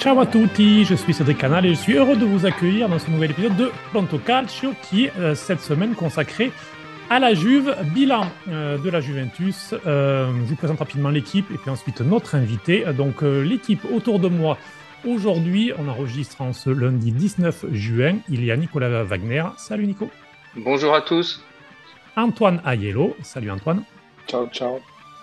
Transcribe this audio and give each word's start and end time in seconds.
Ciao 0.00 0.18
à 0.18 0.24
tutti, 0.24 0.86
je 0.86 0.94
suis 0.94 1.12
Cédric 1.12 1.36
Canal 1.36 1.66
et 1.66 1.74
je 1.74 1.74
suis 1.74 1.92
heureux 1.92 2.16
de 2.16 2.24
vous 2.24 2.46
accueillir 2.46 2.88
dans 2.88 2.98
ce 2.98 3.10
nouvel 3.10 3.32
épisode 3.32 3.54
de 3.58 3.70
Pronto 3.90 4.16
Calcio 4.16 4.72
qui 4.82 5.04
est 5.04 5.12
euh, 5.18 5.34
cette 5.34 5.60
semaine 5.60 5.94
consacré 5.94 6.52
à 7.10 7.18
la 7.18 7.34
Juve, 7.34 7.76
bilan 7.92 8.24
euh, 8.48 8.78
de 8.78 8.88
la 8.88 9.02
Juventus. 9.02 9.74
Euh, 9.84 10.32
je 10.32 10.48
vous 10.48 10.56
présente 10.56 10.78
rapidement 10.78 11.10
l'équipe 11.10 11.50
et 11.50 11.58
puis 11.58 11.68
ensuite 11.68 12.00
notre 12.00 12.34
invité. 12.34 12.86
Donc 12.96 13.20
l'équipe 13.20 13.84
autour 13.92 14.20
de 14.20 14.28
moi 14.28 14.56
aujourd'hui, 15.06 15.74
on 15.78 15.86
enregistre 15.86 16.40
en 16.40 16.54
ce 16.54 16.70
lundi 16.70 17.12
19 17.12 17.66
juin. 17.70 18.20
Il 18.30 18.42
y 18.42 18.50
a 18.50 18.56
Nicolas 18.56 19.04
Wagner. 19.04 19.44
Salut 19.58 19.86
Nico. 19.86 20.08
Bonjour 20.56 20.94
à 20.94 21.02
tous. 21.02 21.44
Antoine 22.16 22.62
Aiello. 22.64 23.14
Salut 23.22 23.50
Antoine. 23.50 23.82
Ciao, 24.26 24.46
ciao. 24.46 24.78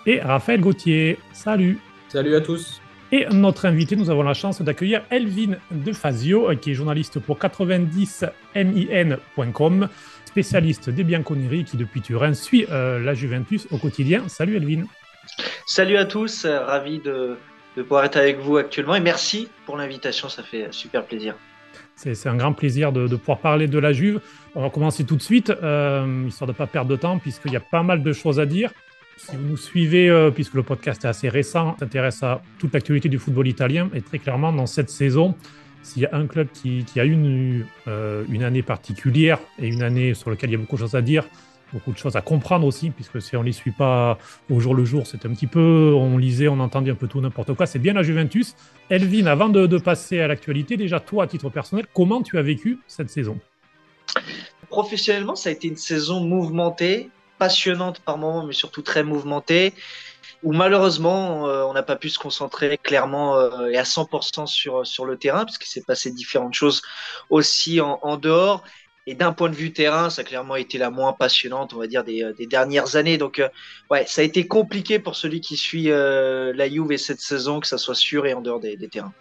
Et 0.06 0.20
Raphaël 0.20 0.62
Gauthier. 0.62 1.18
Salut. 1.34 1.80
Salut 2.09 2.36
à 2.36 2.42
tous. 2.42 2.80
Et 3.12 3.26
notre 3.32 3.66
invité, 3.66 3.96
nous 3.96 4.10
avons 4.10 4.24
la 4.24 4.34
chance 4.34 4.62
d'accueillir 4.62 5.04
Elvin 5.10 5.56
Defazio, 5.72 6.54
qui 6.58 6.72
est 6.72 6.74
journaliste 6.74 7.20
pour 7.20 7.40
90min.com, 7.40 9.88
spécialiste 10.26 10.90
des 10.90 11.06
Bianconeri, 11.06 11.64
qui 11.64 11.78
depuis 11.78 12.02
Turin 12.02 12.34
suit 12.34 12.66
euh, 12.70 13.00
la 13.00 13.14
Juventus 13.14 13.66
au 13.72 13.78
quotidien. 13.78 14.28
Salut 14.28 14.58
Elvin. 14.58 14.84
Salut 15.66 15.96
à 15.96 16.04
tous, 16.04 16.46
ravi 16.46 17.00
de, 17.00 17.38
pouvoir 17.76 18.04
être 18.04 18.18
avec 18.18 18.40
vous 18.40 18.58
actuellement 18.58 18.96
et 18.96 19.00
merci 19.00 19.48
pour 19.66 19.78
l'invitation, 19.78 20.28
ça 20.28 20.44
fait 20.44 20.68
super 20.72 21.06
plaisir. 21.06 21.36
C'est 21.96 22.28
un 22.28 22.36
grand 22.36 22.52
plaisir 22.54 22.92
de, 22.92 23.08
pouvoir 23.16 23.40
parler 23.40 23.68
de 23.68 23.80
la 23.80 23.94
Juve. 23.94 24.20
On 24.53 24.62
va 24.62 24.70
commencer 24.70 25.06
tout 25.06 25.16
de 25.16 25.22
suite, 25.22 25.50
euh, 25.50 26.26
histoire 26.28 26.48
de 26.48 26.52
ne 26.52 26.58
pas 26.58 26.68
perdre 26.68 26.92
de 26.92 26.98
temps, 26.98 27.20
puisqu'il 27.20 27.53
y 27.53 27.56
a 27.56 27.62
pas 27.62 27.84
mal 27.84 28.03
de 28.03 28.14
choses 28.14 28.40
à 28.40 28.46
dire. 28.46 28.72
Si 29.18 29.36
vous 29.36 29.44
nous 29.44 29.58
suivez, 29.58 30.10
euh, 30.10 30.30
puisque 30.30 30.54
le 30.54 30.62
podcast 30.62 31.04
est 31.04 31.08
assez 31.08 31.28
récent, 31.28 31.76
s'intéresse 31.80 32.22
à 32.22 32.42
toute 32.60 32.73
l'actualité 32.73 33.10
du 33.10 33.18
football 33.18 33.48
italien, 33.48 33.90
et 33.96 34.02
très 34.02 34.20
clairement, 34.20 34.54
dans 34.54 34.68
cette 34.68 34.92
saison, 34.92 35.36
s'il 35.82 36.04
y 36.04 36.06
a 36.06 36.16
un 36.16 36.28
club 36.28 36.48
qui, 36.54 36.86
a 36.98 37.06
eu 37.06 37.14
une, 37.14 38.44
année 38.44 38.62
particulière 38.62 39.40
et 39.58 39.68
une 39.68 39.82
année 39.82 40.14
sur 40.14 40.30
laquelle 40.30 40.52
il 40.52 40.54
y 40.54 40.56
a 40.56 40.59
beaucoup 40.59 40.76
de 40.76 40.82
choses 40.82 40.96
à 40.96 41.02
dire, 41.02 41.28
beaucoup 41.74 41.92
de 41.92 41.98
choses 41.98 42.16
à 42.16 42.22
comprendre 42.22 42.68
aussi, 42.68 42.92
puisque 42.92 43.20
si 43.20 43.36
on 43.36 43.42
ne 43.42 43.46
les 43.46 43.54
suit 43.54 43.72
pas 43.72 44.20
au 44.52 44.59
jour 44.59 44.76
le 44.76 44.86
jour, 44.86 45.08
c'est 45.08 45.26
un 45.26 45.30
petit 45.34 45.48
peu, 45.48 45.94
on 45.96 46.18
lisait, 46.18 46.48
on 46.48 46.59
entendait 46.59 46.92
un 46.92 46.96
peu 46.96 47.08
tout, 47.08 47.20
n'importe 47.20 47.54
quoi, 47.56 47.66
c'est 47.66 47.80
bien 47.80 47.94
la 47.94 48.04
Juventus. 48.04 48.56
Elvin, 48.90 49.26
avant 49.26 49.50
de 49.50 49.78
passer 49.78 50.20
à 50.20 50.28
l'actualité, 50.28 50.78
déjà 50.78 51.00
toi, 51.00 51.24
à 51.24 51.28
titre 51.28 51.50
personnel, 51.50 51.86
comment 51.94 52.22
tu 52.22 52.38
as 52.38 52.44
vécu 52.44 52.80
cette 52.88 53.09
saison? 53.09 53.40
Professionnellement, 54.70 55.36
ça 55.36 55.50
a 55.50 55.54
été 55.54 55.70
une 55.70 55.78
saison 55.78 56.24
mouvementée, 56.24 57.09
passionnante 57.38 58.00
par 58.00 58.18
moments, 58.18 58.46
mais 58.46 58.54
surtout 58.54 58.82
très 58.82 59.04
mouvementée, 59.04 59.74
où 60.44 60.54
malheureusement, 60.54 61.48
euh, 61.48 61.64
on 61.64 61.74
n'a 61.74 61.84
pas 61.84 61.96
pu 61.96 62.10
se 62.10 62.20
concentrer 62.20 62.78
clairement 62.78 63.38
euh, 63.38 63.68
et 63.68 63.78
à 63.78 63.84
100% 63.84 64.46
sur, 64.46 64.86
sur 64.86 65.06
le 65.06 65.18
terrain, 65.18 65.46
puisqu'il 65.46 65.70
s'est 65.70 65.84
passé 65.86 66.12
différentes 66.12 66.54
choses 66.54 66.82
aussi 67.30 67.82
en, 67.82 68.18
dehors. 68.18 68.64
Et 69.10 69.16
d'un 69.16 69.32
point 69.32 69.50
de 69.50 69.56
vue 69.56 69.72
terrain, 69.72 70.10
ça 70.10 70.22
a 70.22 70.26
clairement 70.26 70.58
été 70.58 70.78
la 70.78 70.90
moins 70.90 71.14
passionnante, 71.14 71.74
on 71.74 71.80
va 71.80 71.88
dire, 71.88 72.04
des, 72.04 72.30
des 72.38 72.46
dernières 72.46 72.98
années. 72.98 73.18
Donc, 73.18 73.40
euh, 73.40 73.48
ouais, 73.90 74.06
ça 74.06 74.22
a 74.22 74.24
été 74.26 74.48
compliqué 74.48 75.00
pour 75.00 75.16
celui 75.16 75.40
qui 75.40 75.56
suit 75.56 75.86
la 75.86 76.70
Juve 76.70 76.92
et 76.92 76.98
cette 76.98 77.22
saison, 77.22 77.62
que 77.62 77.68
ça 77.68 77.78
soit 77.78 77.96
sûr 77.96 78.26
et 78.26 78.34
en 78.34 78.42
dehors 78.42 78.60
des, 78.60 78.76
des 78.76 78.90
terrains. 78.90 79.14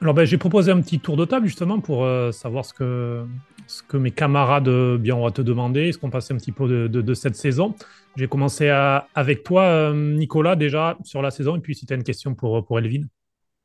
Alors, 0.00 0.14
ben, 0.14 0.24
j'ai 0.24 0.38
proposé 0.38 0.72
un 0.72 0.80
petit 0.80 0.98
tour 0.98 1.18
de 1.18 1.26
table 1.26 1.46
justement 1.46 1.80
pour 1.80 2.08
savoir 2.32 2.64
ce 2.64 2.72
que, 2.72 3.26
ce 3.70 3.84
que 3.84 3.96
mes 3.96 4.10
camarades 4.10 4.68
euh, 4.68 4.98
bien 4.98 5.14
vont 5.14 5.30
te 5.30 5.42
demander, 5.42 5.92
ce 5.92 5.98
qu'on 5.98 6.10
passe 6.10 6.30
un 6.32 6.36
petit 6.36 6.50
peu 6.50 6.88
de, 6.88 7.14
cette 7.14 7.36
saison? 7.36 7.74
J'ai 8.16 8.26
commencé 8.26 8.68
avec 8.68 9.44
toi, 9.44 9.62
euh, 9.62 9.94
Nicolas, 9.94 10.56
déjà 10.56 10.98
sur 11.04 11.22
la 11.22 11.30
saison, 11.30 11.56
et 11.56 11.60
puis 11.60 11.76
si 11.76 11.86
tu 11.86 11.92
as 11.92 11.96
une 11.96 12.02
question 12.02 12.34
pour, 12.34 12.66
pour 12.66 12.78
Elvin. 12.80 13.02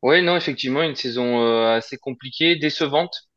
Oui, 0.03 0.21
non, 0.21 0.37
effectivement, 0.37 0.83
une 0.83 0.95
saison 0.95 1.41
euh, 1.41 1.75
assez 1.75 1.97
compliquée, 1.97 2.55
décevante, 2.55 3.27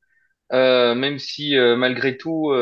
même 0.51 1.19
si 1.19 1.55
malgré 1.57 2.17
tout, 2.19 2.53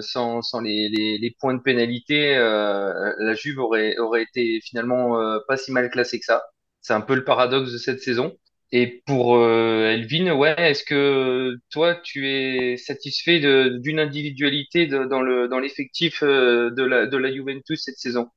sans, 0.00 0.42
sans 0.42 0.60
les, 0.60 0.88
les, 0.88 1.36
points 1.38 1.54
de 1.54 1.62
pénalité, 1.62 2.34
la 2.36 3.34
Juve 3.34 3.58
aurait, 3.58 3.96
aurait 3.98 4.22
été 4.22 4.60
finalement 4.62 5.16
pas 5.46 5.56
si 5.56 5.72
mal 5.72 5.90
classée 5.90 6.18
que 6.18 6.24
ça. 6.24 6.42
C'est 6.80 6.94
un 6.94 7.00
peu 7.00 7.14
le 7.14 7.24
paradoxe 7.24 7.72
de 7.72 7.78
cette 7.78 8.00
saison. 8.00 8.32
Et 8.74 9.02
pour 9.06 9.36
euh, 9.36 9.90
Elvin, 9.90 10.32
ouais, 10.32 10.54
est-ce 10.56 10.82
que 10.82 11.58
toi, 11.70 11.94
tu 11.94 12.26
es 12.28 12.78
satisfait 12.78 13.38
d'une 13.38 14.00
individualité 14.00 14.86
dans 14.86 15.20
le 15.20 15.46
dans 15.46 15.58
l'effectif 15.58 16.22
euh, 16.22 16.70
de 16.70 16.82
la 16.82 17.06
de 17.06 17.16
la 17.18 17.30
Juventus 17.30 17.82
cette 17.84 17.98
saison? 17.98 18.30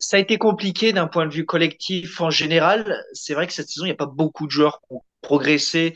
Ça 0.00 0.16
a 0.16 0.20
été 0.20 0.38
compliqué 0.38 0.92
d'un 0.92 1.06
point 1.06 1.24
de 1.26 1.32
vue 1.32 1.46
collectif 1.46 2.20
en 2.20 2.30
général. 2.30 3.00
C'est 3.12 3.34
vrai 3.34 3.46
que 3.46 3.52
cette 3.52 3.68
saison, 3.68 3.84
il 3.84 3.90
n'y 3.90 3.92
a 3.92 3.96
pas 3.96 4.06
beaucoup 4.06 4.46
de 4.46 4.50
joueurs 4.50 4.80
qui 4.80 4.94
ont 4.94 5.02
progressé, 5.20 5.94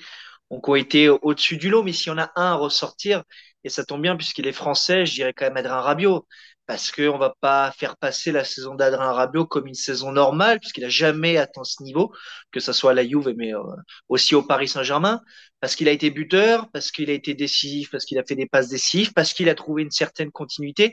qui 0.51 0.71
ont 0.71 0.75
été 0.77 1.09
au-dessus 1.09 1.57
du 1.57 1.69
lot. 1.69 1.83
Mais 1.83 1.93
s'il 1.93 2.09
y 2.09 2.15
en 2.15 2.19
a 2.19 2.31
un 2.37 2.53
à 2.53 2.55
ressortir, 2.55 3.25
et 3.65 3.71
ça 3.71 3.85
tombe 3.85 4.03
bien 4.03 4.15
puisqu'il 4.15 4.47
est 4.47 4.53
français, 4.53 5.05
je 5.05 5.15
dirais 5.15 5.33
quand 5.33 5.47
même 5.47 5.57
Adrien 5.57 5.81
Rabiot 5.81 6.27
parce 6.67 6.91
qu'on 6.91 7.19
va 7.19 7.35
pas 7.41 7.73
faire 7.73 7.97
passer 7.97 8.33
la 8.33 8.45
saison 8.45 8.75
d'Adrien 8.75 9.13
Rabiot 9.13 9.47
comme 9.47 9.67
une 9.67 9.75
saison 9.75 10.13
normale, 10.13 10.61
puisqu'il 10.61 10.85
a 10.85 10.89
jamais 10.89 11.37
atteint 11.37 11.65
ce 11.65 11.83
niveau, 11.83 12.13
que 12.53 12.61
ce 12.61 12.73
soit 12.73 12.93
à 12.93 12.95
la 12.95 13.07
Juve, 13.07 13.35
mais 13.37 13.55
euh, 13.55 13.61
aussi 14.09 14.35
au 14.35 14.43
Paris 14.43 14.69
Saint-Germain, 14.69 15.21
parce 15.61 15.77
qu'il 15.77 15.89
a 15.89 15.93
été 15.93 16.11
buteur, 16.11 16.71
parce 16.73 16.91
qu'il 16.91 17.11
a 17.11 17.13
été 17.13 17.35
décisif, 17.35 17.91
parce 17.91 18.05
qu'il 18.05 18.19
a 18.19 18.25
fait 18.25 18.35
des 18.35 18.47
passes 18.47 18.69
décisives, 18.69 19.13
parce 19.13 19.33
qu'il 19.33 19.49
a 19.49 19.55
trouvé 19.55 19.83
une 19.83 19.91
certaine 19.91 20.31
continuité. 20.31 20.93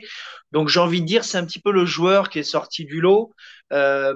Donc 0.52 0.68
j'ai 0.68 0.80
envie 0.80 1.00
de 1.00 1.06
dire, 1.06 1.24
c'est 1.24 1.38
un 1.38 1.46
petit 1.46 1.60
peu 1.60 1.72
le 1.72 1.86
joueur 1.86 2.28
qui 2.28 2.38
est 2.38 2.42
sorti 2.42 2.84
du 2.84 3.00
lot. 3.00 3.32
Euh, 3.72 4.14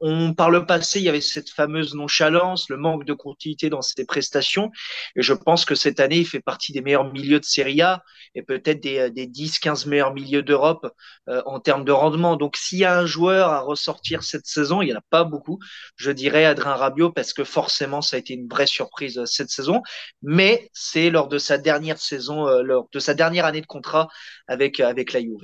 on, 0.00 0.34
par 0.34 0.50
le 0.50 0.66
passé, 0.66 1.00
il 1.00 1.04
y 1.04 1.08
avait 1.08 1.20
cette 1.20 1.50
fameuse 1.50 1.94
nonchalance, 1.94 2.68
le 2.68 2.76
manque 2.76 3.04
de 3.04 3.14
continuité 3.14 3.70
dans 3.70 3.82
ses 3.82 4.04
prestations. 4.04 4.70
Et 5.16 5.22
je 5.22 5.32
pense 5.32 5.64
que 5.64 5.74
cette 5.74 6.00
année, 6.00 6.18
il 6.18 6.26
fait 6.26 6.40
partie 6.40 6.72
des 6.72 6.80
meilleurs 6.80 7.10
milieux 7.12 7.40
de 7.40 7.44
Serie 7.44 7.82
A 7.82 8.02
et 8.34 8.42
peut-être 8.42 8.80
des, 8.80 9.10
des 9.10 9.26
10-15 9.26 9.88
meilleurs 9.88 10.12
milieux 10.12 10.42
d'Europe 10.42 10.86
euh, 11.28 11.42
en 11.46 11.60
termes 11.60 11.84
de 11.84 11.92
rendement. 11.92 12.36
Donc, 12.36 12.56
s'il 12.56 12.78
y 12.78 12.84
a 12.84 12.98
un 12.98 13.06
joueur 13.06 13.50
à 13.50 13.60
ressortir 13.60 14.22
cette 14.22 14.46
saison, 14.46 14.82
il 14.82 14.86
n'y 14.86 14.94
en 14.94 14.98
a 14.98 15.04
pas 15.10 15.24
beaucoup. 15.24 15.58
Je 15.96 16.10
dirais 16.10 16.44
Adrien 16.44 16.74
Rabiot 16.74 17.12
parce 17.12 17.32
que 17.32 17.44
forcément, 17.44 18.02
ça 18.02 18.16
a 18.16 18.18
été 18.18 18.34
une 18.34 18.48
vraie 18.48 18.66
surprise 18.66 19.18
euh, 19.18 19.26
cette 19.26 19.50
saison. 19.50 19.82
Mais 20.22 20.70
c'est 20.72 21.10
lors 21.10 21.28
de 21.28 21.38
sa 21.38 21.58
dernière 21.58 21.98
saison, 21.98 22.46
euh, 22.48 22.62
lors 22.62 22.88
de 22.92 22.98
sa 22.98 23.14
dernière 23.14 23.44
année 23.44 23.60
de 23.60 23.66
contrat 23.66 24.08
avec, 24.48 24.80
avec 24.80 25.12
la 25.12 25.20
Juve. 25.20 25.40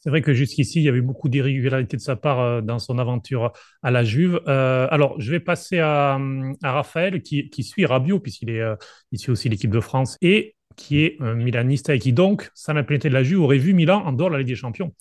C'est 0.00 0.08
vrai 0.08 0.22
que 0.22 0.32
jusqu'ici, 0.32 0.80
il 0.80 0.84
y 0.84 0.88
avait 0.88 1.02
beaucoup 1.02 1.28
d'irrégularités 1.28 1.96
de 1.98 2.02
sa 2.02 2.16
part 2.16 2.40
euh, 2.40 2.60
dans 2.62 2.78
son 2.78 2.98
aventure 2.98 3.52
à 3.82 3.90
la 3.90 4.02
Juve. 4.02 4.40
Euh, 4.48 4.88
alors, 4.90 5.20
je 5.20 5.30
vais 5.30 5.40
passer 5.40 5.78
à, 5.78 6.18
Raphaël, 6.62 7.20
qui, 7.22 7.62
suit 7.62 7.84
Rabiot, 7.84 8.18
puisqu'il 8.18 8.50
euh, 8.50 8.76
suit 9.14 9.30
aussi 9.30 9.50
l'équipe 9.50 9.70
de 9.70 9.80
France, 9.80 10.16
et 10.22 10.56
qui 10.76 11.02
est 11.02 11.16
un 11.20 11.34
milaniste 11.34 11.90
et 11.90 11.98
qui, 11.98 12.14
donc, 12.14 12.50
sans 12.54 12.72
la 12.72 12.82
de 12.82 13.08
la 13.10 13.22
Juve, 13.22 13.40
aurait 13.42 13.58
vu 13.58 13.74
Milan 13.74 14.02
en 14.06 14.12
dehors 14.12 14.30
de 14.30 14.34
la 14.34 14.38
Ligue 14.38 14.48
des 14.48 14.54
Champions. 14.54 14.94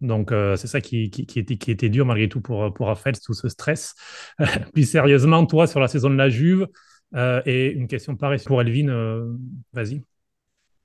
Donc, 0.00 0.30
c'est 0.30 0.66
ça 0.66 0.80
qui, 0.80 1.10
était, 1.36 1.88
dur 1.88 2.06
malgré 2.06 2.28
tout 2.28 2.40
pour, 2.40 2.72
Raphaël, 2.80 3.16
tout 3.18 3.34
ce 3.34 3.48
stress. 3.48 3.94
Plus 4.72 4.88
sérieusement, 4.88 5.44
toi, 5.46 5.66
sur 5.66 5.80
la 5.80 5.88
saison 5.88 6.08
de 6.10 6.16
la 6.16 6.30
Juve, 6.30 6.66
et 7.14 7.72
une 7.72 7.88
question 7.88 8.16
pareille 8.16 8.42
pour 8.44 8.60
Elvin, 8.62 9.26
vas-y. 9.72 10.02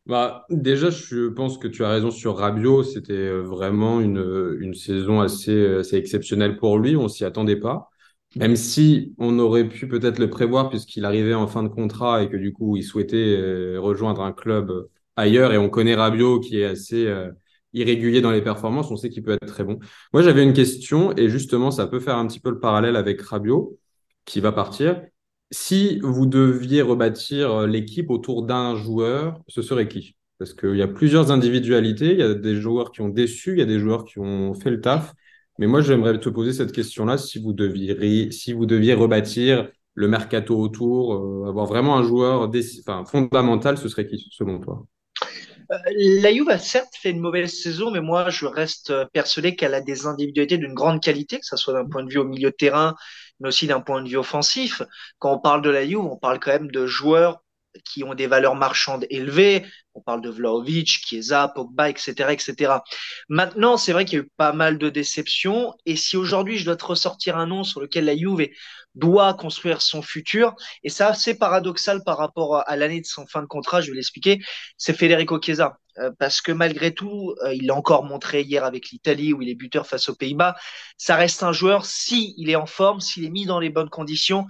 Bah, 0.07 0.45
déjà, 0.49 0.89
je 0.89 1.27
pense 1.29 1.57
que 1.57 1.67
tu 1.67 1.83
as 1.83 1.89
raison 1.89 2.11
sur 2.11 2.37
Rabiot. 2.37 2.83
C'était 2.83 3.29
vraiment 3.29 4.01
une, 4.01 4.73
saison 4.73 5.21
assez, 5.21 5.81
exceptionnelle 5.93 6.57
pour 6.57 6.79
lui. 6.79 6.95
On 6.95 7.07
s'y 7.07 7.23
attendait 7.23 7.55
pas. 7.55 7.89
Même 8.35 8.55
si 8.55 9.13
on 9.17 9.39
aurait 9.39 9.67
pu 9.67 9.87
peut-être 9.87 10.17
le 10.17 10.29
prévoir 10.29 10.69
puisqu'il 10.69 11.03
arrivait 11.05 11.33
en 11.33 11.47
fin 11.47 11.63
de 11.63 11.67
contrat 11.67 12.23
et 12.23 12.29
que 12.29 12.37
du 12.37 12.53
coup, 12.53 12.77
il 12.77 12.83
souhaitait 12.83 13.35
euh, 13.37 13.77
rejoindre 13.79 14.21
un 14.21 14.31
club 14.31 14.87
ailleurs. 15.17 15.53
Et 15.53 15.57
on 15.57 15.69
connaît 15.69 15.95
Rabiot 15.95 16.39
qui 16.39 16.59
est 16.61 16.65
assez 16.65 17.07
euh, 17.07 17.29
irrégulier 17.73 18.21
dans 18.21 18.31
les 18.31 18.41
performances. 18.41 18.89
On 18.89 18.95
sait 18.95 19.09
qu'il 19.09 19.23
peut 19.23 19.33
être 19.33 19.45
très 19.45 19.63
bon. 19.65 19.79
Moi, 20.13 20.23
j'avais 20.23 20.43
une 20.43 20.53
question 20.53 21.15
et 21.17 21.29
justement, 21.29 21.71
ça 21.71 21.87
peut 21.87 21.99
faire 21.99 22.17
un 22.17 22.27
petit 22.27 22.39
peu 22.39 22.49
le 22.49 22.59
parallèle 22.59 22.95
avec 22.95 23.21
Rabiot 23.21 23.77
qui 24.25 24.39
va 24.39 24.51
partir. 24.51 25.01
Si 25.51 25.99
vous 25.99 26.25
deviez 26.25 26.81
rebâtir 26.81 27.51
euh, 27.51 27.67
l'équipe 27.67 28.09
autour 28.09 28.43
d'un 28.43 28.75
joueur, 28.77 29.37
ce 29.49 29.61
serait 29.61 29.89
qui? 29.89 30.15
Parce 30.39 30.53
qu'il 30.53 30.77
y 30.77 30.81
a 30.81 30.87
plusieurs 30.87 31.29
individualités, 31.29 32.13
il 32.13 32.19
y 32.19 32.23
a 32.23 32.33
des 32.33 32.55
joueurs 32.55 32.91
qui 32.91 33.01
ont 33.01 33.09
déçu, 33.09 33.51
il 33.51 33.59
y 33.59 33.61
a 33.61 33.65
des 33.65 33.79
joueurs 33.79 34.05
qui 34.05 34.19
ont 34.19 34.53
fait 34.53 34.69
le 34.69 34.79
taf. 34.79 35.13
Mais 35.59 35.67
moi, 35.67 35.81
j'aimerais 35.81 36.17
te 36.19 36.29
poser 36.29 36.53
cette 36.53 36.71
question-là. 36.71 37.17
Si 37.17 37.37
vous 37.37 37.51
deviez, 37.53 38.93
rebâtir 38.93 39.69
le 39.93 40.07
mercato 40.07 40.57
autour, 40.57 41.15
euh, 41.15 41.49
avoir 41.49 41.65
vraiment 41.65 41.97
un 41.97 42.03
joueur 42.03 42.49
fondamental, 43.05 43.77
ce 43.77 43.89
serait 43.89 44.07
qui 44.07 44.25
selon 44.31 44.59
toi? 44.61 44.85
Euh, 45.69 45.75
la 45.97 46.33
Juve 46.33 46.49
a 46.49 46.57
certes 46.57 46.95
fait 46.95 47.11
une 47.11 47.19
mauvaise 47.19 47.51
saison, 47.51 47.91
mais 47.91 48.01
moi 48.01 48.29
je 48.29 48.45
reste 48.45 48.93
persuadé 49.11 49.55
qu'elle 49.57 49.73
a 49.73 49.81
des 49.81 50.05
individualités 50.05 50.57
d'une 50.57 50.73
grande 50.73 51.01
qualité, 51.01 51.39
que 51.39 51.45
ce 51.45 51.57
soit 51.57 51.73
d'un 51.73 51.87
point 51.87 52.03
de 52.03 52.09
vue 52.09 52.19
au 52.19 52.25
milieu 52.25 52.51
de 52.51 52.55
terrain 52.55 52.95
mais 53.41 53.49
aussi 53.49 53.67
d'un 53.67 53.81
point 53.81 54.01
de 54.01 54.07
vue 54.07 54.17
offensif. 54.17 54.81
Quand 55.19 55.33
on 55.33 55.39
parle 55.39 55.61
de 55.61 55.69
la 55.69 55.85
Juve, 55.85 55.99
on 55.99 56.17
parle 56.17 56.39
quand 56.39 56.51
même 56.51 56.71
de 56.71 56.85
joueurs 56.85 57.41
qui 57.85 58.03
ont 58.03 58.13
des 58.13 58.27
valeurs 58.27 58.55
marchandes 58.55 59.05
élevées. 59.09 59.65
On 59.93 60.01
parle 60.01 60.21
de 60.21 60.29
Vlaovic, 60.29 60.87
Chiesa, 61.05 61.51
Pogba, 61.53 61.89
etc., 61.89 62.31
etc. 62.31 62.73
Maintenant, 63.29 63.77
c'est 63.77 63.93
vrai 63.93 64.05
qu'il 64.05 64.19
y 64.19 64.21
a 64.21 64.25
eu 64.25 64.29
pas 64.37 64.53
mal 64.53 64.77
de 64.77 64.89
déceptions. 64.89 65.73
Et 65.85 65.95
si 65.95 66.17
aujourd'hui 66.17 66.57
je 66.57 66.65
dois 66.65 66.75
te 66.75 66.85
ressortir 66.85 67.37
un 67.37 67.47
nom 67.47 67.63
sur 67.63 67.81
lequel 67.81 68.05
la 68.05 68.15
Juve 68.15 68.49
doit 68.95 69.33
construire 69.33 69.81
son 69.81 70.01
futur, 70.01 70.53
et 70.83 70.89
ça 70.89 71.07
assez 71.07 71.37
paradoxal 71.37 72.03
par 72.03 72.17
rapport 72.17 72.67
à 72.67 72.75
l'année 72.75 73.01
de 73.01 73.05
son 73.05 73.25
fin 73.25 73.41
de 73.41 73.47
contrat, 73.47 73.81
je 73.81 73.89
vais 73.89 73.95
l'expliquer, 73.95 74.41
c'est 74.77 74.93
Federico 74.93 75.39
Chiesa. 75.41 75.77
Euh, 75.97 76.11
parce 76.17 76.41
que 76.41 76.51
malgré 76.51 76.93
tout, 76.93 77.35
euh, 77.43 77.53
il 77.53 77.67
l'a 77.67 77.75
encore 77.75 78.03
montré 78.05 78.41
hier 78.41 78.63
avec 78.63 78.89
l'Italie 78.91 79.33
où 79.33 79.41
il 79.41 79.49
est 79.49 79.55
buteur 79.55 79.87
face 79.87 80.09
aux 80.09 80.15
Pays-Bas, 80.15 80.55
ça 80.97 81.15
reste 81.15 81.43
un 81.43 81.51
joueur, 81.51 81.85
si 81.85 82.33
il 82.37 82.49
est 82.49 82.55
en 82.55 82.65
forme, 82.65 83.01
s'il 83.01 83.25
est 83.25 83.29
mis 83.29 83.45
dans 83.45 83.59
les 83.59 83.69
bonnes 83.69 83.89
conditions, 83.89 84.45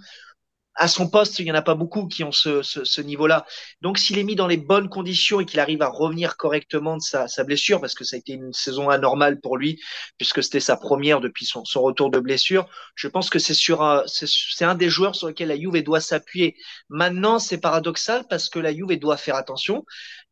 à 0.75 0.87
son 0.87 1.09
poste, 1.09 1.39
il 1.39 1.45
n'y 1.45 1.51
en 1.51 1.55
a 1.55 1.61
pas 1.61 1.75
beaucoup 1.75 2.07
qui 2.07 2.23
ont 2.23 2.31
ce, 2.31 3.01
niveau-là. 3.01 3.45
Donc, 3.81 3.97
s'il 3.97 4.17
est 4.17 4.23
mis 4.23 4.35
dans 4.35 4.47
les 4.47 4.57
bonnes 4.57 4.89
conditions 4.89 5.39
et 5.39 5.45
qu'il 5.45 5.59
arrive 5.59 5.81
à 5.81 5.89
revenir 5.89 6.37
correctement 6.37 6.97
de 6.97 7.01
sa, 7.01 7.43
blessure, 7.43 7.81
parce 7.81 7.93
que 7.93 8.03
ça 8.03 8.15
a 8.15 8.19
été 8.19 8.33
une 8.33 8.53
saison 8.53 8.89
anormale 8.89 9.39
pour 9.41 9.57
lui, 9.57 9.79
puisque 10.17 10.41
c'était 10.41 10.59
sa 10.59 10.77
première 10.77 11.19
depuis 11.19 11.45
son, 11.45 11.63
retour 11.81 12.09
de 12.09 12.19
blessure, 12.19 12.67
je 12.95 13.07
pense 13.07 13.29
que 13.29 13.39
c'est 13.39 13.53
sur 13.53 13.81
un, 13.81 14.03
c'est 14.07 14.65
un 14.65 14.75
des 14.75 14.89
joueurs 14.89 15.15
sur 15.15 15.27
lesquels 15.27 15.49
la 15.49 15.57
Juve 15.57 15.83
doit 15.83 15.99
s'appuyer. 15.99 16.55
Maintenant, 16.89 17.39
c'est 17.39 17.59
paradoxal 17.59 18.25
parce 18.29 18.49
que 18.49 18.59
la 18.59 18.73
Juve 18.73 18.97
doit 18.97 19.17
faire 19.17 19.35
attention. 19.35 19.85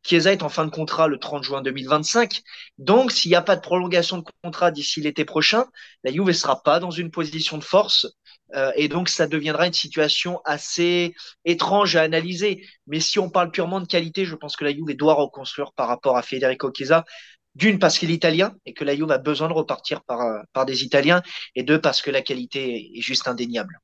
Chiesa 0.04 0.32
est 0.32 0.44
en 0.44 0.50
fin 0.50 0.66
de 0.66 0.72
contrat 0.72 1.08
le 1.08 1.18
30 1.20 1.44
juin 1.44 1.62
2025. 1.62 2.42
Donc, 2.78 3.12
s'il 3.12 3.30
n'y 3.30 3.36
a 3.36 3.42
pas 3.42 3.56
de 3.56 3.62
prolongation 3.62 4.18
de 4.18 4.24
contrat 4.44 4.72
d'ici 4.72 5.02
l'été 5.02 5.26
prochain, 5.26 5.66
la 6.04 6.12
Juve 6.12 6.28
ne 6.28 6.32
sera 6.32 6.64
pas 6.64 6.80
dans 6.80 6.92
une 6.92 7.12
position 7.12 7.58
de 7.58 7.64
force 7.64 8.08
euh, 8.56 8.72
et 8.76 8.88
donc, 8.88 9.10
ça 9.10 9.28
deviendra 9.28 9.68
une 9.68 9.74
situation 9.74 10.42
assez 10.46 11.14
étrange 11.46 11.96
à 11.96 12.02
analyser. 12.02 12.66
Mais 12.88 13.00
si 13.00 13.20
on 13.20 13.30
parle 13.30 13.52
purement 13.52 13.82
de 13.82 13.88
qualité, 13.88 14.26
je 14.26 14.36
pense 14.36 14.56
que 14.56 14.66
la 14.66 14.72
Juve 14.72 14.96
doit 14.96 15.14
reconstruire 15.14 15.72
par 15.74 15.88
rapport 15.88 16.18
à 16.18 16.22
Federico 16.22 16.72
Chiesa. 16.76 17.06
D'une, 17.56 17.80
parce 17.80 17.98
qu'il 17.98 18.12
est 18.12 18.14
italien 18.16 18.56
et 18.66 18.74
que 18.74 18.84
la 18.84 18.96
Juve 18.96 19.12
a 19.12 19.18
besoin 19.18 19.50
de 19.50 19.54
repartir 19.54 20.04
par, 20.04 20.22
euh, 20.22 20.40
par 20.54 20.66
des 20.66 20.84
Italiens. 20.84 21.22
Et 21.56 21.64
deux, 21.64 21.82
parce 21.82 22.02
que 22.02 22.12
la 22.12 22.22
qualité 22.22 22.92
est 22.96 23.02
juste 23.02 23.28
indéniable. 23.28 23.80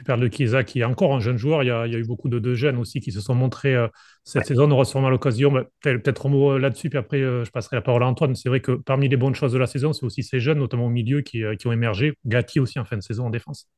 Tu 0.00 0.04
parles 0.04 0.26
de 0.26 0.34
Chiesa 0.34 0.64
qui 0.64 0.80
est 0.80 0.84
encore 0.84 1.14
un 1.14 1.20
jeune 1.20 1.36
joueur. 1.36 1.62
Il 1.62 1.66
y 1.66 1.70
a, 1.70 1.86
il 1.86 1.92
y 1.92 1.94
a 1.94 1.98
eu 1.98 2.06
beaucoup 2.06 2.30
de, 2.30 2.38
de, 2.38 2.54
jeunes 2.54 2.78
aussi 2.78 3.00
qui 3.00 3.12
se 3.12 3.20
sont 3.20 3.34
montrés 3.34 3.74
euh, 3.74 3.86
cette 4.24 4.40
ouais. 4.40 4.46
saison. 4.46 4.64
On 4.64 4.70
aura 4.70 4.86
sûrement 4.86 5.10
l'occasion. 5.10 5.52
Peut-être 5.82 6.24
un 6.24 6.30
mot 6.30 6.56
là-dessus, 6.56 6.88
puis 6.88 6.98
après, 6.98 7.18
euh, 7.18 7.44
je 7.44 7.50
passerai 7.50 7.76
la 7.76 7.82
parole 7.82 8.02
à 8.02 8.06
Antoine. 8.06 8.34
C'est 8.34 8.48
vrai 8.48 8.60
que 8.60 8.72
parmi 8.72 9.10
les 9.10 9.18
bonnes 9.18 9.34
choses 9.34 9.52
de 9.52 9.58
la 9.58 9.66
saison, 9.66 9.92
c'est 9.92 10.06
aussi 10.06 10.22
ces 10.22 10.40
jeunes, 10.40 10.56
notamment 10.56 10.86
au 10.86 10.88
milieu, 10.88 11.20
qui, 11.20 11.44
euh, 11.44 11.54
qui 11.54 11.66
ont 11.66 11.72
émergé. 11.72 12.14
Gatti 12.24 12.60
aussi 12.60 12.78
en 12.78 12.86
fin 12.86 12.96
de 12.96 13.02
saison 13.02 13.26
en 13.26 13.30
défense. 13.30 13.68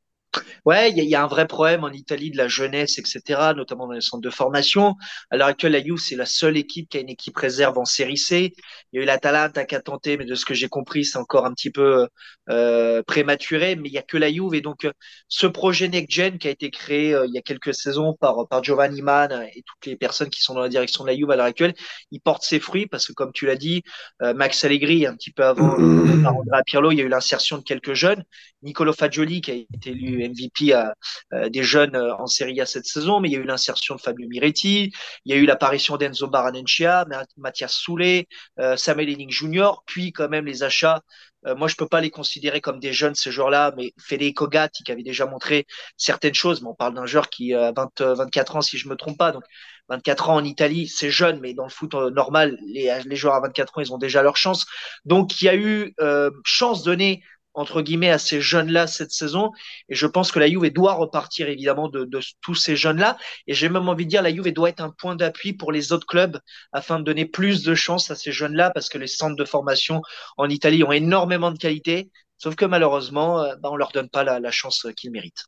Ouais, 0.65 0.91
il 0.91 0.99
y, 0.99 1.07
y, 1.07 1.15
a 1.15 1.23
un 1.23 1.27
vrai 1.27 1.47
problème 1.47 1.85
en 1.85 1.91
Italie 1.91 2.31
de 2.31 2.37
la 2.37 2.49
jeunesse, 2.49 2.99
etc., 2.99 3.53
notamment 3.55 3.87
dans 3.87 3.93
les 3.93 4.01
centres 4.01 4.23
de 4.23 4.31
formation. 4.31 4.95
À 5.31 5.37
l'heure 5.37 5.49
actuelle, 5.49 5.73
la 5.73 5.83
Juve, 5.83 5.99
c'est 5.99 6.17
la 6.17 6.27
seule 6.27 6.57
équipe 6.57 6.89
qui 6.89 6.99
a 6.99 7.01
une 7.01 7.11
équipe 7.11 7.37
réserve 7.37 7.79
en 7.79 7.85
série 7.85 8.17
C. 8.17 8.53
Il 8.93 8.97
y 8.97 9.01
a 9.01 9.03
eu 9.03 9.07
l'Atalanta 9.07 9.65
qui 9.65 9.75
a 9.75 9.81
tenté, 9.81 10.17
mais 10.17 10.25
de 10.25 10.35
ce 10.35 10.45
que 10.45 10.55
j'ai 10.55 10.69
compris, 10.69 11.05
c'est 11.05 11.19
encore 11.19 11.45
un 11.47 11.53
petit 11.53 11.71
peu 11.71 12.07
euh, 12.49 13.03
prématuré. 13.03 13.77
Mais 13.77 13.89
il 13.89 13.93
y 13.93 13.99
a 13.99 14.03
que 14.03 14.17
la 14.17 14.33
Juve. 14.33 14.55
Et 14.55 14.61
donc, 14.61 14.89
ce 15.29 15.47
projet 15.47 15.89
Next 15.89 16.11
Gen 16.11 16.39
qui 16.39 16.49
a 16.49 16.51
été 16.51 16.71
créé 16.71 17.15
euh, 17.15 17.27
il 17.27 17.35
y 17.35 17.39
a 17.39 17.43
quelques 17.43 17.75
saisons 17.75 18.15
par, 18.19 18.47
par 18.49 18.63
Giovanni 18.63 19.03
Mann 19.03 19.33
et 19.55 19.63
toutes 19.63 19.87
les 19.87 19.97
personnes 19.97 20.31
qui 20.31 20.41
sont 20.41 20.55
dans 20.55 20.61
la 20.61 20.69
direction 20.69 21.05
de 21.05 21.11
la 21.11 21.17
Juve 21.17 21.31
à 21.31 21.37
l'heure 21.37 21.47
actuelle, 21.47 21.75
il 22.11 22.21
porte 22.21 22.43
ses 22.45 22.61
fruits 22.61 22.87
parce 22.87 23.07
que, 23.07 23.13
comme 23.13 23.33
tu 23.33 23.47
l'as 23.47 23.57
dit, 23.57 23.83
euh, 24.23 24.33
Max 24.35 24.65
Allegri, 24.65 25.07
un 25.07 25.15
petit 25.15 25.33
peu 25.33 25.45
avant 25.45 25.77
par 26.23 26.37
Andrea 26.37 26.63
Pirlo, 26.65 26.91
il 26.93 26.99
y 26.99 27.01
a 27.03 27.05
eu 27.05 27.09
l'insertion 27.09 27.59
de 27.59 27.63
quelques 27.63 27.95
jeunes. 27.95 28.25
Nicolo 28.63 28.93
Fagioli 28.93 29.41
qui 29.41 29.51
a 29.51 29.55
été 29.55 29.91
élu 29.91 30.22
MVP 30.29 30.73
à, 30.73 30.95
à, 31.31 31.49
des 31.49 31.63
jeunes 31.63 31.97
euh, 31.97 32.15
en 32.17 32.27
Serie 32.27 32.61
A 32.61 32.67
cette 32.67 32.87
saison, 32.87 33.21
mais 33.21 33.29
il 33.29 33.33
y 33.33 33.37
a 33.37 33.41
eu 33.41 33.45
l'insertion 33.45 33.95
de 33.95 34.01
Fabio 34.01 34.29
Miretti, 34.29 34.93
il 35.25 35.33
y 35.33 35.35
a 35.35 35.41
eu 35.41 35.47
l'apparition 35.47 35.97
d'Enzo 35.97 36.29
Baranencia, 36.29 37.07
Mathias 37.37 37.73
Soulé, 37.73 38.29
euh, 38.59 38.77
Samuel 38.77 39.11
Henning 39.11 39.31
Jr., 39.31 39.71
puis 39.87 40.13
quand 40.13 40.29
même 40.29 40.47
les 40.47 40.63
achats 40.63 41.03
euh, 41.47 41.55
moi, 41.57 41.69
je 41.69 41.75
peux 41.75 41.89
pas 41.89 42.01
les 42.01 42.11
considérer 42.11 42.61
comme 42.61 42.79
des 42.79 42.93
jeunes, 42.93 43.15
ces 43.15 43.31
joueurs-là, 43.31 43.73
mais 43.77 43.93
Federico 43.99 44.47
Gatti, 44.47 44.85
qui 44.85 44.93
avait 44.93 45.03
déjà 45.03 45.27
montré 45.27 45.67
certaines 45.97 46.35
choses, 46.35 46.63
mais 46.63 46.69
on 46.69 46.75
parle 46.75 46.95
d'un 46.95 47.07
joueur 47.07 47.29
qui 47.31 47.55
a 47.55 47.73
20, 47.73 48.01
24 48.01 48.57
ans, 48.57 48.61
si 48.63 48.79
je 48.79 48.89
me 48.89 48.97
trompe 48.97 49.19
pas. 49.19 49.33
Donc, 49.33 49.43
24 49.89 50.31
ans 50.31 50.37
en 50.37 50.45
Italie, 50.45 50.87
c'est 50.89 51.11
jeune, 51.11 51.41
mais 51.41 51.55
dans 51.55 51.65
le 51.65 51.71
foot 51.71 51.95
normal, 51.95 52.57
les, 52.67 53.17
joueurs 53.17 53.35
à 53.35 53.41
24 53.41 53.79
ans, 53.79 53.81
ils 53.81 53.93
ont 53.93 53.99
déjà 53.99 54.23
leur 54.23 54.37
chance. 54.37 54.67
Donc, 55.05 55.41
il 55.41 55.47
y 55.47 55.49
a 55.49 55.57
eu 55.57 55.95
euh, 56.01 56.31
chance 56.45 56.85
donnée 56.85 57.23
entre 57.55 57.83
guillemets 57.83 58.11
à 58.11 58.19
ces 58.19 58.41
jeunes-là 58.41 58.87
cette 58.87 59.11
saison. 59.13 59.51
Et 59.89 59.95
je 59.95 60.07
pense 60.07 60.33
que 60.33 60.39
la 60.39 60.49
Juve 60.49 60.71
doit 60.71 60.95
repartir 60.95 61.49
évidemment 61.49 61.89
de, 61.89 62.09
tous 62.41 62.55
ces 62.55 62.77
jeunes-là. 62.77 63.19
Et 63.47 63.55
j'ai 63.55 63.69
même 63.69 63.89
envie 63.89 64.05
de 64.05 64.11
dire 64.11 64.23
la 64.23 64.33
Juve 64.33 64.53
doit 64.53 64.69
être 64.69 64.81
un 64.81 64.91
point 64.91 65.17
d'appui 65.17 65.53
pour 65.53 65.73
les 65.73 65.93
autres 65.93 66.07
clubs 66.07 66.39
afin 66.73 66.99
de 66.99 67.05
donner 67.05 67.27
plus 67.27 67.63
de 67.63 67.75
chance 67.75 68.11
à 68.11 68.15
ces 68.15 68.33
jeunes-là 68.33 68.71
parce 68.71 68.89
que 68.89 68.99
les 68.99 69.07
centres 69.07 69.37
de 69.37 69.45
formation 69.45 70.03
en 70.37 70.49
Italie 70.49 70.85
ont 70.85 70.93
énormément 70.93 71.51
de 71.51 71.59
qualité. 71.59 72.11
Sauf 72.39 72.57
que 72.57 72.65
malheureusement, 72.65 73.41
euh, 73.41 73.55
bah, 73.61 73.69
on 73.71 73.77
leur 73.77 73.93
donne 73.93 74.09
pas 74.09 74.25
la, 74.25 74.51
chance 74.51 74.87
qu'ils 74.97 75.13
méritent. 75.13 75.45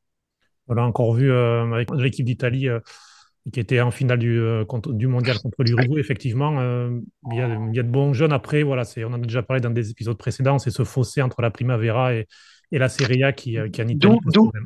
On 0.68 0.76
encore 0.76 1.14
vu 1.14 1.30
euh, 1.30 1.72
avec 1.72 1.90
l'équipe 1.90 2.24
d'Italie. 2.24 2.68
Euh 2.68 2.80
qui 3.52 3.60
était 3.60 3.80
en 3.80 3.90
finale 3.90 4.18
du, 4.18 4.40
euh, 4.40 4.64
contre, 4.64 4.92
du 4.92 5.06
mondial 5.06 5.38
contre 5.38 5.62
l'Uruguay, 5.62 6.00
effectivement. 6.00 6.60
Euh, 6.60 6.98
il, 7.30 7.38
y 7.38 7.40
a, 7.40 7.58
il, 7.70 7.76
y 7.76 7.80
a, 7.80 7.82
de 7.82 7.88
bons 7.88 8.14
jeunes. 8.14 8.32
Après, 8.32 8.62
voilà, 8.62 8.84
on 8.98 9.12
en 9.12 9.14
a 9.14 9.18
déjà 9.18 9.42
parlé 9.42 9.60
dans 9.60 9.70
des 9.70 9.90
épisodes 9.90 10.16
précédents, 10.16 10.58
c'est 10.58 10.70
ce 10.70 10.84
fossé 10.84 11.20
entre 11.20 11.42
la 11.42 11.50
Primavera 11.50 12.14
et, 12.14 12.26
et 12.72 12.78
la 12.78 12.88
Serie 12.88 13.22
A 13.22 13.32
qui, 13.32 13.58
euh, 13.58 13.68
qui 13.68 13.82
en 13.82 13.88
Italie. 13.88 14.18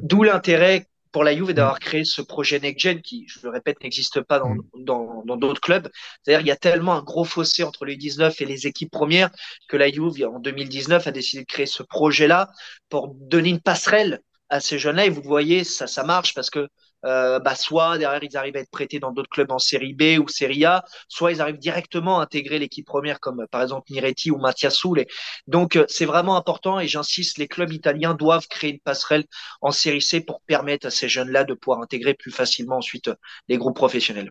D'où 0.03 0.23
l'intérêt 0.23 0.87
pour 1.11 1.25
la 1.25 1.35
Juve 1.35 1.53
d'avoir 1.53 1.81
créé 1.81 2.05
ce 2.05 2.23
projet 2.23 2.61
Next 2.61 2.81
Gen 2.81 3.01
qui, 3.01 3.27
je 3.29 3.41
le 3.43 3.49
répète, 3.49 3.83
n'existe 3.83 4.21
pas 4.21 4.39
dans 4.39 4.55
mm. 4.55 4.63
dans 4.85 5.25
dans 5.27 5.37
d'autres 5.37 5.61
clubs. 5.61 5.89
C'est-à-dire 6.23 6.41
il 6.43 6.49
y 6.49 6.53
a 6.53 6.57
tellement 6.57 6.95
un 6.95 7.03
gros 7.03 7.25
fossé 7.25 7.65
entre 7.65 7.85
les 7.85 7.97
19 7.97 8.41
et 8.41 8.45
les 8.45 8.67
équipes 8.67 8.91
premières 8.91 9.31
que 9.69 9.77
la 9.77 9.91
Juve 9.91 10.25
en 10.25 10.39
2019 10.39 11.07
a 11.07 11.11
décidé 11.11 11.43
de 11.43 11.49
créer 11.49 11.67
ce 11.67 11.83
projet-là 11.83 12.51
pour 12.89 13.15
donner 13.15 13.49
une 13.51 13.61
passerelle 13.61 14.21
à 14.51 14.61
ces 14.61 14.79
jeunes-là. 14.79 15.07
Et 15.07 15.11
vous 15.11 15.23
voyez, 15.23 15.65
ça 15.65 15.87
ça 15.87 16.05
marche 16.05 16.35
parce 16.35 16.51
que 16.51 16.69
euh, 17.09 17.39
bah, 17.41 17.55
soit 17.55 17.99
derrière 17.99 18.23
ils 18.23 18.37
arrivent 18.37 18.57
à 18.57 18.61
être 18.61 18.71
prêtés 18.71 18.99
dans 18.99 19.13
d'autres 19.13 19.31
clubs 19.31 19.51
en 19.51 19.59
série 19.59 19.95
B 19.95 20.21
ou 20.21 20.29
série 20.29 20.65
A, 20.65 20.85
soit 21.09 21.33
ils 21.33 21.41
arrivent 21.41 21.59
directement 21.59 22.21
à 22.21 22.23
intégrer 22.23 22.59
l'équipe 22.59 22.87
première 22.87 23.21
comme 23.21 23.47
par 23.51 23.63
exemple 23.63 23.91
Miretti 23.91 24.31
ou 24.31 24.39
Mattia 24.39 24.71
Soule. 24.71 25.05
Donc 25.47 25.77
euh, 25.77 25.85
c'est 25.89 26.05
vraiment 26.07 26.37
important 26.37 26.79
et 26.81 26.87
j'insiste, 26.87 27.39
les 27.39 27.49
clubs 27.49 27.73
italiens 27.73 28.15
doivent 28.15 28.49
créer 28.49 28.73
une 28.73 28.81
passerelle 28.81 29.25
en 29.61 29.71
série 29.71 30.03
C 30.03 30.21
pour 30.21 30.43
permettre 30.43 30.87
à 30.87 30.91
ces 30.91 31.09
jeunes-là 31.09 31.45
de 31.45 31.55
pouvoir 31.55 31.81
intégrer 31.81 32.15
plus 32.15 32.31
facilement 32.31 32.77
ensuite 32.77 33.11
les 33.49 33.57
groupes 33.57 33.77
professionnels. 33.77 34.31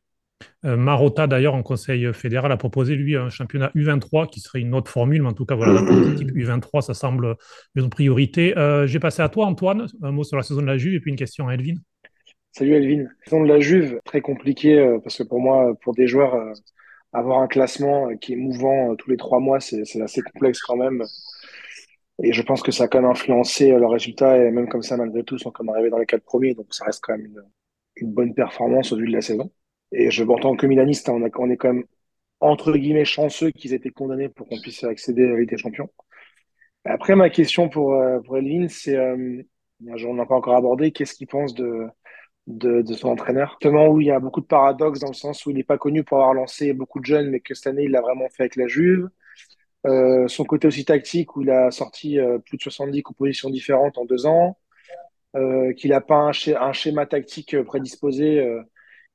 Euh, 0.66 0.78
Marotta, 0.78 1.28
d'ailleurs, 1.28 1.56
en 1.56 1.64
conseil 1.64 2.12
fédéral, 2.14 2.52
a 2.52 2.58
proposé, 2.58 2.96
lui, 2.96 3.16
un 3.16 3.30
championnat 3.30 3.72
U23 3.76 4.30
qui 4.30 4.40
serait 4.40 4.60
une 4.60 4.74
autre 4.74 4.92
formule, 4.92 5.22
mais 5.22 5.30
en 5.30 5.34
tout 5.34 5.46
cas, 5.46 5.56
voilà, 5.56 5.82
type 6.16 6.32
U23, 6.32 6.82
ça 6.82 6.94
semble 6.94 7.36
une 7.76 7.90
priorité. 7.90 8.58
Euh, 8.58 8.88
J'ai 8.88 9.00
passé 9.00 9.22
à 9.22 9.30
toi, 9.30 9.46
Antoine, 9.46 9.88
un 10.02 10.12
mot 10.12 10.24
sur 10.24 10.38
la 10.38 10.44
saison 10.44 10.62
de 10.62 10.68
la 10.68 10.78
Juve 10.78 10.94
et 10.94 11.00
puis 11.00 11.12
une 11.12 11.18
question 11.18 11.48
à 11.48 11.54
Elvin. 11.54 11.76
Salut 12.58 12.74
Elvin. 12.74 13.08
Saison 13.24 13.44
de 13.44 13.48
la 13.48 13.60
Juve, 13.60 14.02
très 14.04 14.20
compliqué 14.22 14.80
euh, 14.80 14.98
parce 14.98 15.16
que 15.20 15.22
pour 15.22 15.40
moi, 15.40 15.76
pour 15.84 15.94
des 15.94 16.08
joueurs, 16.08 16.34
euh, 16.34 16.54
avoir 17.14 17.42
un 17.42 17.48
classement 17.48 18.10
euh, 18.10 18.16
qui 18.16 18.34
est 18.34 18.36
mouvant 18.36 18.96
tous 18.96 19.12
les 19.12 19.18
trois 19.18 19.40
mois, 19.40 19.60
c'est 19.60 20.02
assez 20.02 20.22
complexe 20.24 20.60
quand 20.64 20.76
même. 20.76 21.04
Et 22.24 22.34
je 22.34 22.42
pense 22.42 22.64
que 22.64 22.72
ça 22.72 22.86
a 22.86 22.88
quand 22.88 23.00
même 23.00 23.12
influencé 23.12 23.70
leurs 23.70 23.92
résultats 23.92 24.44
et 24.44 24.50
même 24.50 24.68
comme 24.70 24.82
ça, 24.82 24.98
malgré 24.98 25.24
tout, 25.24 25.36
ils 25.36 25.40
sont 25.40 25.52
comme 25.52 25.70
arrivés 25.70 25.92
dans 25.92 26.00
les 26.00 26.08
quatre 26.08 26.24
premiers, 26.24 26.56
donc 26.56 26.74
ça 26.74 26.86
reste 26.86 27.00
quand 27.04 27.16
même 27.16 27.32
une, 27.98 28.12
bonne 28.12 28.34
performance 28.34 28.92
au 28.92 28.98
vu 28.98 29.06
de 29.06 29.14
la 29.14 29.22
saison. 29.22 29.52
Et 29.92 30.10
je, 30.10 30.24
en 30.24 30.40
tant 30.40 30.56
que 30.56 30.66
milaniste, 30.66 31.10
on, 31.10 31.24
a, 31.24 31.30
on 31.38 31.52
est 31.52 31.58
quand 31.58 31.74
même 31.74 31.86
entre 32.40 32.74
guillemets 32.74 33.06
chanceux 33.06 33.52
qu'ils 33.52 33.74
aient 33.74 33.78
été 33.78 33.92
condamnés 33.92 34.30
pour 34.30 34.48
qu'on 34.48 34.60
puisse 34.60 34.84
accéder 34.84 35.26
à 35.26 35.34
la 35.34 35.40
Ligue 35.42 35.52
des 35.52 35.58
Champions. 35.58 35.90
Après, 36.86 37.16
ma 37.16 37.30
question 37.30 37.70
pour, 37.70 37.96
pour 38.26 38.38
Elvin, 38.40 38.68
c'est, 38.68 38.96
euh, 38.96 39.44
on 39.86 40.14
n'a 40.16 40.26
pas 40.26 40.36
encore 40.36 40.56
abordé, 40.56 40.92
qu'est-ce 40.92 41.14
qu'il 41.14 41.28
pense 41.28 41.54
de, 41.54 41.88
de, 42.48 42.82
de, 42.82 42.94
son 42.94 43.10
entraîneur. 43.10 43.58
Justement, 43.62 43.88
où 43.90 44.02
il 44.02 44.08
y 44.08 44.12
a 44.12 44.20
beaucoup 44.20 44.42
de 44.42 44.46
paradoxes 44.46 45.00
dans 45.00 45.10
le 45.10 45.14
sens 45.14 45.46
où 45.46 45.52
il 45.52 45.58
n'est 45.58 45.64
pas 45.64 45.78
connu 45.78 46.04
pour 46.04 46.18
avoir 46.18 46.34
lancé 46.34 46.74
beaucoup 46.74 47.00
de 47.00 47.06
jeunes, 47.06 47.30
mais 47.30 47.40
que 47.40 47.54
cette 47.54 47.68
année, 47.68 47.84
il 47.84 47.92
l'a 47.92 48.02
vraiment 48.02 48.30
fait 48.30 48.44
avec 48.44 48.56
la 48.56 48.68
Juve. 48.68 49.10
Euh, 49.86 50.28
son 50.28 50.44
côté 50.46 50.68
aussi 50.68 50.86
tactique, 50.86 51.36
où 51.36 51.42
il 51.44 51.52
a 51.52 51.72
sorti 51.72 52.20
euh, 52.20 52.40
plus 52.40 52.58
de 52.58 52.64
70 52.64 53.04
compositions 53.04 53.50
différentes 53.50 53.98
en 53.98 54.06
deux 54.06 54.26
ans. 54.26 54.58
Euh, 55.36 55.74
qu'il 55.74 55.92
n'a 55.92 56.02
pas 56.02 56.16
un, 56.16 56.32
un, 56.32 56.74
schéma 56.74 57.06
tactique 57.06 57.54
euh, 57.54 57.64
prédisposé. 57.64 58.40
Euh, 58.40 58.64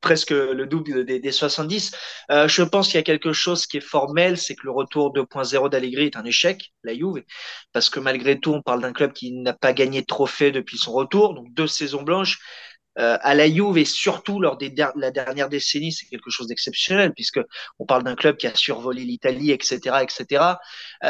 presque 0.00 0.30
le 0.30 0.66
double 0.66 1.04
des, 1.04 1.20
des 1.20 1.32
70. 1.32 1.92
Euh, 2.30 2.48
je 2.48 2.62
pense 2.62 2.88
qu'il 2.88 2.96
y 2.96 2.98
a 2.98 3.02
quelque 3.02 3.32
chose 3.32 3.66
qui 3.66 3.78
est 3.78 3.80
formel, 3.80 4.36
c'est 4.36 4.54
que 4.54 4.64
le 4.64 4.70
retour 4.72 5.12
2.0 5.12 5.68
d'Allegri 5.70 6.06
est 6.06 6.16
un 6.16 6.24
échec, 6.24 6.72
la 6.82 6.94
Juve, 6.94 7.22
parce 7.72 7.90
que 7.90 8.00
malgré 8.00 8.38
tout, 8.38 8.52
on 8.52 8.62
parle 8.62 8.82
d'un 8.82 8.92
club 8.92 9.12
qui 9.12 9.32
n'a 9.32 9.52
pas 9.52 9.72
gagné 9.72 10.00
de 10.00 10.06
trophée 10.06 10.50
depuis 10.50 10.78
son 10.78 10.92
retour, 10.92 11.34
donc 11.34 11.52
deux 11.54 11.66
saisons 11.66 12.02
blanches. 12.02 12.38
à 12.96 13.34
la 13.34 13.48
Juve 13.48 13.78
et 13.78 13.84
surtout 13.84 14.40
lors 14.40 14.58
de 14.58 14.68
la 14.96 15.10
dernière 15.12 15.48
décennie, 15.48 15.92
c'est 15.92 16.06
quelque 16.06 16.30
chose 16.30 16.48
d'exceptionnel 16.48 17.12
puisque 17.14 17.40
on 17.78 17.86
parle 17.86 18.02
d'un 18.02 18.16
club 18.16 18.36
qui 18.36 18.48
a 18.48 18.54
survolé 18.54 19.04
l'Italie, 19.04 19.52
etc., 19.52 19.98
etc. 20.02 20.58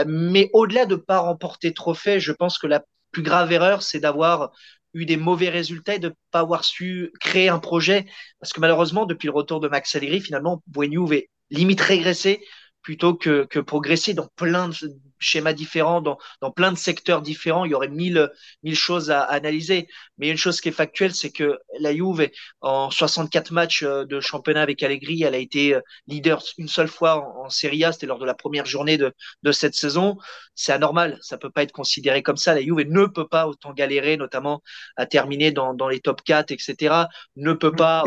mais 0.06 0.50
au-delà 0.52 0.84
de 0.84 0.96
pas 0.96 1.20
remporter 1.20 1.72
trophée, 1.72 2.20
je 2.20 2.32
pense 2.32 2.58
que 2.58 2.66
la 2.66 2.84
plus 3.10 3.22
grave 3.22 3.52
erreur, 3.52 3.82
c'est 3.82 4.00
d'avoir 4.00 4.52
eu 4.94 5.04
des 5.04 5.16
mauvais 5.16 5.48
résultats 5.48 5.94
et 5.94 5.98
de 5.98 6.14
pas 6.30 6.40
avoir 6.40 6.64
su 6.64 7.12
créer 7.20 7.48
un 7.48 7.58
projet. 7.58 8.06
Parce 8.40 8.52
que 8.52 8.60
malheureusement, 8.60 9.06
depuis 9.06 9.26
le 9.26 9.32
retour 9.32 9.60
de 9.60 9.68
Max 9.68 9.94
Allegri, 9.94 10.20
finalement, 10.20 10.62
Buenu 10.66 11.12
est 11.14 11.30
limite 11.50 11.80
régressé 11.80 12.40
plutôt 12.88 13.12
que, 13.12 13.44
que 13.44 13.58
progresser 13.58 14.14
dans 14.14 14.28
plein 14.34 14.70
de 14.70 14.74
schémas 15.18 15.52
différents, 15.52 16.00
dans, 16.00 16.16
dans 16.40 16.50
plein 16.50 16.72
de 16.72 16.78
secteurs 16.78 17.20
différents. 17.20 17.66
Il 17.66 17.72
y 17.72 17.74
aurait 17.74 17.88
mille, 17.88 18.30
mille 18.62 18.76
choses 18.76 19.10
à, 19.10 19.22
analyser. 19.24 19.88
Mais 20.16 20.30
une 20.30 20.38
chose 20.38 20.62
qui 20.62 20.70
est 20.70 20.72
factuelle, 20.72 21.14
c'est 21.14 21.30
que 21.30 21.58
la 21.80 21.94
Juve, 21.94 22.30
en 22.62 22.90
64 22.90 23.52
matchs 23.52 23.82
euh, 23.82 24.06
de 24.06 24.20
championnat 24.20 24.62
avec 24.62 24.82
Allegri, 24.82 25.22
elle 25.22 25.34
a 25.34 25.38
été 25.38 25.74
euh, 25.74 25.80
leader 26.06 26.42
une 26.56 26.68
seule 26.68 26.88
fois 26.88 27.16
en, 27.44 27.50
Serie 27.50 27.84
A. 27.84 27.92
C'était 27.92 28.06
lors 28.06 28.18
de 28.18 28.24
la 28.24 28.34
première 28.34 28.64
journée 28.64 28.96
de, 28.96 29.12
de 29.42 29.52
cette 29.52 29.74
saison. 29.74 30.16
C'est 30.54 30.72
anormal. 30.72 31.18
Ça 31.20 31.36
peut 31.36 31.50
pas 31.50 31.64
être 31.64 31.72
considéré 31.72 32.22
comme 32.22 32.38
ça. 32.38 32.54
La 32.54 32.62
Juve 32.62 32.80
ne 32.86 33.04
peut 33.04 33.28
pas 33.28 33.48
autant 33.48 33.74
galérer, 33.74 34.16
notamment 34.16 34.62
à 34.96 35.04
terminer 35.04 35.52
dans, 35.52 35.74
dans 35.74 35.88
les 35.88 36.00
top 36.00 36.22
4, 36.22 36.52
etc. 36.52 37.06
Ne 37.36 37.52
peut 37.52 37.72
pas 37.72 38.02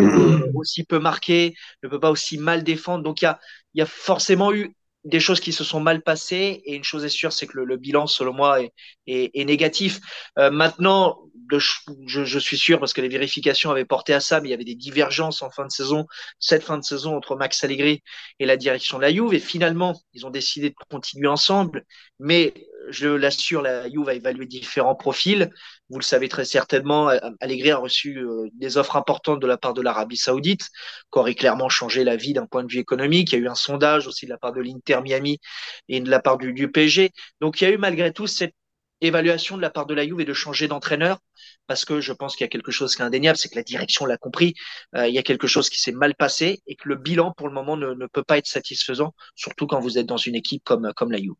aussi 0.56 0.84
peu 0.84 1.00
marquer, 1.00 1.56
ne 1.84 1.90
peut 1.90 2.00
pas 2.00 2.10
aussi 2.10 2.38
mal 2.38 2.64
défendre. 2.64 3.04
Donc 3.04 3.22
il 3.22 3.26
y 3.26 3.28
a, 3.28 3.40
il 3.74 3.80
y 3.80 3.82
a 3.82 3.86
forcément 3.86 4.54
eu 4.54 4.76
des 5.04 5.20
choses 5.20 5.40
qui 5.40 5.52
se 5.52 5.64
sont 5.64 5.80
mal 5.80 6.02
passées 6.02 6.62
et 6.66 6.76
une 6.76 6.84
chose 6.84 7.04
est 7.04 7.10
sûre, 7.10 7.34
c'est 7.34 7.48
que 7.48 7.60
le, 7.60 7.78
bilan, 7.78 8.06
selon 8.08 8.34
moi, 8.34 8.60
est, 9.08 9.46
négatif. 9.46 10.00
Euh, 10.38 10.52
maintenant, 10.52 11.20
je, 11.50 12.40
suis 12.40 12.58
sûr 12.58 12.80
parce 12.80 12.94
que 12.94 13.02
les 13.02 13.10
vérifications 13.10 13.72
avaient 13.72 13.86
porté 13.86 14.14
à 14.14 14.20
ça, 14.20 14.42
mais 14.42 14.50
il 14.50 14.52
y 14.52 14.54
avait 14.54 14.64
des 14.64 14.76
divergences 14.76 15.42
en 15.42 15.50
fin 15.50 15.66
de 15.66 15.72
saison, 15.72 16.06
cette 16.40 16.64
fin 16.64 16.78
de 16.78 16.84
saison 16.84 17.16
entre 17.16 17.36
Max 17.36 17.64
Allegri 17.64 18.04
et 18.40 18.46
la 18.46 18.58
direction 18.58 18.98
de 18.98 19.04
la 19.04 19.14
Juve 19.14 19.34
et 19.34 19.40
finalement, 19.40 20.00
ils 20.14 20.26
ont 20.26 20.30
décidé 20.30 20.70
de 20.70 20.76
continuer 20.90 21.28
ensemble, 21.28 21.86
mais 22.20 22.54
je 22.90 23.08
l'assure, 23.08 23.62
la 23.62 23.90
Juve 23.90 24.10
a 24.10 24.14
évalué 24.14 24.46
différents 24.46 24.96
profils. 24.96 25.52
Vous 25.90 26.00
le 26.00 26.04
savez 26.04 26.30
très 26.30 26.46
certainement, 26.46 27.10
Allegri 27.40 27.72
a 27.72 27.78
reçu 27.78 28.18
euh, 28.18 28.48
des 28.54 28.78
offres 28.78 28.96
importantes 28.96 29.40
de 29.40 29.48
la 29.48 29.58
part 29.58 29.74
de 29.74 29.82
l'Arabie 29.82 30.18
Saoudite, 30.18 30.68
qui 31.12 31.20
aurait 31.20 31.36
clairement 31.36 31.70
changé 31.70 32.04
la 32.04 32.16
vie 32.16 32.34
d'un 32.34 32.46
point 32.46 32.64
de 32.64 32.72
vue 32.72 32.80
économique. 32.80 33.32
Il 33.32 33.36
y 33.36 33.38
a 33.40 33.42
eu 33.42 33.48
un 33.48 33.56
sondage 33.56 34.08
aussi 34.08 34.26
de 34.26 34.32
la 34.32 34.38
part 34.38 34.54
de 34.54 34.62
l'Inter 34.62 35.02
Miami 35.02 35.40
et 35.90 36.00
de 36.00 36.10
la 36.10 36.20
part 36.20 36.38
du, 36.38 36.54
du 36.54 36.72
PSG. 36.72 37.12
Donc 37.40 37.62
il 37.62 37.66
y 37.66 37.68
a 37.68 37.72
eu 37.72 37.78
malgré 37.78 38.14
tout 38.14 38.28
cette 38.28 38.56
évaluation 39.02 39.58
de 39.58 39.62
la 39.62 39.70
part 39.70 39.86
de 39.86 39.94
la 39.94 40.06
Juve 40.06 40.22
et 40.22 40.26
de 40.26 40.34
changer 40.34 40.68
d'entraîneur 40.68 41.20
parce 41.68 41.86
que 41.86 42.02
je 42.02 42.14
pense 42.14 42.36
qu'il 42.36 42.44
y 42.44 42.46
a 42.46 42.50
quelque 42.50 42.72
chose 42.72 42.96
qui 42.96 43.02
est 43.02 43.06
indéniable, 43.06 43.38
c'est 43.38 43.50
que 43.50 43.56
la 43.56 43.64
direction 43.64 44.06
l'a 44.06 44.18
compris. 44.18 44.54
Euh, 44.96 45.08
il 45.08 45.14
y 45.14 45.18
a 45.18 45.24
quelque 45.24 45.48
chose 45.48 45.70
qui 45.70 45.80
s'est 45.80 45.92
mal 45.92 46.16
passé 46.16 46.62
et 46.68 46.76
que 46.76 46.88
le 46.90 46.96
bilan 46.96 47.34
pour 47.36 47.48
le 47.48 47.54
moment 47.54 47.78
ne, 47.78 48.06
peut 48.08 48.24
pas 48.24 48.38
être 48.38 48.48
satisfaisant, 48.48 49.14
surtout 49.36 49.68
quand 49.68 49.80
vous 49.80 49.98
êtes 49.98 50.06
dans 50.06 50.18
une 50.18 50.36
équipe 50.36 50.64
comme, 50.64 50.92
comme 50.96 51.12
la 51.12 51.18
Juve. 51.18 51.34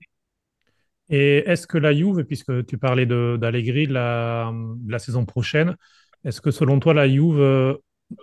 Et 1.10 1.40
est-ce 1.50 1.68
que 1.68 1.78
la 1.78 1.94
Juve, 1.94 2.24
puisque 2.24 2.66
tu 2.66 2.78
parlais 2.78 3.06
d'Allegri 3.06 3.88
de, 3.88 3.94
la, 3.94 4.54
la 4.88 5.00
saison 5.00 5.26
prochaine, 5.26 5.76
est-ce 6.24 6.40
que 6.40 6.52
selon 6.52 6.80
toi 6.80 6.94
la 6.94 7.10
Juve 7.10 7.40
euh, 7.40 7.74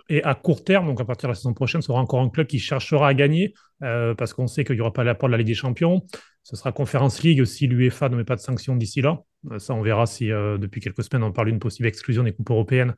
est 0.09 0.23
à 0.23 0.35
court 0.35 0.63
terme, 0.63 0.87
donc 0.87 1.01
à 1.01 1.05
partir 1.05 1.27
de 1.27 1.33
la 1.33 1.35
saison 1.35 1.53
prochaine, 1.53 1.81
sera 1.81 1.99
encore 1.99 2.21
un 2.21 2.29
club 2.29 2.47
qui 2.47 2.59
cherchera 2.59 3.09
à 3.09 3.13
gagner, 3.13 3.53
euh, 3.83 4.13
parce 4.15 4.33
qu'on 4.33 4.47
sait 4.47 4.63
qu'il 4.63 4.75
n'y 4.75 4.81
aura 4.81 4.93
pas 4.93 5.03
l'apport 5.03 5.29
de 5.29 5.33
la 5.33 5.37
Ligue 5.37 5.47
des 5.47 5.53
Champions. 5.53 6.01
Ce 6.49 6.55
sera 6.55 6.71
Conference 6.71 7.21
League 7.21 7.43
si 7.45 7.67
l'UEFA 7.67 8.09
ne 8.09 8.15
met 8.15 8.23
pas 8.23 8.35
de 8.35 8.41
sanctions 8.41 8.75
d'ici 8.75 9.01
là. 9.01 9.21
Euh, 9.51 9.59
ça, 9.59 9.73
on 9.73 9.81
verra 9.81 10.05
si 10.05 10.27
depuis 10.27 10.81
quelques 10.81 11.03
semaines 11.03 11.23
on 11.23 11.31
parle 11.31 11.49
d'une 11.49 11.59
possible 11.59 11.87
exclusion 11.87 12.23
des 12.23 12.31
coupes 12.31 12.49
européennes. 12.49 12.95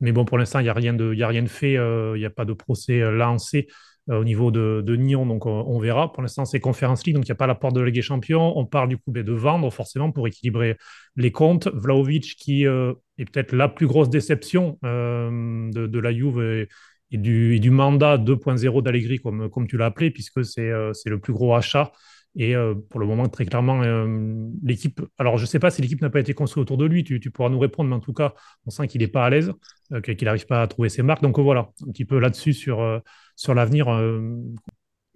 Mais 0.00 0.12
bon, 0.12 0.24
pour 0.24 0.38
l'instant, 0.38 0.58
il 0.58 0.64
n'y 0.64 0.68
a, 0.68 0.74
rien 0.74 0.92
de, 0.92 1.14
rien 1.24 1.42
de 1.42 1.48
fait, 1.48 1.74
il 1.74 2.18
n'y 2.18 2.24
a 2.24 2.30
pas 2.30 2.44
de 2.44 2.52
procès 2.52 3.00
lancé. 3.12 3.68
Euh, 4.10 4.20
au 4.20 4.24
niveau 4.24 4.50
de, 4.50 4.96
Nyon, 4.96 5.24
donc 5.24 5.46
on, 5.46 5.78
verra. 5.78 6.12
Pour 6.12 6.22
l'instant, 6.22 6.44
c'est 6.44 6.60
Conference 6.60 7.06
League, 7.06 7.14
donc 7.14 7.24
il 7.26 7.30
n'y 7.30 7.32
a 7.32 7.36
pas 7.36 7.46
la 7.46 7.54
porte 7.54 7.74
de 7.74 7.80
la 7.80 7.86
Ligue 7.86 7.94
des 7.94 8.02
Champions. 8.02 8.56
On 8.58 8.66
parle 8.66 8.88
du 8.88 8.98
coup 8.98 9.10
ben, 9.10 9.24
de 9.24 9.32
vendre 9.32 9.70
forcément 9.72 10.12
pour 10.12 10.26
équilibrer 10.26 10.76
les 11.16 11.32
comptes. 11.32 11.68
Vlaovic, 11.72 12.36
qui 12.36 12.66
euh, 12.66 12.92
est 13.18 13.24
peut-être 13.24 13.52
la 13.52 13.68
plus 13.68 13.86
grosse 13.86 14.10
déception 14.10 14.78
euh, 14.84 15.70
de, 15.72 15.98
la 15.98 16.12
Juve 16.12 16.68
et, 17.10 17.16
du, 17.16 17.70
mandat 17.70 18.18
2.0 18.18 18.82
d'Allegri, 18.82 19.20
comme, 19.20 19.48
comme 19.48 19.66
tu 19.66 19.78
l'as 19.78 19.86
appelé, 19.86 20.10
puisque 20.10 20.44
c'est 20.44 20.70
le 20.70 21.18
plus 21.18 21.32
gros 21.32 21.54
achat. 21.54 21.90
Et 22.36 22.54
pour 22.90 22.98
le 22.98 23.06
moment, 23.06 23.28
très 23.28 23.46
clairement, 23.46 23.82
l'équipe. 24.62 25.00
Alors, 25.18 25.38
je 25.38 25.42
ne 25.42 25.46
sais 25.46 25.60
pas 25.60 25.70
si 25.70 25.82
l'équipe 25.82 26.02
n'a 26.02 26.10
pas 26.10 26.18
été 26.18 26.34
construite 26.34 26.62
autour 26.62 26.78
de 26.78 26.84
lui, 26.84 27.04
tu, 27.04 27.20
pourras 27.30 27.48
nous 27.48 27.60
répondre, 27.60 27.88
mais 27.88 27.96
en 27.96 28.00
tout 28.00 28.12
cas, 28.12 28.34
on 28.66 28.70
sent 28.70 28.88
qu'il 28.88 29.02
n'est 29.02 29.08
pas 29.08 29.24
à 29.24 29.30
l'aise, 29.30 29.52
qu'il 30.02 30.24
n'arrive 30.24 30.46
pas 30.46 30.62
à 30.62 30.66
trouver 30.66 30.88
ses 30.88 31.02
marques. 31.02 31.22
Donc 31.22 31.38
voilà, 31.38 31.70
un 31.86 31.92
petit 31.92 32.04
peu 32.04 32.18
là-dessus 32.18 32.52
sur, 32.52 33.00
sur 33.36 33.54
l'avenir. 33.54 33.88
Euh, 33.88 34.20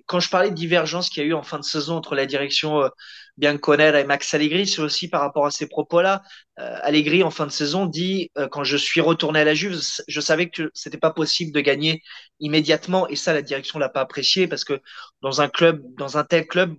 Quand 0.07 0.21
je 0.21 0.31
parlais 0.31 0.51
de 0.51 0.55
divergence 0.55 1.09
qu'il 1.09 1.23
y 1.23 1.27
a 1.27 1.29
eu 1.29 1.35
en 1.35 1.43
fin 1.43 1.59
de 1.59 1.65
saison 1.65 1.97
entre 1.97 2.15
la 2.15 2.27
direction 2.27 2.83
euh, 2.83 2.89
Bianconera 3.37 4.01
et 4.01 4.05
Max 4.05 4.33
Allegri, 4.35 4.67
c'est 4.67 4.83
aussi 4.83 5.09
par 5.09 5.21
rapport 5.21 5.47
à 5.47 5.51
ces 5.51 5.69
propos-là. 5.69 6.23
Euh, 6.59 6.79
Allegri, 6.83 7.23
en 7.23 7.31
fin 7.31 7.47
de 7.47 7.53
saison, 7.53 7.87
dit 7.87 8.31
quand 8.51 8.65
je 8.65 8.77
suis 8.77 9.01
retourné 9.01 9.41
à 9.41 9.45
la 9.45 9.55
Juve, 9.55 9.81
je 10.09 10.21
savais 10.21 10.49
que 10.51 10.71
c'était 10.75 10.99
pas 10.99 11.13
possible 11.13 11.53
de 11.53 11.61
gagner 11.61 12.03
immédiatement, 12.41 13.09
et 13.09 13.17
ça, 13.17 13.33
la 13.33 13.43
direction 13.43 13.79
l'a 13.79 13.89
pas 13.89 14.01
apprécié 14.01 14.49
parce 14.49 14.65
que 14.65 14.81
dans 15.23 15.41
un 15.41 15.49
club, 15.49 15.83
dans 15.97 16.19
un 16.19 16.25
tel 16.25 16.47
club, 16.47 16.75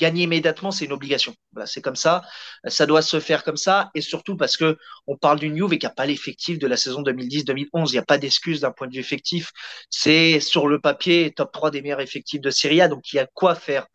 gagner 0.00 0.24
immédiatement, 0.24 0.70
c'est 0.70 0.86
une 0.86 0.92
obligation. 0.92 1.34
Voilà, 1.52 1.66
c'est 1.66 1.82
comme 1.82 1.96
ça. 1.96 2.22
Ça 2.66 2.86
doit 2.86 3.02
se 3.02 3.20
faire 3.20 3.44
comme 3.44 3.56
ça. 3.56 3.90
Et 3.94 4.00
surtout 4.00 4.36
parce 4.36 4.56
que 4.56 4.78
on 5.06 5.16
parle 5.16 5.38
d'une 5.38 5.56
Juve 5.56 5.72
et 5.74 5.78
qu'il 5.78 5.86
n'y 5.86 5.92
a 5.92 5.94
pas 5.94 6.06
l'effectif 6.06 6.58
de 6.58 6.66
la 6.66 6.76
saison 6.76 7.02
2010-2011. 7.02 7.90
Il 7.90 7.92
n'y 7.92 7.98
a 7.98 8.04
pas 8.04 8.18
d'excuse 8.18 8.60
d'un 8.60 8.72
point 8.72 8.86
de 8.88 8.94
vue 8.94 9.00
effectif. 9.00 9.52
C'est 9.90 10.40
sur 10.40 10.66
le 10.66 10.80
papier 10.80 11.32
top 11.32 11.52
3 11.52 11.70
des 11.70 11.82
meilleurs 11.82 12.00
effectifs 12.00 12.40
de 12.40 12.50
Serie 12.50 12.80
A. 12.80 12.88
Donc 12.88 13.12
il 13.12 13.16
y 13.16 13.18
a 13.18 13.26
quoi 13.26 13.54
faire. 13.54 13.86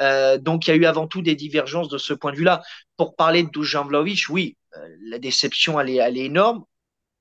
Euh, 0.00 0.36
donc 0.38 0.66
il 0.66 0.70
y 0.70 0.72
a 0.72 0.76
eu 0.76 0.84
avant 0.84 1.06
tout 1.06 1.22
des 1.22 1.36
divergences 1.36 1.88
de 1.88 1.98
ce 1.98 2.12
point 2.12 2.32
de 2.32 2.36
vue-là. 2.36 2.62
Pour 2.96 3.16
parler 3.16 3.42
de 3.44 3.48
Dujan 3.50 3.84
Vlaovic, 3.86 4.28
oui, 4.28 4.56
euh, 4.76 4.88
la 5.06 5.18
déception 5.18 5.80
elle 5.80 5.90
est, 5.90 5.96
elle 5.96 6.18
est 6.18 6.24
énorme. 6.26 6.64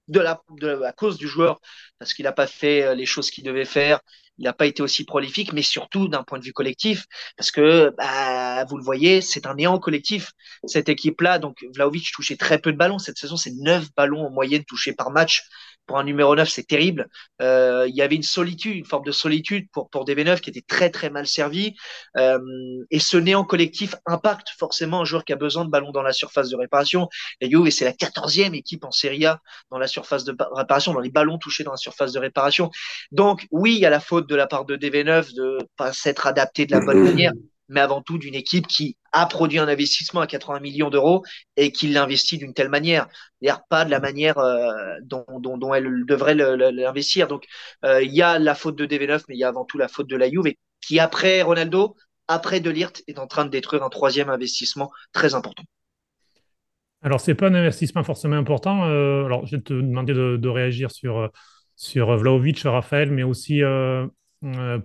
De 0.07 0.19
la, 0.19 0.41
de 0.59 0.67
la 0.67 0.91
cause 0.91 1.17
du 1.17 1.27
joueur, 1.27 1.61
parce 1.97 2.13
qu'il 2.13 2.25
n'a 2.25 2.33
pas 2.33 2.47
fait 2.47 2.83
euh, 2.83 2.95
les 2.95 3.05
choses 3.05 3.31
qu'il 3.31 3.45
devait 3.45 3.63
faire, 3.65 4.01
il 4.41 4.45
n'a 4.45 4.53
pas 4.53 4.65
été 4.65 4.81
aussi 4.81 5.05
prolifique, 5.05 5.53
mais 5.53 5.61
surtout 5.61 6.07
d'un 6.07 6.23
point 6.23 6.39
de 6.39 6.43
vue 6.43 6.51
collectif, 6.51 7.05
parce 7.37 7.51
que 7.51 7.93
bah, 7.95 8.65
vous 8.65 8.75
le 8.75 8.83
voyez, 8.83 9.21
c'est 9.21 9.45
un 9.45 9.53
néant 9.53 9.77
collectif 9.77 10.31
cette 10.65 10.89
équipe-là. 10.89 11.37
Donc 11.37 11.63
Vlaovic 11.75 12.11
touchait 12.11 12.37
très 12.37 12.57
peu 12.57 12.71
de 12.71 12.77
ballons 12.77 12.97
cette 12.97 13.19
saison, 13.19 13.37
c'est 13.37 13.53
9 13.53 13.89
ballons 13.95 14.25
en 14.25 14.31
moyenne 14.31 14.65
touchés 14.65 14.93
par 14.93 15.11
match 15.11 15.43
pour 15.91 15.99
un 15.99 16.03
numéro 16.03 16.35
9, 16.35 16.47
c'est 16.47 16.63
terrible. 16.63 17.07
Euh, 17.41 17.85
il 17.87 17.95
y 17.95 18.01
avait 18.01 18.15
une 18.15 18.23
solitude, 18.23 18.75
une 18.75 18.85
forme 18.85 19.03
de 19.03 19.11
solitude 19.11 19.67
pour, 19.71 19.89
pour 19.89 20.05
DB9 20.05 20.39
qui 20.39 20.49
était 20.49 20.63
très 20.65 20.89
très 20.89 21.09
mal 21.09 21.27
servi. 21.27 21.75
Euh, 22.17 22.39
et 22.91 22.99
ce 22.99 23.17
néant 23.17 23.43
collectif 23.43 23.95
impacte 24.05 24.49
forcément 24.57 25.01
un 25.01 25.05
joueur 25.05 25.25
qui 25.25 25.33
a 25.33 25.35
besoin 25.35 25.65
de 25.65 25.69
ballons 25.69 25.91
dans 25.91 26.01
la 26.01 26.13
surface 26.13 26.49
de 26.49 26.55
réparation. 26.55 27.09
Et 27.41 27.49
Juve, 27.49 27.69
c'est 27.71 27.85
la 27.85 27.93
quatorzième 27.93 28.53
équipe 28.53 28.85
en 28.85 28.91
Serie 28.91 29.25
A 29.25 29.41
dans 29.69 29.77
la 29.77 29.87
surface 29.87 30.23
de 30.23 30.35
réparation, 30.53 30.93
dans 30.93 30.99
les 30.99 31.09
ballons 31.09 31.37
touchés 31.37 31.63
dans 31.63 31.71
la 31.71 31.77
surface 31.77 32.13
de 32.13 32.19
réparation. 32.19 32.71
Donc 33.11 33.47
oui, 33.51 33.73
il 33.73 33.79
y 33.79 33.85
a 33.85 33.89
la 33.89 33.99
faute 33.99 34.29
de 34.31 34.35
la 34.35 34.47
part 34.47 34.65
de 34.65 34.77
DB9 34.77 35.35
de 35.35 35.59
pas 35.77 35.93
s'être 35.93 36.25
adapté 36.25 36.65
de 36.65 36.71
la 36.71 36.79
bonne 36.79 37.03
manière 37.03 37.33
mais 37.71 37.79
avant 37.79 38.01
tout 38.01 38.17
d'une 38.17 38.35
équipe 38.35 38.67
qui 38.67 38.97
a 39.13 39.25
produit 39.25 39.57
un 39.57 39.67
investissement 39.67 40.19
à 40.19 40.27
80 40.27 40.59
millions 40.59 40.89
d'euros 40.89 41.23
et 41.55 41.71
qui 41.71 41.87
l'investit 41.87 42.37
d'une 42.37 42.53
telle 42.53 42.69
manière, 42.69 43.07
cest 43.41 43.57
pas 43.69 43.85
de 43.85 43.89
la 43.89 44.01
manière 44.01 44.37
euh, 44.37 44.73
dont, 45.03 45.25
dont, 45.39 45.57
dont, 45.57 45.73
elle 45.73 46.05
devrait 46.05 46.35
l'investir. 46.35 47.27
Donc 47.27 47.45
euh, 47.85 48.03
il 48.03 48.13
y 48.13 48.21
a 48.21 48.39
la 48.39 48.55
faute 48.55 48.75
de 48.75 48.85
DV9, 48.85 49.23
mais 49.29 49.35
il 49.35 49.39
y 49.39 49.45
a 49.45 49.47
avant 49.47 49.63
tout 49.63 49.77
la 49.77 49.87
faute 49.87 50.07
de 50.07 50.17
la 50.17 50.29
Juve, 50.29 50.53
qui 50.81 50.99
après 50.99 51.41
Ronaldo, 51.41 51.95
après 52.27 52.59
De 52.59 52.69
Ligt, 52.69 53.03
est 53.07 53.19
en 53.19 53.27
train 53.27 53.45
de 53.45 53.49
détruire 53.49 53.83
un 53.83 53.89
troisième 53.89 54.29
investissement 54.29 54.91
très 55.13 55.33
important. 55.33 55.63
Alors, 57.03 57.19
c'est 57.19 57.35
pas 57.35 57.47
un 57.47 57.55
investissement 57.55 58.03
forcément 58.03 58.35
important. 58.35 58.85
Euh, 58.85 59.25
alors, 59.25 59.45
je 59.45 59.55
vais 59.55 59.61
te 59.61 59.73
demander 59.73 60.13
de, 60.13 60.37
de 60.37 60.49
réagir 60.49 60.91
sur, 60.91 61.29
sur 61.75 62.15
Vlaovic, 62.15 62.61
Raphaël, 62.63 63.11
mais 63.11 63.23
aussi 63.23 63.63
euh, 63.63 64.05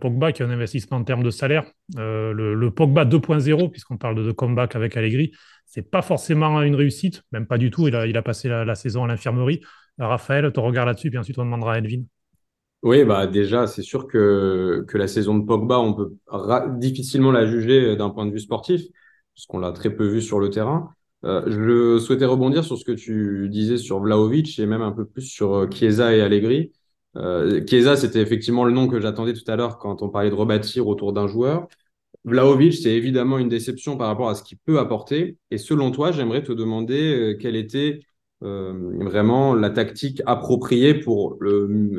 Pogba 0.00 0.32
qui 0.32 0.42
a 0.42 0.46
un 0.46 0.50
investissement 0.50 0.98
en 0.98 1.04
termes 1.04 1.22
de 1.22 1.30
salaire. 1.30 1.64
Euh, 1.96 2.32
le, 2.32 2.70
Pogba 2.70 3.04
2.0, 3.04 3.70
puisqu'on 3.70 3.96
parle 3.96 4.22
de, 4.22 4.32
comeback 4.32 4.76
avec 4.76 4.96
Allegri, 4.96 5.32
c'est 5.64 5.90
pas 5.90 6.02
forcément 6.02 6.60
une 6.62 6.74
réussite, 6.74 7.22
même 7.32 7.46
pas 7.46 7.58
du 7.58 7.70
tout. 7.70 7.88
Il 7.88 7.94
a, 7.94 8.22
passé 8.22 8.48
la, 8.48 8.74
saison 8.74 9.04
à 9.04 9.06
l'infirmerie. 9.06 9.60
Euh, 10.00 10.06
Raphaël, 10.06 10.52
ton 10.52 10.62
regard 10.62 10.84
là-dessus, 10.84 11.08
puis 11.10 11.18
ensuite 11.18 11.38
on 11.38 11.44
demandera 11.44 11.74
à 11.74 11.78
Elvin. 11.78 12.02
Oui, 12.82 13.04
bah 13.04 13.26
déjà, 13.26 13.66
c'est 13.66 13.82
sûr 13.82 14.06
que, 14.06 14.84
que 14.86 14.98
la 14.98 15.08
saison 15.08 15.38
de 15.38 15.44
Pogba, 15.44 15.78
on 15.80 15.94
peut 15.94 16.12
difficilement 16.78 17.32
la 17.32 17.46
juger 17.46 17.96
d'un 17.96 18.10
point 18.10 18.26
de 18.26 18.32
vue 18.32 18.40
sportif, 18.40 18.82
puisqu'on 19.32 19.58
l'a 19.58 19.72
très 19.72 19.90
peu 19.90 20.06
vu 20.06 20.20
sur 20.20 20.38
le 20.38 20.50
terrain. 20.50 20.90
je 21.24 21.98
souhaitais 21.98 22.26
rebondir 22.26 22.62
sur 22.62 22.76
ce 22.76 22.84
que 22.84 22.92
tu 22.92 23.48
disais 23.48 23.78
sur 23.78 24.00
Vlaovic 24.00 24.58
et 24.58 24.66
même 24.66 24.82
un 24.82 24.92
peu 24.92 25.06
plus 25.06 25.22
sur 25.22 25.66
Chiesa 25.72 26.14
et 26.14 26.20
Allegri. 26.20 26.72
Euh, 27.16 27.64
Chiesa, 27.66 27.96
c'était 27.96 28.20
effectivement 28.20 28.64
le 28.64 28.72
nom 28.72 28.88
que 28.88 29.00
j'attendais 29.00 29.32
tout 29.32 29.50
à 29.50 29.56
l'heure 29.56 29.78
quand 29.78 30.02
on 30.02 30.08
parlait 30.08 30.30
de 30.30 30.34
rebâtir 30.34 30.86
autour 30.86 31.12
d'un 31.12 31.26
joueur. 31.26 31.68
Vlaovic, 32.24 32.74
c'est 32.74 32.92
évidemment 32.92 33.38
une 33.38 33.48
déception 33.48 33.96
par 33.96 34.08
rapport 34.08 34.28
à 34.28 34.34
ce 34.34 34.42
qu'il 34.42 34.58
peut 34.58 34.78
apporter. 34.78 35.38
Et 35.50 35.58
selon 35.58 35.90
toi, 35.90 36.12
j'aimerais 36.12 36.42
te 36.42 36.52
demander 36.52 37.14
euh, 37.14 37.36
quel 37.40 37.56
était 37.56 38.00
vraiment 38.42 39.54
la 39.54 39.70
tactique 39.70 40.20
appropriée 40.26 40.94
pour 40.94 41.38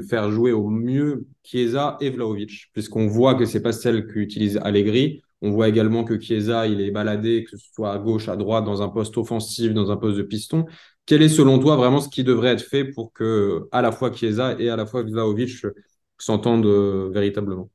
faire 0.07 0.31
jouer 0.31 0.51
au 0.51 0.69
mieux 0.69 1.25
Chiesa 1.43 1.97
et 1.99 2.11
Vlaovic, 2.11 2.69
puisqu'on 2.73 3.07
voit 3.07 3.33
que 3.33 3.45
c'est 3.45 3.61
pas 3.61 3.71
celle 3.71 4.05
qu'utilise 4.05 4.57
Allegri. 4.63 5.23
On 5.41 5.51
voit 5.51 5.67
également 5.67 6.03
que 6.03 6.19
Chiesa, 6.19 6.67
il 6.67 6.79
est 6.81 6.91
baladé, 6.91 7.43
que 7.43 7.57
ce 7.57 7.57
soit 7.73 7.91
à 7.91 7.97
gauche, 7.97 8.29
à 8.29 8.35
droite, 8.35 8.65
dans 8.65 8.81
un 8.81 8.89
poste 8.89 9.17
offensif, 9.17 9.73
dans 9.73 9.91
un 9.91 9.97
poste 9.97 10.17
de 10.17 10.23
piston. 10.23 10.65
Quel 11.07 11.21
est 11.23 11.29
selon 11.29 11.57
toi 11.59 11.75
vraiment 11.75 12.01
ce 12.01 12.09
qui 12.09 12.23
devrait 12.23 12.51
être 12.51 12.61
fait 12.63 12.85
pour 12.85 13.13
que 13.13 13.67
à 13.71 13.81
la 13.81 13.91
fois 13.91 14.13
Chiesa 14.13 14.55
et 14.59 14.69
à 14.69 14.75
la 14.75 14.85
fois 14.85 15.03
Vlaovic 15.03 15.65
s'entendent 16.19 16.65
euh, 16.67 17.09
véritablement? 17.13 17.69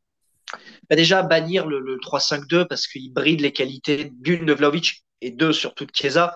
Bah 0.89 0.97
Déjà, 0.97 1.23
bannir 1.23 1.67
le, 1.67 1.81
le 1.81 1.99
3-5-2 2.01 2.67
parce 2.67 2.87
qu'il 2.87 3.13
bride 3.13 3.41
les 3.41 3.53
qualités 3.53 4.11
d'une 4.21 4.45
de 4.47 4.53
Vlaovic 4.53 5.05
et 5.21 5.31
deux 5.31 5.53
surtout 5.53 5.85
de 5.87 5.93
Chiesa. 5.95 6.35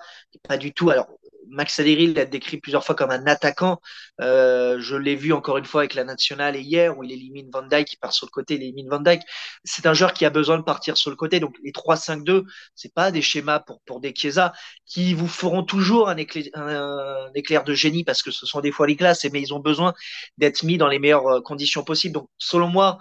Pas 0.48 0.56
du 0.58 0.72
tout. 0.72 0.90
Alors, 0.90 1.08
Max 1.48 1.78
Allegri 1.78 2.12
l'a 2.12 2.24
décrit 2.24 2.58
plusieurs 2.58 2.84
fois 2.84 2.94
comme 2.94 3.10
un 3.10 3.26
attaquant. 3.26 3.80
Euh, 4.20 4.78
je 4.80 4.96
l'ai 4.96 5.16
vu 5.16 5.32
encore 5.32 5.58
une 5.58 5.64
fois 5.64 5.82
avec 5.82 5.94
la 5.94 6.04
nationale 6.04 6.56
et 6.56 6.60
hier 6.60 6.96
où 6.96 7.04
il 7.04 7.12
élimine 7.12 7.50
Van 7.52 7.62
Dijk, 7.62 7.92
il 7.92 7.96
part 7.98 8.12
sur 8.12 8.26
le 8.26 8.30
côté, 8.30 8.54
il 8.54 8.62
élimine 8.62 8.88
Van 8.88 9.00
Dijk. 9.00 9.22
C'est 9.64 9.86
un 9.86 9.94
joueur 9.94 10.12
qui 10.12 10.24
a 10.24 10.30
besoin 10.30 10.58
de 10.58 10.62
partir 10.62 10.96
sur 10.96 11.10
le 11.10 11.16
côté. 11.16 11.40
Donc 11.40 11.56
les 11.62 11.72
3-5-2, 11.72 12.44
c'est 12.74 12.92
pas 12.92 13.10
des 13.10 13.22
schémas 13.22 13.64
pour 13.86 14.00
des 14.00 14.12
Chiesa 14.14 14.52
qui 14.86 15.14
vous 15.14 15.28
feront 15.28 15.62
toujours 15.62 16.08
un 16.08 16.16
éclair, 16.16 16.44
un, 16.54 17.30
éclair 17.34 17.64
de 17.64 17.74
génie 17.74 18.04
parce 18.04 18.22
que 18.22 18.30
ce 18.30 18.46
sont 18.46 18.60
des 18.60 18.72
fois 18.72 18.86
les 18.86 18.96
classes, 18.96 19.24
mais 19.32 19.40
ils 19.40 19.54
ont 19.54 19.60
besoin 19.60 19.94
d'être 20.38 20.62
mis 20.62 20.78
dans 20.78 20.88
les 20.88 20.98
meilleures 20.98 21.28
euh, 21.28 21.40
conditions 21.40 21.84
possibles. 21.84 22.14
Donc 22.14 22.28
selon 22.38 22.68
moi, 22.68 22.98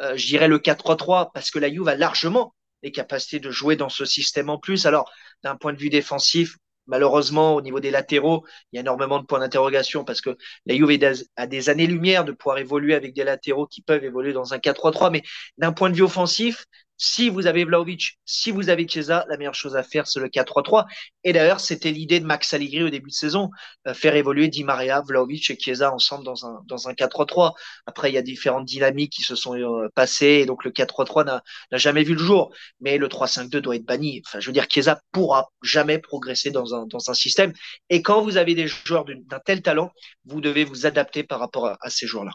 euh, 0.00 0.16
je 0.16 0.26
dirais 0.26 0.48
le 0.48 0.58
4-3-3 0.58 1.30
parce 1.32 1.50
que 1.50 1.58
la 1.58 1.70
Juve 1.70 1.88
a 1.88 1.96
largement 1.96 2.54
les 2.82 2.92
capacités 2.92 3.40
de 3.40 3.50
jouer 3.50 3.76
dans 3.76 3.88
ce 3.88 4.04
système 4.04 4.50
en 4.50 4.58
plus. 4.58 4.86
Alors, 4.86 5.10
d'un 5.42 5.56
point 5.56 5.72
de 5.72 5.78
vue 5.78 5.90
défensif, 5.90 6.56
Malheureusement, 6.88 7.54
au 7.54 7.60
niveau 7.60 7.80
des 7.80 7.90
latéraux, 7.90 8.44
il 8.72 8.76
y 8.76 8.78
a 8.78 8.80
énormément 8.80 9.20
de 9.20 9.26
points 9.26 9.38
d'interrogation 9.40 10.04
parce 10.04 10.20
que 10.20 10.36
la 10.66 10.74
Juve 10.74 10.98
a 11.36 11.46
des 11.46 11.68
années-lumière 11.68 12.24
de 12.24 12.32
pouvoir 12.32 12.58
évoluer 12.58 12.94
avec 12.94 13.14
des 13.14 13.24
latéraux 13.24 13.66
qui 13.66 13.82
peuvent 13.82 14.04
évoluer 14.04 14.32
dans 14.32 14.54
un 14.54 14.58
4-3-3. 14.58 15.10
Mais 15.10 15.22
d'un 15.58 15.72
point 15.72 15.90
de 15.90 15.94
vue 15.96 16.02
offensif, 16.02 16.64
si 16.98 17.28
vous 17.28 17.46
avez 17.46 17.64
Vlaovic, 17.64 18.18
si 18.24 18.50
vous 18.50 18.68
avez 18.68 18.86
Chiesa, 18.86 19.24
la 19.28 19.36
meilleure 19.36 19.54
chose 19.54 19.76
à 19.76 19.82
faire, 19.84 20.06
c'est 20.06 20.18
le 20.20 20.28
4-3-3. 20.28 20.86
Et 21.24 21.32
d'ailleurs, 21.32 21.60
c'était 21.60 21.92
l'idée 21.92 22.18
de 22.20 22.26
Max 22.26 22.52
Allegri 22.52 22.82
au 22.82 22.90
début 22.90 23.10
de 23.10 23.14
saison, 23.14 23.50
euh, 23.86 23.94
faire 23.94 24.16
évoluer 24.16 24.48
Di 24.48 24.64
Maria, 24.64 25.00
Vlaovic 25.06 25.48
et 25.50 25.58
Chiesa 25.58 25.92
ensemble 25.94 26.24
dans 26.24 26.44
un, 26.44 26.60
dans 26.66 26.88
un 26.88 26.94
4-3-3. 26.94 27.54
Après, 27.86 28.10
il 28.10 28.14
y 28.14 28.18
a 28.18 28.22
différentes 28.22 28.64
dynamiques 28.66 29.12
qui 29.12 29.22
se 29.22 29.36
sont 29.36 29.56
euh, 29.56 29.88
passées, 29.94 30.40
et 30.42 30.46
donc 30.46 30.64
le 30.64 30.72
4-3-3 30.72 31.24
n'a 31.24 31.42
jamais 31.72 32.02
vu 32.02 32.14
le 32.14 32.20
jour. 32.20 32.52
Mais 32.80 32.98
le 32.98 33.08
3-5-2 33.08 33.60
doit 33.60 33.76
être 33.76 33.84
banni. 33.86 34.22
Enfin, 34.26 34.40
je 34.40 34.46
veux 34.46 34.52
dire, 34.52 34.66
Chiesa 34.68 35.00
pourra 35.12 35.48
jamais 35.62 35.98
progresser 35.98 36.50
dans 36.50 36.74
un, 36.74 36.86
dans 36.86 37.10
un 37.10 37.14
système. 37.14 37.52
Et 37.90 38.02
quand 38.02 38.22
vous 38.22 38.36
avez 38.36 38.54
des 38.54 38.66
joueurs 38.66 39.04
d'un 39.04 39.40
tel 39.44 39.62
talent, 39.62 39.92
vous 40.24 40.40
devez 40.40 40.64
vous 40.64 40.84
adapter 40.86 41.22
par 41.22 41.38
rapport 41.38 41.66
à, 41.66 41.78
à 41.80 41.90
ces 41.90 42.06
joueurs-là. 42.06 42.32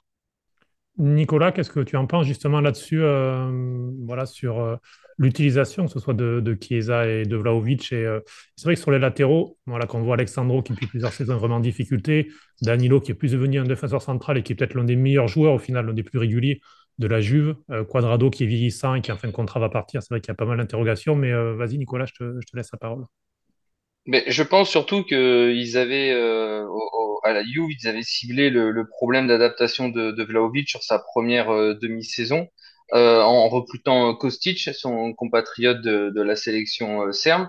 Nicolas, 0.97 1.51
qu'est-ce 1.51 1.71
que 1.71 1.79
tu 1.79 1.95
en 1.97 2.05
penses 2.05 2.27
justement 2.27 2.61
là-dessus, 2.61 3.01
euh, 3.01 3.49
voilà, 4.05 4.27
sur 4.27 4.59
euh, 4.59 4.75
l'utilisation, 5.17 5.85
que 5.87 5.91
ce 5.91 5.99
soit 5.99 6.13
de, 6.13 6.57
Chiesa 6.61 7.07
et 7.07 7.23
de 7.23 7.35
Vlaovic. 7.35 7.91
Et 7.91 8.05
euh, 8.05 8.19
c'est 8.55 8.65
vrai 8.65 8.75
que 8.75 8.81
sur 8.81 8.91
les 8.91 8.99
latéraux, 8.99 9.57
voilà, 9.65 9.87
quand 9.87 9.99
on 9.99 10.03
voit 10.03 10.15
Alexandro 10.15 10.61
qui 10.61 10.73
depuis 10.73 10.85
plusieurs 10.85 11.11
saisons 11.11 11.37
vraiment 11.37 11.55
en 11.55 11.61
difficulté, 11.61 12.31
Danilo 12.61 13.01
qui 13.01 13.11
est 13.11 13.15
plus 13.15 13.31
devenu 13.31 13.59
un 13.59 13.63
défenseur 13.63 14.03
central 14.03 14.37
et 14.37 14.43
qui 14.43 14.53
est 14.53 14.55
peut-être 14.55 14.75
l'un 14.75 14.83
des 14.83 14.95
meilleurs 14.95 15.27
joueurs 15.27 15.53
au 15.53 15.59
final, 15.59 15.87
l'un 15.87 15.93
des 15.93 16.03
plus 16.03 16.19
réguliers 16.19 16.61
de 16.99 17.07
la 17.07 17.21
Juve, 17.21 17.55
Quadrado 17.89 18.29
qui 18.29 18.43
est 18.43 18.47
vieillissant 18.47 18.93
et 18.93 19.01
qui 19.01 19.11
en 19.11 19.17
fin 19.17 19.27
de 19.27 19.33
contrat 19.33 19.59
va 19.59 19.69
partir. 19.69 20.03
C'est 20.03 20.13
vrai 20.13 20.21
qu'il 20.21 20.29
y 20.29 20.31
a 20.31 20.35
pas 20.35 20.45
mal 20.45 20.57
d'interrogations, 20.57 21.15
mais 21.15 21.33
vas-y 21.55 21.79
Nicolas, 21.79 22.05
je 22.05 22.13
te, 22.13 22.55
laisse 22.55 22.69
la 22.71 22.77
parole. 22.77 23.03
Mais 24.05 24.23
je 24.27 24.43
pense 24.43 24.69
surtout 24.69 25.03
qu'ils 25.03 25.75
avaient, 25.75 26.13
à 27.23 27.33
la 27.33 27.43
Juve, 27.43 27.69
ils 27.69 27.87
avaient 27.87 28.03
ciblé 28.03 28.49
le, 28.49 28.87
problème 28.87 29.27
d'adaptation 29.27 29.89
de, 29.89 30.11
de 30.11 30.23
Vlahovic 30.23 30.69
sur 30.69 30.83
sa 30.83 30.99
première 30.99 31.51
euh, 31.51 31.73
demi-saison 31.81 32.47
euh, 32.93 33.21
en 33.21 33.49
recrutant 33.49 34.13
Kostic, 34.15 34.69
son 34.73 35.13
compatriote 35.13 35.81
de, 35.81 36.21
la 36.21 36.35
sélection 36.35 37.11
serbe, 37.11 37.47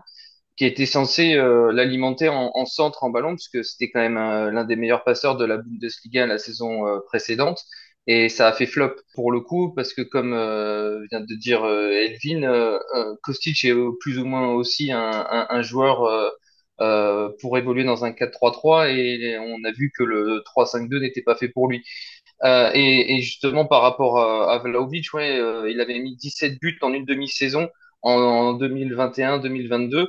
qui 0.56 0.64
était 0.64 0.86
censé 0.86 1.34
l'alimenter 1.34 2.28
en, 2.28 2.50
en, 2.54 2.64
centre 2.66 3.04
en 3.04 3.10
ballon, 3.10 3.34
puisque 3.34 3.64
c'était 3.64 3.90
quand 3.90 4.00
même 4.00 4.14
l'un 4.14 4.64
des 4.64 4.76
meilleurs 4.76 5.04
passeurs 5.04 5.36
de 5.36 5.44
la 5.44 5.58
Bundesliga 5.58 6.26
la 6.26 6.38
saison 6.38 6.84
précédente. 7.06 7.62
Et 8.06 8.28
ça 8.28 8.48
a 8.48 8.52
fait 8.52 8.66
flop 8.66 8.94
pour 9.14 9.32
le 9.32 9.40
coup, 9.40 9.74
parce 9.74 9.92
que 9.92 10.02
comme 10.02 10.30
vient 11.10 11.20
de 11.20 11.34
dire 11.34 11.66
Elvin, 11.66 12.78
Kostic 13.22 13.64
est 13.64 13.74
plus 14.00 14.18
ou 14.18 14.24
moins 14.24 14.52
aussi 14.52 14.92
un 14.92 15.62
joueur 15.62 16.32
euh, 16.80 17.30
pour 17.40 17.56
évoluer 17.56 17.84
dans 17.84 18.04
un 18.04 18.10
4-3-3 18.12 18.88
et 18.90 19.38
on 19.38 19.62
a 19.64 19.70
vu 19.72 19.92
que 19.96 20.02
le 20.02 20.42
3-5-2 20.44 21.00
n'était 21.00 21.22
pas 21.22 21.36
fait 21.36 21.48
pour 21.48 21.68
lui. 21.68 21.84
Euh, 22.44 22.70
et, 22.74 23.20
justement 23.20 23.66
par 23.66 23.82
rapport 23.82 24.18
à, 24.20 24.58
Vlaovic, 24.58 25.06
euh, 25.14 25.70
il 25.70 25.80
avait 25.80 25.98
mis 26.00 26.16
17 26.16 26.58
buts 26.60 26.78
en 26.82 26.92
une 26.92 27.04
demi-saison 27.04 27.68
en, 28.02 28.12
en 28.12 28.58
2021-2022. 28.58 30.06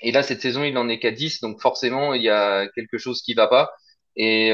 Et 0.00 0.12
là, 0.12 0.22
cette 0.22 0.40
saison, 0.42 0.64
il 0.64 0.76
en 0.78 0.88
est 0.88 0.98
qu'à 0.98 1.10
10, 1.10 1.40
donc 1.40 1.60
forcément, 1.60 2.14
il 2.14 2.22
y 2.22 2.28
a 2.30 2.68
quelque 2.74 2.98
chose 2.98 3.22
qui 3.22 3.34
va 3.34 3.48
pas. 3.48 3.70
Et 4.16 4.52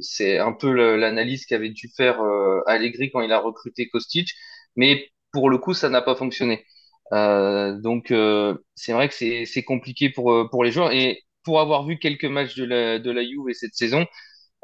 c'est 0.00 0.38
un 0.38 0.52
peu 0.52 0.72
l'analyse 0.96 1.46
qu'avait 1.46 1.70
dû 1.70 1.88
faire 1.96 2.20
Allegri 2.66 3.10
quand 3.10 3.20
il 3.22 3.32
a 3.32 3.38
recruté 3.40 3.88
Kostic. 3.88 4.30
Mais 4.76 5.10
pour 5.32 5.50
le 5.50 5.58
coup, 5.58 5.74
ça 5.74 5.88
n'a 5.90 6.02
pas 6.02 6.14
fonctionné. 6.16 6.64
Euh, 7.14 7.78
donc 7.80 8.10
euh, 8.10 8.54
c'est 8.74 8.92
vrai 8.92 9.08
que 9.08 9.14
c'est 9.14 9.62
compliqué 9.64 10.10
pour 10.10 10.32
euh, 10.32 10.48
pour 10.50 10.62
les 10.64 10.70
joueurs 10.72 10.92
et 10.92 11.22
pour 11.44 11.60
avoir 11.60 11.86
vu 11.86 11.98
quelques 11.98 12.26
matchs 12.26 12.54
de 12.56 12.64
la 12.64 12.98
de 12.98 13.10
la 13.10 13.22
Juve 13.24 13.52
cette 13.54 13.74
saison, 13.74 14.06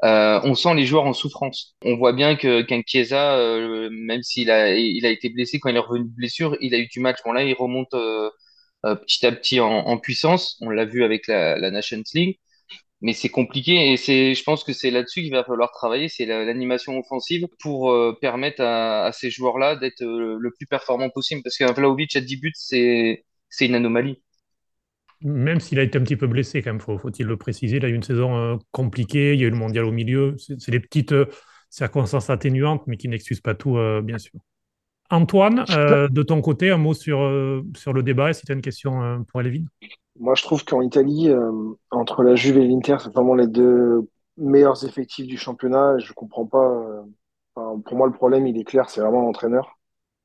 euh, 0.04 0.40
on 0.44 0.54
sent 0.54 0.74
les 0.74 0.86
joueurs 0.86 1.06
en 1.06 1.12
souffrance. 1.14 1.76
On 1.84 1.96
voit 1.96 2.12
bien 2.14 2.36
que 2.36 2.62
qu'un 2.62 2.82
Chiesa, 2.86 3.36
euh, 3.38 3.90
même 3.92 4.22
s'il 4.22 4.50
a 4.50 4.74
il 4.76 5.06
a 5.06 5.10
été 5.10 5.30
blessé 5.30 5.60
quand 5.60 5.70
il 5.70 5.76
est 5.76 5.78
revenu 5.80 6.06
de 6.06 6.14
blessure, 6.16 6.56
il 6.60 6.74
a 6.74 6.78
eu 6.78 6.88
du 6.88 7.00
match. 7.00 7.18
Bon 7.24 7.32
là, 7.32 7.44
il 7.44 7.54
remonte 7.54 7.94
petit 8.82 9.26
à 9.26 9.32
petit 9.32 9.60
en, 9.60 9.68
en 9.70 9.98
puissance. 9.98 10.56
On 10.60 10.70
l'a 10.70 10.84
vu 10.84 11.04
avec 11.04 11.26
la, 11.26 11.56
la 11.58 11.70
Nations 11.70 12.02
League 12.14 12.38
mais 13.04 13.12
c'est 13.12 13.28
compliqué 13.28 13.92
et 13.92 13.98
c'est, 13.98 14.34
je 14.34 14.42
pense 14.44 14.64
que 14.64 14.72
c'est 14.72 14.90
là-dessus 14.90 15.20
qu'il 15.20 15.30
va 15.30 15.44
falloir 15.44 15.70
travailler, 15.72 16.08
c'est 16.08 16.24
l'animation 16.24 16.98
offensive 16.98 17.46
pour 17.60 17.92
euh, 17.92 18.16
permettre 18.18 18.62
à, 18.62 19.10
ces 19.12 19.28
joueurs-là 19.28 19.76
d'être 19.76 20.02
euh, 20.02 20.38
le 20.40 20.50
plus 20.52 20.64
performant 20.64 21.10
possible. 21.10 21.42
Parce 21.44 21.58
qu'un 21.58 21.70
Vlaovic 21.74 22.16
à 22.16 22.22
10 22.22 22.36
buts, 22.38 22.52
c'est, 22.54 23.26
c'est 23.50 23.66
une 23.66 23.74
anomalie. 23.74 24.22
Même 25.20 25.60
s'il 25.60 25.78
a 25.80 25.82
été 25.82 25.98
un 25.98 26.02
petit 26.02 26.16
peu 26.16 26.26
blessé, 26.26 26.62
quand 26.62 26.70
même, 26.70 26.80
faut, 26.80 26.96
faut-il 26.96 27.26
le 27.26 27.36
préciser. 27.36 27.76
Il 27.76 27.84
a 27.84 27.88
eu 27.88 27.94
une 27.94 28.02
saison 28.02 28.38
euh, 28.38 28.56
compliquée, 28.72 29.34
il 29.34 29.40
y 29.40 29.44
a 29.44 29.48
eu 29.48 29.50
le 29.50 29.56
mondial 29.56 29.84
au 29.84 29.92
milieu. 29.92 30.36
C'est, 30.38 30.70
des 30.70 30.80
petites 30.80 31.14
circonstances 31.68 32.30
atténuantes, 32.30 32.84
mais 32.86 32.96
qui 32.96 33.08
n'excusent 33.08 33.42
pas 33.42 33.54
tout, 33.54 33.76
bien 34.02 34.16
sûr. 34.16 34.40
Antoine, 35.10 35.66
de 35.66 36.22
ton 36.22 36.40
côté, 36.40 36.70
un 36.70 36.78
mot 36.78 36.94
sur, 36.94 37.18
sur 37.76 37.92
le 37.92 38.02
débat, 38.02 38.32
si 38.32 38.46
tu 38.46 38.52
as 38.52 38.54
une 38.54 38.62
question 38.62 39.22
pour 39.28 39.42
Elvin. 39.42 39.64
Moi, 40.20 40.34
je 40.34 40.42
trouve 40.42 40.64
qu'en 40.64 40.80
Italie, 40.80 41.28
euh, 41.30 41.50
entre 41.90 42.22
la 42.22 42.34
Juve 42.36 42.58
et 42.58 42.66
l'Inter, 42.66 42.96
c'est 43.02 43.12
vraiment 43.12 43.34
les 43.34 43.48
deux 43.48 44.08
meilleurs 44.36 44.84
effectifs 44.84 45.26
du 45.26 45.36
championnat. 45.36 45.98
Je 45.98 46.12
comprends 46.12 46.46
pas. 46.46 46.68
euh, 47.58 47.76
pour 47.84 47.96
moi, 47.96 48.06
le 48.06 48.12
problème, 48.12 48.46
il 48.46 48.58
est 48.58 48.64
clair, 48.64 48.90
c'est 48.90 49.00
vraiment 49.00 49.22
l'entraîneur. 49.22 49.78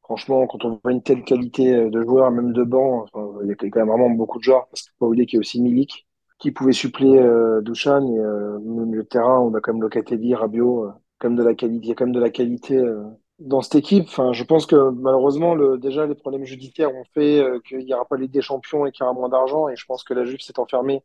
Franchement, 0.04 0.48
quand 0.48 0.66
on 0.66 0.80
voit 0.84 0.92
une 0.94 1.04
telle 1.04 1.24
qualité 1.24 1.76
euh, 1.76 1.90
de 1.90 2.02
joueurs, 2.04 2.32
même 2.32 2.54
de 2.54 2.64
banc, 2.64 3.06
il 3.44 3.50
y 3.50 3.52
a 3.52 3.56
quand 3.56 3.70
même 3.80 3.90
vraiment 3.90 4.10
beaucoup 4.12 4.40
de 4.40 4.44
joueurs. 4.44 4.68
Parce 4.70 4.84
qu'il 4.84 4.92
faut 4.94 5.06
pas 5.06 5.08
oublier 5.10 5.26
qu'il 5.28 5.38
y 5.38 5.40
a 5.40 5.42
aussi 5.42 5.62
Milik 5.62 6.08
qui 6.40 6.52
pouvait 6.52 6.74
suppléer 6.74 7.20
euh, 7.20 7.62
et 7.64 8.20
euh, 8.20 8.60
même 8.60 8.94
le 8.96 9.06
terrain, 9.06 9.40
on 9.40 9.54
a 9.56 9.62
quand 9.62 9.74
même 9.74 9.82
Locatelli, 9.84 10.36
Rabiot, 10.36 10.86
euh, 10.88 10.92
de 11.36 11.44
la 11.44 11.56
qualité, 11.56 11.86
il 11.88 11.90
y 11.90 11.92
a 11.92 11.96
quand 11.96 12.06
même 12.06 12.16
de 12.16 12.20
la 12.22 12.30
qualité. 12.32 12.78
euh, 12.78 13.04
dans 13.40 13.62
cette 13.62 13.76
équipe, 13.76 14.06
enfin, 14.08 14.34
je 14.34 14.44
pense 14.44 14.66
que 14.66 14.90
malheureusement, 14.92 15.56
le, 15.56 15.78
déjà, 15.78 16.06
les 16.06 16.16
problèmes 16.16 16.46
judiciaires 16.46 16.94
ont 16.94 17.06
fait 17.14 17.40
euh, 17.42 17.60
qu'il 17.62 17.80
n'y 17.80 17.94
aura 17.94 18.06
pas 18.06 18.18
Ligue 18.18 18.32
des 18.32 18.42
Champions 18.42 18.86
et 18.86 18.92
qu'il 18.92 19.04
y 19.04 19.08
aura 19.08 19.14
moins 19.14 19.30
d'argent. 19.30 19.70
Et 19.70 19.76
je 19.76 19.86
pense 19.86 20.04
que 20.04 20.14
la 20.14 20.26
Juve 20.26 20.42
s'est 20.42 20.60
enfermée 20.60 21.04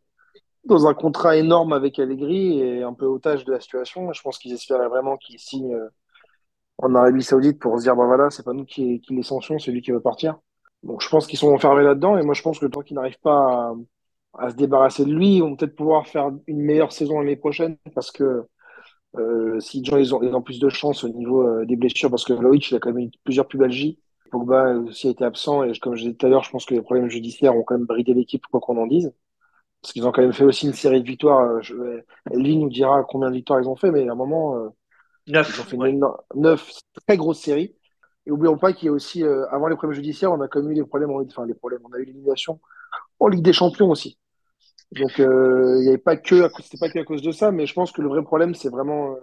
dans 0.65 0.87
un 0.87 0.95
contrat 0.95 1.37
énorme 1.37 1.73
avec 1.73 1.99
Allegri 1.99 2.61
et 2.61 2.83
un 2.83 2.93
peu 2.93 3.07
otage 3.07 3.45
de 3.45 3.53
la 3.53 3.61
situation. 3.61 4.13
Je 4.13 4.23
pense 4.23 4.39
qu'ils 4.39 4.53
espéraient 4.53 4.89
vraiment 4.89 5.17
qu'il 5.17 5.39
signe 5.39 5.75
euh, 5.75 5.89
en 6.79 6.95
Arabie 6.95 7.23
Saoudite 7.23 7.61
pour 7.61 7.79
se 7.79 7.85
dire, 7.85 7.95
bah 7.95 8.07
voilà, 8.07 8.31
c'est 8.31 8.45
pas 8.45 8.53
nous 8.53 8.65
qui, 8.65 9.01
qui 9.01 9.15
les 9.15 9.23
sanctions, 9.23 9.59
c'est 9.59 9.71
lui 9.71 9.83
qui 9.83 9.93
veut 9.93 10.01
partir. 10.01 10.39
Donc 10.83 11.03
je 11.03 11.09
pense 11.09 11.27
qu'ils 11.27 11.39
sont 11.39 11.53
enfermés 11.53 11.85
là-dedans. 11.85 12.19
Et 12.19 12.23
moi, 12.23 12.35
je 12.35 12.43
pense 12.43 12.59
que 12.59 12.67
tant 12.67 12.81
qu'ils 12.81 12.97
n'arrivent 12.97 13.21
pas 13.21 13.75
à, 14.37 14.47
à, 14.47 14.51
se 14.51 14.57
débarrasser 14.57 15.05
de 15.05 15.15
lui, 15.15 15.37
ils 15.37 15.41
vont 15.41 15.55
peut-être 15.55 15.77
pouvoir 15.77 16.09
faire 16.09 16.33
une 16.49 16.63
meilleure 16.63 16.93
saison 16.93 17.21
l'année 17.21 17.37
prochaine 17.37 17.77
parce 17.95 18.11
que 18.11 18.45
euh, 19.17 19.61
si 19.61 19.85
gens 19.85 19.97
ils 19.97 20.15
ont, 20.15 20.23
ils 20.23 20.35
ont 20.35 20.43
plus 20.43 20.59
de 20.59 20.69
chance 20.69 21.05
au 21.05 21.09
niveau 21.09 21.47
euh, 21.47 21.65
des 21.65 21.77
blessures, 21.77 22.11
parce 22.11 22.25
que 22.25 22.33
Loïc, 22.33 22.71
il 22.71 22.77
a 22.77 22.79
quand 22.81 22.93
même 22.93 23.07
eu 23.07 23.11
plusieurs 23.25 23.47
pubalgies. 23.47 23.99
Pogba 24.31 24.75
aussi 24.79 25.09
a 25.09 25.11
été 25.11 25.25
absent, 25.25 25.63
et 25.63 25.79
comme 25.79 25.95
je 25.95 26.03
disais 26.03 26.15
tout 26.15 26.27
à 26.27 26.29
l'heure, 26.29 26.43
je 26.43 26.51
pense 26.51 26.67
que 26.67 26.75
les 26.75 26.83
problèmes 26.83 27.09
judiciaires 27.09 27.57
ont 27.57 27.63
quand 27.63 27.77
même 27.77 27.87
bridé 27.87 28.15
l'équipe, 28.15 28.45
quoi 28.51 28.61
qu'on 28.61 28.77
en 28.77 28.87
dise. 28.87 29.13
Parce 29.81 29.93
qu'ils 29.93 30.07
ont 30.07 30.13
quand 30.13 30.23
même 30.23 30.33
fait 30.33 30.45
aussi 30.45 30.67
une 30.67 30.73
série 30.73 31.03
de 31.03 31.07
victoires. 31.07 31.41
Euh, 31.43 31.61
je, 31.63 31.75
nous 32.33 32.69
dira 32.71 33.05
combien 33.05 33.31
de 33.31 33.35
victoires 33.35 33.61
ils 33.61 33.69
ont 33.69 33.77
fait, 33.77 33.91
mais 33.91 34.09
à 34.09 34.13
un 34.13 34.17
moment, 34.17 34.73
neuf, 35.27 35.55
ils 35.55 35.61
ont 35.61 35.65
fait 35.65 35.77
ouais. 35.77 35.91
une, 35.91 36.05
neuf 36.35 36.73
très 37.07 37.17
grosses 37.17 37.41
séries. 37.41 37.75
Et 38.27 38.31
oublions 38.31 38.57
pas 38.57 38.73
qu'il 38.73 38.87
y 38.87 38.89
a 38.89 38.93
aussi, 38.93 39.23
euh, 39.23 39.47
avant 39.51 39.69
les 39.69 39.77
problèmes 39.77 39.95
judiciaires, 39.95 40.33
on 40.33 40.41
a 40.41 40.49
quand 40.49 40.63
même 40.63 40.71
eu 40.71 40.75
les 40.75 40.85
problèmes, 40.85 41.11
en, 41.11 41.21
enfin 41.23 41.45
les 41.47 41.55
problèmes, 41.55 41.81
on 41.85 41.93
a 41.93 41.99
eu 41.99 42.05
l'élimination 42.05 42.59
en 43.21 43.29
Ligue 43.29 43.43
des 43.43 43.53
Champions 43.53 43.91
aussi. 43.91 44.19
Donc, 44.93 45.11
il 45.19 45.89
n'y 45.89 45.99
pas 45.99 46.17
que, 46.17 46.49
c'était 46.63 46.79
pas 46.79 46.89
que 46.89 46.99
à 46.99 47.05
cause 47.05 47.23
de 47.23 47.33
ça, 47.33 47.51
mais 47.51 47.67
je 47.67 47.75
pense 47.75 47.93
que 47.93 48.03
le 48.03 48.09
vrai 48.09 48.23
problème, 48.23 48.55
c'est 48.55 48.69
vraiment 48.69 49.17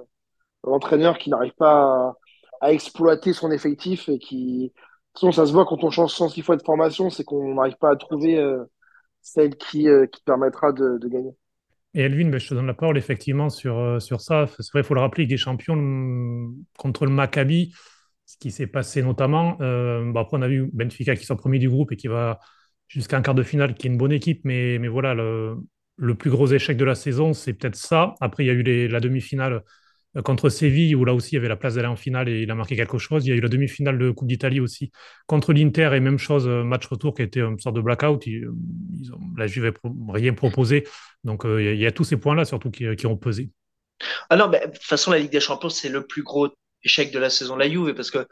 l'entraîneur 0.63 1.17
qui 1.17 1.29
n'arrive 1.29 1.53
pas 1.53 2.13
à, 2.59 2.73
exploiter 2.73 3.33
son 3.33 3.51
effectif 3.51 4.09
et 4.09 4.19
qui, 4.19 4.73
façon, 5.13 5.31
ça 5.31 5.45
se 5.45 5.53
voit 5.53 5.65
quand 5.65 5.83
on 5.83 5.89
change 5.89 6.11
106 6.11 6.41
fois 6.41 6.57
de 6.57 6.63
formation, 6.63 7.09
c'est 7.09 7.23
qu'on 7.23 7.55
n'arrive 7.55 7.77
pas 7.77 7.91
à 7.91 7.95
trouver 7.95 8.43
celle 9.21 9.55
qui, 9.55 9.87
qui 10.11 10.23
permettra 10.23 10.71
de, 10.73 10.99
gagner. 11.07 11.35
Et 11.93 12.01
Elvin, 12.01 12.29
ben, 12.29 12.39
je 12.39 12.47
te 12.47 12.53
donne 12.53 12.67
la 12.67 12.73
parole 12.73 12.97
effectivement 12.97 13.49
sur, 13.49 13.77
euh, 13.77 13.99
sur 13.99 14.21
ça. 14.21 14.45
C'est 14.47 14.71
vrai, 14.71 14.81
il 14.81 14.85
faut 14.85 14.93
le 14.93 15.01
rappeler, 15.01 15.25
des 15.25 15.37
champions 15.37 15.75
contre 16.77 17.05
le 17.05 17.11
Maccabi, 17.11 17.73
ce 18.25 18.37
qui 18.37 18.51
s'est 18.51 18.67
passé 18.67 19.03
notamment. 19.03 19.57
Euh, 19.61 20.13
après, 20.15 20.37
on 20.37 20.41
a 20.41 20.47
vu 20.47 20.69
Benfica 20.71 21.15
qui 21.15 21.25
sort 21.25 21.37
premier 21.37 21.59
du 21.59 21.69
groupe 21.69 21.91
et 21.91 21.97
qui 21.97 22.07
va 22.07 22.39
jusqu'à 22.91 23.17
un 23.17 23.21
quart 23.21 23.35
de 23.35 23.43
finale, 23.43 23.73
qui 23.73 23.87
est 23.87 23.89
une 23.89 23.97
bonne 23.97 24.11
équipe, 24.11 24.41
mais, 24.43 24.77
voilà, 24.87 25.13
le, 25.13 26.15
plus 26.15 26.29
gros 26.29 26.47
échec 26.47 26.77
de 26.77 26.85
la 26.85 26.95
saison, 26.95 27.33
c'est 27.33 27.53
peut-être 27.53 27.75
ça. 27.75 28.15
Après, 28.19 28.43
il 28.43 28.47
y 28.47 28.49
a 28.49 28.53
eu 28.53 28.87
la 28.87 28.99
demi-finale 28.99 29.63
euh, 30.17 30.21
contre 30.21 30.49
Séville, 30.49 30.93
où 30.95 31.05
là 31.05 31.13
aussi 31.13 31.31
il 31.31 31.35
y 31.35 31.37
avait 31.37 31.47
la 31.47 31.55
place 31.55 31.75
d'aller 31.75 31.87
en 31.87 31.95
finale 31.95 32.27
et 32.27 32.41
il 32.41 32.51
a 32.51 32.55
marqué 32.55 32.75
quelque 32.75 32.97
chose. 32.97 33.25
Il 33.25 33.29
y 33.29 33.31
a 33.31 33.35
eu 33.35 33.39
la 33.39 33.47
demi-finale 33.47 33.97
de 33.97 34.11
Coupe 34.11 34.27
d'Italie 34.27 34.59
aussi 34.59 34.91
contre 35.25 35.53
l'Inter 35.53 35.91
et 35.93 35.99
même 36.01 36.17
chose, 36.17 36.47
euh, 36.47 36.63
match 36.63 36.85
retour 36.87 37.13
qui 37.13 37.21
été 37.21 37.39
une 37.39 37.59
sorte 37.59 37.77
de 37.77 37.81
blackout. 37.81 38.25
Ils, 38.27 38.49
ont, 39.13 39.19
la 39.37 39.47
Juve 39.47 39.71
n'a 39.83 40.13
rien 40.13 40.33
proposé. 40.33 40.85
Donc 41.23 41.45
euh, 41.45 41.61
il 41.61 41.79
y, 41.79 41.85
a 41.85 41.91
tous 41.91 42.03
ces 42.03 42.17
points-là 42.17 42.43
surtout 42.43 42.71
qui, 42.71 43.07
ont 43.07 43.17
pesé. 43.17 43.51
Ah 44.29 44.35
de 44.35 44.57
toute 44.73 44.83
façon, 44.83 45.11
la 45.11 45.19
Ligue 45.19 45.31
des 45.31 45.39
Champions, 45.39 45.69
c'est 45.69 45.89
le 45.89 46.05
plus 46.05 46.23
gros 46.23 46.49
échec 46.83 47.11
de 47.11 47.19
la 47.19 47.29
saison 47.29 47.55
de 47.55 47.61
la 47.61 47.69
Juve 47.69 47.93
parce 47.93 48.11
que 48.11 48.27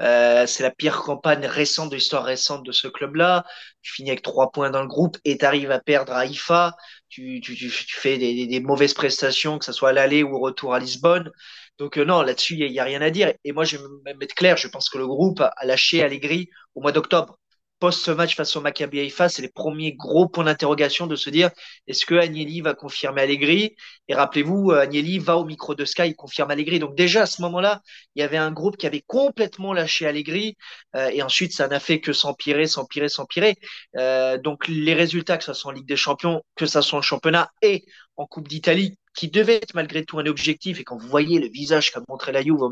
euh, 0.00 0.46
c'est 0.46 0.62
la 0.62 0.70
pire 0.70 1.02
campagne 1.02 1.46
récente 1.46 1.90
de 1.90 1.96
l'histoire 1.96 2.24
récente 2.24 2.64
de 2.64 2.72
ce 2.72 2.88
club-là. 2.88 3.44
Tu 3.82 3.92
finis 3.92 4.10
avec 4.10 4.22
trois 4.22 4.50
points 4.52 4.70
dans 4.70 4.82
le 4.82 4.88
groupe 4.88 5.18
et 5.24 5.38
tu 5.38 5.44
arrives 5.44 5.70
à 5.70 5.80
perdre 5.80 6.12
à 6.12 6.26
IFA. 6.26 6.76
Tu, 7.08 7.40
tu, 7.40 7.56
tu, 7.56 7.70
fais 7.70 8.18
des, 8.18 8.60
mauvaises 8.60 8.94
prestations, 8.94 9.58
que 9.58 9.64
ce 9.64 9.72
soit 9.72 9.90
à 9.90 9.92
l'aller 9.92 10.22
ou 10.22 10.36
au 10.36 10.38
retour 10.38 10.74
à 10.74 10.78
Lisbonne. 10.78 11.30
Donc 11.78 11.98
euh, 11.98 12.04
non, 12.04 12.22
là-dessus, 12.22 12.54
il 12.54 12.70
n'y 12.70 12.78
a, 12.78 12.84
rien 12.84 13.02
à 13.02 13.10
dire. 13.10 13.32
Et 13.44 13.52
moi, 13.52 13.64
je 13.64 13.76
vais 13.76 13.82
me 13.82 14.18
mettre 14.18 14.34
clair, 14.34 14.56
je 14.56 14.68
pense 14.68 14.88
que 14.90 14.98
le 14.98 15.06
groupe 15.06 15.40
a 15.40 15.54
lâché 15.64 16.02
Allegri 16.02 16.48
au 16.74 16.82
mois 16.82 16.92
d'octobre 16.92 17.39
post 17.80 18.04
ce 18.04 18.10
match 18.10 18.36
face 18.36 18.54
au 18.56 18.60
Maccabi 18.60 19.00
Haïfa, 19.00 19.28
c'est 19.28 19.42
les 19.42 19.48
premiers 19.48 19.94
gros 19.94 20.28
points 20.28 20.44
d'interrogation 20.44 21.06
de 21.06 21.16
se 21.16 21.30
dire 21.30 21.50
est-ce 21.86 22.06
que 22.06 22.14
Agnelli 22.14 22.60
va 22.60 22.74
confirmer 22.74 23.22
Allegri? 23.22 23.74
Et 24.06 24.14
rappelez-vous, 24.14 24.72
Agnelli 24.72 25.18
va 25.18 25.38
au 25.38 25.44
micro 25.44 25.74
de 25.74 25.84
Sky, 25.84 26.08
il 26.08 26.14
confirme 26.14 26.50
Allegri. 26.50 26.78
Donc 26.78 26.94
déjà 26.94 27.22
à 27.22 27.26
ce 27.26 27.42
moment-là, 27.42 27.80
il 28.14 28.20
y 28.20 28.22
avait 28.22 28.36
un 28.36 28.52
groupe 28.52 28.76
qui 28.76 28.86
avait 28.86 29.02
complètement 29.06 29.72
lâché 29.72 30.06
Allegri, 30.06 30.56
euh, 30.94 31.08
et 31.08 31.22
ensuite 31.22 31.52
ça 31.52 31.68
n'a 31.68 31.80
fait 31.80 32.00
que 32.00 32.12
s'empirer, 32.12 32.66
s'empirer, 32.66 33.08
s'empirer. 33.08 33.56
Euh, 33.96 34.38
donc 34.38 34.68
les 34.68 34.94
résultats, 34.94 35.38
que 35.38 35.44
ce 35.44 35.54
soit 35.54 35.72
en 35.72 35.74
Ligue 35.74 35.88
des 35.88 35.96
Champions, 35.96 36.42
que 36.56 36.66
ce 36.66 36.80
soit 36.82 36.98
en 36.98 37.02
championnat 37.02 37.50
et 37.62 37.84
en 38.20 38.26
Coupe 38.26 38.48
d'Italie, 38.48 38.98
qui 39.14 39.28
devait 39.28 39.56
être 39.56 39.74
malgré 39.74 40.04
tout 40.04 40.18
un 40.18 40.26
objectif, 40.26 40.78
et 40.78 40.84
quand 40.84 40.96
vous 40.96 41.08
voyez 41.08 41.40
le 41.40 41.48
visage 41.48 41.90
qu'a 41.90 42.02
montré 42.06 42.32
la 42.32 42.42
Juve 42.42 42.60
au 42.60 42.70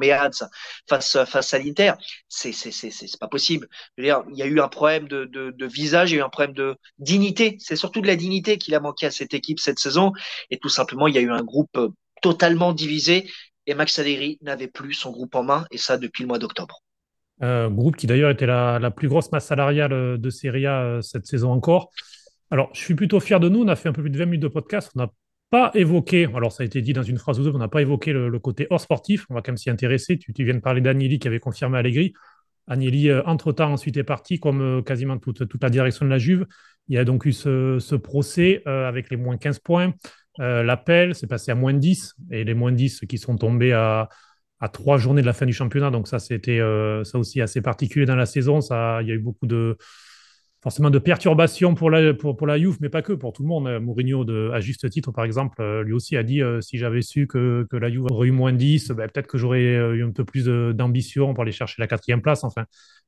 face, 0.87 1.19
face 1.25 1.55
à 1.55 1.59
l'Inter, 1.59 1.93
c'est, 2.29 2.53
pas 3.19 3.29
possible. 3.29 3.67
Il 3.97 4.05
y 4.05 4.43
a 4.43 4.47
eu 4.47 4.61
un 4.61 4.69
problème 4.69 5.09
de, 5.09 5.25
de, 5.25 5.67
visage, 5.67 6.11
il 6.11 6.15
y 6.15 6.19
a 6.19 6.21
eu 6.21 6.25
un 6.25 6.29
problème 6.29 6.55
de 6.55 6.77
dignité. 6.99 7.57
C'est 7.61 7.77
surtout 7.77 8.03
de 8.03 8.07
la 8.07 8.17
dignité 8.17 8.59
qu'il 8.59 8.75
a 8.75 8.81
manqué 8.81 9.07
à 9.07 9.11
cette 9.11 9.33
équipe 9.33 9.59
cette 9.59 9.79
saison. 9.79 10.13
Et 10.51 10.59
tout 10.59 10.69
simplement, 10.69 11.09
il 11.09 11.15
y 11.15 11.19
a 11.19 11.23
eu 11.23 11.31
un 11.31 11.43
groupe 11.43 11.77
euh, 11.77 11.89
totalement 12.21 12.73
divisé. 12.73 13.29
Et 13.67 13.75
Max 13.75 13.99
Allegri 13.99 14.39
n'avait 14.43 14.69
plus 14.69 14.93
son 14.93 15.11
groupe 15.11 15.35
en 15.35 15.45
main, 15.45 15.65
et 15.71 15.79
ça 15.79 15.97
depuis 15.97 16.25
le 16.25 16.29
mois 16.29 16.39
d'octobre. 16.39 16.83
Euh, 17.43 17.71
groupe 17.71 17.97
qui 17.97 18.07
d'ailleurs 18.07 18.31
était 18.31 18.47
la, 18.47 18.79
la, 18.79 18.91
plus 18.91 19.09
grosse 19.09 19.31
masse 19.33 19.47
salariale 19.47 19.93
euh, 19.93 20.19
de 20.19 20.29
Serie 20.29 20.67
A 20.67 21.01
cette 21.01 21.27
saison 21.27 21.53
encore. 21.53 21.91
Alors, 22.51 22.71
je 22.73 22.81
suis 22.81 22.95
plutôt 22.95 23.21
fier 23.21 23.41
de 23.41 23.49
nous. 23.49 23.63
On 23.63 23.69
a 23.69 23.77
fait 23.77 23.89
un 23.89 23.93
peu 23.93 24.03
plus 24.03 24.11
de 24.11 24.19
20 24.19 24.27
minutes 24.27 24.43
de 24.43 24.49
podcast. 24.49 24.91
On 24.95 25.03
a 25.03 25.09
pas 25.51 25.71
évoqué, 25.75 26.29
alors 26.35 26.53
ça 26.53 26.63
a 26.63 26.67
été 26.67 26.83
dit 26.83 26.93
dans 26.93 27.03
une 27.03 27.19
phrase 27.19 27.41
ou 27.41 27.45
deux, 27.45 27.53
on 27.55 27.59
n'a 27.59 27.69
pas 27.69 27.81
évoqué 27.81 28.13
le, 28.13 28.39
côté 28.39 28.67
hors 28.71 28.81
sportif, 28.81 29.27
on 29.31 29.35
va 29.35 29.41
quand 29.41 29.53
même 29.53 29.57
s'y 29.57 29.71
intéresser. 29.71 30.19
Tu, 30.19 30.33
viens 30.37 30.55
de 30.55 30.61
parler 30.61 30.81
d'Agnelli 30.81 31.19
qui 31.19 31.29
avait 31.29 31.41
confirmé 31.41 31.79
Allegri. 31.79 32.13
Agnelli, 32.67 33.09
euh, 33.09 33.23
entre-temps, 33.25 33.73
ensuite 33.73 33.97
est 33.97 34.05
parti, 34.05 34.39
comme 34.39 34.61
euh, 34.61 34.83
quasiment 34.83 35.17
toute, 35.17 35.63
la 35.63 35.71
direction 35.71 36.05
de 36.05 36.11
la 36.11 36.19
Juve. 36.19 36.47
Il 36.89 36.95
y 36.95 36.99
a 36.99 37.05
donc 37.05 37.25
eu 37.25 37.33
ce, 37.33 37.95
procès 37.97 38.63
euh, 38.67 38.87
avec 38.87 39.11
les 39.11 39.17
moins 39.17 39.39
15 39.39 39.59
points. 39.61 39.95
L'appel, 40.41 41.17
c'est 41.17 41.27
passé 41.27 41.51
à 41.51 41.57
moins 41.57 41.73
10, 41.73 42.15
et 42.31 42.45
les 42.45 42.55
moins 42.55 42.71
10 42.71 43.01
qui 43.09 43.19
sont 43.19 43.37
tombés 43.37 43.73
à, 43.73 44.09
à 44.61 44.69
trois 44.69 44.97
journées 44.97 45.21
de 45.21 45.27
la 45.27 45.33
fin 45.33 45.47
du 45.47 45.53
championnat. 45.53 45.91
Donc 45.91 46.07
ça, 46.07 46.21
c'était 46.21 46.61
ça 47.03 47.19
aussi 47.19 47.41
assez 47.41 47.61
particulier 47.61 48.07
dans 48.07 48.15
la 48.15 48.25
saison. 48.25 48.61
Ça, 48.61 49.03
il 49.03 49.09
y 49.09 49.11
a 49.11 49.15
eu 49.15 49.19
beaucoup 49.19 49.49
de 49.49 49.77
forcément 50.63 50.91
de 50.91 50.99
perturbations 50.99 51.75
pour 51.75 51.91
la, 51.91 52.15
pour, 52.15 52.37
pour 52.37 52.47
la 52.47 52.59
Juve, 52.59 52.79
mais 52.81 52.89
pas 52.89 53.03
que, 53.03 53.13
pour 53.13 53.33
tout 53.33 53.43
le 53.43 53.49
monde. 53.49 53.69
Mourinho, 53.81 54.25
de, 54.25 54.51
à 54.53 54.61
juste 54.61 54.89
titre, 54.91 55.13
par 55.13 55.25
exemple, 55.25 55.61
euh, 55.63 55.83
lui 55.83 55.93
aussi 55.93 56.17
a 56.17 56.23
dit 56.23 56.43
euh, 56.43 56.61
si 56.61 56.79
j'avais 56.79 57.03
su 57.03 57.27
que, 57.27 57.67
que, 57.71 57.77
la 57.77 57.91
Juve 57.91 58.07
aurait 58.11 58.29
eu 58.29 58.33
moins 58.33 58.53
10, 58.53 58.91
ben, 58.91 59.09
peut-être 59.09 59.29
que 59.29 59.39
j'aurais 59.39 59.65
euh, 59.65 59.95
eu 59.95 60.05
un 60.05 60.11
peu 60.11 60.25
plus 60.25 60.47
d'ambition 60.47 61.33
pour 61.33 61.43
aller 61.43 61.53
chercher 61.53 61.77
la 61.79 61.87
quatrième 61.87 62.23
place. 62.23 62.43
Enfin, 62.43 62.65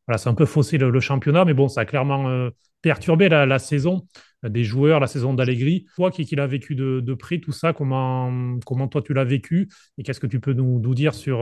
voilà, 0.07 0.19
c'est 0.19 0.29
un 0.29 0.35
peu 0.35 0.47
faussé 0.47 0.79
le, 0.79 1.01
championnat, 1.01 1.45
mais 1.45 1.55
bon, 1.55 1.69
ça 1.69 1.83
a 1.83 1.85
clairement 1.85 2.51
perturbé 2.83 3.29
la, 3.29 3.59
saison 3.59 4.07
des 4.43 4.65
joueurs, 4.65 5.01
la 5.01 5.07
saison 5.07 5.35
d'Allegri. 5.35 5.87
Toi 5.97 6.11
qui, 6.11 6.25
qui 6.25 6.35
vécu 6.37 6.75
de, 6.75 7.15
près, 7.15 7.39
tout 7.39 7.53
ça, 7.53 7.73
comment, 7.73 8.59
comment 8.67 8.89
toi 8.89 9.03
tu 9.03 9.15
l'as 9.15 9.25
vécu 9.25 9.69
et 9.99 10.03
qu'est-ce 10.03 10.21
que 10.21 10.27
tu 10.27 10.41
peux 10.41 10.53
nous, 10.53 10.81
nous 10.81 10.95
dire 10.95 11.15
sur, 11.15 11.39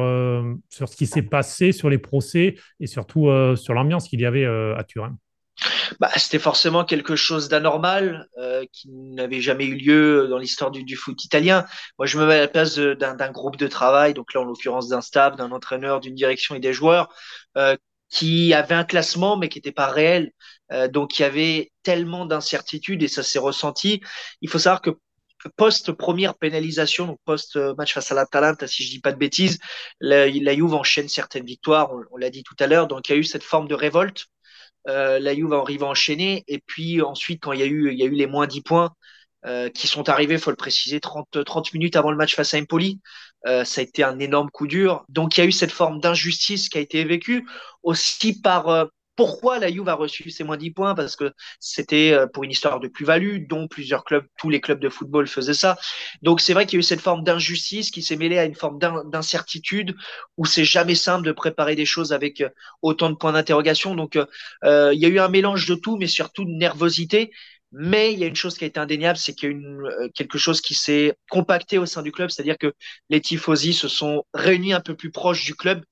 sur 0.69 0.89
ce 0.89 0.97
qui 0.97 1.07
s'est 1.07 1.23
passé, 1.23 1.73
sur 1.73 1.89
les 1.89 1.99
procès 1.99 2.57
et 2.81 2.87
surtout 2.87 3.31
sur 3.57 3.75
l'ambiance 3.75 4.09
qu'il 4.09 4.21
y 4.21 4.27
avait 4.27 4.45
à 4.45 4.85
Turin? 4.87 5.17
Bah, 6.01 6.11
c'était 6.17 6.39
forcément 6.39 6.85
quelque 6.85 7.17
chose 7.17 7.49
d'anormal 7.49 8.29
euh, 8.39 8.65
qui 8.73 8.89
n'avait 8.91 9.41
jamais 9.41 9.65
eu 9.67 9.75
lieu 9.75 10.29
dans 10.29 10.39
l'histoire 10.39 10.71
du, 10.71 10.97
foot 10.97 11.25
italien. 11.25 11.65
Moi, 11.99 12.07
je 12.07 12.19
me 12.19 12.27
mets 12.27 12.35
à 12.35 12.41
la 12.41 12.49
place 12.49 12.79
d'un 12.79 13.31
groupe 13.31 13.57
de 13.57 13.67
travail, 13.67 14.15
donc 14.15 14.33
là, 14.35 14.41
en 14.41 14.45
l'occurrence, 14.45 14.89
d'un 14.89 15.01
staff, 15.01 15.37
d'un 15.37 15.51
entraîneur, 15.53 16.01
d'une 16.01 16.15
direction 16.15 16.55
et 16.55 16.61
des 16.61 16.73
joueurs, 16.73 17.09
euh, 17.57 17.77
qui 18.11 18.55
avait 18.55 18.75
un 18.75 18.85
classement, 18.85 19.37
mais 19.37 19.49
qui 19.49 19.59
n'était 19.59 19.73
pas 19.73 19.89
réel. 19.89 20.33
Euh, 20.73 20.89
donc, 20.89 21.19
il 21.19 21.23
y 21.23 21.25
avait 21.25 21.73
tellement 21.83 22.27
d'incertitudes 22.27 23.03
et 23.03 23.09
ça 23.09 23.23
s'est 23.23 23.39
ressenti. 23.39 24.01
Il 24.41 24.49
faut 24.49 24.59
savoir 24.59 24.81
que 24.81 24.91
post-première 25.57 26.35
pénalisation, 26.35 27.07
donc 27.07 27.19
post-match 27.25 27.95
face 27.95 28.11
à 28.11 28.15
l'Atalanta, 28.15 28.67
si 28.67 28.85
je 28.85 28.91
dis 28.91 29.01
pas 29.01 29.13
de 29.13 29.19
bêtises, 29.19 29.59
la, 30.01 30.27
la 30.29 30.55
Juve 30.55 30.75
enchaîne 30.75 31.09
certaines 31.09 31.45
victoires, 31.45 31.93
on, 31.93 32.03
on 32.11 32.17
l'a 32.17 32.31
dit 32.31 32.43
tout 32.43 32.57
à 32.59 32.67
l'heure, 32.67 32.89
donc 32.89 33.09
il 33.09 33.13
y 33.13 33.15
a 33.15 33.19
eu 33.19 33.25
cette 33.25 33.45
forme 33.45 33.69
de 33.69 33.75
révolte 33.75 34.27
euh, 34.89 35.19
la 35.19 35.35
Juve 35.35 35.53
arrive 35.53 35.85
à 35.85 35.87
enchaîner. 35.87 36.45
Et 36.49 36.61
puis 36.61 37.03
ensuite, 37.03 37.41
quand 37.43 37.53
il 37.53 37.61
y 37.61 37.63
a 37.63 37.67
eu, 37.67 37.93
il 37.93 37.99
y 37.99 38.03
a 38.03 38.07
eu 38.07 38.11
les 38.15 38.27
moins 38.27 38.47
10 38.47 38.63
points 38.63 38.91
euh, 39.47 39.69
qui 39.71 39.87
sont 39.87 40.09
arrivés, 40.09 40.39
faut 40.39 40.51
le 40.51 40.57
préciser, 40.57 41.01
30, 41.01 41.45
30 41.45 41.73
minutes 41.75 41.97
avant 41.97 42.11
le 42.11 42.17
match 42.17 42.35
face 42.35 42.55
à 42.55 42.59
Empoli, 42.59 43.01
euh, 43.47 43.65
ça 43.65 43.81
a 43.81 43.85
été 43.85 44.03
un 44.03 44.19
énorme 44.19 44.51
coup 44.51 44.67
dur. 44.67 45.05
Donc 45.09 45.37
il 45.37 45.41
y 45.41 45.45
a 45.45 45.47
eu 45.47 45.53
cette 45.53 45.73
forme 45.73 46.01
d'injustice 46.01 46.69
qui 46.69 46.79
a 46.79 46.81
été 46.81 47.05
vécue 47.05 47.47
aussi 47.83 48.41
par 48.41 48.89
pourquoi 49.19 49.59
la 49.59 49.69
Juve 49.69 49.89
a 49.89 49.95
reçu 49.95 50.31
ces 50.31 50.45
moins 50.45 50.57
10 50.57 50.71
points? 50.71 50.95
Parce 50.95 51.17
que 51.17 51.33
c'était 51.59 52.13
euh, 52.13 52.29
pour 52.29 52.45
une 52.45 52.53
histoire 52.53 52.79
de 52.79 52.87
plus-value, 52.87 53.49
dont 53.49 53.67
plusieurs 53.67 54.05
clubs, 54.05 54.25
tous 54.39 54.49
les 54.49 54.61
clubs 54.61 54.79
de 54.79 54.89
football 54.89 55.27
faisaient 55.27 55.55
ça. 55.55 55.77
Donc 56.23 56.41
c'est 56.41 56.53
vrai 56.53 56.67
qu'il 56.67 56.75
y 56.75 56.79
a 56.79 56.83
eu 56.83 56.85
cette 56.85 57.01
forme 57.01 57.25
d'injustice 57.25 57.91
qui 57.91 58.01
s'est 58.01 58.15
mêlée 58.15 58.39
à 58.39 58.45
une 58.45 58.55
forme 58.55 58.79
d'incertitude 58.79 59.97
où 60.37 60.47
c'est 60.47 60.65
jamais 60.65 60.95
simple 60.95 61.27
de 61.27 61.33
préparer 61.33 61.75
des 61.75 61.85
choses 61.85 62.13
avec 62.13 62.41
euh, 62.41 62.49
autant 62.81 63.11
de 63.11 63.17
points 63.17 63.33
d'interrogation. 63.33 63.97
Donc 63.97 64.17
euh, 64.17 64.93
il 64.95 65.01
y 65.01 65.05
a 65.05 65.09
eu 65.09 65.19
un 65.19 65.29
mélange 65.29 65.67
de 65.67 65.75
tout, 65.75 65.97
mais 65.97 66.07
surtout 66.07 66.45
de 66.45 66.53
nervosité. 66.53 67.33
Mais 67.73 68.13
il 68.13 68.21
y 68.21 68.25
a 68.25 68.29
une 68.29 68.37
chose 68.37 68.57
qui 68.57 68.63
a 68.63 68.69
été 68.69 68.79
indéniable, 68.79 69.19
c'est 69.19 69.35
qu'il 69.35 69.51
y 69.51 69.53
a 69.53 69.57
une, 69.57 69.83
quelque 70.15 70.39
chose 70.39 70.61
qui 70.61 70.75
s'est 70.75 71.17
compacté 71.29 71.77
au 71.77 71.87
sein 71.87 72.03
du 72.03 72.13
club, 72.13 72.31
c'est-à-dire 72.31 72.57
que 72.57 72.73
les 73.11 73.21
tifosi 73.21 73.75
se 73.75 73.89
sont 73.89 74.25
réunis 74.33 74.73
un 74.73 74.81
peu 74.81 74.95
plus 74.95 75.11
proches 75.11 75.45
du 75.45 75.57
club 75.57 75.83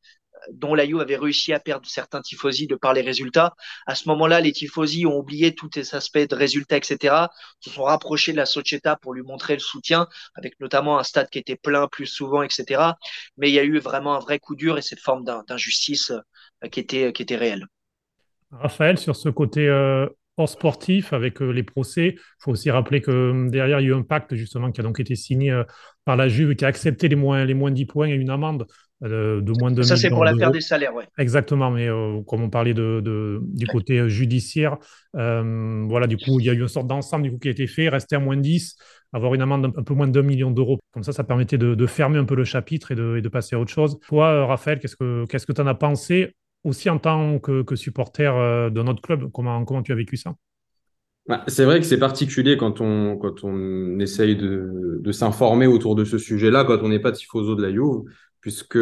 dont 0.52 0.74
la 0.74 0.87
Juve 0.87 1.00
avait 1.00 1.16
réussi 1.16 1.52
à 1.52 1.61
perdre 1.61 1.87
certains 1.87 2.20
tifosi 2.20 2.66
de 2.66 2.74
par 2.74 2.94
les 2.94 3.00
résultats. 3.00 3.54
À 3.87 3.94
ce 3.94 4.09
moment-là, 4.09 4.40
les 4.40 4.52
tifosi 4.52 5.06
ont 5.06 5.18
oublié 5.18 5.54
tous 5.54 5.70
les 5.76 5.94
aspects 5.94 6.18
de 6.18 6.35
résultats, 6.35 6.76
etc. 6.76 7.14
Se 7.61 7.70
sont 7.70 7.85
rapprochés 7.85 8.32
de 8.32 8.37
la 8.37 8.46
Società 8.46 8.96
pour 8.96 9.14
lui 9.14 9.22
montrer 9.22 9.54
le 9.54 9.61
soutien, 9.61 10.06
avec 10.35 10.59
notamment 10.61 10.98
un 10.98 11.02
stade 11.02 11.28
qui 11.30 11.38
était 11.38 11.56
plein 11.56 11.88
plus 11.88 12.06
souvent, 12.06 12.42
etc. 12.42 12.92
Mais 13.37 13.50
il 13.50 13.54
y 13.54 13.59
a 13.59 13.64
eu 13.64 13.78
vraiment 13.78 14.16
un 14.16 14.20
vrai 14.20 14.38
coup 14.38 14.56
dur 14.56 14.78
et 14.78 14.82
cette 14.82 15.00
forme 15.00 15.24
d'injustice 15.24 16.12
euh, 16.64 16.68
qui 16.68 16.80
était, 16.80 17.12
qui 17.12 17.22
était 17.22 17.37
réelle. 17.37 17.66
Raphaël, 18.50 18.98
sur 18.98 19.16
ce 19.16 19.28
côté 19.28 19.68
euh, 19.68 20.06
hors 20.37 20.48
sportif 20.48 21.12
avec 21.12 21.42
euh, 21.42 21.50
les 21.50 21.62
procès, 21.64 22.14
il 22.16 22.20
faut 22.38 22.52
aussi 22.52 22.70
rappeler 22.70 23.00
que 23.00 23.48
derrière, 23.48 23.80
il 23.80 23.85
y 23.85 23.87
a 23.87 23.90
eu 23.90 23.94
un 23.94 24.02
pacte 24.02 24.35
justement 24.35 24.70
qui 24.70 24.80
a 24.80 24.85
donc 24.85 25.00
été 25.00 25.16
signé 25.16 25.62
par 26.04 26.16
la 26.16 26.28
Juve 26.28 26.54
qui 26.54 26.64
a 26.64 26.68
accepté 26.68 27.09
les 27.09 27.16
moins, 27.16 27.44
les 27.44 27.54
moins 27.54 27.70
10 27.70 27.87
points 27.87 28.09
et 28.09 28.14
une 28.14 28.30
amende 28.30 28.66
euh, 29.02 29.42
de 29.42 29.52
moins 29.59 29.70
de 29.70 29.82
Ça, 29.82 29.96
c'est 29.96 30.09
pour 30.09 30.24
l'affaire 30.24 30.50
des 30.50 30.61
salaires, 30.61 30.94
oui. 30.94 31.04
Exactement, 31.18 31.70
mais 31.70 31.88
euh, 31.88 32.22
comme 32.26 32.42
on 32.42 32.48
parlait 32.48 32.72
de, 32.72 33.00
de 33.04 33.40
du 33.42 33.66
côté 33.66 33.98
euh, 33.98 34.09
judiciaire, 34.09 34.78
voilà, 35.12 36.06
du 36.06 36.16
coup, 36.16 36.40
il 36.40 36.46
y 36.46 36.50
a 36.50 36.54
eu 36.54 36.61
une 36.61 36.68
sorte 36.68 36.87
d'ensemble 36.87 37.24
du 37.24 37.32
coup, 37.32 37.38
qui 37.38 37.48
a 37.48 37.50
été 37.50 37.66
fait, 37.66 37.88
rester 37.88 38.16
à 38.16 38.18
moins 38.18 38.37
de 38.37 38.42
10, 38.42 38.76
avoir 39.12 39.35
une 39.35 39.42
amende 39.42 39.72
un 39.76 39.82
peu 39.82 39.94
moins 39.94 40.06
de 40.06 40.12
2 40.12 40.22
millions 40.22 40.50
d'euros. 40.50 40.78
Comme 40.92 41.02
ça, 41.02 41.12
ça 41.12 41.24
permettait 41.24 41.59
de, 41.59 41.74
de, 41.74 41.87
fermer 41.87 42.18
un 42.18 42.24
peu 42.24 42.35
le 42.35 42.44
chapitre 42.44 42.92
et 42.92 42.94
de, 42.94 43.16
et 43.18 43.22
de 43.22 43.28
passer 43.28 43.54
à 43.54 43.61
autre 43.61 43.70
chose. 43.70 43.98
Toi, 44.09 44.46
Raphaël, 44.46 44.78
qu'est-ce 44.78 44.96
que 44.96 45.52
tu 45.52 45.61
en 45.61 45.66
as 45.66 45.74
pensé 45.74 46.35
aussi 46.64 46.88
en 46.88 46.98
tant 46.98 47.38
que, 47.38 47.62
que 47.62 47.76
supporter 47.76 48.70
de 48.70 48.82
notre 48.82 49.02
club? 49.02 49.30
Comment, 49.32 49.64
comment 49.64 49.82
tu 49.82 49.92
as 49.92 49.96
vécu 49.96 50.16
ça? 50.16 50.35
Bah, 51.28 51.42
c'est 51.48 51.64
vrai 51.64 51.80
que 51.80 51.87
c'est 51.87 51.98
particulier 51.98 52.56
quand 52.56 52.80
on, 52.80 53.16
quand 53.16 53.42
on 53.42 53.98
essaye 53.98 54.37
de, 54.37 55.00
de 55.02 55.12
s'informer 55.12 55.66
autour 55.66 55.96
de 55.96 56.04
ce 56.04 56.18
sujet-là, 56.18 56.64
quand 56.64 56.78
on 56.82 56.88
n'est 56.88 57.00
pas 57.00 57.11
tifoso 57.11 57.56
de 57.56 57.62
la 57.62 57.72
Juve, 57.72 58.04
puisque 58.40 58.79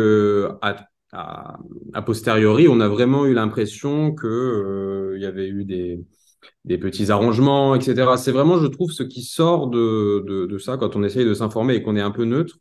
à, 0.62 0.88
à, 1.14 2.02
posteriori, 2.02 2.68
on 2.68 2.80
a 2.80 2.88
vraiment 2.88 3.26
eu 3.26 3.34
l'impression 3.34 4.14
qu'il 4.14 4.28
euh, 4.28 5.18
y 5.18 5.26
avait 5.26 5.48
eu 5.48 5.64
des, 5.64 6.78
petits 6.78 7.10
arrangements, 7.10 7.74
etc. 7.74 8.16
C'est 8.16 8.32
vraiment, 8.32 8.58
je 8.58 8.66
trouve, 8.66 8.90
ce 8.90 9.02
qui 9.02 9.22
sort 9.22 9.68
de, 9.68 10.56
ça 10.58 10.76
quand 10.76 10.96
on 10.96 11.02
essaye 11.04 11.24
de 11.24 11.34
s'informer 11.34 11.74
et 11.76 11.82
qu'on 11.82 11.96
est 11.96 12.00
un 12.00 12.10
peu 12.10 12.24
neutre, 12.24 12.56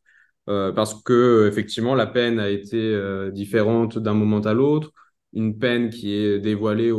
euh, 0.49 0.71
parce 0.71 1.01
que 1.03 1.47
effectivement, 1.47 1.95
la 1.95 2.05
peine 2.07 2.39
a 2.39 2.49
été 2.49 2.77
euh, 2.77 3.31
différente 3.31 3.97
d'un 3.97 4.13
moment 4.13 4.41
à 4.41 4.53
l'autre 4.53 4.91
une 5.35 5.57
peine 5.57 5.89
qui 5.89 6.13
est 6.13 6.39
dévoilée 6.39 6.91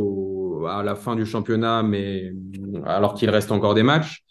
à 0.67 0.83
la 0.83 0.95
fin 0.95 1.15
du 1.15 1.25
championnat, 1.25 1.83
mais 1.83 2.33
alors 2.85 3.13
qu'il 3.13 3.29
reste 3.29 3.49
encore 3.49 3.75
des 3.75 3.83
matchs. 3.83 4.24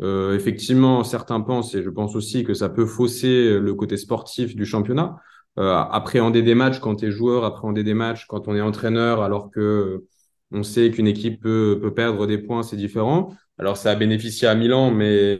Euh, 0.00 0.34
effectivement, 0.34 1.02
certains 1.04 1.40
pensent, 1.40 1.74
et 1.74 1.82
je 1.82 1.90
pense 1.90 2.14
aussi, 2.14 2.44
que 2.44 2.54
ça 2.54 2.68
peut 2.68 2.86
fausser 2.86 3.58
le 3.58 3.74
côté 3.74 3.96
sportif 3.96 4.54
du 4.54 4.64
championnat. 4.64 5.16
Euh, 5.58 5.74
appréhender 5.74 6.42
des 6.42 6.54
matchs 6.54 6.78
quand 6.78 6.96
tu 6.96 7.06
es 7.06 7.10
joueur, 7.10 7.44
appréhender 7.44 7.82
des 7.82 7.94
matchs 7.94 8.26
quand 8.26 8.46
on 8.46 8.54
est 8.54 8.60
entraîneur, 8.60 9.22
alors 9.22 9.50
que 9.50 10.04
on 10.52 10.62
sait 10.62 10.90
qu'une 10.92 11.08
équipe 11.08 11.42
peut, 11.42 11.78
peut 11.82 11.92
perdre 11.92 12.26
des 12.28 12.38
points, 12.38 12.62
c'est 12.62 12.76
différent. 12.76 13.34
Alors 13.58 13.76
ça 13.76 13.90
a 13.90 13.96
bénéficié 13.96 14.46
à 14.46 14.54
Milan, 14.54 14.92
mais 14.92 15.36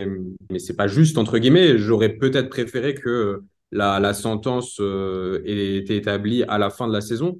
mais 0.50 0.58
c'est 0.58 0.74
pas 0.74 0.88
juste 0.88 1.18
entre 1.18 1.38
guillemets. 1.38 1.78
J'aurais 1.78 2.08
peut-être 2.10 2.48
préféré 2.48 2.94
que 2.94 3.42
la, 3.70 4.00
la 4.00 4.12
sentence 4.12 4.78
euh, 4.80 5.40
ait 5.44 5.76
été 5.76 5.96
établie 5.96 6.42
à 6.44 6.58
la 6.58 6.70
fin 6.70 6.88
de 6.88 6.92
la 6.92 7.00
saison. 7.00 7.38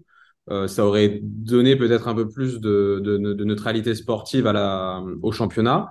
Euh, 0.50 0.68
ça 0.68 0.87
aurait 0.87 1.20
donné 1.22 1.74
peut-être 1.76 2.07
un 2.09 2.14
peu 2.14 2.28
plus 2.28 2.61
de, 2.61 3.00
de, 3.02 3.18
de, 3.18 3.44
neutralité 3.44 3.94
sportive 3.94 4.46
à 4.46 4.52
la, 4.52 5.02
au 5.22 5.33
championnat. 5.33 5.88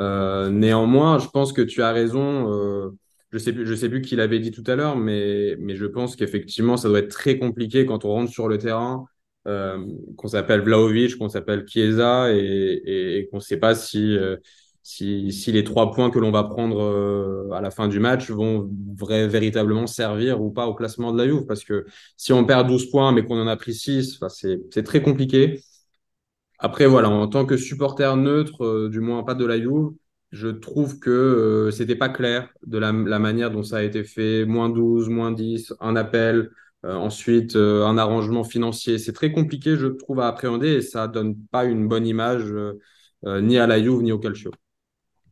Euh, 0.00 0.50
néanmoins, 0.50 1.18
je 1.18 1.28
pense 1.28 1.52
que 1.52 1.62
tu 1.62 1.82
as 1.82 1.92
raison. 1.92 2.52
Euh, 2.52 2.90
je 3.32 3.38
sais 3.38 3.52
plus, 3.52 3.66
je 3.66 3.74
sais 3.74 3.88
plus 3.88 4.00
qui 4.00 4.16
l'avait 4.16 4.38
dit 4.40 4.50
tout 4.50 4.64
à 4.66 4.74
l'heure, 4.74 4.96
mais, 4.96 5.56
mais 5.60 5.76
je 5.76 5.86
pense 5.86 6.16
qu'effectivement, 6.16 6.76
ça 6.76 6.88
doit 6.88 7.00
être 7.00 7.10
très 7.10 7.38
compliqué 7.38 7.86
quand 7.86 8.04
on 8.04 8.10
rentre 8.10 8.32
sur 8.32 8.48
le 8.48 8.58
terrain, 8.58 9.04
euh, 9.46 9.78
qu'on 10.16 10.28
s'appelle 10.28 10.62
Vlaovic, 10.62 11.16
qu'on 11.16 11.28
s'appelle 11.28 11.66
Chiesa 11.68 12.32
et, 12.32 13.28
qu'on 13.30 13.38
ne 13.38 13.42
sait 13.42 13.58
pas 13.58 13.74
si 13.74 14.16
si, 14.82 15.52
les 15.52 15.62
trois 15.62 15.92
points 15.92 16.10
que 16.10 16.18
l'on 16.18 16.30
va 16.32 16.44
prendre 16.44 17.52
à 17.52 17.60
la 17.60 17.70
fin 17.70 17.86
du 17.86 18.00
match 18.00 18.30
vont 18.30 18.68
véritablement 18.98 19.86
servir 19.86 20.42
ou 20.42 20.50
pas 20.50 20.66
au 20.66 20.74
classement 20.74 21.12
de 21.12 21.18
la 21.18 21.28
Juve. 21.28 21.46
Parce 21.46 21.62
que 21.64 21.84
si 22.16 22.32
on 22.32 22.44
perd 22.44 22.66
12 22.66 22.90
points 22.90 23.12
mais 23.12 23.24
qu'on 23.24 23.40
en 23.40 23.46
a 23.46 23.56
pris 23.56 23.74
6, 23.74 24.18
c'est 24.30 24.82
très 24.82 25.02
compliqué. 25.02 25.60
Après, 26.60 26.86
voilà, 26.86 27.08
en 27.08 27.26
tant 27.28 27.46
que 27.46 27.56
supporter 27.56 28.16
neutre, 28.16 28.64
euh, 28.64 28.88
du 28.88 29.00
moins 29.00 29.22
pas 29.24 29.34
de 29.34 29.44
la 29.44 29.58
Juve, 29.58 29.90
je 30.30 30.48
trouve 30.48 30.98
que 30.98 31.10
euh, 31.10 31.70
c'était 31.70 31.96
pas 31.96 32.08
clair 32.08 32.48
de 32.66 32.78
la, 32.78 32.92
manière 32.92 33.50
dont 33.50 33.62
ça 33.62 33.78
a 33.78 33.82
été 33.82 34.04
fait. 34.04 34.44
Moins 34.44 34.68
12, 34.68 35.08
moins 35.08 35.32
10, 35.32 35.74
un 35.80 35.96
appel, 35.96 36.50
ensuite 36.84 37.56
un 37.56 37.98
arrangement 37.98 38.44
financier. 38.44 38.98
C'est 38.98 39.12
très 39.12 39.32
compliqué, 39.32 39.76
je 39.76 39.86
trouve, 39.88 40.20
à 40.20 40.28
appréhender 40.28 40.68
et 40.68 40.82
ça 40.82 41.08
donne 41.08 41.36
pas 41.50 41.64
une 41.64 41.88
bonne 41.88 42.06
image 42.06 42.54
ni 43.24 43.58
à 43.58 43.66
la 43.66 43.82
Juve 43.82 44.02
ni 44.02 44.12
au 44.12 44.18
Calcio 44.18 44.50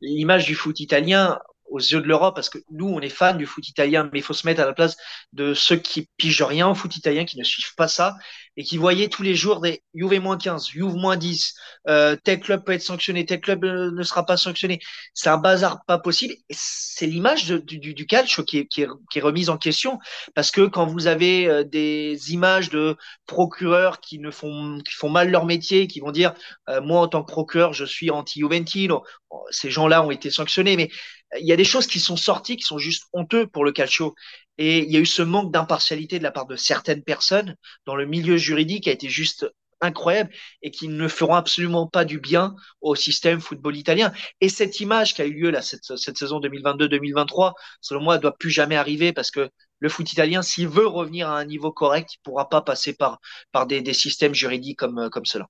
l'image 0.00 0.46
du 0.46 0.54
foot 0.54 0.78
italien 0.80 1.38
aux 1.70 1.78
yeux 1.78 2.00
de 2.00 2.06
l'Europe, 2.06 2.34
parce 2.34 2.48
que 2.48 2.58
nous, 2.70 2.88
on 2.88 3.00
est 3.00 3.10
fans 3.10 3.34
du 3.34 3.44
foot 3.44 3.68
italien, 3.68 4.08
mais 4.12 4.20
il 4.20 4.22
faut 4.22 4.32
se 4.32 4.46
mettre 4.46 4.62
à 4.62 4.64
la 4.64 4.72
place 4.72 4.96
de 5.34 5.52
ceux 5.52 5.76
qui 5.76 6.08
pigent 6.16 6.42
rien 6.42 6.66
au 6.68 6.74
foot 6.74 6.96
italien, 6.96 7.26
qui 7.26 7.38
ne 7.38 7.44
suivent 7.44 7.74
pas 7.76 7.88
ça, 7.88 8.16
et 8.58 8.64
qui 8.64 8.76
voyaient 8.76 9.08
tous 9.08 9.22
les 9.22 9.36
jours 9.36 9.60
des 9.60 9.82
Juve 9.94 10.20
moins 10.20 10.36
15, 10.36 10.70
Juve 10.70 10.96
moins 10.96 11.16
10, 11.16 11.54
euh, 11.88 12.16
tel 12.24 12.40
club 12.40 12.64
peut 12.64 12.72
être 12.72 12.82
sanctionné, 12.82 13.24
tel 13.24 13.40
club 13.40 13.64
euh, 13.64 13.92
ne 13.92 14.02
sera 14.02 14.26
pas 14.26 14.36
sanctionné. 14.36 14.80
C'est 15.14 15.30
un 15.30 15.38
bazar 15.38 15.84
pas 15.86 15.98
possible. 15.98 16.34
C'est 16.50 17.06
l'image 17.06 17.46
du, 17.46 17.78
du, 17.78 18.06
calcio 18.06 18.42
qui 18.42 18.58
est, 18.58 19.20
remise 19.20 19.48
en 19.48 19.58
question, 19.58 20.00
parce 20.34 20.50
que 20.50 20.66
quand 20.66 20.86
vous 20.86 21.06
avez 21.06 21.46
euh, 21.46 21.62
des 21.62 22.32
images 22.32 22.68
de 22.68 22.96
procureurs 23.26 24.00
qui 24.00 24.18
ne 24.18 24.32
font, 24.32 24.80
qui 24.84 24.92
font 24.92 25.08
mal 25.08 25.30
leur 25.30 25.46
métier, 25.46 25.86
qui 25.86 26.00
vont 26.00 26.10
dire, 26.10 26.34
moi 26.82 27.00
en 27.00 27.06
tant 27.06 27.22
que 27.22 27.30
procureur, 27.30 27.72
je 27.72 27.84
suis 27.84 28.10
anti-Juventino, 28.10 29.04
ces 29.50 29.70
gens-là 29.70 30.02
ont 30.02 30.10
été 30.10 30.30
sanctionnés, 30.30 30.76
mais 30.76 30.90
il 31.38 31.46
y 31.46 31.52
a 31.52 31.56
des 31.56 31.64
choses 31.64 31.86
qui 31.86 32.00
sont 32.00 32.16
sorties 32.16 32.56
qui 32.56 32.64
sont 32.64 32.78
juste 32.78 33.04
honteux 33.12 33.46
pour 33.46 33.64
le 33.64 33.70
calcio. 33.70 34.14
Et 34.58 34.80
il 34.80 34.90
y 34.92 34.96
a 34.96 35.00
eu 35.00 35.06
ce 35.06 35.22
manque 35.22 35.52
d'impartialité 35.52 36.18
de 36.18 36.24
la 36.24 36.32
part 36.32 36.46
de 36.46 36.56
certaines 36.56 37.02
personnes 37.02 37.56
dans 37.86 37.94
le 37.94 38.06
milieu 38.06 38.36
juridique 38.36 38.84
qui 38.84 38.90
a 38.90 38.92
été 38.92 39.08
juste 39.08 39.46
incroyable 39.80 40.30
et 40.62 40.70
qui 40.70 40.88
ne 40.88 41.08
feront 41.08 41.34
absolument 41.34 41.86
pas 41.86 42.04
du 42.04 42.18
bien 42.18 42.56
au 42.80 42.94
système 42.94 43.40
football 43.40 43.76
italien. 43.76 44.12
Et 44.40 44.48
cette 44.48 44.80
image 44.80 45.14
qui 45.14 45.22
a 45.22 45.26
eu 45.26 45.32
lieu 45.32 45.50
là, 45.50 45.62
cette, 45.62 45.96
cette 45.96 46.18
saison 46.18 46.40
2022-2023, 46.40 47.52
selon 47.80 48.02
moi, 48.02 48.16
ne 48.16 48.22
doit 48.22 48.36
plus 48.36 48.50
jamais 48.50 48.76
arriver 48.76 49.12
parce 49.12 49.30
que 49.30 49.48
le 49.78 49.88
foot 49.88 50.12
italien, 50.12 50.42
s'il 50.42 50.68
veut 50.68 50.86
revenir 50.86 51.28
à 51.28 51.38
un 51.38 51.44
niveau 51.44 51.70
correct, 51.70 52.14
il 52.14 52.18
ne 52.18 52.30
pourra 52.30 52.48
pas 52.48 52.62
passer 52.62 52.94
par, 52.94 53.20
par 53.52 53.66
des, 53.66 53.80
des 53.80 53.94
systèmes 53.94 54.34
juridiques 54.34 54.78
comme, 54.78 55.08
comme 55.10 55.26
cela. 55.26 55.46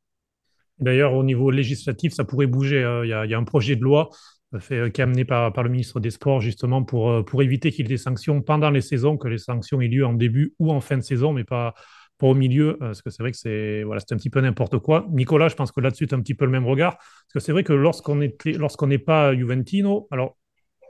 D'ailleurs, 0.79 1.15
au 1.15 1.25
niveau 1.25 1.51
législatif, 1.51 2.13
ça 2.13 2.25
pourrait 2.25 2.47
bouger. 2.47 2.83
Euh, 2.85 3.05
il 3.05 3.09
y, 3.09 3.35
a 3.35 3.39
un 3.39 3.45
projet 3.45 3.75
de 3.75 3.83
loi 3.83 4.11
fait, 4.59 4.77
euh, 4.77 4.89
qui 4.89 5.01
est 5.01 5.05
amené 5.05 5.25
par, 5.25 5.53
par, 5.53 5.65
le 5.65 5.71
ministre 5.71 6.01
des 6.01 6.11
Sports, 6.11 6.41
justement, 6.41 6.83
pour, 6.83 7.11
euh, 7.11 7.23
pour 7.23 7.43
éviter 7.43 7.71
qu'il 7.71 7.85
y 7.85 7.87
ait 7.87 7.89
des 7.89 7.99
sanctions 7.99 8.41
pendant 8.41 8.71
les 8.71 8.81
saisons, 8.81 9.17
que 9.17 9.29
les 9.29 9.39
sanctions 9.39 9.81
aient 9.81 9.89
lieu 9.89 10.07
en 10.07 10.15
début 10.15 10.55
ou 10.59 10.73
en 10.73 10.81
fin 10.81 10.97
de 10.97 11.03
saison, 11.03 11.33
mais 11.33 11.45
pas, 11.45 11.75
pas 12.19 12.27
au 12.27 12.35
milieu, 12.35 12.77
parce 12.81 13.03
que 13.03 13.11
c'est 13.11 13.23
vrai 13.23 13.33
que 13.33 13.37
c'est 13.37 13.83
voilà, 13.83 14.01
un 14.11 14.17
petit 14.17 14.31
peu 14.31 14.41
n'importe 14.41 14.79
quoi. 14.79 15.07
Nicolas, 15.11 15.49
je 15.49 15.55
pense 15.55 15.71
que 15.71 15.81
là-dessus, 15.81 16.07
tu 16.07 16.15
as 16.15 16.19
un 16.19 16.23
petit 16.23 16.35
peu 16.35 16.47
le 16.47 16.51
même 16.51 16.67
regard, 16.67 16.97
parce 16.97 17.33
que 17.35 17.41
c'est 17.41 17.53
vrai 17.53 17.63
que 17.63 17.73
lorsqu'on 17.73 18.17
n'est 18.17 18.99
pas 18.99 19.35
Juventino, 19.35 20.09
alors 20.11 20.37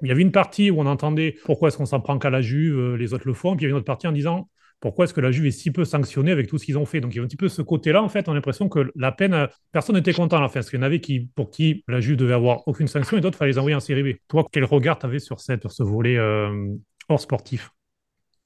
il 0.02 0.08
y 0.08 0.12
avait 0.12 0.22
une 0.22 0.32
partie 0.32 0.70
où 0.70 0.80
on 0.80 0.86
entendait 0.86 1.34
pourquoi 1.44 1.68
est-ce 1.68 1.76
qu'on 1.76 1.86
s'en 1.86 2.00
prend 2.00 2.18
qu'à 2.18 2.30
la 2.30 2.40
Juve, 2.40 2.94
les 2.94 3.12
autres 3.12 3.26
le 3.26 3.34
font, 3.34 3.56
puis 3.56 3.64
il 3.64 3.66
y 3.66 3.66
avait 3.66 3.72
une 3.72 3.78
autre 3.78 3.84
partie 3.84 4.06
en 4.06 4.12
disant 4.12 4.48
pourquoi 4.80 5.04
est-ce 5.04 5.14
que 5.14 5.20
la 5.20 5.30
Juve 5.30 5.46
est 5.46 5.50
si 5.50 5.70
peu 5.70 5.84
sanctionnée 5.84 6.30
avec 6.30 6.48
tout 6.48 6.58
ce 6.58 6.64
qu'ils 6.64 6.78
ont 6.78 6.86
fait? 6.86 7.00
Donc 7.00 7.14
il 7.14 7.16
y 7.16 7.20
a 7.20 7.22
un 7.22 7.26
petit 7.26 7.36
peu 7.36 7.48
ce 7.48 7.62
côté-là, 7.62 8.02
en 8.02 8.08
fait, 8.08 8.28
on 8.28 8.32
a 8.32 8.34
l'impression 8.34 8.68
que 8.68 8.90
la 8.94 9.12
peine, 9.12 9.48
personne 9.72 9.96
n'était 9.96 10.12
content 10.12 10.38
à 10.38 10.40
la 10.40 10.48
fin, 10.48 10.54
parce 10.54 10.70
qu'il 10.70 10.78
y 10.78 10.82
en 10.82 10.86
avait 10.86 11.00
qui, 11.00 11.28
pour 11.34 11.50
qui 11.50 11.84
la 11.88 12.00
Juve 12.00 12.16
devait 12.16 12.34
avoir 12.34 12.66
aucune 12.66 12.88
sanction 12.88 13.16
et 13.16 13.20
d'autres, 13.20 13.38
fallait 13.38 13.52
les 13.52 13.58
envoyer 13.58 13.74
en 13.74 13.80
série 13.80 14.02
B. 14.02 14.16
Toi, 14.28 14.46
quel 14.52 14.64
regard 14.64 14.98
tu 14.98 15.06
avais 15.06 15.18
sur, 15.18 15.40
cette, 15.40 15.62
sur 15.62 15.72
ce 15.72 15.82
volet 15.82 16.16
euh, 16.16 16.74
hors 17.08 17.20
sportif? 17.20 17.70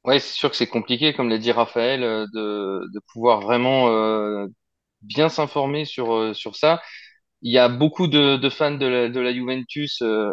Ouais, 0.05 0.19
c'est 0.19 0.35
sûr 0.35 0.51
que 0.51 0.57
c'est 0.57 0.67
compliqué, 0.67 1.13
comme 1.13 1.29
l'a 1.29 1.39
dit 1.39 1.53
Raphaël, 1.53 2.03
euh, 2.03 2.27
de, 2.35 3.01
pouvoir 3.13 3.41
vraiment 3.41 3.89
euh, 3.91 4.47
bien 5.03 5.29
s'informer 5.29 5.85
sur, 5.85 6.13
euh, 6.13 6.35
sur 6.35 6.57
ça. 6.57 6.81
Il 7.43 7.53
y 7.53 7.59
a 7.59 7.69
beaucoup 7.69 8.07
de, 8.07 8.49
fans 8.51 8.73
de 8.73 8.87
la, 8.87 9.33
Juventus 9.33 10.01
euh, 10.03 10.07
euh, 10.29 10.33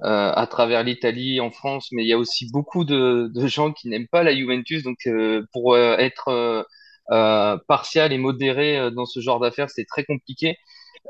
à 0.00 0.46
travers 0.50 0.84
l'Italie, 0.84 1.40
en 1.40 1.50
France, 1.50 1.88
mais 1.92 2.02
il 2.04 2.08
y 2.08 2.12
a 2.12 2.18
aussi 2.18 2.50
beaucoup 2.50 2.84
de, 2.84 3.30
de 3.34 3.46
gens 3.46 3.72
qui 3.72 3.88
n'aiment 3.88 4.08
pas 4.08 4.22
la 4.22 4.34
Juventus. 4.34 4.82
Donc, 4.82 4.98
euh, 5.06 5.42
pour 5.52 5.74
euh, 5.74 5.96
être 5.98 6.64
euh, 7.10 7.58
partial 7.68 8.12
et 8.12 8.18
modéré 8.18 8.90
dans 8.92 9.06
ce 9.06 9.20
genre 9.20 9.40
d'affaires, 9.40 9.70
c'est 9.70 9.86
très 9.86 10.04
compliqué. 10.04 10.56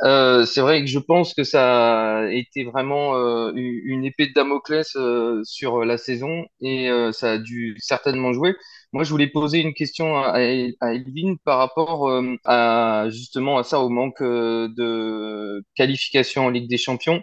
c'est 0.03 0.61
vrai 0.61 0.81
que 0.81 0.87
je 0.87 0.99
pense 0.99 1.35
que 1.35 1.45
ça 1.45 2.19
a 2.21 2.31
été 2.31 2.65
vraiment 2.65 3.15
une 3.55 4.05
épée 4.05 4.29
de 4.29 4.33
Damoclès 4.33 4.97
sur 5.45 5.85
la 5.85 5.99
saison 5.99 6.47
et 6.61 6.89
ça 7.13 7.33
a 7.33 7.39
dû 7.39 7.77
certainement 7.81 8.33
jouer. 8.33 8.55
Moi, 8.93 9.05
je 9.05 9.11
voulais 9.11 9.27
poser 9.29 9.61
une 9.61 9.75
question 9.75 10.17
à, 10.19 10.35
à 10.81 10.95
Elvin 10.95 11.35
par 11.45 11.59
rapport 11.59 12.11
à 12.45 13.07
justement 13.11 13.59
à 13.59 13.65
ça, 13.65 13.81
au 13.81 13.89
manque 13.89 14.23
de 14.23 15.65
qualification 15.75 16.47
en 16.47 16.51
Ligue 16.51 16.69
des 16.69 16.79
Champions 16.79 17.23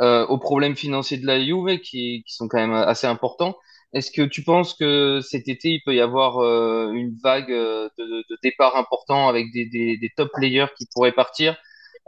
euh, 0.00 0.24
aux 0.26 0.38
problèmes 0.38 0.76
financiers 0.76 1.18
de 1.18 1.26
la 1.26 1.40
Juve 1.44 1.80
qui, 1.80 2.22
sont 2.28 2.46
quand 2.46 2.58
même 2.58 2.72
assez 2.72 3.06
importants. 3.08 3.56
Est-ce 3.92 4.12
que 4.12 4.22
tu 4.22 4.44
penses 4.44 4.74
que 4.74 5.20
cet 5.22 5.48
été, 5.48 5.70
il 5.70 5.82
peut 5.84 5.94
y 5.94 6.00
avoir 6.00 6.38
euh, 6.38 6.92
une 6.92 7.16
vague 7.22 7.50
euh, 7.50 7.88
de, 7.98 8.04
de 8.30 8.38
départ 8.42 8.76
important 8.76 9.28
avec 9.28 9.52
des, 9.52 9.66
des, 9.66 10.12
top 10.16 10.30
players 10.34 10.68
qui 10.76 10.86
pourraient 10.94 11.12
partir 11.12 11.56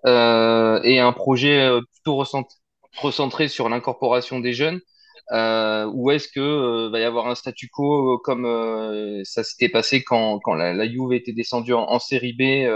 et 0.07 0.99
un 0.99 1.13
projet 1.13 1.69
plutôt 1.93 2.25
recentré 3.03 3.49
sur 3.49 3.69
l'incorporation 3.69 4.41
des 4.41 4.55
jeunes 4.55 4.81
ou 5.33 6.11
est-ce 6.11 6.29
que 6.29 6.89
va 6.89 7.01
y 7.01 7.05
avoir 7.05 7.29
un 7.29 7.35
statu 7.35 7.69
quo 7.69 8.19
comme 8.19 8.47
ça 9.25 9.45
s'était 9.45 9.69
passé 9.69 10.03
quand, 10.03 10.39
quand 10.41 10.55
la, 10.55 10.73
la 10.73 10.89
Juve 10.89 11.13
était 11.13 11.33
descendue 11.33 11.75
en, 11.75 11.83
en 11.83 11.99
série 11.99 12.33
B 12.33 12.71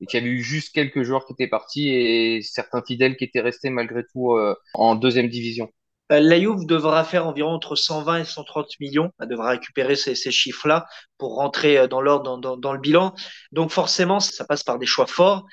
et 0.00 0.06
qu'il 0.06 0.20
y 0.20 0.22
avait 0.22 0.32
eu 0.32 0.42
juste 0.42 0.74
quelques 0.74 1.02
joueurs 1.02 1.24
qui 1.26 1.32
étaient 1.32 1.48
partis 1.48 1.88
et 1.88 2.42
certains 2.42 2.82
fidèles 2.82 3.16
qui 3.16 3.24
étaient 3.24 3.40
restés 3.40 3.70
malgré 3.70 4.02
tout 4.12 4.32
euh, 4.32 4.54
en 4.74 4.94
deuxième 4.94 5.28
division. 5.28 5.70
Euh, 6.12 6.20
la 6.20 6.38
Juve 6.38 6.66
devra 6.66 7.02
faire 7.04 7.26
environ 7.26 7.50
entre 7.50 7.76
120 7.76 8.18
et 8.18 8.24
130 8.24 8.78
millions. 8.80 9.10
Elle 9.20 9.28
devra 9.28 9.50
récupérer 9.50 9.96
ces, 9.96 10.14
chiffres-là 10.14 10.86
pour 11.18 11.36
rentrer 11.36 11.78
euh, 11.78 11.86
dans 11.86 12.00
l'ordre, 12.00 12.38
dans, 12.38 12.72
le 12.72 12.78
bilan. 12.78 13.14
Donc 13.52 13.70
forcément, 13.70 14.20
ça 14.20 14.44
passe 14.44 14.62
par 14.62 14.78
des 14.78 14.86
choix 14.86 15.06
forts. 15.06 15.46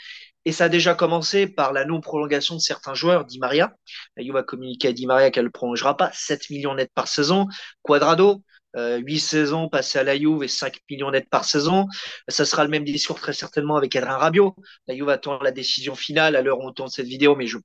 Et 0.44 0.52
ça 0.52 0.66
a 0.66 0.70
déjà 0.70 0.96
commencé 0.96 1.46
par 1.48 1.72
la 1.72 1.86
non-prolongation 1.86 2.56
de 2.56 2.60
certains 2.60 2.96
joueurs. 2.96 3.26
Di 3.26 3.40
Maria, 3.40 3.74
la 4.18 4.24
Juve 4.24 4.38
a 4.38 4.44
communiqué 4.44 4.88
à 4.88 4.94
Di 4.94 5.06
Maria 5.06 5.30
qu'elle 5.32 5.46
ne 5.46 5.50
prolongera 5.50 5.96
pas. 5.96 6.12
7 6.14 6.50
millions 6.50 6.74
nets 6.74 6.92
par 6.94 7.08
saison. 7.08 7.48
Quadrado, 7.84 8.44
8 8.76 9.20
saisons 9.20 9.70
passées 9.70 10.00
à 10.00 10.04
la 10.04 10.18
Juve 10.18 10.44
et 10.44 10.48
5 10.48 10.78
millions 10.90 11.12
nets 11.12 11.30
par 11.30 11.46
saison. 11.46 11.88
Ça 12.28 12.46
sera 12.46 12.64
le 12.64 12.70
même 12.70 12.84
discours 12.84 13.20
très 13.20 13.34
certainement 13.34 13.76
avec 13.76 13.96
Adrien 13.96 14.18
Rabiot. 14.18 14.56
La 14.88 14.96
Juve 14.96 15.10
attend 15.10 15.40
la 15.42 15.52
décision 15.52 15.96
finale 15.96 16.36
à 16.36 16.42
l'heure 16.42 16.60
où 16.60 16.68
on 16.68 16.72
tourne 16.72 16.90
cette 16.90 17.08
vidéo, 17.08 17.36
mais 17.36 17.48
je 17.48 17.58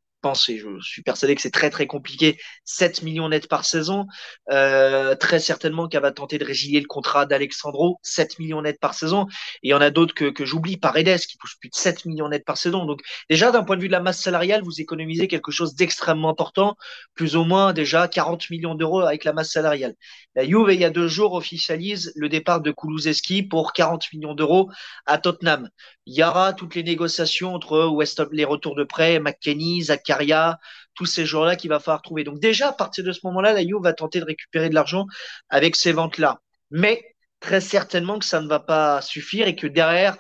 et 0.49 0.59
je 0.59 0.81
suis 0.81 1.03
persuadé 1.03 1.35
que 1.35 1.41
c'est 1.41 1.51
très 1.51 1.71
très 1.71 1.87
compliqué, 1.87 2.39
7 2.65 3.03
millions 3.03 3.29
nets 3.29 3.49
par 3.49 3.65
saison. 3.65 4.07
Euh, 4.51 5.15
très 5.15 5.39
certainement 5.39 5.89
qu'elle 5.89 6.03
va 6.03 6.12
tenter 6.12 6.39
de 6.39 6.45
résilier 6.45 6.81
le 6.81 6.87
contrat 6.87 7.27
d'Alexandro, 7.27 7.99
7 8.03 8.39
millions 8.39 8.62
nets 8.62 8.81
par 8.81 8.95
saison. 8.95 9.27
Et 9.62 9.69
il 9.69 9.71
y 9.71 9.75
en 9.75 9.81
a 9.81 9.91
d'autres 9.91 10.15
que, 10.15 10.45
j'oublie, 10.45 10.77
Paredes 10.77 11.21
qui 11.21 11.37
touche 11.39 11.59
plus 11.61 11.69
de 11.69 11.75
7 11.75 12.05
millions 12.07 12.29
nets 12.29 12.45
par 12.45 12.57
saison. 12.57 12.85
Donc 12.85 13.01
déjà 13.31 13.51
d'un 13.53 13.62
point 13.62 13.77
de 13.77 13.83
vue 13.83 13.89
de 13.89 13.93
la 13.93 14.01
masse 14.01 14.21
salariale, 14.21 14.62
vous 14.62 14.81
économisez 14.81 15.29
quelque 15.29 15.51
chose 15.53 15.75
d'extrêmement 15.75 16.31
important, 16.31 16.77
plus 17.15 17.37
ou 17.37 17.45
moins 17.45 17.73
déjà 17.73 18.09
40 18.09 18.51
millions 18.51 18.75
d'euros 18.75 19.01
avec 19.01 19.25
la 19.25 19.33
masse 19.33 19.53
salariale. 19.53 19.95
La 20.35 20.45
Juve, 20.45 20.69
il 20.71 20.81
y 20.81 20.85
a 20.85 20.91
deux 20.91 21.09
jours, 21.09 21.35
officialise 21.35 22.12
le 22.17 22.29
départ 22.29 22.61
de 22.61 22.71
Kulusevski 22.71 23.43
pour 23.43 23.73
40 23.73 24.12
millions 24.12 24.35
d'euros 24.35 24.71
à 25.07 25.19
Tottenham. 25.19 25.69
Il 26.07 26.14
y 26.16 26.23
aura 26.23 26.53
toutes 26.53 26.75
les 26.75 26.83
négociations 26.83 27.55
entre 27.55 27.87
West 27.88 28.23
les 28.33 28.45
retours 28.45 28.77
de 28.77 28.85
prêt, 28.85 29.19
McKenny, 29.21 29.83
Zakaria, 29.83 30.59
tous 30.95 31.07
ces 31.07 31.27
joueurs-là 31.27 31.57
qu'il 31.57 31.71
va 31.71 31.81
falloir 31.81 32.03
trouver. 32.03 32.25
Donc 32.25 32.38
déjà, 32.40 32.69
à 32.69 32.73
partir 32.73 33.05
de 33.05 33.12
ce 33.12 33.21
moment-là, 33.25 33.53
la 33.53 33.62
Juve 33.62 33.83
va 33.83 33.92
tenter 33.92 34.21
de 34.21 34.25
récupérer 34.25 34.69
de 34.69 34.75
l'argent 34.75 35.07
avec 35.49 35.77
ces 35.77 35.92
ventes-là. 35.92 36.40
Mais 36.71 37.05
très 37.40 37.61
certainement 37.61 38.19
que 38.19 38.25
ça 38.25 38.40
ne 38.40 38.49
va 38.49 38.61
pas 38.61 39.03
suffire 39.03 39.47
et 39.49 39.57
que 39.57 39.66
derrière, 39.66 40.16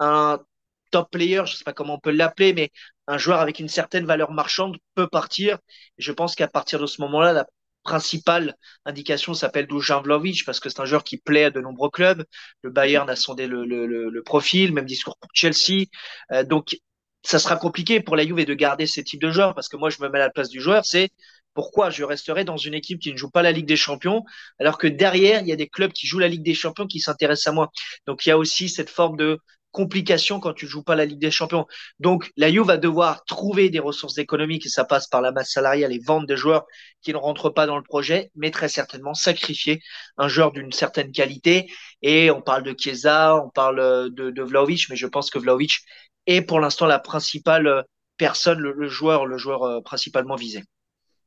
un 0.00 0.40
top 0.90 1.10
player, 1.10 1.42
je 1.46 1.52
ne 1.52 1.56
sais 1.56 1.64
pas 1.64 1.72
comment 1.72 1.94
on 1.94 2.00
peut 2.00 2.10
l'appeler, 2.12 2.52
mais 2.52 2.70
un 3.06 3.18
joueur 3.18 3.40
avec 3.40 3.60
une 3.60 3.68
certaine 3.68 4.06
valeur 4.06 4.32
marchande 4.32 4.76
peut 4.94 5.08
partir. 5.08 5.58
je 5.98 6.12
pense 6.12 6.34
qu'à 6.34 6.48
partir 6.48 6.78
de 6.80 6.86
ce 6.86 7.00
moment-là, 7.02 7.46
principale 7.86 8.56
indication 8.84 9.32
s'appelle 9.32 9.66
Dujan 9.66 10.02
Vlaovic 10.02 10.44
parce 10.44 10.60
que 10.60 10.68
c'est 10.68 10.80
un 10.80 10.84
joueur 10.84 11.04
qui 11.04 11.16
plaît 11.18 11.44
à 11.44 11.50
de 11.50 11.60
nombreux 11.60 11.88
clubs. 11.88 12.24
Le 12.62 12.70
Bayern 12.70 13.08
a 13.08 13.16
sondé 13.16 13.46
le, 13.46 14.22
profil, 14.24 14.72
même 14.72 14.86
discours 14.86 15.16
pour 15.18 15.30
Chelsea. 15.32 15.86
Euh, 16.32 16.44
donc 16.44 16.76
ça 17.22 17.38
sera 17.38 17.56
compliqué 17.56 18.00
pour 18.00 18.16
la 18.16 18.24
Juve 18.24 18.44
de 18.44 18.54
garder 18.54 18.86
ces 18.86 19.04
types 19.04 19.22
de 19.22 19.30
joueurs 19.30 19.54
parce 19.54 19.68
que 19.68 19.76
moi 19.76 19.90
je 19.90 20.02
me 20.02 20.08
mets 20.08 20.18
à 20.18 20.26
la 20.26 20.30
place 20.30 20.48
du 20.48 20.60
joueur, 20.60 20.84
c'est 20.84 21.10
pourquoi 21.54 21.90
je 21.90 22.04
resterai 22.04 22.44
dans 22.44 22.56
une 22.56 22.74
équipe 22.74 23.00
qui 23.00 23.12
ne 23.12 23.16
joue 23.16 23.30
pas 23.30 23.42
la 23.42 23.52
Ligue 23.52 23.66
des 23.66 23.76
Champions 23.76 24.24
alors 24.58 24.78
que 24.78 24.86
derrière 24.88 25.40
il 25.40 25.48
y 25.48 25.52
a 25.52 25.56
des 25.56 25.68
clubs 25.68 25.92
qui 25.92 26.06
jouent 26.06 26.18
la 26.18 26.28
Ligue 26.28 26.44
des 26.44 26.54
Champions 26.54 26.86
qui 26.86 27.00
s'intéressent 27.00 27.48
à 27.48 27.52
moi. 27.52 27.70
Donc 28.06 28.26
il 28.26 28.30
y 28.30 28.32
a 28.32 28.38
aussi 28.38 28.68
cette 28.68 28.90
forme 28.90 29.16
de 29.16 29.38
complication 29.72 30.40
quand 30.40 30.52
tu 30.54 30.66
joues 30.66 30.82
pas 30.82 30.94
la 30.94 31.04
Ligue 31.04 31.18
des 31.18 31.30
Champions. 31.30 31.66
Donc 32.00 32.30
la 32.36 32.50
Juve 32.50 32.66
va 32.66 32.76
devoir 32.76 33.24
trouver 33.24 33.70
des 33.70 33.78
ressources 33.78 34.18
économiques 34.18 34.66
et 34.66 34.70
ça 34.70 34.84
passe 34.84 35.06
par 35.06 35.20
la 35.20 35.32
masse 35.32 35.52
salariale 35.52 35.92
et 35.92 35.98
vendre 35.98 36.26
des 36.26 36.36
joueurs 36.36 36.64
qui 37.02 37.12
ne 37.12 37.18
rentrent 37.18 37.50
pas 37.50 37.66
dans 37.66 37.76
le 37.76 37.82
projet, 37.82 38.30
mais 38.34 38.50
très 38.50 38.68
certainement 38.68 39.14
sacrifier 39.14 39.80
un 40.16 40.28
joueur 40.28 40.52
d'une 40.52 40.72
certaine 40.72 41.12
qualité. 41.12 41.70
Et 42.02 42.30
on 42.30 42.40
parle 42.42 42.62
de 42.62 42.74
Chiesa, 42.76 43.36
on 43.36 43.50
parle 43.50 44.10
de, 44.12 44.30
de 44.30 44.42
Vlaovic, 44.42 44.88
mais 44.90 44.96
je 44.96 45.06
pense 45.06 45.30
que 45.30 45.38
Vlaovic 45.38 45.80
est 46.26 46.42
pour 46.42 46.60
l'instant 46.60 46.86
la 46.86 46.98
principale 46.98 47.66
euh, 47.66 47.82
personne, 48.16 48.58
le, 48.58 48.88
joueur, 48.88 49.26
le 49.26 49.38
joueur 49.38 49.62
euh, 49.62 49.80
principalement 49.80 50.36
visé. 50.36 50.62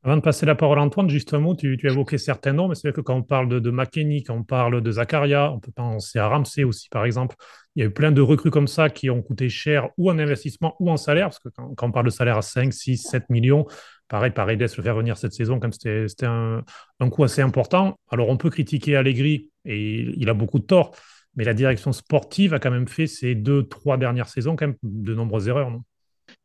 Avant 0.01 0.15
de 0.15 0.21
passer 0.21 0.45
la 0.45 0.55
parole 0.55 0.79
à 0.79 0.81
Antoine, 0.81 1.09
justement, 1.09 1.55
tu, 1.55 1.75
tu 1.75 1.89
as 1.89 1.91
évoqué 1.91 2.17
certains 2.17 2.53
noms, 2.53 2.69
mais 2.69 2.75
c'est 2.75 2.87
vrai 2.87 2.93
que 2.93 3.01
quand 3.01 3.15
on 3.15 3.21
parle 3.21 3.49
de, 3.49 3.59
de 3.59 3.69
McKenny, 3.69 4.23
quand 4.23 4.35
on 4.35 4.43
parle 4.43 4.81
de 4.81 4.91
Zakaria, 4.91 5.51
on 5.51 5.59
peut 5.59 5.73
penser 5.73 6.19
à 6.19 6.29
Ramsey 6.29 6.63
aussi, 6.63 6.87
par 6.87 7.03
exemple. 7.05 7.35
Il 7.75 7.81
y 7.81 7.83
a 7.83 7.87
eu 7.87 7.91
plein 7.91 8.13
de 8.13 8.21
recrues 8.21 8.49
comme 8.49 8.67
ça 8.67 8.89
qui 8.89 9.09
ont 9.09 9.21
coûté 9.21 9.49
cher 9.49 9.89
ou 9.97 10.09
en 10.09 10.17
investissement 10.17 10.75
ou 10.79 10.89
en 10.89 10.95
salaire, 10.95 11.27
parce 11.27 11.39
que 11.39 11.49
quand, 11.49 11.75
on 11.81 11.91
parle 11.91 12.05
de 12.05 12.11
salaire 12.11 12.37
à 12.37 12.41
5, 12.41 12.71
6, 12.71 12.97
7 12.97 13.29
millions, 13.29 13.65
pareil, 14.07 14.31
pareil, 14.31 14.57
le 14.57 14.67
faire 14.67 14.95
venir 14.95 15.17
cette 15.17 15.33
saison, 15.33 15.59
comme 15.59 15.73
c'était 15.73 16.25
un, 16.25 16.63
un 17.01 17.09
coût 17.09 17.25
assez 17.25 17.41
important. 17.41 17.99
Alors, 18.09 18.29
on 18.29 18.37
peut 18.37 18.49
critiquer 18.49 18.95
Allegri, 18.95 19.49
et 19.65 20.13
il 20.15 20.29
a 20.29 20.33
beaucoup 20.33 20.59
de 20.59 20.65
tort, 20.65 20.95
mais 21.35 21.43
la 21.43 21.53
direction 21.53 21.91
sportive 21.91 22.53
a 22.53 22.59
quand 22.59 22.71
même 22.71 22.87
fait 22.87 23.07
ces 23.07 23.35
deux, 23.35 23.63
trois 23.67 23.97
dernières 23.97 24.29
saisons 24.29 24.55
quand 24.55 24.67
même 24.67 24.77
de 24.81 25.13
nombreuses 25.13 25.49
erreurs. 25.49 25.71
Non? 25.71 25.83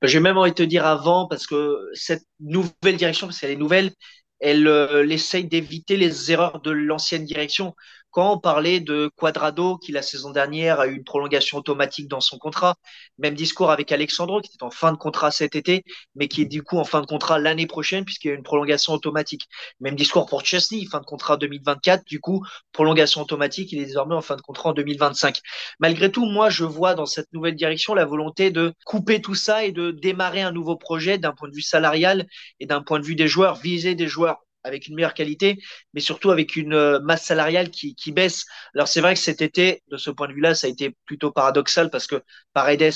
J'ai 0.02 0.20
même 0.20 0.36
envie 0.36 0.50
de 0.50 0.54
te 0.56 0.62
dire 0.62 0.86
avant, 0.86 1.26
parce 1.26 1.46
que 1.46 1.78
cette 1.94 2.24
nouvelle 2.40 2.96
direction, 2.96 3.26
parce 3.26 3.40
qu'elle 3.40 3.50
est 3.52 3.56
nouvelle, 3.56 3.92
elle, 4.40 4.66
euh, 4.68 5.08
essaye 5.08 5.44
d'éviter 5.46 5.96
les 5.96 6.30
erreurs 6.32 6.60
de 6.60 6.70
l'ancienne 6.70 7.24
direction 7.24 7.74
quand 8.14 8.34
on 8.34 8.38
parlait 8.38 8.78
de 8.78 9.10
Quadrado, 9.16 9.76
qui 9.76 9.90
la 9.90 10.00
saison 10.00 10.30
dernière 10.30 10.78
a 10.78 10.86
eu 10.86 10.94
une 10.94 11.02
prolongation 11.02 11.58
automatique 11.58 12.06
dans 12.06 12.20
son 12.20 12.38
contrat, 12.38 12.76
même 13.18 13.34
discours 13.34 13.72
avec 13.72 13.90
Alexandro, 13.90 14.40
qui 14.40 14.52
était 14.54 14.62
en 14.62 14.70
fin 14.70 14.92
de 14.92 14.96
contrat 14.96 15.32
cet 15.32 15.56
été, 15.56 15.82
mais 16.14 16.28
qui 16.28 16.42
est 16.42 16.46
du 16.46 16.62
coup 16.62 16.78
en 16.78 16.84
fin 16.84 17.00
de 17.00 17.06
contrat 17.06 17.40
l'année 17.40 17.66
prochaine, 17.66 18.04
puisqu'il 18.04 18.28
y 18.28 18.30
a 18.30 18.34
une 18.34 18.44
prolongation 18.44 18.92
automatique. 18.92 19.48
Même 19.80 19.96
discours 19.96 20.26
pour 20.26 20.46
Chesney, 20.46 20.86
fin 20.86 21.00
de 21.00 21.04
contrat 21.04 21.36
2024, 21.36 22.04
du 22.04 22.20
coup, 22.20 22.46
prolongation 22.70 23.20
automatique, 23.20 23.72
il 23.72 23.80
est 23.80 23.86
désormais 23.86 24.14
en 24.14 24.22
fin 24.22 24.36
de 24.36 24.42
contrat 24.42 24.70
en 24.70 24.74
2025. 24.74 25.40
Malgré 25.80 26.12
tout, 26.12 26.24
moi, 26.24 26.50
je 26.50 26.62
vois 26.62 26.94
dans 26.94 27.06
cette 27.06 27.32
nouvelle 27.32 27.56
direction 27.56 27.94
la 27.94 28.04
volonté 28.04 28.52
de 28.52 28.74
couper 28.84 29.20
tout 29.22 29.34
ça 29.34 29.64
et 29.64 29.72
de 29.72 29.90
démarrer 29.90 30.42
un 30.42 30.52
nouveau 30.52 30.76
projet 30.76 31.18
d'un 31.18 31.32
point 31.32 31.48
de 31.48 31.54
vue 31.54 31.62
salarial 31.62 32.26
et 32.60 32.66
d'un 32.66 32.80
point 32.80 33.00
de 33.00 33.04
vue 33.04 33.16
des 33.16 33.26
joueurs, 33.26 33.56
viser 33.56 33.96
des 33.96 34.06
joueurs 34.06 34.43
avec 34.64 34.88
une 34.88 34.94
meilleure 34.96 35.14
qualité, 35.14 35.58
mais 35.92 36.00
surtout 36.00 36.30
avec 36.30 36.56
une 36.56 36.74
euh, 36.74 37.00
masse 37.00 37.24
salariale 37.24 37.70
qui, 37.70 37.94
baisse. 38.12 38.44
Alors 38.74 38.88
c'est 38.88 39.00
vrai 39.00 39.14
que 39.14 39.20
cet 39.20 39.42
été, 39.42 39.82
de 39.88 39.96
ce 39.96 40.10
point 40.10 40.28
de 40.28 40.32
vue-là, 40.32 40.54
ça 40.54 40.66
a 40.66 40.70
été 40.70 40.96
plutôt 41.06 41.30
paradoxal 41.30 41.90
parce 41.90 42.06
que 42.06 42.22
Paredes, 42.52 42.94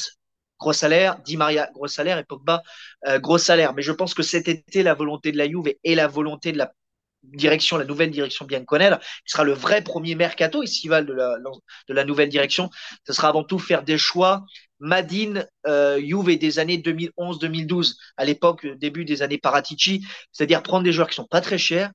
gros 0.59 0.73
salaire, 0.73 1.19
Di 1.25 1.37
Maria, 1.37 1.71
gros 1.73 1.87
salaire, 1.87 2.19
et 2.19 2.25
Pogba, 2.25 2.63
euh, 3.07 3.19
gros 3.19 3.39
salaire. 3.39 3.75
Mais 3.75 3.83
je 3.83 3.93
pense 3.93 4.15
que 4.15 4.23
cet 4.23 4.49
été, 4.49 4.83
la 4.83 4.95
volonté 4.95 5.33
de 5.33 5.39
la 5.39 5.49
Juve 5.49 5.73
et 5.85 5.95
la 5.95 6.09
volonté 6.09 6.53
de 6.53 6.59
la 6.59 6.73
direction, 7.23 7.77
la 7.77 7.85
nouvelle 7.85 8.11
direction 8.11 8.45
bien 8.45 8.65
connaître, 8.65 8.99
qui 8.99 9.33
sera 9.33 9.45
le 9.45 9.53
vrai 9.53 9.83
premier 9.83 10.15
mercato 10.15 10.63
estival 10.63 11.07
de 11.07 11.13
la, 11.13 11.37
de 11.89 11.95
la 11.95 12.05
nouvelle 12.05 12.29
direction, 12.29 12.71
ce 13.07 13.13
sera 13.13 13.29
avant 13.29 13.45
tout 13.45 13.59
faire 13.59 13.83
des 13.83 13.99
choix. 13.99 14.45
Madine, 14.81 15.47
euh, 15.67 15.99
Juve 16.01 16.39
des 16.39 16.59
années 16.59 16.79
2011-2012, 16.79 17.97
à 18.17 18.25
l'époque, 18.25 18.67
début 18.79 19.05
des 19.05 19.23
années 19.23 19.39
Paratici, 19.39 20.07
c'est-à-dire 20.33 20.63
prendre 20.63 20.85
des 20.85 20.93
joueurs 20.93 21.09
qui 21.09 21.17
sont 21.17 21.27
pas 21.27 21.41
très 21.41 21.59
chers, 21.59 21.91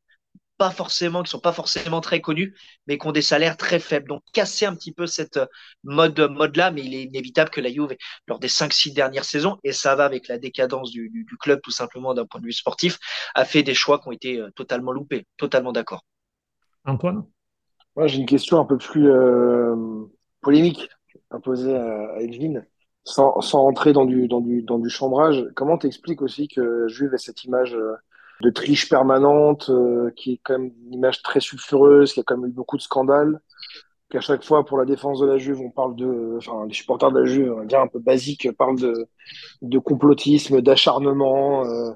pas 0.63 0.71
forcément, 0.71 1.23
qui 1.23 1.29
sont 1.29 1.41
pas 1.41 1.51
forcément 1.51 1.99
très 1.99 2.21
connus, 2.21 2.55
mais 2.87 2.97
qui 2.97 3.05
ont 3.05 3.11
des 3.11 3.21
salaires 3.21 3.57
très 3.57 3.79
faibles. 3.79 4.07
Donc 4.07 4.23
casser 4.31 4.65
un 4.65 4.73
petit 4.73 4.93
peu 4.93 5.07
cette 5.07 5.37
mode 5.83 6.17
mode 6.31 6.55
là, 6.55 6.71
mais 6.71 6.83
il 6.85 6.95
est 6.95 7.03
inévitable 7.03 7.49
que 7.49 7.59
la 7.59 7.69
Juve 7.69 7.97
lors 8.27 8.39
des 8.39 8.47
5-6 8.47 8.93
dernières 8.93 9.25
saisons, 9.25 9.57
et 9.65 9.73
ça 9.73 9.93
va 9.97 10.05
avec 10.05 10.29
la 10.29 10.37
décadence 10.37 10.89
du, 10.91 11.09
du, 11.09 11.25
du 11.25 11.35
club 11.35 11.59
tout 11.61 11.71
simplement 11.71 12.13
d'un 12.13 12.25
point 12.25 12.39
de 12.39 12.45
vue 12.45 12.53
sportif, 12.53 12.97
a 13.35 13.43
fait 13.43 13.61
des 13.61 13.73
choix 13.73 13.99
qui 13.99 14.07
ont 14.07 14.13
été 14.13 14.39
euh, 14.39 14.51
totalement 14.55 14.93
loupés. 14.93 15.27
Totalement 15.35 15.73
d'accord. 15.73 16.05
Antoine? 16.85 17.25
Moi 17.97 18.07
j'ai 18.07 18.19
une 18.19 18.25
question 18.25 18.57
un 18.61 18.65
peu 18.65 18.77
plus 18.77 19.11
euh, 19.11 19.75
polémique 20.39 20.87
à 21.29 21.39
poser 21.39 21.75
à, 21.75 22.21
Elvin. 22.21 22.61
Sans, 23.03 23.41
sans 23.41 23.63
rentrer 23.63 23.91
dans 23.91 24.05
du, 24.05 24.29
dans 24.29 24.39
du, 24.39 24.61
dans 24.63 24.79
du 24.79 24.89
chambrage, 24.89 25.45
comment 25.57 25.77
t'expliques 25.77 26.21
aussi 26.21 26.47
que 26.47 26.87
Juve 26.87 27.13
ait 27.13 27.17
cette 27.17 27.43
image 27.43 27.75
euh, 27.75 27.95
de 28.43 28.49
triche 28.49 28.89
permanente, 28.89 29.69
euh, 29.69 30.11
qui 30.15 30.33
est 30.33 30.39
quand 30.43 30.59
même 30.59 30.71
une 30.85 30.93
image 30.95 31.21
très 31.21 31.39
sulfureuse, 31.39 32.13
qui 32.13 32.19
a 32.19 32.23
quand 32.23 32.37
même 32.37 32.49
eu 32.49 32.53
beaucoup 32.53 32.77
de 32.77 32.81
scandales. 32.81 33.39
Qu'à 34.09 34.21
chaque 34.21 34.43
fois, 34.43 34.65
pour 34.65 34.77
la 34.77 34.85
défense 34.85 35.19
de 35.21 35.25
la 35.25 35.37
Juve, 35.37 35.61
on 35.61 35.71
parle 35.71 35.95
de, 35.95 36.35
enfin, 36.37 36.67
les 36.67 36.73
supporters 36.73 37.11
de 37.11 37.19
la 37.19 37.25
Juve, 37.25 37.53
on 37.53 37.59
va 37.59 37.65
dire 37.65 37.79
un 37.79 37.87
peu 37.87 37.99
basique, 37.99 38.51
parlent 38.57 38.79
de, 38.79 39.07
de 39.61 39.79
complotisme, 39.79 40.61
d'acharnement, 40.61 41.65
euh, 41.65 41.91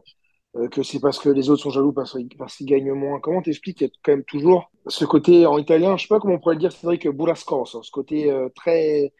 euh, 0.55 0.69
que 0.69 0.83
c'est 0.83 1.01
parce 1.01 1.19
que 1.19 1.29
les 1.29 1.49
autres 1.49 1.61
sont 1.63 1.69
jaloux 1.69 1.91
parce, 1.91 2.17
parce 2.37 2.55
qu'ils 2.55 2.65
gagnent 2.65 2.93
moins. 2.93 3.19
Comment 3.19 3.41
t'expliques 3.41 3.79
qu'il 3.79 3.87
y 3.87 3.89
a 3.89 3.93
quand 4.03 4.13
même 4.13 4.23
toujours 4.23 4.71
ce 4.87 5.03
côté 5.05 5.45
en 5.45 5.57
italien, 5.57 5.97
je 5.97 6.03
sais 6.03 6.07
pas 6.07 6.19
comment 6.19 6.35
on 6.35 6.39
pourrait 6.39 6.55
le 6.55 6.61
dire, 6.61 6.71
c'est 6.71 6.87
vrai 6.87 6.97
burrascoso, 6.97 7.83
ce 7.83 7.91
côté 7.91 8.33
très 8.55 9.11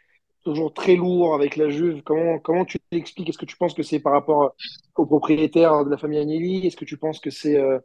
toujours 0.48 0.74
très 0.74 0.96
lourd 0.96 1.36
avec 1.36 1.58
la 1.58 1.70
Juve. 1.70 2.02
Comment, 2.04 2.40
comment 2.40 2.64
tu 2.64 2.78
l'expliques? 2.94 3.28
Est-ce 3.28 3.38
que 3.38 3.46
tu 3.46 3.58
penses 3.58 3.74
que 3.74 3.84
c'est 3.84 4.00
par 4.00 4.14
rapport 4.14 4.56
aux 4.96 5.06
propriétaires 5.06 5.84
de 5.84 5.90
la 5.90 5.98
famille 5.98 6.20
Agnelli? 6.20 6.66
Est-ce 6.66 6.78
que 6.78 6.86
tu 6.86 6.98
penses 6.98 7.20
que 7.20 7.30
c'est. 7.30 7.58
Euh... 7.58 7.80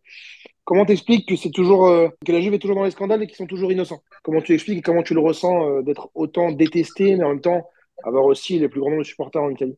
Comment 0.64 0.84
t'expliques 0.84 1.28
que 1.28 1.34
c'est 1.34 1.50
toujours 1.50 1.88
euh, 1.88 2.08
que 2.24 2.30
la 2.30 2.40
Juve 2.40 2.54
est 2.54 2.60
toujours 2.60 2.76
dans 2.76 2.84
les 2.84 2.92
scandales 2.92 3.20
et 3.20 3.26
qu'ils 3.26 3.36
sont 3.36 3.48
toujours 3.48 3.72
innocents? 3.72 4.04
Comment 4.22 4.40
tu 4.40 4.54
expliques 4.54 4.78
et 4.78 4.82
comment 4.82 5.02
tu 5.02 5.12
le 5.12 5.20
ressens 5.20 5.68
euh, 5.68 5.82
d'être 5.82 6.10
autant 6.14 6.52
détesté, 6.52 7.16
mais 7.16 7.24
en 7.24 7.30
même 7.30 7.40
temps 7.40 7.68
avoir 8.04 8.24
aussi 8.26 8.60
les 8.60 8.68
plus 8.68 8.78
grands 8.78 8.90
nombre 8.90 9.02
de 9.02 9.08
supporters 9.08 9.42
en 9.42 9.50
Italie? 9.50 9.76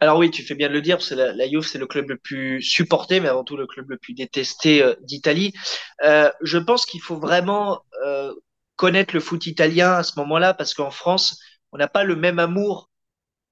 Alors 0.00 0.18
oui, 0.18 0.30
tu 0.30 0.44
fais 0.44 0.54
bien 0.54 0.68
de 0.68 0.74
le 0.74 0.82
dire, 0.82 0.96
parce 0.96 1.10
que 1.10 1.16
la, 1.16 1.32
la 1.32 1.48
Juve, 1.48 1.62
c'est 1.62 1.78
le 1.78 1.88
club 1.88 2.08
le 2.08 2.18
plus 2.18 2.62
supporté, 2.62 3.18
mais 3.18 3.28
avant 3.28 3.42
tout 3.42 3.56
le 3.56 3.66
club 3.66 3.90
le 3.90 3.98
plus 3.98 4.14
détesté 4.14 4.80
euh, 4.80 4.94
d'Italie. 5.02 5.52
je 6.00 6.58
pense 6.58 6.86
qu'il 6.86 7.00
faut 7.00 7.18
vraiment 7.18 7.80
connaître 8.76 9.12
le 9.12 9.20
foot 9.20 9.46
italien 9.46 9.92
à 9.92 10.02
ce 10.04 10.18
moment-là, 10.20 10.54
parce 10.54 10.72
qu'en 10.72 10.90
France, 10.90 11.38
on 11.72 11.78
n'a 11.78 11.88
pas 11.88 12.04
le 12.04 12.16
même 12.16 12.38
amour 12.38 12.90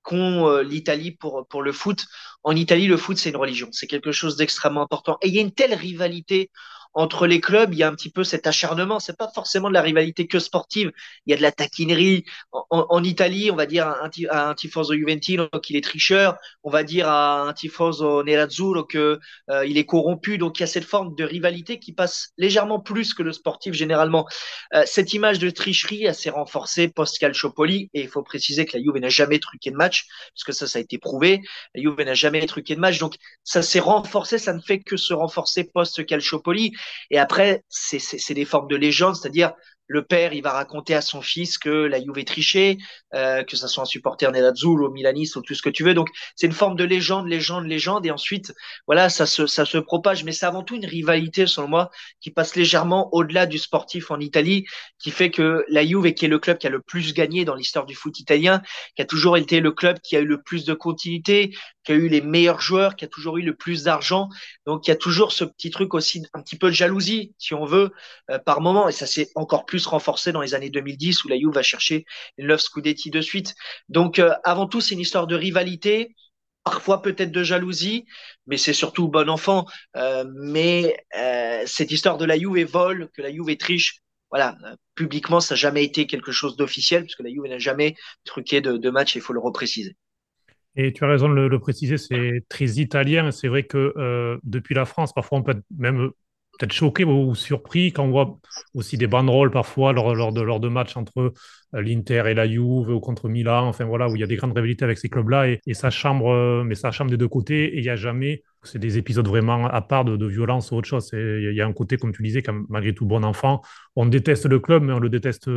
qu'ont 0.02 0.48
euh, 0.48 0.62
l'Italie 0.62 1.12
pour, 1.12 1.46
pour 1.48 1.62
le 1.62 1.72
foot. 1.72 2.06
En 2.42 2.56
Italie, 2.56 2.86
le 2.86 2.96
foot, 2.96 3.18
c'est 3.18 3.30
une 3.30 3.36
religion. 3.36 3.68
C'est 3.72 3.86
quelque 3.86 4.12
chose 4.12 4.36
d'extrêmement 4.36 4.82
important. 4.82 5.18
Et 5.22 5.28
il 5.28 5.34
y 5.34 5.38
a 5.38 5.42
une 5.42 5.52
telle 5.52 5.74
rivalité 5.74 6.50
entre 6.99 7.28
les 7.28 7.40
clubs, 7.40 7.72
il 7.72 7.78
y 7.78 7.84
a 7.84 7.88
un 7.88 7.94
petit 7.94 8.11
peu 8.11 8.24
cet 8.24 8.49
acharnement. 8.49 8.99
C'est 8.99 9.16
pas 9.16 9.30
forcément 9.32 9.68
de 9.68 9.74
la 9.74 9.82
rivalité 9.82 10.26
que 10.26 10.40
sportive. 10.40 10.90
Il 11.26 11.30
y 11.30 11.32
a 11.32 11.36
de 11.36 11.42
la 11.42 11.53
taquinerie. 11.53 12.24
En, 12.70 13.05
Italie, 13.05 13.53
on 13.53 13.55
va 13.55 13.66
dire 13.66 13.86
à 13.86 14.05
un, 14.05 14.49
un 14.49 14.55
tifoso 14.55 14.94
Juventino 14.94 15.49
qu'il 15.62 15.76
est 15.76 15.84
tricheur. 15.84 16.36
On 16.64 16.70
va 16.70 16.82
dire 16.82 17.09
à 17.09 17.42
un 17.42 17.53
tifoso 17.53 18.24
Nerazzurro 18.24 18.82
que 18.82 19.20
euh, 19.49 19.64
il 19.64 19.78
est 19.78 19.84
corrompu. 19.86 20.38
Donc 20.38 20.59
il 20.59 20.62
y 20.62 20.64
a 20.64 20.66
cette 20.66 20.84
forme 20.84 21.14
de 21.14 21.22
rivalité 21.22 21.78
qui 21.78 21.92
passe 21.92 22.30
légèrement 22.36 22.80
plus 22.80 23.14
que 23.14 23.22
le 23.22 23.32
sportif 23.32 23.74
généralement. 23.74 24.26
Euh, 24.74 24.82
cette 24.84 25.12
image 25.14 25.38
de 25.38 25.51
tricherie, 25.51 26.12
s'est 26.12 26.30
renforcée 26.30 26.88
post 26.88 27.16
Calciopoli 27.18 27.90
et 27.94 28.01
il 28.01 28.09
faut 28.09 28.24
préciser 28.24 28.66
que 28.66 28.76
la 28.76 28.82
Juve 28.82 29.01
n'a 29.01 29.09
jamais 29.09 29.38
truqué 29.38 29.70
de 29.70 29.76
match 29.76 30.05
parce 30.34 30.42
que 30.42 30.53
ça, 30.53 30.66
ça 30.66 30.80
a 30.80 30.82
été 30.82 30.99
prouvé. 30.99 31.42
La 31.76 31.82
Juve 31.82 32.01
n'a 32.01 32.14
jamais 32.14 32.44
truqué 32.46 32.74
de 32.74 32.80
match. 32.80 32.99
Donc 32.99 33.14
ça 33.44 33.62
s'est 33.62 33.78
renforcé. 33.78 34.38
Ça 34.38 34.53
ne 34.53 34.61
fait 34.61 34.80
que 34.80 34.96
se 34.96 35.14
renforcer 35.14 35.62
post 35.62 36.05
Calciopoli. 36.05 36.72
Et 37.11 37.18
après, 37.18 37.64
c'est 37.68 38.34
des 38.34 38.45
formes 38.45 38.68
de 38.68 38.76
légende, 38.76 39.16
c'est-à-dire 39.16 39.53
le 39.89 40.05
père, 40.05 40.34
il 40.34 40.43
va 40.43 40.53
raconter 40.53 40.95
à 40.95 41.01
son 41.01 41.22
fils 41.22 41.59
que 41.59 41.70
la 41.70 41.99
Juve 41.99 42.22
trichée, 42.24 42.78
euh, 43.14 43.43
que 43.43 43.57
ça 43.57 43.68
soit 43.68 43.82
un 43.82 43.86
supporter 43.86 44.30
Nerazzurro, 44.30 44.86
ou 44.86 44.91
Milaniste 44.91 45.36
ou 45.36 45.43
tout 45.43 45.55
ce 45.55 45.62
que 45.62 45.70
tu 45.70 45.82
veux. 45.82 45.95
Donc 45.95 46.09
c'est 46.36 46.47
une 46.47 46.53
forme 46.53 46.76
de 46.76 46.84
légende, 46.84 47.26
légende, 47.26 47.66
légende, 47.66 48.07
et 48.07 48.11
ensuite 48.11 48.53
voilà, 48.86 49.09
ça 49.09 49.26
se 49.26 49.47
ça 49.47 49.64
se 49.64 49.78
propage. 49.78 50.24
Mais 50.24 50.32
c'est 50.32 50.47
avant 50.47 50.62
tout 50.62 50.76
une 50.76 50.86
rivalité 50.86 51.47
selon 51.47 51.68
moi 51.68 51.91
qui 52.20 52.30
passe 52.30 52.55
légèrement 52.55 53.09
au-delà 53.12 53.47
du 53.47 53.59
sportif 53.59 54.11
en 54.11 54.20
Italie, 54.20 54.66
qui 54.99 55.11
fait 55.11 55.30
que 55.30 55.64
la 55.68 55.84
Juve, 55.86 56.12
qui 56.12 56.26
est 56.26 56.28
le 56.28 56.39
club 56.39 56.59
qui 56.59 56.66
a 56.66 56.70
le 56.70 56.80
plus 56.80 57.14
gagné 57.14 57.47
dans 57.47 57.55
l'histoire 57.55 57.86
du 57.86 57.95
foot 57.95 58.20
italien, 58.20 58.62
qui 58.95 59.03
a 59.03 59.07
toujours 59.07 59.39
été 59.39 59.61
le 59.61 59.72
club 59.72 59.99
qui 60.01 60.16
a 60.16 60.20
eu 60.20 60.26
le 60.26 60.43
plus 60.43 60.66
de 60.66 60.74
continuité, 60.74 61.55
qui 61.84 61.93
a 61.93 61.95
eu 61.95 62.09
les 62.09 62.20
meilleurs 62.20 62.61
joueurs, 62.61 62.97
qui 62.97 63.07
a 63.07 63.09
toujours 63.09 63.39
eu 63.39 63.43
le 63.43 63.55
plus 63.55 63.84
d'argent. 63.84 64.28
Donc 64.66 64.86
il 64.86 64.91
y 64.91 64.93
a 64.93 64.97
toujours 64.97 65.32
ce 65.32 65.45
petit 65.45 65.70
truc 65.70 65.95
aussi, 65.95 66.22
un 66.34 66.43
petit 66.43 66.57
peu 66.57 66.68
de 66.68 66.74
jalousie, 66.74 67.32
si 67.39 67.55
on 67.55 67.64
veut, 67.64 67.93
euh, 68.30 68.39
par 68.39 68.61
moment, 68.61 68.89
et 68.89 68.93
ça 68.93 69.07
s'est 69.07 69.30
encore 69.34 69.64
plus 69.64 69.78
renforcé 69.87 70.33
dans 70.33 70.41
les 70.41 70.55
années 70.55 70.70
2010 70.70 71.24
où 71.24 71.29
la 71.29 71.39
Juve 71.39 71.53
va 71.53 71.62
chercher 71.62 72.05
une 72.37 72.49
9 72.49 72.61
Scudetti 72.61 73.11
de 73.11 73.20
suite. 73.20 73.55
Donc 73.89 74.18
euh, 74.18 74.35
avant 74.45 74.66
tout, 74.66 74.81
c'est 74.81 74.95
une 74.95 75.01
histoire 75.01 75.26
de 75.26 75.37
rivalité, 75.37 76.14
parfois 76.64 77.03
peut-être 77.03 77.33
de 77.33 77.43
jalousie, 77.43 78.07
mais 78.47 78.57
c'est 78.57 78.72
surtout 78.72 79.09
bon 79.09 79.29
enfant. 79.29 79.66
Euh, 79.97 80.24
mais 80.35 80.97
cette 81.66 81.91
histoire 81.91 82.18
de 82.18 82.24
la 82.24 82.39
Juve 82.39 82.59
est 82.59 82.64
vol, 82.64 83.09
que 83.14 83.22
la 83.22 83.33
Juve 83.33 83.51
est 83.51 83.61
triche, 83.61 84.01
voilà, 84.31 84.57
publiquement, 84.95 85.41
ça 85.41 85.55
n'a 85.55 85.59
jamais 85.59 85.85
été 85.85 86.07
quelque 86.07 86.33
chose 86.33 86.57
d'officiel, 86.57 87.05
puisque 87.05 87.20
la 87.20 87.31
Juve 87.31 87.47
n'a 87.47 87.59
jamais 87.59 87.95
truqué 88.24 88.61
de, 88.61 88.91
match, 88.91 89.14
il 89.14 89.20
faut 89.20 89.33
le 89.33 89.41
repréciser. 89.41 89.97
Et 90.76 90.93
tu 90.93 91.05
as 91.05 91.09
raison 91.09 91.29
de 91.29 91.35
le, 91.35 91.59
préciser, 91.59 91.97
c'est 91.97 92.45
très 92.49 92.66
italien. 92.66 93.31
C'est 93.31 93.49
vrai 93.49 93.64
que 93.64 93.95
euh, 93.97 94.39
depuis 94.45 94.74
la 94.74 94.85
France, 94.85 95.12
parfois 95.12 95.39
on 95.39 95.43
peut 95.43 95.61
même 95.76 96.11
peut-être 96.59 96.72
choqué 96.72 97.04
ou 97.04 97.34
surpris 97.34 97.92
quand 97.92 98.04
on 98.04 98.11
voit 98.11 98.38
aussi 98.74 98.98
des 98.98 99.06
banderoles 99.06 99.50
parfois 99.50 99.92
lors, 99.92 100.32
de, 100.32 100.42
lors 100.42 100.61
de 100.61 100.68
matchs 100.68 100.96
entre 100.96 101.32
euh, 101.74 101.80
l'Inter 101.80 102.24
et 102.26 102.34
la 102.34 102.48
Juve 102.48 102.88
ou 102.88 103.00
contre 103.00 103.28
Milan, 103.28 103.66
enfin 103.68 103.84
voilà, 103.84 104.09
où 104.09 104.16
il 104.16 104.20
y 104.20 104.24
a 104.24 104.26
des 104.26 104.36
grandes 104.36 104.52
rivalités 104.52 104.84
avec 104.84 104.98
ces 104.98 105.09
clubs-là 105.09 105.48
et, 105.48 105.74
ça 105.74 105.90
chambre, 105.90 106.30
euh, 106.30 106.64
mais 106.64 106.74
ça 106.74 106.90
chambre 106.90 107.11
des 107.11 107.16
deux 107.16 107.28
côtés 107.28 107.74
et 107.74 107.78
il 107.78 107.82
n'y 107.82 107.88
a 107.88 107.96
jamais, 107.96 108.42
c'est 108.64 108.78
des 108.78 108.98
épisodes 108.98 109.28
vraiment 109.28 109.66
à 109.66 109.80
part 109.80 110.04
de, 110.04 110.26
violence 110.26 110.72
ou 110.72 110.76
autre 110.76 110.88
chose. 110.88 111.09
Il 111.12 111.54
y, 111.54 111.61
a 111.61 111.66
un 111.66 111.72
côté, 111.72 111.96
comme 111.96 112.12
tu 112.12 112.22
disais, 112.22 112.42
quand, 112.42 112.61
malgré 112.68 112.92
tout 112.92 113.06
bon 113.06 113.24
enfant, 113.24 113.62
on 113.94 114.06
déteste 114.06 114.46
le 114.46 114.59
club, 114.59 114.82
mais 114.82 114.92
on 114.92 114.98
le 114.98 115.09
déteste 115.09 115.48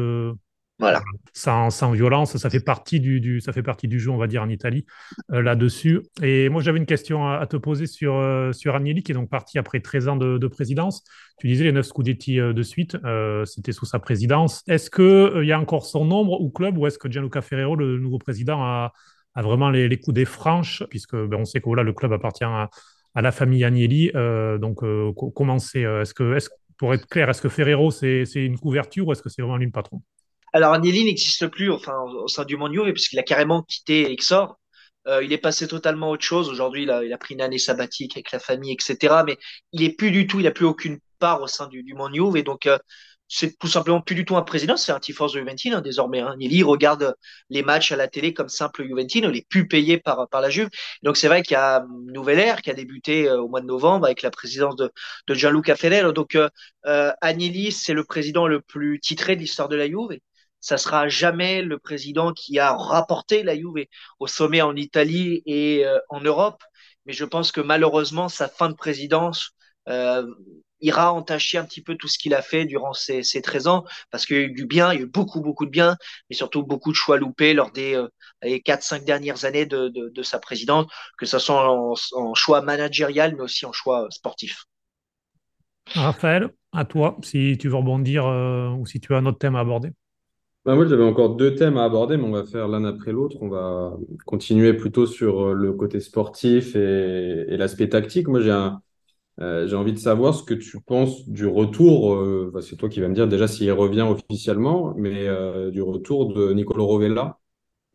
voilà. 0.82 1.04
Sans, 1.34 1.92
violence, 1.92 2.36
ça 2.38 2.50
fait, 2.50 2.60
partie 2.60 3.00
du, 3.00 3.40
jeu, 4.00 4.10
on 4.10 4.18
va 4.18 4.26
dire, 4.26 4.42
en 4.42 4.50
Italie, 4.50 4.84
euh, 5.32 5.44
là-dessus. 5.44 6.02
Et 6.24 6.50
moi, 6.50 6.64
j'avais 6.64 6.80
une 6.80 6.88
question 6.88 7.30
à, 7.30 7.46
te 7.46 7.56
poser 7.56 7.86
sur, 7.86 8.16
euh, 8.16 8.52
sur 8.52 8.76
Agnelli, 8.76 9.04
qui 9.04 9.12
est 9.12 9.16
donc 9.16 9.30
parti 9.30 9.60
après 9.60 9.80
13 9.80 10.08
ans 10.08 10.16
de, 10.16 10.48
présidence. 10.48 11.04
Tu 11.38 11.48
disais 11.48 11.66
les 11.66 11.72
9 11.72 11.86
Scudetti 11.86 12.40
euh, 12.40 12.52
de 12.52 12.64
suite, 12.64 12.98
c'était 13.46 13.74
sous 13.74 13.86
sa 13.86 14.00
présidence. 14.00 14.64
Est-ce 14.68 14.90
qu'il 14.90 15.46
y 15.46 15.52
a 15.52 15.60
encore 15.60 15.86
son 15.86 16.04
nombre 16.04 16.34
au 16.34 16.50
club 16.50 16.80
ou 16.80 16.88
est-ce 16.88 16.98
que 16.98 17.10
Gianluca 17.10 17.42
Ferrero, 17.42 17.76
le 17.76 18.00
nouveau 18.00 18.18
président, 18.18 18.64
a, 18.64 18.92
vraiment 19.36 19.70
les, 19.70 19.88
les 19.88 20.00
coups 20.00 20.16
des 20.16 20.26
franches 20.26 20.84
Puisque 20.90 21.16
ben, 21.16 21.38
on 21.42 21.46
sait 21.46 21.60
que 21.60 21.66
voilà, 21.66 21.84
le 21.84 21.94
club 21.94 22.12
appartient 22.12 22.44
à, 22.44 22.70
la 23.14 23.32
famille 23.32 23.64
Agnelli. 23.64 24.12
donc, 24.60 24.80
comment 25.36 25.60
c'est 25.60 25.82
Est-ce 25.82 26.50
pour 26.78 26.96
être 26.96 27.06
clair, 27.06 27.30
est-ce 27.30 27.44
que 27.44 27.50
Ferrero, 27.50 27.92
c'est 27.92 28.26
une 28.34 28.58
couverture 28.58 29.08
ou 29.08 29.12
est-ce 29.12 29.22
que 29.22 29.30
c'est 29.30 29.44
vraiment 29.44 29.58
lui 29.58 29.68
le 29.68 29.72
patron? 29.72 30.02
Alors 30.54 30.74
Agnelli 30.74 31.06
n'existe 31.06 31.48
plus 31.48 31.72
enfin 31.72 31.98
au 32.02 32.28
sein 32.28 32.46
du 32.46 32.58
Manu 32.58 32.92
puisqu'il 32.94 33.20
a 33.20 33.24
carrément 33.24 33.64
quitté 33.64 34.12
Exor. 34.12 34.58
Euh, 35.08 35.24
il 35.24 35.34
est 35.34 35.38
passé 35.38 35.68
totalement 35.68 36.08
à 36.08 36.10
autre 36.12 36.24
chose. 36.24 36.50
Aujourd'hui, 36.50 36.84
il 36.84 36.92
a, 36.92 37.04
il 37.04 37.12
a 37.12 37.18
pris 37.18 37.34
une 37.34 37.42
année 37.42 37.58
sabbatique 37.58 38.16
avec 38.18 38.32
la 38.32 38.40
famille, 38.40 38.72
etc. 38.74 39.24
Mais 39.26 39.38
il 39.72 39.84
est 39.84 39.94
plus 39.94 40.12
du 40.12 40.28
tout, 40.28 40.40
il 40.40 40.48
a 40.48 40.52
plus 40.52 40.66
aucune 40.66 41.00
part 41.20 41.42
au 41.42 41.48
sein 41.48 41.68
du, 41.68 41.84
du 41.84 41.96
Et 42.36 42.44
donc, 42.44 42.68
euh, 42.68 42.78
c'est 43.34 43.58
tout 43.58 43.68
simplement 43.68 44.02
plus 44.02 44.16
du 44.16 44.26
tout 44.26 44.36
un 44.36 44.42
président, 44.42 44.76
c'est 44.76 44.92
un 44.92 45.00
Tifos 45.00 45.28
de 45.28 45.40
Juventino 45.40 45.78
hein, 45.78 45.82
désormais. 45.82 46.20
Hein. 46.20 46.36
Regarde 46.66 47.16
les 47.50 47.64
matchs 47.64 47.94
à 47.94 47.96
la 47.96 48.10
télé 48.10 48.34
comme 48.34 48.50
simple 48.50 48.84
Juventino, 48.86 49.30
il 49.30 49.38
est 49.38 49.48
plus 49.48 49.70
payé 49.70 49.98
par, 49.98 50.28
par 50.28 50.42
la 50.42 50.50
Juve. 50.50 50.70
Donc 51.02 51.16
c'est 51.16 51.28
vrai 51.28 51.42
qu'il 51.42 51.54
y 51.54 51.58
a 51.58 51.86
une 51.88 52.12
nouvelle 52.12 52.40
ère 52.40 52.62
qui 52.62 52.70
a 52.70 52.74
débuté 52.74 53.30
euh, 53.30 53.42
au 53.42 53.48
mois 53.48 53.62
de 53.62 53.68
novembre 53.68 54.06
avec 54.06 54.22
la 54.22 54.32
présidence 54.32 54.76
de, 54.76 54.92
de 55.28 55.34
Gianluca 55.34 55.76
Ferrero. 55.78 56.12
Donc 56.12 56.36
euh, 56.36 56.50
euh, 56.88 57.12
c'est 57.72 57.94
le 57.94 58.04
président 58.04 58.48
le 58.48 58.60
plus 58.60 59.00
titré 59.00 59.38
de 59.38 59.42
l'histoire 59.42 59.70
de 59.70 59.78
la 59.78 59.88
Juve 59.88 60.20
ça 60.62 60.78
sera 60.78 61.10
jamais 61.10 61.64
le 61.64 61.80
président 61.80 62.32
qui 62.32 62.60
a 62.60 62.74
rapporté 62.74 63.44
la 63.44 63.56
Juve 63.56 63.88
au 64.20 64.28
sommet 64.28 64.62
en 64.62 64.76
Italie 64.76 65.42
et 65.46 65.86
euh, 65.86 66.00
en 66.10 66.22
Europe. 66.22 66.64
Mais 67.06 67.14
je 67.14 67.26
pense 67.26 67.52
que 67.52 67.62
malheureusement, 67.62 68.30
sa 68.30 68.48
fin 68.48 68.70
de 68.70 68.76
présidence 68.76 69.52
euh, 69.90 70.26
ira 70.80 71.14
entacher 71.14 71.58
un 71.58 71.66
petit 71.66 71.82
peu 71.82 71.96
tout 71.96 72.08
ce 72.08 72.20
qu'il 72.20 72.36
a 72.36 72.44
fait 72.44 72.66
durant 72.66 72.94
ces, 72.94 73.24
ces 73.24 73.42
13 73.42 73.68
ans, 73.68 73.86
parce 74.12 74.28
qu'il 74.28 74.36
y 74.36 74.40
a 74.40 74.44
eu 74.44 74.52
du 74.52 74.68
bien, 74.68 74.94
il 74.94 75.00
y 75.00 75.00
a 75.00 75.06
eu 75.06 75.08
beaucoup, 75.08 75.42
beaucoup 75.42 75.66
de 75.66 75.72
bien, 75.72 75.98
mais 76.30 76.36
surtout 76.36 76.64
beaucoup 76.64 76.92
de 76.92 76.96
choix 76.96 77.18
loupés 77.18 77.56
lors 77.56 77.72
des, 77.72 77.96
euh, 77.96 78.08
4-5 78.44 79.04
dernières 79.04 79.46
années 79.46 79.66
de, 79.66 79.90
de, 79.90 80.24
sa 80.24 80.40
présidence, 80.40 80.86
que 81.18 81.26
ce 81.26 81.40
soit 81.40 81.72
en, 81.72 82.34
choix 82.36 82.62
managérial, 82.62 83.36
mais 83.36 83.42
aussi 83.42 83.66
en 83.66 83.72
choix 83.72 84.08
sportif. 84.12 84.66
Raphaël, 85.94 86.50
à 86.72 86.86
toi, 86.86 87.18
si 87.24 87.58
tu 87.60 87.68
veux 87.68 87.76
rebondir 87.76 88.26
ou 88.26 88.86
si 88.86 89.00
tu 89.00 89.14
as 89.14 89.18
un 89.18 89.26
autre 89.26 89.40
thème 89.40 89.56
à 89.56 89.60
aborder. 89.60 89.92
Bah, 90.64 90.76
moi, 90.76 90.86
j'avais 90.86 91.04
encore 91.04 91.36
deux 91.36 91.56
thèmes 91.56 91.78
à 91.78 91.86
aborder, 91.86 92.18
mais 92.18 92.24
on 92.24 92.32
va 92.32 92.46
faire 92.46 92.68
l'un 92.68 92.84
après 92.86 93.12
l'autre. 93.12 93.38
On 93.42 93.50
va 93.50 93.98
continuer 94.28 94.74
plutôt 94.74 95.08
sur 95.08 95.42
euh, 95.48 95.54
le 95.54 95.74
côté 95.74 96.00
sportif 96.00 96.76
et, 96.76 97.58
l'aspect 97.58 97.90
tactique. 97.90 98.28
Moi, 98.28 98.42
euh, 99.40 99.68
j'ai 99.68 99.76
envie 99.76 99.94
de 99.94 99.98
savoir 99.98 100.36
ce 100.36 100.44
que 100.44 100.54
tu 100.54 100.80
penses 100.82 101.28
du 101.28 101.48
retour. 101.48 102.14
Euh, 102.14 102.54
c'est 102.62 102.76
toi 102.76 102.90
qui 102.90 103.02
vas 103.02 103.08
me 103.08 103.16
dire 103.16 103.28
déjà 103.28 103.48
s'il 103.48 103.72
revient 103.72 104.02
officiellement, 104.04 104.94
mais 104.98 105.28
du 105.72 105.82
retour 105.82 106.32
de 106.34 106.54
Nicolo 106.54 106.86
Rovella, 106.86 107.40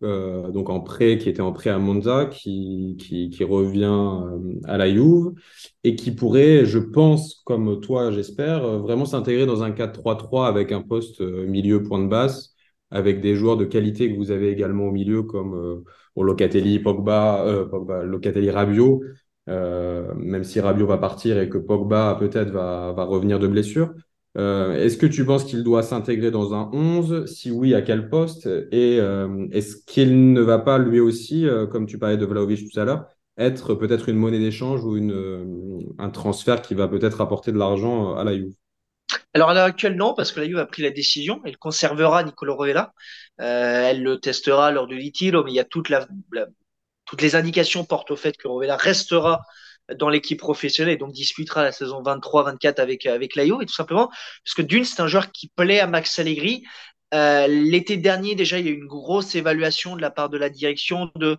donc 0.03 0.69
en 0.71 0.81
prêt, 0.81 1.19
qui 1.19 1.29
était 1.29 1.43
en 1.43 1.53
prêt 1.53 1.71
à 1.71 1.79
Monza, 1.79 2.27
qui, 2.27 2.97
qui, 2.99 3.31
qui 3.31 3.45
revient 3.45 4.23
à 4.65 4.77
la 4.77 4.91
Juve 4.93 5.33
et 5.85 5.95
qui 5.97 6.11
pourrait, 6.11 6.65
je 6.67 6.79
pense, 6.81 7.43
comme 7.45 7.81
toi, 7.81 8.11
j'espère, 8.11 8.81
vraiment 8.81 9.05
s'intégrer 9.05 9.47
dans 9.47 9.63
un 9.63 9.71
4-3-3 9.71 10.49
avec 10.49 10.73
un 10.73 10.83
poste 10.83 11.21
milieu 11.21 11.83
point 11.85 12.03
de 12.03 12.09
basse 12.09 12.56
avec 12.91 13.21
des 13.21 13.35
joueurs 13.35 13.57
de 13.57 13.65
qualité 13.65 14.11
que 14.13 14.17
vous 14.17 14.31
avez 14.31 14.51
également 14.51 14.85
au 14.85 14.93
milieu, 14.93 15.23
comme 15.23 15.55
euh, 15.55 16.23
Locatelli, 16.23 16.79
Pogba, 16.79 17.45
euh, 17.45 17.67
Pogba, 17.67 18.03
Locatelli, 18.05 18.51
Rabiot, 18.51 19.03
euh, 19.49 20.15
même 20.15 20.45
si 20.45 20.61
Rabiot 20.61 20.87
va 20.87 20.99
partir 20.99 21.39
et 21.39 21.49
que 21.49 21.59
Pogba 21.59 22.17
peut-être 22.19 22.51
va, 22.51 22.93
revenir 23.05 23.39
de 23.39 23.49
blessure. 23.49 23.93
Est-ce 24.39 24.99
que 24.99 25.07
tu 25.07 25.25
penses 25.25 25.45
qu'il 25.45 25.65
doit 25.65 25.83
s'intégrer 25.83 26.31
dans 26.31 26.53
un 26.53 26.69
11 26.75 27.25
Si 27.25 27.51
oui, 27.51 27.75
à 27.75 27.81
quel 27.81 28.11
poste? 28.11 28.47
Et 28.71 28.99
est-ce 29.51 29.77
qu'il 29.87 30.35
ne 30.35 30.43
va 30.43 30.59
pas 30.59 30.77
lui 30.77 31.01
aussi, 31.01 31.47
comme 31.73 31.87
tu 31.87 31.99
parlais 31.99 32.19
de 32.19 32.27
Vlaovic 32.27 32.71
tout 32.71 32.79
à 32.79 32.85
l'heure, 32.85 33.07
être 33.39 33.75
peut-être 33.75 34.11
une 34.11 34.17
monnaie 34.17 34.39
d'échange 34.39 34.85
ou 34.85 34.99
un 35.99 36.11
transfert 36.11 36.61
qui 36.61 36.75
va 36.75 36.87
peut-être 36.87 37.23
apporter 37.23 37.51
de 37.51 37.57
l'argent 37.57 38.15
à 38.15 38.25
la 38.25 38.37
Juve? 38.37 38.53
Alors 39.35 39.51
à 39.51 39.55
l'heure 39.55 39.65
actuelle, 39.65 39.97
non, 39.97 40.15
parce 40.15 40.33
que 40.33 40.41
la 40.41 40.61
a 40.61 40.67
pris 40.67 40.83
la 40.83 40.91
décision. 40.91 41.41
Elle 41.45 41.59
conservera 41.59 42.23
Nicolo 42.23 42.57
Rovella. 42.57 42.93
Euh, 43.41 43.91
elle 43.91 44.03
le 44.03 44.19
testera 44.19 44.71
lors 44.71 44.87
du 44.87 44.97
Litilo, 44.97 45.45
mais 45.45 45.53
il 45.53 45.55
y 45.55 45.61
a 45.61 45.65
toutes 45.65 45.91
les 47.21 47.35
indications 47.37 47.85
portent 47.85 48.11
au 48.11 48.17
fait 48.17 48.37
que 48.37 48.49
Rovella 48.49 48.77
restera 48.77 49.43
dans 49.95 50.09
l'équipe 50.09 50.41
professionnelle 50.41 50.95
et 50.95 50.97
donc 50.97 51.13
disputera 51.13 51.63
la 51.63 51.71
saison 51.71 52.03
23-24 52.03 52.81
avec 52.81 53.07
avec 53.07 53.37
la 53.37 53.45
et 53.45 53.49
tout 53.49 53.75
simplement 53.75 54.09
parce 54.09 54.55
que 54.57 54.63
d'une, 54.63 54.85
c'est 54.85 55.01
un 55.01 55.07
joueur 55.07 55.31
qui 55.31 55.49
plaît 55.49 55.81
à 55.81 55.87
Max 55.87 56.19
Allegri. 56.19 56.65
Euh, 57.15 57.47
L'été 57.47 57.97
dernier, 57.97 58.35
déjà, 58.35 58.59
il 58.59 58.67
y 58.67 58.69
a 58.69 58.73
eu 58.73 58.77
une 58.77 58.87
grosse 58.87 59.35
évaluation 59.35 59.97
de 59.97 60.01
la 60.01 60.11
part 60.11 60.29
de 60.29 60.39
la 60.39 60.51
direction 60.51 61.11
de 61.15 61.37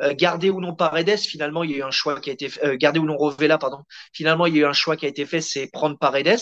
euh, 0.00 0.14
garder 0.14 0.50
ou 0.50 0.60
non 0.60 0.74
Paredes. 0.74 1.18
Finalement, 1.18 1.64
il 1.64 1.72
y 1.72 1.74
a 1.74 1.78
eu 1.78 1.82
un 1.82 1.90
choix 1.90 2.20
qui 2.20 2.30
a 2.30 2.32
été 2.32 2.50
euh, 2.62 2.76
garder 2.76 3.00
ou 3.00 3.04
non 3.04 3.16
Rovella, 3.16 3.58
pardon. 3.58 3.82
Finalement, 4.12 4.46
il 4.46 4.54
y 4.54 4.58
a 4.58 4.62
eu 4.62 4.66
un 4.66 4.72
choix 4.72 4.96
qui 4.96 5.06
a 5.06 5.08
été 5.08 5.26
fait, 5.26 5.40
c'est 5.40 5.68
prendre 5.72 5.98
Paredes 5.98 6.38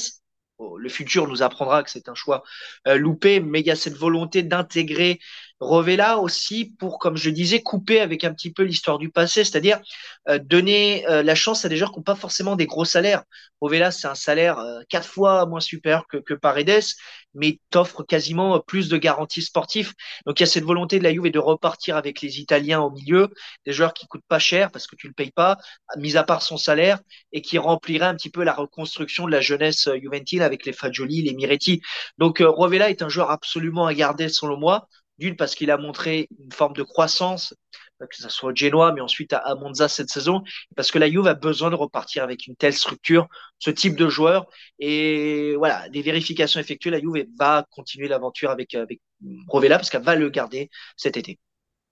le 0.78 0.88
futur 0.88 1.28
nous 1.28 1.42
apprendra 1.42 1.82
que 1.82 1.90
c'est 1.90 2.08
un 2.08 2.14
choix 2.14 2.42
euh, 2.86 2.96
loupé, 2.96 3.40
mais 3.40 3.60
il 3.60 3.66
y 3.66 3.70
a 3.70 3.76
cette 3.76 3.96
volonté 3.96 4.42
d'intégrer 4.42 5.20
Rovella 5.60 6.18
aussi 6.18 6.74
pour, 6.78 6.98
comme 6.98 7.16
je 7.16 7.30
disais, 7.30 7.62
couper 7.62 8.00
avec 8.00 8.24
un 8.24 8.32
petit 8.34 8.52
peu 8.52 8.62
l'histoire 8.62 8.98
du 8.98 9.10
passé, 9.10 9.42
c'est-à-dire 9.42 9.80
euh, 10.28 10.38
donner 10.38 11.08
euh, 11.08 11.22
la 11.22 11.34
chance 11.34 11.64
à 11.64 11.68
des 11.70 11.76
joueurs 11.78 11.92
qui 11.92 11.98
n'ont 11.98 12.02
pas 12.02 12.14
forcément 12.14 12.56
des 12.56 12.66
gros 12.66 12.84
salaires. 12.84 13.22
Rovella, 13.62 13.90
c'est 13.90 14.06
un 14.06 14.14
salaire 14.14 14.58
euh, 14.58 14.80
quatre 14.90 15.08
fois 15.08 15.46
moins 15.46 15.60
supérieur 15.60 16.06
que, 16.08 16.18
que 16.18 16.34
Paredes, 16.34 16.84
mais 17.32 17.58
t'offre 17.70 18.02
quasiment 18.02 18.60
plus 18.60 18.90
de 18.90 18.98
garanties 18.98 19.40
sportives. 19.40 19.94
Donc 20.26 20.38
il 20.40 20.42
y 20.42 20.44
a 20.44 20.46
cette 20.46 20.64
volonté 20.64 20.98
de 20.98 21.04
la 21.04 21.12
Juve 21.12 21.30
de 21.30 21.38
repartir 21.38 21.96
avec 21.96 22.20
les 22.20 22.38
Italiens 22.38 22.80
au 22.82 22.90
milieu, 22.90 23.30
des 23.64 23.72
joueurs 23.72 23.94
qui 23.94 24.06
coûtent 24.06 24.26
pas 24.28 24.38
cher 24.38 24.70
parce 24.70 24.86
que 24.86 24.96
tu 24.96 25.06
le 25.06 25.14
payes 25.14 25.32
pas, 25.32 25.56
mis 25.96 26.18
à 26.18 26.24
part 26.24 26.42
son 26.42 26.58
salaire, 26.58 26.98
et 27.32 27.40
qui 27.40 27.56
rempliraient 27.56 28.06
un 28.06 28.14
petit 28.14 28.30
peu 28.30 28.44
la 28.44 28.52
reconstruction 28.52 29.24
de 29.26 29.32
la 29.32 29.40
jeunesse 29.40 29.88
juventine 30.02 30.42
avec 30.42 30.66
les 30.66 30.72
Fagioli, 30.74 31.22
les 31.22 31.34
Miretti. 31.34 31.80
Donc 32.18 32.42
Rovella 32.44 32.90
est 32.90 33.02
un 33.02 33.08
joueur 33.08 33.30
absolument 33.30 33.86
à 33.86 33.94
garder 33.94 34.28
selon 34.28 34.58
moi. 34.58 34.86
D'une, 35.18 35.36
parce 35.36 35.54
qu'il 35.54 35.70
a 35.70 35.78
montré 35.78 36.28
une 36.38 36.52
forme 36.52 36.74
de 36.74 36.82
croissance, 36.82 37.54
que 37.98 38.16
ce 38.16 38.28
soit 38.28 38.50
au 38.50 38.54
Genoa, 38.54 38.92
mais 38.92 39.00
ensuite 39.00 39.32
à, 39.32 39.54
Monza 39.54 39.88
cette 39.88 40.10
saison, 40.10 40.42
parce 40.74 40.90
que 40.90 40.98
la 40.98 41.10
Juve 41.10 41.26
a 41.26 41.34
besoin 41.34 41.70
de 41.70 41.74
repartir 41.74 42.22
avec 42.22 42.46
une 42.46 42.56
telle 42.56 42.74
structure, 42.74 43.26
ce 43.58 43.70
type 43.70 43.96
de 43.96 44.08
joueur. 44.08 44.46
Et 44.78 45.54
voilà, 45.56 45.88
des 45.88 46.02
vérifications 46.02 46.60
effectuées, 46.60 46.90
la 46.90 47.00
Juve 47.00 47.26
va 47.38 47.66
continuer 47.70 48.08
l'aventure 48.08 48.50
avec, 48.50 48.74
avec 48.74 49.00
Rovella, 49.48 49.76
parce 49.76 49.90
qu'elle 49.90 50.02
va 50.02 50.14
le 50.14 50.28
garder 50.28 50.68
cet 50.96 51.16
été. 51.16 51.38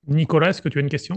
Nicolas, 0.07 0.51
est-ce 0.51 0.61
que 0.61 0.69
tu 0.69 0.79
as 0.79 0.83
une 0.83 0.91
question? 0.91 1.17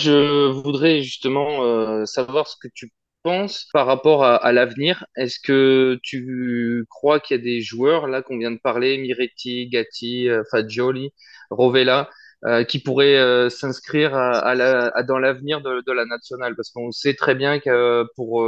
Je 0.00 0.50
voudrais 0.50 1.02
justement 1.02 1.64
euh, 1.64 2.04
savoir 2.04 2.46
ce 2.46 2.56
que 2.60 2.68
tu 2.72 2.90
penses 3.22 3.66
par 3.72 3.86
rapport 3.86 4.24
à, 4.24 4.52
l'avenir? 4.52 5.06
Est-ce 5.16 5.38
que 5.40 5.98
tu 6.02 6.86
crois 6.90 7.20
qu'il 7.20 7.36
y 7.36 7.40
a 7.40 7.42
des 7.42 7.60
joueurs, 7.60 8.06
là 8.06 8.22
qu'on 8.22 8.38
vient 8.38 8.50
de 8.50 8.58
parler, 8.58 8.98
Miretti, 8.98 9.68
Gatti, 9.68 10.28
euh, 10.28 10.42
Fagioli, 10.50 11.12
Rovella, 11.50 12.10
euh, 12.44 12.64
qui 12.64 12.78
pourraient 12.78 13.16
euh, 13.18 13.48
s'inscrire 13.50 14.14
à, 14.14 15.02
dans 15.02 15.18
l'avenir 15.18 15.60
de, 15.60 15.92
la 15.92 16.04
nationale? 16.04 16.54
Parce 16.56 16.70
qu'on 16.70 16.92
sait 16.92 17.14
très 17.14 17.34
bien 17.34 17.60
que 17.60 18.04
pour 18.16 18.44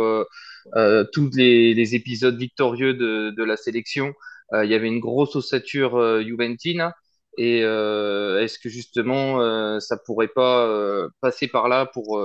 tous 1.13 1.31
les, 1.35 1.95
épisodes 1.95 2.37
victorieux 2.37 2.95
de, 2.95 3.45
la 3.45 3.57
sélection, 3.57 4.15
il 4.53 4.69
y 4.69 4.75
avait 4.75 4.89
une 4.89 5.01
grosse 5.01 5.37
ossature 5.37 6.23
juventine. 6.23 6.93
Et 7.39 7.61
est-ce 7.61 8.59
que 8.59 8.69
justement, 8.69 9.81
ça 9.81 9.97
pourrait 9.97 10.29
pas 10.29 11.09
passer 11.21 11.49
par 11.49 11.69
là 11.69 11.87
pour 11.87 12.21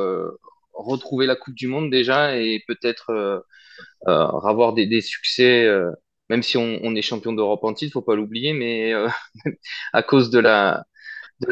retrouver 0.75 1.25
la 1.25 1.35
Coupe 1.35 1.55
du 1.55 1.67
Monde 1.67 1.89
déjà 1.91 2.37
et 2.37 2.63
peut-être 2.67 3.11
euh, 3.11 3.39
euh, 4.07 4.27
avoir 4.41 4.73
des, 4.73 5.01
succès, 5.01 5.65
euh, 5.65 5.91
même 6.29 6.43
si 6.43 6.57
on, 6.57 6.95
est 6.95 7.01
champion 7.01 7.33
d'Europe 7.33 7.63
en 7.63 7.73
titre, 7.73 7.93
faut 7.93 8.01
pas 8.01 8.15
l'oublier, 8.15 8.53
mais 8.53 8.93
à 9.93 10.03
cause 10.03 10.29
de 10.29 10.39
la 10.39 10.85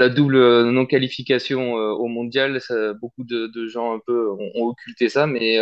double 0.09 0.69
non-qualification 0.71 1.73
au 1.73 2.07
mondial, 2.07 2.59
beaucoup 3.01 3.23
de, 3.23 3.67
gens 3.67 3.95
un 3.95 3.99
peu 4.05 4.29
ont, 4.31 4.67
occulté 4.67 5.09
ça, 5.09 5.27
mais, 5.27 5.57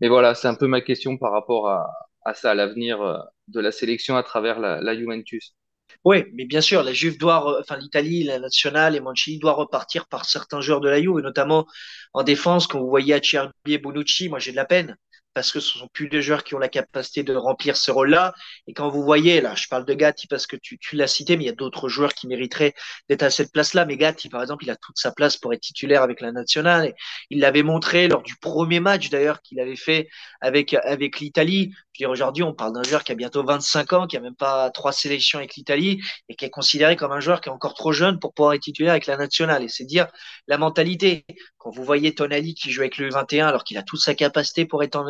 mais 0.00 0.08
voilà, 0.08 0.34
c'est 0.34 0.48
un 0.48 0.54
peu 0.54 0.66
ma 0.66 0.80
question 0.80 1.16
par 1.18 1.32
rapport 1.32 1.68
à, 1.68 2.34
ça, 2.34 2.52
à 2.52 2.54
l'avenir 2.54 2.98
de 3.48 3.60
la 3.60 3.72
sélection 3.72 4.16
à 4.16 4.22
travers 4.22 4.60
la 4.60 4.96
Juventus. 4.96 5.54
Oui, 6.04 6.24
mais 6.34 6.44
bien 6.44 6.60
sûr, 6.60 6.82
la 6.82 6.92
Juve 6.92 7.16
doit, 7.18 7.58
enfin 7.60 7.78
l'Italie, 7.78 8.24
la 8.24 8.38
nationale 8.38 8.94
et 8.94 9.00
Mancini 9.00 9.38
doit 9.38 9.52
repartir 9.54 10.06
par 10.06 10.26
certains 10.26 10.60
joueurs 10.60 10.80
de 10.80 10.88
la 10.88 11.00
Juve, 11.00 11.18
et 11.18 11.22
notamment 11.22 11.66
en 12.12 12.22
défense, 12.22 12.66
quand 12.66 12.78
vous 12.78 12.88
voyez 12.90 13.14
Acerbi 13.14 13.52
et 13.68 13.78
Bonucci, 13.78 14.28
moi 14.28 14.38
j'ai 14.38 14.50
de 14.50 14.56
la 14.56 14.66
peine 14.66 14.96
parce 15.34 15.52
que 15.52 15.60
ce 15.60 15.78
sont 15.78 15.88
plus 15.88 16.08
des 16.08 16.22
joueurs 16.22 16.44
qui 16.44 16.54
ont 16.54 16.58
la 16.58 16.68
capacité 16.68 17.24
de 17.24 17.34
remplir 17.34 17.76
ce 17.76 17.90
rôle-là. 17.90 18.32
Et 18.66 18.72
quand 18.72 18.88
vous 18.88 19.02
voyez, 19.02 19.40
là, 19.40 19.54
je 19.56 19.66
parle 19.68 19.84
de 19.84 19.92
Gatti 19.92 20.26
parce 20.28 20.46
que 20.46 20.56
tu, 20.56 20.78
tu 20.78 20.96
l'as 20.96 21.08
cité, 21.08 21.36
mais 21.36 21.44
il 21.44 21.46
y 21.48 21.50
a 21.50 21.54
d'autres 21.54 21.88
joueurs 21.88 22.14
qui 22.14 22.28
mériteraient 22.28 22.74
d'être 23.08 23.24
à 23.24 23.30
cette 23.30 23.52
place-là. 23.52 23.84
Mais 23.84 23.96
Gatti, 23.96 24.28
par 24.28 24.42
exemple, 24.42 24.64
il 24.64 24.70
a 24.70 24.76
toute 24.76 24.96
sa 24.96 25.10
place 25.12 25.36
pour 25.36 25.52
être 25.52 25.60
titulaire 25.60 26.02
avec 26.02 26.20
la 26.20 26.32
nationale. 26.32 26.94
Il 27.30 27.40
l'avait 27.40 27.64
montré 27.64 28.08
lors 28.08 28.22
du 28.22 28.36
premier 28.36 28.80
match, 28.80 29.10
d'ailleurs, 29.10 29.42
qu'il 29.42 29.58
avait 29.60 29.76
fait 29.76 30.08
avec, 30.40 30.74
avec 30.74 31.18
l'Italie. 31.20 31.72
Je 31.72 32.04
veux 32.04 32.06
dire, 32.06 32.10
aujourd'hui, 32.10 32.42
on 32.44 32.54
parle 32.54 32.72
d'un 32.72 32.82
joueur 32.84 33.02
qui 33.02 33.12
a 33.12 33.14
bientôt 33.16 33.44
25 33.44 33.92
ans, 33.92 34.06
qui 34.06 34.16
a 34.16 34.20
même 34.20 34.36
pas 34.36 34.70
trois 34.70 34.92
sélections 34.92 35.38
avec 35.38 35.56
l'Italie 35.56 36.00
et 36.28 36.36
qui 36.36 36.44
est 36.44 36.50
considéré 36.50 36.96
comme 36.96 37.12
un 37.12 37.20
joueur 37.20 37.40
qui 37.40 37.48
est 37.48 37.52
encore 37.52 37.74
trop 37.74 37.92
jeune 37.92 38.18
pour 38.18 38.34
pouvoir 38.34 38.54
être 38.54 38.62
titulaire 38.62 38.92
avec 38.92 39.06
la 39.06 39.16
nationale. 39.16 39.64
Et 39.64 39.68
c'est 39.68 39.84
dire 39.84 40.06
la 40.46 40.58
mentalité. 40.58 41.24
Quand 41.64 41.70
vous 41.70 41.82
voyez 41.82 42.14
Tonali 42.14 42.52
qui 42.52 42.70
joue 42.70 42.82
avec 42.82 42.98
le 42.98 43.08
21 43.08 43.46
alors 43.46 43.64
qu'il 43.64 43.78
a 43.78 43.82
toute 43.82 44.00
sa 44.00 44.14
capacité 44.14 44.66
pour 44.66 44.82
être 44.82 45.02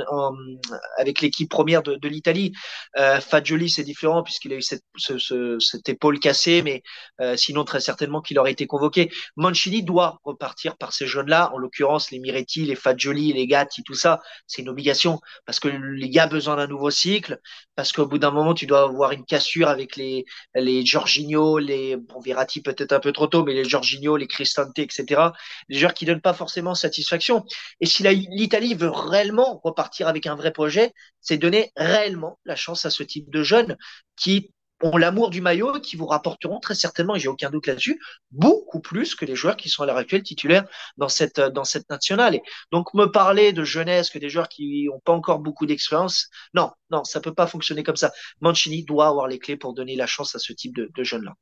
avec 0.99 1.21
l'équipe 1.21 1.51
première 1.51 1.83
de, 1.83 2.09
l'Italie, 2.09 2.53
euh, 2.97 3.21
Fagioli 3.21 3.69
c'est 3.69 3.83
différent 3.83 4.23
puisqu'il 4.23 4.53
a 4.53 4.57
eu 4.57 4.63
cette, 4.63 4.85
ce, 4.97 5.19
ce, 5.19 5.59
cette 5.59 5.89
épaule 5.89 6.21
cassée, 6.21 6.63
mais 6.63 6.85
euh, 7.21 7.37
sinon 7.37 7.65
très 7.65 7.81
certainement 7.81 8.21
qu'il 8.21 8.39
aurait 8.39 8.53
été 8.53 8.69
convoqué. 8.69 9.11
Mancini 9.37 9.83
doit 9.83 10.21
repartir 10.23 10.77
par 10.77 10.93
ces 10.93 11.09
jeunes-là, 11.09 11.51
en 11.53 11.59
l'occurrence 11.59 12.13
les 12.13 12.21
Miretti, 12.21 12.65
les 12.65 12.77
Fagioli, 12.77 13.33
les 13.33 13.49
Gatti, 13.49 13.83
tout 13.83 13.95
ça, 13.95 14.21
c'est 14.47 14.63
une 14.63 14.69
obligation 14.69 15.19
parce 15.47 15.59
que 15.59 15.67
les 15.67 16.09
gars 16.09 16.29
besoin 16.29 16.55
d'un 16.55 16.69
nouveau 16.69 16.91
cycle, 16.91 17.41
parce 17.75 17.91
qu'au 17.91 18.07
bout 18.07 18.19
d'un 18.19 18.31
moment, 18.31 18.55
tu 18.55 18.67
dois 18.67 18.83
avoir 18.83 19.11
une 19.11 19.25
cassure 19.25 19.69
avec 19.69 19.97
les, 19.97 20.25
les 20.55 20.85
les, 20.85 21.97
bon, 21.97 22.21
Verratti 22.21 22.63
peut-être 22.63 22.93
un 22.93 23.01
peu 23.01 23.11
trop 23.11 23.27
tôt, 23.27 23.43
mais 23.43 23.55
les 23.55 23.65
Jorginho, 23.65 24.17
les 24.17 24.29
Cristante, 24.29 24.79
etc. 24.79 25.21
Des 25.69 25.79
joueurs 25.79 25.95
qui 25.95 26.05
donnent 26.05 26.21
pas 26.21 26.33
forcément 26.33 26.44
satisfaction. 26.47 27.45
Et 27.81 27.87
si 27.87 28.03
l'Italie 28.03 28.75
veut 28.75 28.91
réellement 28.91 29.61
repartir 29.65 30.09
avec 30.09 30.27
un 30.27 30.37
vrai 30.37 30.53
projet, 30.53 30.93
c'est 31.21 31.39
donner 31.39 31.73
réellement 31.77 32.39
la 32.45 32.57
chance 32.57 32.85
à 32.85 32.91
ce 32.91 33.03
type 33.03 33.31
de 33.31 33.43
jeunes 33.43 33.77
qui 34.17 34.53
ont 34.83 34.97
l'amour 34.97 35.31
du 35.31 35.41
maillot 35.41 35.81
qui 35.81 35.97
vous 35.97 36.07
rapporteront 36.07 36.61
très 36.61 36.75
certainement, 36.75 37.17
j'ai 37.17 37.29
aucun 37.29 37.51
doute 37.51 37.67
là-dessus, 37.67 38.01
beaucoup 38.31 38.81
plus 38.81 39.15
que 39.15 39.25
les 39.25 39.35
joueurs 39.35 39.57
qui 39.57 39.69
sont 39.69 39.83
à 39.83 39.87
l'heure 39.87 39.97
actuelle 39.97 40.23
titulaires 40.23 40.65
dans 40.97 41.09
cette, 41.09 41.41
dans 41.41 41.65
cette 41.65 41.89
nationale. 41.91 42.35
Et 42.35 42.43
donc, 42.73 42.93
me 42.95 43.07
parler 43.07 43.53
de 43.53 43.65
jeunesse, 43.65 44.11
que 44.11 44.19
des 44.19 44.29
joueurs 44.29 44.49
qui 44.49 44.87
n'ont 44.87 45.01
pas 45.01 45.13
encore 45.13 45.39
beaucoup 45.39 45.67
d'expérience, 45.67 46.29
non, 46.55 46.71
non, 46.91 47.05
ça 47.05 47.21
peut 47.21 47.35
pas 47.35 47.47
fonctionner 47.47 47.83
comme 47.83 47.97
ça. 47.97 48.13
Mancini 48.41 48.85
doit 48.85 49.07
avoir 49.09 49.29
les 49.29 49.39
clés 49.39 49.57
pour 49.57 49.75
donner 49.75 49.97
la 49.97 50.07
chance 50.07 50.35
à 50.35 50.39
ce 50.39 50.53
type 50.53 50.75
de, 50.75 50.91
de 50.95 51.05
jeunes-là. 51.05 51.35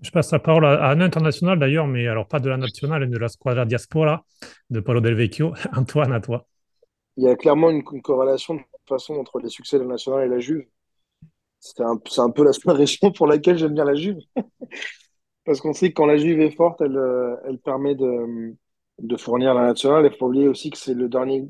Je 0.00 0.10
passe 0.10 0.30
la 0.30 0.38
parole 0.38 0.64
à 0.64 0.90
un 0.90 1.00
international 1.00 1.58
d'ailleurs, 1.58 1.86
mais 1.86 2.06
alors 2.06 2.28
pas 2.28 2.38
de 2.38 2.48
la 2.48 2.56
nationale, 2.56 3.00
mais 3.02 3.08
de 3.08 3.18
la 3.18 3.28
squadra 3.28 3.64
diaspora 3.64 4.24
de 4.70 4.80
Paulo 4.80 5.00
Del 5.00 5.14
Vecchio. 5.14 5.54
Antoine, 5.76 6.12
à 6.12 6.20
toi. 6.20 6.46
Il 7.16 7.24
y 7.24 7.28
a 7.28 7.34
clairement 7.34 7.70
une, 7.70 7.82
corrélation 7.82 8.54
de 8.54 8.60
façon 8.88 9.14
entre 9.14 9.40
les 9.40 9.48
succès 9.48 9.76
de 9.78 9.82
la 9.82 9.90
nationale 9.90 10.26
et 10.26 10.28
la 10.28 10.38
Juve. 10.38 10.64
C'est 11.58 11.82
un, 11.82 11.96
peu 12.30 12.44
la 12.44 12.52
seule 12.52 12.76
raison 12.76 13.10
pour 13.10 13.26
laquelle 13.26 13.58
j'aime 13.58 13.74
bien 13.74 13.84
la 13.84 13.94
Juve. 13.94 14.18
Parce 15.44 15.60
qu'on 15.60 15.72
sait 15.72 15.88
que 15.88 15.94
quand 15.94 16.06
la 16.06 16.16
Juve 16.16 16.40
est 16.40 16.54
forte, 16.54 16.80
elle, 16.80 16.96
euh, 16.96 17.36
permet 17.64 17.96
de, 17.96 18.54
de 18.98 19.16
fournir 19.16 19.54
la 19.54 19.62
nationale. 19.62 20.08
Il 20.12 20.16
faut 20.16 20.26
oublier 20.26 20.46
aussi 20.46 20.70
que 20.70 20.78
c'est 20.78 20.94
le 20.94 21.08
dernier 21.08 21.48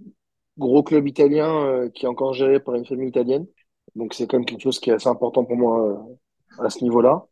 gros 0.56 0.82
club 0.82 1.06
italien 1.06 1.66
euh, 1.66 1.88
qui 1.90 2.04
est 2.04 2.08
encore 2.08 2.34
géré 2.34 2.60
par 2.60 2.74
une 2.74 2.86
famille 2.86 3.08
italienne. 3.08 3.46
Donc 3.94 4.14
c'est 4.14 4.26
quand 4.26 4.38
même 4.38 4.46
quelque 4.46 4.62
chose 4.62 4.80
qui 4.80 4.90
est 4.90 4.94
assez 4.94 5.08
important 5.08 5.44
pour 5.44 5.56
moi 5.56 5.86
euh, 5.86 6.64
à 6.64 6.70
ce 6.70 6.82
niveau-là. 6.82 7.26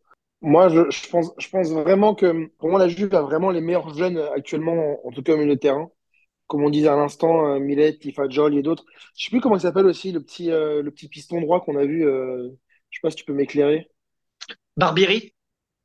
Moi, 0.46 0.68
je, 0.70 0.90
je, 0.90 1.08
pense, 1.08 1.32
je 1.38 1.48
pense 1.50 1.70
vraiment 1.70 2.14
que 2.14 2.46
pour 2.58 2.70
moi, 2.70 2.78
la 2.78 2.88
Juve 2.88 3.14
a 3.14 3.22
vraiment 3.22 3.50
les 3.50 3.60
meilleurs 3.60 3.92
jeunes 3.94 4.18
actuellement, 4.34 5.06
en, 5.06 5.10
tout 5.10 5.22
cas 5.22 5.34
au 5.34 5.36
milieu 5.36 5.54
de 5.54 5.60
terrain. 5.60 5.90
Comme 6.46 6.62
on 6.62 6.70
disait 6.70 6.88
à 6.88 6.96
l'instant, 6.96 7.46
euh, 7.46 7.58
Millet, 7.58 7.98
Tifajol 7.98 8.56
et 8.56 8.62
d'autres. 8.62 8.84
Je 9.16 9.24
sais 9.24 9.30
plus 9.30 9.40
comment 9.40 9.56
il 9.56 9.60
s'appelle 9.60 9.86
aussi, 9.86 10.12
le 10.12 10.22
petit, 10.22 10.46
le 10.48 10.88
petit 10.90 11.08
piston 11.08 11.40
droit 11.40 11.60
qu'on 11.60 11.76
a 11.76 11.84
vu 11.84 12.06
je 12.90 12.98
sais 12.98 13.00
pas 13.02 13.10
si 13.10 13.16
tu 13.16 13.24
peux 13.24 13.34
m'éclairer. 13.34 13.90
Barbieri 14.76 15.34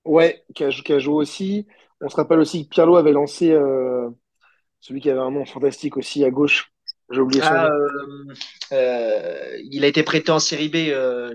Ouais, 0.06 0.44
qui 0.56 0.64
a, 0.64 0.70
joué 0.70 1.14
aussi. 1.14 1.68
On 2.00 2.10
se 2.10 2.16
rappelle 2.16 2.40
aussi 2.40 2.66
que 2.66 2.70
Pierlot 2.70 2.96
avait 2.96 3.12
lancé 3.12 3.52
euh, 3.52 4.10
celui 4.80 5.02
qui 5.02 5.10
avait 5.10 5.20
un 5.20 5.30
nom 5.30 5.46
fantastique 5.46 5.98
aussi 5.98 6.24
à 6.26 6.32
gauche. 6.32 6.74
J'ai 7.12 7.20
oublié 7.20 7.42
son 7.42 7.50
ah, 7.52 7.70
nom. 7.70 7.76
Euh, 7.76 8.34
euh, 8.74 9.58
il 9.70 9.84
a 9.84 9.88
été 9.88 10.04
prêté 10.04 10.32
en 10.32 10.40
série 10.40 10.70
B. 10.70 10.76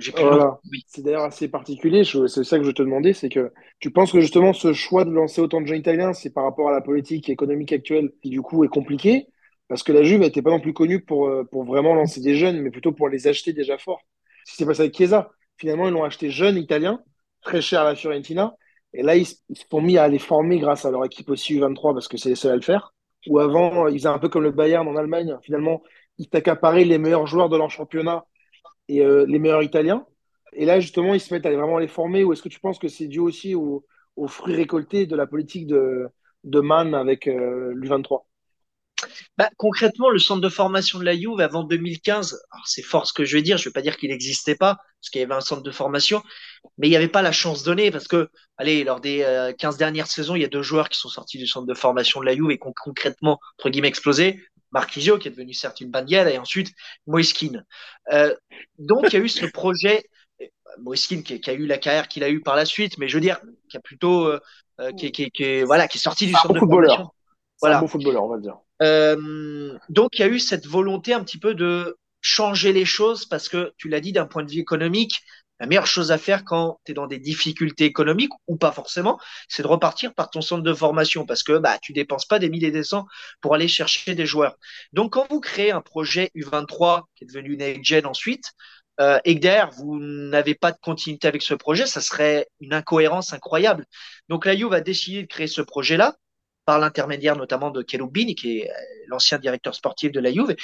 J'ai 0.01 0.13
plus 0.13 0.25
oui. 0.71 0.85
C'est 0.87 1.03
d'ailleurs 1.03 1.25
assez 1.25 1.49
particulier. 1.49 2.05
C'est 2.05 2.45
ça 2.45 2.59
que 2.59 2.65
je 2.65 2.71
te 2.71 2.83
demandais, 2.83 3.13
c'est 3.13 3.29
que 3.29 3.53
tu 3.79 3.91
penses 3.91 4.13
que 4.13 4.21
justement 4.21 4.53
ce 4.53 4.73
choix 4.73 5.05
de 5.05 5.11
lancer 5.11 5.41
autant 5.41 5.61
de 5.61 5.67
jeunes 5.67 5.79
italiens, 5.79 6.13
c'est 6.13 6.31
par 6.31 6.45
rapport 6.45 6.69
à 6.69 6.73
la 6.73 6.81
politique 6.81 7.29
économique 7.29 7.73
actuelle 7.73 8.11
qui 8.23 8.31
du 8.31 8.43
coup 8.43 8.65
est 8.65 8.69
compliquée, 8.69 9.27
parce 9.69 9.83
que 9.83 9.93
la 9.93 10.03
Juve 10.03 10.21
n'était 10.21 10.43
pas 10.43 10.51
non 10.51 10.61
plus 10.61 10.73
connue 10.73 11.01
pour, 11.01 11.31
pour 11.51 11.65
vraiment 11.65 11.95
lancer 11.95 12.21
des 12.21 12.37
jeunes, 12.37 12.61
mais 12.61 12.71
plutôt 12.71 12.93
pour 12.93 13.09
les 13.09 13.27
acheter 13.27 13.53
déjà 13.53 13.77
forts. 13.79 14.03
Si 14.47 14.57
c'est 14.57 14.67
passé 14.67 14.83
avec 14.83 14.97
Chiesa. 14.97 15.31
Finalement, 15.59 15.89
ils 15.89 15.93
l'ont 15.93 16.05
acheté 16.05 16.31
jeune 16.31 16.57
italien, 16.57 17.03
très 17.43 17.63
cher 17.63 17.81
à 17.81 17.85
la 17.85 17.97
Fiorentina. 17.97 18.55
Et 18.93 19.03
là, 19.03 19.17
ils 19.17 19.27
se 19.27 19.37
sont 19.71 19.81
mis 19.81 19.99
à 19.99 20.09
les 20.09 20.19
former 20.19 20.59
grâce 20.59 20.85
à 20.85 20.91
leur 20.91 21.05
équipe 21.05 21.29
aussi 21.31 21.59
U23 21.59 21.95
parce 21.95 22.09
que 22.09 22.17
c'est 22.17 22.31
les 22.31 22.35
seuls 22.35 22.53
à 22.53 22.57
le 22.57 22.63
faire. 22.63 22.95
Ou 23.29 23.39
avant, 23.39 23.89
ils 23.89 23.99
faisaient 23.99 24.09
un 24.09 24.19
peu 24.19 24.29
comme 24.29 24.43
le 24.43 24.51
Bayern 24.51 24.87
en 24.87 24.97
Allemagne. 24.97 25.37
Finalement, 25.43 25.83
ils 26.19 26.29
t'accaparaient 26.29 26.85
les 26.85 26.99
meilleurs 26.99 27.27
joueurs 27.27 27.49
de 27.49 27.57
leur 27.57 27.71
championnat 27.71 28.25
et 28.89 29.05
euh, 29.05 29.27
les 29.27 29.39
meilleurs 29.39 29.63
Italiens. 29.63 30.07
Et 30.53 30.65
là, 30.65 30.81
justement, 30.81 31.15
ils 31.15 31.21
se 31.21 31.33
mettent 31.35 31.47
à 31.47 31.51
vraiment 31.51 31.79
les 31.79 31.89
former. 31.89 32.25
Ou 32.25 32.33
est-ce 32.33 32.43
que 32.43 32.49
tu 32.49 32.61
penses 32.61 32.79
que 32.79 32.89
c'est 32.89 33.09
dû 33.09 33.19
aussi 33.19 33.55
aux, 33.55 33.85
fruits 34.29 34.55
récoltés 34.55 35.07
de 35.07 35.17
la 35.17 35.27
politique 35.27 35.67
de, 35.67 36.09
de 36.45 36.61
Mann 36.61 36.95
avec 36.95 37.27
euh, 37.27 37.73
l'U23 37.75 38.23
bah, 39.37 39.51
concrètement, 39.59 40.09
le 40.09 40.19
centre 40.19 40.41
de 40.41 40.49
formation 40.49 40.99
de 40.99 41.05
la 41.05 41.15
Juve 41.15 41.41
avant 41.41 41.65
2015, 41.65 42.43
c'est 42.65 42.83
fort 42.83 43.07
ce 43.07 43.13
que 43.13 43.25
je 43.25 43.37
vais 43.37 43.43
dire, 43.43 43.59
je 43.59 43.65
ne 43.65 43.71
vais 43.71 43.75
pas 43.75 43.83
dire 43.83 43.99
qu'il 43.99 44.11
n'existait 44.11 44.57
pas, 44.57 44.79
parce 45.07 45.11
qu'il 45.13 45.21
y 45.21 45.25
avait 45.25 45.35
un 45.35 45.41
centre 45.41 45.63
de 45.63 45.71
formation, 45.71 46.21
mais 46.79 46.89
il 46.89 46.91
n'y 46.91 46.97
avait 46.97 47.07
pas 47.07 47.23
la 47.23 47.31
chance 47.31 47.63
donnée 47.63 47.93
parce 47.93 48.09
que, 48.09 48.29
allez, 48.57 48.83
lors 48.83 49.01
des 49.01 49.19
15 49.57 49.75
euh, 49.75 49.79
dernières 49.79 50.09
saisons, 50.09 50.35
il 50.35 50.43
y 50.43 50.45
a 50.45 50.49
deux 50.49 50.63
joueurs 50.63 50.89
qui 50.89 50.99
sont 50.99 51.09
sortis 51.09 51.39
du 51.39 51.47
centre 51.47 51.67
de 51.67 51.75
formation 51.75 52.19
de 52.19 52.27
la 52.27 52.35
Juve 52.35 52.51
et 52.51 52.59
qui 52.59 52.67
ont 52.67 52.75
concrètement, 52.77 53.39
entre 53.57 53.71
guillemets, 53.71 53.87
explosé. 53.87 54.43
Marquisio, 54.73 55.17
qui 55.17 55.29
est 55.29 55.31
devenu 55.31 55.55
certes 55.55 55.81
une 55.81 55.93
bandière, 55.93 56.27
et 56.27 56.39
ensuite 56.39 56.73
Moiskin. 57.07 57.63
Euh, 58.13 58.35
donc, 58.81 59.05
il 59.13 59.13
y 59.13 59.17
a 59.17 59.25
eu 59.25 59.29
ce 59.29 59.47
projet, 59.47 60.05
Moiskin 60.81 61.23
qui, 61.23 61.41
qui, 61.41 61.51
a 61.51 61.53
eu 61.53 61.67
la 61.67 61.79
carrière 61.79 62.09
qu'il 62.09 62.25
a 62.25 62.29
eu 62.29 62.41
par 62.41 62.57
la 62.57 62.65
suite, 62.65 62.99
mais 62.99 63.07
je 63.07 63.15
veux 63.15 63.21
dire, 63.21 63.39
qui 63.71 63.77
a 63.77 63.81
plutôt, 63.81 64.25
euh, 64.25 64.41
euh 64.81 64.91
qui, 64.93 65.13
qui, 65.13 65.31
qui, 65.31 65.63
voilà, 65.63 65.87
qui 65.87 65.99
est 65.99 66.01
sorti 66.01 66.27
du 66.27 66.33
centre 66.33 66.53
de 66.53 66.59
formation. 66.59 67.11
Voilà. 67.61 67.79
Un 67.79 67.81
bon 67.83 67.87
footballeur, 67.87 68.25
on 68.25 68.29
va 68.29 68.39
dire. 68.39 68.57
Euh, 68.83 69.79
donc, 69.89 70.19
il 70.19 70.21
y 70.21 70.25
a 70.25 70.29
eu 70.29 70.41
cette 70.41 70.67
volonté 70.67 71.15
un 71.15 71.23
petit 71.23 71.39
peu 71.39 71.55
de 71.55 71.97
changer 72.27 72.73
les 72.73 72.85
choses 72.85 73.25
parce 73.25 73.49
que, 73.49 73.73
tu 73.79 73.89
l'as 73.89 74.01
dit, 74.01 74.13
d'un 74.13 74.27
point 74.27 74.43
de 74.43 74.51
vue 74.51 74.59
économique, 74.59 75.21
la 75.61 75.67
meilleure 75.67 75.87
chose 75.87 76.11
à 76.11 76.19
faire 76.19 76.45
quand 76.45 76.81
tu 76.85 76.91
es 76.91 76.95
dans 76.95 77.07
des 77.07 77.19
difficultés 77.21 77.85
économiques 77.85 78.33
ou 78.49 78.57
pas 78.57 78.73
forcément, 78.73 79.19
c'est 79.49 79.63
de 79.63 79.69
repartir 79.69 80.13
par 80.13 80.29
ton 80.29 80.41
centre 80.43 80.63
de 80.63 80.75
formation 80.75 81.25
parce 81.25 81.43
que 81.43 81.57
bah 81.57 81.79
tu 81.81 81.93
dépenses 81.93 82.27
pas 82.27 82.39
des 82.39 82.51
milliers 82.51 82.73
des 82.73 82.83
cents 82.83 83.07
pour 83.41 83.55
aller 83.55 83.69
chercher 83.69 84.15
des 84.15 84.27
joueurs. 84.27 84.57
Donc 84.93 85.13
quand 85.13 85.27
vous 85.31 85.41
créez 85.41 85.71
un 85.71 85.81
projet 85.81 86.31
U23 86.35 87.05
qui 87.15 87.25
est 87.25 87.27
devenu 87.29 87.55
une 87.55 87.85
Gen 87.85 88.07
ensuite 88.07 88.53
euh, 89.01 89.19
et 89.25 89.37
que 89.37 89.41
derrière 89.41 89.71
vous 89.71 89.99
n'avez 89.99 90.55
pas 90.55 90.73
de 90.73 90.79
continuité 90.83 91.29
avec 91.29 91.43
ce 91.43 91.55
projet, 91.55 91.87
ça 91.87 92.01
serait 92.01 92.49
une 92.61 92.75
incohérence 92.75 93.33
incroyable. 93.33 93.87
Donc 94.29 94.45
la 94.45 94.55
va 94.69 94.81
décider 94.81 95.23
de 95.23 95.29
créer 95.29 95.47
ce 95.47 95.63
projet-là 95.63 96.17
par 96.67 96.81
l'intermédiaire 96.81 97.37
notamment 97.37 97.71
de 97.71 97.81
Kelubini, 97.81 98.35
qui 98.35 98.59
est 98.59 98.71
euh, 98.71 98.75
l'ancien 99.07 99.39
directeur 99.39 99.75
sportif 99.75 100.13
de 100.13 100.21
la 100.21 100.33
Juve. 100.33 100.55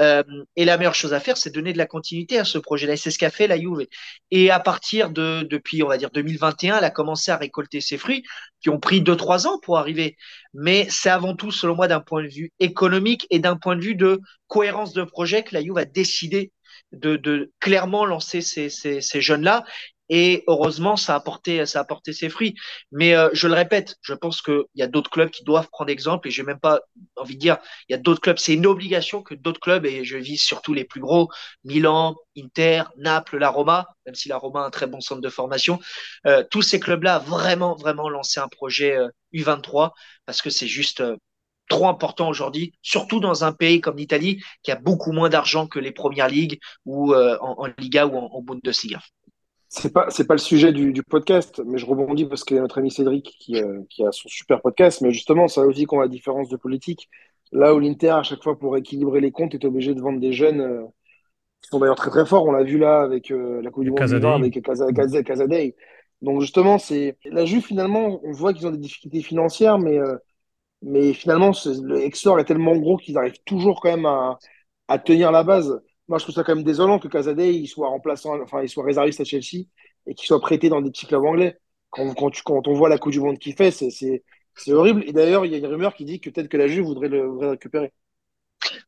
Euh, 0.00 0.22
et 0.56 0.64
la 0.64 0.78
meilleure 0.78 0.94
chose 0.94 1.12
à 1.12 1.20
faire, 1.20 1.36
c'est 1.36 1.50
donner 1.50 1.72
de 1.72 1.78
la 1.78 1.86
continuité 1.86 2.38
à 2.38 2.44
ce 2.44 2.58
projet-là. 2.58 2.94
Et 2.94 2.96
c'est 2.96 3.10
ce 3.10 3.18
qu'a 3.18 3.30
fait 3.30 3.48
la 3.48 3.58
Juve. 3.58 3.86
Et 4.30 4.50
à 4.50 4.60
partir 4.60 5.10
de, 5.10 5.42
depuis, 5.42 5.82
on 5.82 5.88
va 5.88 5.98
dire, 5.98 6.10
2021, 6.10 6.78
elle 6.78 6.84
a 6.84 6.90
commencé 6.90 7.32
à 7.32 7.36
récolter 7.36 7.80
ses 7.80 7.98
fruits, 7.98 8.22
qui 8.62 8.70
ont 8.70 8.78
pris 8.78 9.02
deux, 9.02 9.16
trois 9.16 9.46
ans 9.48 9.58
pour 9.58 9.78
arriver. 9.78 10.16
Mais 10.54 10.86
c'est 10.88 11.10
avant 11.10 11.34
tout, 11.34 11.50
selon 11.50 11.74
moi, 11.74 11.88
d'un 11.88 12.00
point 12.00 12.22
de 12.22 12.28
vue 12.28 12.52
économique 12.60 13.26
et 13.30 13.40
d'un 13.40 13.56
point 13.56 13.76
de 13.76 13.82
vue 13.82 13.96
de 13.96 14.20
cohérence 14.46 14.92
de 14.92 15.02
projet 15.02 15.42
que 15.42 15.54
la 15.54 15.62
Juve 15.62 15.76
a 15.76 15.84
décidé 15.84 16.52
de, 16.92 17.52
clairement 17.58 18.06
lancer 18.06 18.40
ces 18.40 19.20
jeunes-là 19.20 19.64
et 20.08 20.44
heureusement, 20.46 20.96
ça 20.96 21.14
a 21.14 21.20
porté, 21.20 21.66
ça 21.66 21.80
a 21.80 21.84
porté 21.84 22.12
ses 22.12 22.28
fruits. 22.28 22.54
Mais 22.92 23.14
euh, 23.14 23.28
je 23.32 23.46
le 23.46 23.54
répète, 23.54 23.96
je 24.00 24.14
pense 24.14 24.40
qu'il 24.40 24.64
y 24.74 24.82
a 24.82 24.86
d'autres 24.86 25.10
clubs 25.10 25.30
qui 25.30 25.44
doivent 25.44 25.68
prendre 25.70 25.90
exemple. 25.90 26.28
Et 26.28 26.30
j'ai 26.30 26.42
même 26.42 26.60
pas 26.60 26.80
envie 27.16 27.34
de 27.34 27.40
dire, 27.40 27.58
il 27.88 27.92
y 27.92 27.94
a 27.94 27.98
d'autres 27.98 28.20
clubs. 28.20 28.38
C'est 28.38 28.54
une 28.54 28.66
obligation 28.66 29.22
que 29.22 29.34
d'autres 29.34 29.60
clubs, 29.60 29.84
et 29.84 30.04
je 30.04 30.16
vise 30.16 30.40
surtout 30.40 30.74
les 30.74 30.84
plus 30.84 31.00
gros, 31.00 31.28
Milan, 31.64 32.16
Inter, 32.36 32.84
Naples, 32.96 33.38
la 33.38 33.50
Roma, 33.50 33.86
même 34.06 34.14
si 34.14 34.28
la 34.28 34.38
Roma 34.38 34.62
a 34.62 34.66
un 34.66 34.70
très 34.70 34.86
bon 34.86 35.00
centre 35.00 35.20
de 35.20 35.28
formation. 35.28 35.78
Euh, 36.26 36.42
tous 36.50 36.62
ces 36.62 36.80
clubs-là, 36.80 37.18
vraiment, 37.18 37.74
vraiment 37.74 38.08
lancé 38.08 38.40
un 38.40 38.48
projet 38.48 38.96
U23 39.34 39.86
euh, 39.86 39.88
parce 40.26 40.42
que 40.42 40.50
c'est 40.50 40.66
juste 40.66 41.02
trop 41.68 41.88
important 41.88 42.30
aujourd'hui, 42.30 42.72
surtout 42.80 43.20
dans 43.20 43.44
un 43.44 43.52
pays 43.52 43.82
comme 43.82 43.98
l'Italie 43.98 44.42
qui 44.62 44.70
a 44.72 44.76
beaucoup 44.76 45.12
moins 45.12 45.28
d'argent 45.28 45.66
que 45.66 45.78
les 45.78 45.92
premières 45.92 46.28
ligues 46.28 46.58
ou 46.86 47.14
en, 47.14 47.66
Liga 47.76 48.06
ou 48.06 48.16
en, 48.16 48.30
en 48.32 48.40
Bundesliga 48.40 49.00
c'est 49.68 49.92
pas 49.92 50.10
c'est 50.10 50.26
pas 50.26 50.34
le 50.34 50.38
sujet 50.38 50.72
du, 50.72 50.92
du, 50.92 51.02
podcast, 51.02 51.62
mais 51.66 51.78
je 51.78 51.86
rebondis 51.86 52.24
parce 52.24 52.42
qu'il 52.44 52.56
y 52.56 52.58
a 52.58 52.62
notre 52.62 52.78
ami 52.78 52.90
Cédric 52.90 53.36
qui, 53.38 53.56
euh, 53.56 53.82
qui 53.90 54.04
a 54.04 54.12
son 54.12 54.28
super 54.28 54.62
podcast. 54.62 55.02
Mais 55.02 55.10
justement, 55.12 55.46
ça 55.48 55.62
aussi 55.62 55.84
qu'on 55.84 56.00
a 56.00 56.02
la 56.02 56.08
différence 56.08 56.48
de 56.48 56.56
politique. 56.56 57.08
Là 57.52 57.74
où 57.74 57.78
l'Inter, 57.78 58.10
à 58.10 58.22
chaque 58.22 58.42
fois, 58.42 58.58
pour 58.58 58.76
équilibrer 58.76 59.20
les 59.20 59.30
comptes, 59.30 59.54
est 59.54 59.64
obligé 59.64 59.94
de 59.94 60.00
vendre 60.00 60.20
des 60.20 60.32
jeunes 60.32 60.60
euh, 60.60 60.84
qui 61.62 61.68
sont 61.70 61.80
d'ailleurs 61.80 61.96
très 61.96 62.10
très 62.10 62.26
forts. 62.26 62.46
On 62.46 62.52
l'a 62.52 62.64
vu 62.64 62.78
là 62.78 63.00
avec 63.02 63.30
euh, 63.30 63.60
la 63.62 63.70
Coupe 63.70 63.84
du 63.84 63.90
Monde 63.90 64.00
avec 64.00 64.62
Casadei. 65.24 65.76
Donc 66.22 66.40
justement, 66.40 66.78
c'est 66.78 67.16
la 67.26 67.44
Juve 67.44 67.64
finalement, 67.64 68.20
on 68.24 68.32
voit 68.32 68.52
qu'ils 68.54 68.66
ont 68.66 68.72
des 68.72 68.78
difficultés 68.78 69.22
financières, 69.22 69.78
mais 69.78 69.98
mais 70.82 71.12
finalement, 71.12 71.52
le 71.66 71.98
Exor 72.02 72.40
est 72.40 72.44
tellement 72.44 72.76
gros 72.76 72.96
qu'ils 72.96 73.18
arrivent 73.18 73.40
toujours 73.44 73.80
quand 73.80 73.90
même 73.90 74.06
à, 74.06 74.38
à 74.88 74.98
tenir 74.98 75.32
la 75.32 75.44
base 75.44 75.80
moi, 76.08 76.18
je 76.18 76.24
trouve 76.24 76.34
ça 76.34 76.44
quand 76.44 76.54
même 76.54 76.64
désolant 76.64 76.98
que 76.98 77.08
Casadei 77.08 77.54
il 77.54 77.66
soit 77.66 77.88
remplaçant, 77.88 78.40
enfin, 78.40 78.62
il 78.62 78.68
soit 78.68 78.84
réserviste 78.84 79.20
à 79.20 79.24
Chelsea 79.24 79.66
et 80.06 80.14
qu'il 80.14 80.26
soit 80.26 80.40
prêté 80.40 80.68
dans 80.68 80.80
des 80.80 80.90
petits 80.90 81.06
clubs 81.06 81.24
anglais. 81.24 81.58
Quand, 81.90 82.14
quand, 82.14 82.30
tu, 82.30 82.42
quand 82.42 82.66
on 82.68 82.74
voit 82.74 82.88
la 82.88 82.98
Coupe 82.98 83.12
du 83.12 83.20
Monde 83.20 83.38
qu'il 83.38 83.54
fait, 83.54 83.70
c'est 83.70 84.72
horrible. 84.72 85.04
Et 85.06 85.12
d'ailleurs, 85.12 85.44
il 85.46 85.52
y 85.52 85.54
a 85.54 85.58
une 85.58 85.66
rumeur 85.66 85.94
qui 85.94 86.04
dit 86.04 86.20
que 86.20 86.30
peut-être 86.30 86.48
que 86.48 86.56
la 86.56 86.68
Juve 86.68 86.84
voudrait 86.84 87.08
le, 87.08 87.30
récupérer. 87.50 87.92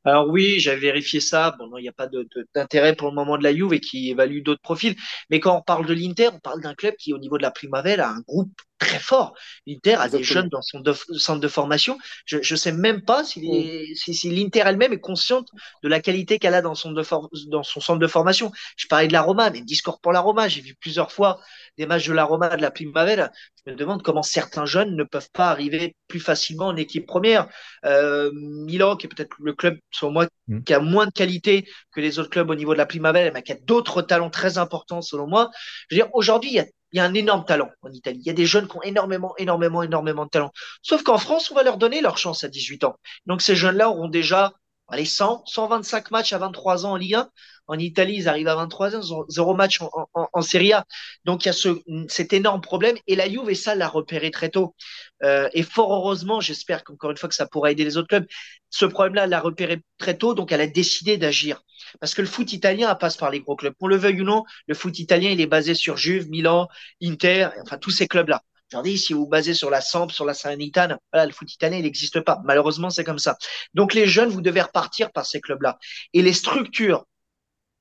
Alors 0.04 0.28
oui, 0.28 0.60
j'avais 0.60 0.80
vérifié 0.80 1.20
ça. 1.20 1.54
Bon, 1.58 1.68
non, 1.68 1.78
il 1.78 1.82
n'y 1.82 1.88
a 1.88 1.92
pas 1.92 2.08
d'intérêt 2.54 2.96
pour 2.96 3.08
le 3.08 3.14
moment 3.14 3.38
de 3.38 3.44
la 3.44 3.54
Juve 3.54 3.72
et 3.74 3.80
qui 3.80 4.10
évalue 4.10 4.42
d'autres 4.42 4.62
profils. 4.62 4.96
Mais 5.30 5.40
quand 5.40 5.58
on 5.58 5.62
parle 5.62 5.86
de 5.86 5.94
l'Inter, 5.94 6.28
on 6.34 6.40
parle 6.40 6.62
d'un 6.62 6.74
club 6.74 6.94
qui, 6.96 7.12
au 7.12 7.18
niveau 7.18 7.38
de 7.38 7.42
la 7.42 7.50
Primavera, 7.50 8.04
a 8.04 8.10
un 8.10 8.20
groupe 8.20 8.52
très 8.80 8.98
fort. 8.98 9.34
L'Inter 9.66 9.94
a 9.94 10.08
des 10.08 10.24
jeunes 10.24 10.48
dans 10.48 10.62
son 10.62 10.82
centre 11.18 11.40
de 11.40 11.48
formation. 11.48 11.98
Je 12.24 12.38
ne 12.38 12.56
sais 12.56 12.72
même 12.72 13.02
pas 13.02 13.22
si, 13.22 13.40
mm. 13.40 13.94
si, 13.94 14.14
si 14.14 14.30
l'Inter 14.30 14.62
elle-même 14.64 14.92
est 14.92 15.00
consciente 15.00 15.48
de 15.84 15.88
la 15.88 16.00
qualité 16.00 16.38
qu'elle 16.40 16.54
a 16.54 16.62
dans 16.62 16.74
son, 16.74 16.90
de 16.90 17.02
dans 17.48 17.62
son 17.62 17.80
centre 17.80 18.00
de 18.00 18.06
formation. 18.06 18.50
Je 18.76 18.86
parlais 18.88 19.06
de 19.06 19.12
la 19.12 19.22
Roma, 19.22 19.50
mais 19.50 19.60
discours 19.60 20.00
pour 20.00 20.12
la 20.12 20.20
Roma. 20.20 20.48
J'ai 20.48 20.62
vu 20.62 20.74
plusieurs 20.74 21.12
fois 21.12 21.38
des 21.78 21.86
matchs 21.86 22.08
de 22.08 22.14
la 22.14 22.24
Roma, 22.24 22.56
de 22.56 22.62
la 22.62 22.70
Primavera. 22.70 23.30
Je 23.64 23.70
me 23.70 23.76
demande 23.76 24.02
comment 24.02 24.22
certains 24.22 24.64
jeunes 24.64 24.96
ne 24.96 25.04
peuvent 25.04 25.30
pas 25.32 25.50
arriver 25.50 25.94
plus 26.08 26.20
facilement 26.20 26.68
en 26.68 26.76
équipe 26.76 27.06
première. 27.06 27.48
Euh, 27.84 28.30
Milan, 28.32 28.96
qui 28.96 29.06
est 29.06 29.10
peut-être 29.10 29.36
le 29.38 29.52
club, 29.52 29.78
selon 29.90 30.12
moi, 30.12 30.26
mm. 30.48 30.62
qui 30.62 30.72
a 30.72 30.80
moins 30.80 31.06
de 31.06 31.12
qualité 31.12 31.68
que 31.92 32.00
les 32.00 32.18
autres 32.18 32.30
clubs 32.30 32.48
au 32.48 32.54
niveau 32.54 32.72
de 32.72 32.78
la 32.78 32.86
Primavera, 32.86 33.30
mais 33.30 33.42
qui 33.42 33.52
a 33.52 33.58
d'autres 33.62 34.00
talents 34.00 34.30
très 34.30 34.56
importants, 34.56 35.02
selon 35.02 35.26
moi. 35.26 35.50
Je 35.88 35.96
veux 35.96 36.02
dire, 36.02 36.10
aujourd'hui, 36.14 36.50
il 36.50 36.56
y 36.56 36.60
a 36.60 36.66
il 36.92 36.98
y 36.98 37.00
a 37.00 37.04
un 37.04 37.14
énorme 37.14 37.44
talent 37.44 37.70
en 37.82 37.92
Italie. 37.92 38.20
Il 38.20 38.26
y 38.26 38.30
a 38.30 38.34
des 38.34 38.46
jeunes 38.46 38.68
qui 38.68 38.76
ont 38.76 38.82
énormément, 38.82 39.34
énormément, 39.38 39.82
énormément 39.82 40.24
de 40.24 40.30
talent. 40.30 40.52
Sauf 40.82 41.02
qu'en 41.02 41.18
France, 41.18 41.50
on 41.50 41.54
va 41.54 41.62
leur 41.62 41.78
donner 41.78 42.00
leur 42.00 42.18
chance 42.18 42.44
à 42.44 42.48
18 42.48 42.84
ans. 42.84 42.96
Donc 43.26 43.42
ces 43.42 43.56
jeunes-là 43.56 43.90
auront 43.90 44.08
déjà 44.08 44.52
allez, 44.90 45.04
100, 45.04 45.44
125 45.46 46.10
matchs 46.10 46.32
à 46.32 46.38
23 46.38 46.86
ans 46.86 46.92
en 46.92 46.96
Ligue 46.96 47.14
1. 47.14 47.30
En 47.66 47.78
Italie, 47.78 48.16
ils 48.16 48.28
arrivent 48.28 48.48
à 48.48 48.56
23 48.56 48.96
ans, 48.96 49.24
zéro 49.28 49.54
match 49.54 49.78
en, 49.80 50.42
Serie 50.42 50.72
A. 50.72 50.84
Donc 51.24 51.44
il 51.44 51.48
y 51.48 51.50
a 51.50 51.52
ce, 51.52 51.80
cet 52.08 52.32
énorme 52.32 52.60
problème. 52.60 52.96
Et 53.06 53.14
la 53.14 53.28
Juve, 53.28 53.54
ça, 53.54 53.76
l'a 53.76 53.86
repéré 53.86 54.32
très 54.32 54.48
tôt. 54.48 54.74
Euh, 55.22 55.48
et 55.52 55.62
fort 55.62 55.92
heureusement, 55.92 56.40
j'espère 56.40 56.82
qu'encore 56.82 57.12
une 57.12 57.16
fois 57.16 57.28
que 57.28 57.34
ça 57.36 57.46
pourra 57.46 57.70
aider 57.70 57.84
les 57.84 57.96
autres 57.96 58.08
clubs. 58.08 58.26
Ce 58.70 58.86
problème-là, 58.86 59.28
l'a 59.28 59.40
repéré 59.40 59.82
très 59.98 60.18
tôt, 60.18 60.34
donc 60.34 60.50
elle 60.50 60.60
a 60.60 60.66
décidé 60.66 61.16
d'agir. 61.16 61.62
Parce 62.00 62.14
que 62.14 62.22
le 62.22 62.28
foot 62.28 62.52
italien 62.52 62.92
passe 62.96 63.16
par 63.16 63.30
les 63.30 63.40
gros 63.40 63.54
clubs. 63.54 63.74
Qu'on 63.78 63.86
le 63.86 63.96
veuille 63.96 64.20
ou 64.20 64.24
non, 64.24 64.42
le 64.66 64.74
foot 64.74 64.98
italien, 64.98 65.30
il 65.30 65.40
est 65.40 65.46
basé 65.46 65.74
sur 65.74 65.96
Juve, 65.96 66.28
Milan, 66.28 66.68
Inter, 67.00 67.50
enfin 67.62 67.78
tous 67.78 67.90
ces 67.90 68.08
clubs-là. 68.08 68.42
Dis, 68.82 68.98
si 68.98 69.12
vous 69.12 69.26
basez 69.26 69.54
sur 69.54 69.70
la 69.70 69.80
Samp, 69.80 70.10
sur 70.10 70.24
la 70.24 70.34
Salernitana, 70.34 70.98
voilà, 71.12 71.26
le 71.26 71.32
foot 71.32 71.52
italien, 71.52 71.78
il 71.78 71.84
n'existe 71.84 72.20
pas. 72.20 72.40
Malheureusement, 72.44 72.90
c'est 72.90 73.04
comme 73.04 73.18
ça. 73.18 73.36
Donc 73.74 73.94
les 73.94 74.06
jeunes, 74.06 74.30
vous 74.30 74.40
devez 74.40 74.62
repartir 74.62 75.12
par 75.12 75.26
ces 75.26 75.40
clubs-là. 75.40 75.78
Et 76.12 76.22
les 76.22 76.32
structures 76.32 77.04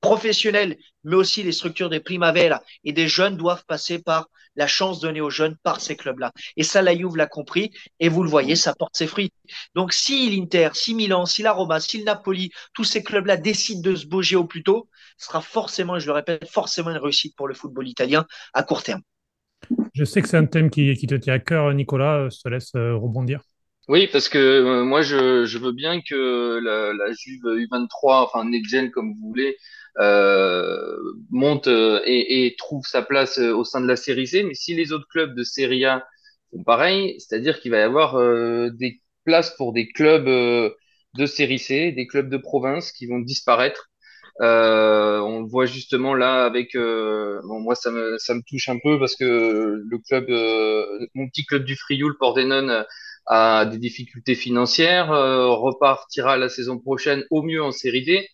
professionnels, 0.00 0.78
mais 1.04 1.16
aussi 1.16 1.42
les 1.42 1.52
structures 1.52 1.90
des 1.90 2.00
primavera 2.00 2.62
et 2.84 2.92
des 2.92 3.08
jeunes 3.08 3.36
doivent 3.36 3.64
passer 3.66 3.98
par 3.98 4.28
la 4.56 4.66
chance 4.66 5.00
donnée 5.00 5.20
aux 5.20 5.30
jeunes 5.30 5.56
par 5.62 5.80
ces 5.80 5.96
clubs-là. 5.96 6.32
Et 6.56 6.64
ça, 6.64 6.82
la 6.82 6.96
Juve 6.96 7.16
l'a 7.16 7.26
compris, 7.26 7.70
et 8.00 8.08
vous 8.08 8.22
le 8.22 8.28
voyez, 8.28 8.56
ça 8.56 8.74
porte 8.74 8.96
ses 8.96 9.06
fruits. 9.06 9.30
Donc, 9.74 9.92
si 9.92 10.28
l'Inter, 10.30 10.70
si 10.74 10.94
Milan, 10.94 11.24
si 11.26 11.42
la 11.42 11.52
Roma, 11.52 11.80
si 11.80 11.98
le 11.98 12.04
Napoli, 12.04 12.50
tous 12.74 12.84
ces 12.84 13.02
clubs-là 13.02 13.36
décident 13.36 13.90
de 13.90 13.94
se 13.94 14.06
bouger 14.06 14.36
au 14.36 14.44
plus 14.44 14.62
tôt, 14.62 14.88
ce 15.18 15.26
sera 15.26 15.40
forcément, 15.40 15.98
je 15.98 16.06
le 16.06 16.12
répète, 16.12 16.48
forcément 16.50 16.90
une 16.90 16.98
réussite 16.98 17.36
pour 17.36 17.46
le 17.46 17.54
football 17.54 17.88
italien 17.88 18.26
à 18.52 18.62
court 18.62 18.82
terme. 18.82 19.02
Je 19.94 20.04
sais 20.04 20.22
que 20.22 20.28
c'est 20.28 20.36
un 20.36 20.46
thème 20.46 20.70
qui, 20.70 20.96
te 20.96 21.14
tient 21.14 21.34
à 21.34 21.38
cœur, 21.38 21.72
Nicolas, 21.74 22.28
je 22.30 22.40
te 22.40 22.48
laisse 22.48 22.74
euh, 22.74 22.96
rebondir. 22.96 23.42
Oui, 23.88 24.08
parce 24.10 24.28
que 24.28 24.38
euh, 24.38 24.84
moi, 24.84 25.02
je, 25.02 25.58
veux 25.58 25.72
bien 25.72 26.00
que 26.00 26.60
la, 26.62 27.12
Juve 27.12 27.42
U23, 27.44 27.88
enfin 28.24 28.44
Next 28.44 28.90
comme 28.92 29.14
vous 29.14 29.28
voulez, 29.28 29.56
euh, 29.98 30.96
monte 31.30 31.66
euh, 31.66 32.00
et, 32.04 32.54
trouve 32.58 32.86
sa 32.86 33.02
place 33.02 33.38
euh, 33.38 33.52
au 33.52 33.64
sein 33.64 33.80
de 33.80 33.88
la 33.88 33.96
série 33.96 34.26
C. 34.26 34.42
Mais 34.44 34.54
si 34.54 34.74
les 34.74 34.92
autres 34.92 35.08
clubs 35.08 35.34
de 35.34 35.42
Serie 35.44 35.84
A 35.84 36.06
font 36.50 36.62
pareil, 36.62 37.16
c'est-à-dire 37.18 37.60
qu'il 37.60 37.70
va 37.72 37.78
y 37.78 37.82
avoir 37.82 38.16
des 38.72 39.00
places 39.24 39.54
pour 39.56 39.72
des 39.72 39.88
clubs 39.88 40.26
de 40.26 41.26
série 41.26 41.58
C, 41.58 41.92
des 41.92 42.06
clubs 42.06 42.28
de 42.28 42.36
province 42.36 42.92
qui 42.92 43.06
vont 43.06 43.20
disparaître. 43.20 43.89
Euh, 44.40 45.18
on 45.20 45.40
le 45.40 45.48
voit 45.48 45.66
justement 45.66 46.14
là 46.14 46.44
avec 46.44 46.74
bon, 46.74 47.60
moi 47.60 47.74
ça 47.74 47.90
me 47.90 48.16
ça 48.18 48.34
me 48.34 48.40
touche 48.48 48.68
un 48.68 48.78
peu 48.82 48.98
parce 48.98 49.14
que 49.16 49.24
le 49.24 49.98
club 49.98 50.26
mon 51.14 51.28
petit 51.28 51.44
club 51.44 51.64
du 51.64 51.76
Frioul 51.76 52.16
Pordenone 52.18 52.84
a 53.26 53.66
des 53.66 53.78
difficultés 53.78 54.34
financières 54.34 55.08
repartira 55.08 56.38
la 56.38 56.48
saison 56.48 56.78
prochaine 56.78 57.24
au 57.30 57.42
mieux 57.42 57.62
en 57.62 57.70
série 57.70 58.04
D 58.04 58.26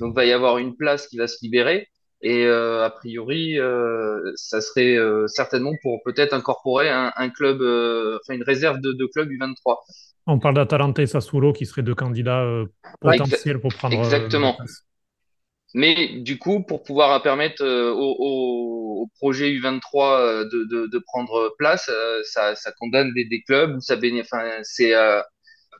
donc, 0.00 0.12
il 0.12 0.16
va 0.16 0.24
y 0.24 0.32
avoir 0.32 0.58
une 0.58 0.76
place 0.76 1.06
qui 1.06 1.16
va 1.16 1.26
se 1.26 1.38
libérer. 1.42 1.88
Et 2.22 2.46
euh, 2.46 2.84
a 2.84 2.90
priori, 2.90 3.58
euh, 3.58 4.32
ça 4.34 4.60
serait 4.60 4.96
euh, 4.96 5.26
certainement 5.26 5.72
pour 5.82 6.02
peut-être 6.04 6.32
incorporer 6.32 6.88
un, 6.88 7.12
un 7.16 7.28
club, 7.28 7.60
euh, 7.60 8.18
enfin 8.22 8.34
une 8.34 8.42
réserve 8.42 8.80
de, 8.80 8.92
de 8.92 9.06
club 9.06 9.28
U23. 9.28 9.76
On 10.26 10.38
parle 10.38 10.54
d'Atalanta 10.54 11.02
et 11.02 11.06
Sassuolo 11.06 11.52
qui 11.52 11.66
seraient 11.66 11.82
deux 11.82 11.94
candidats 11.94 12.46
potentiels 12.98 13.60
pour 13.60 13.74
prendre. 13.74 13.98
Exactement. 13.98 14.56
Mais 15.74 16.20
du 16.20 16.38
coup, 16.38 16.62
pour 16.62 16.82
pouvoir 16.82 17.20
permettre 17.22 17.64
au, 17.64 18.16
au, 18.18 19.10
projet 19.18 19.50
U23 19.52 20.48
de, 20.48 20.86
de, 20.86 20.98
prendre 20.98 21.54
place, 21.58 21.90
ça, 22.24 22.54
condamne 22.78 23.12
des, 23.12 23.42
clubs 23.42 23.78
ça 23.80 23.96
bénéficie. 23.96 24.92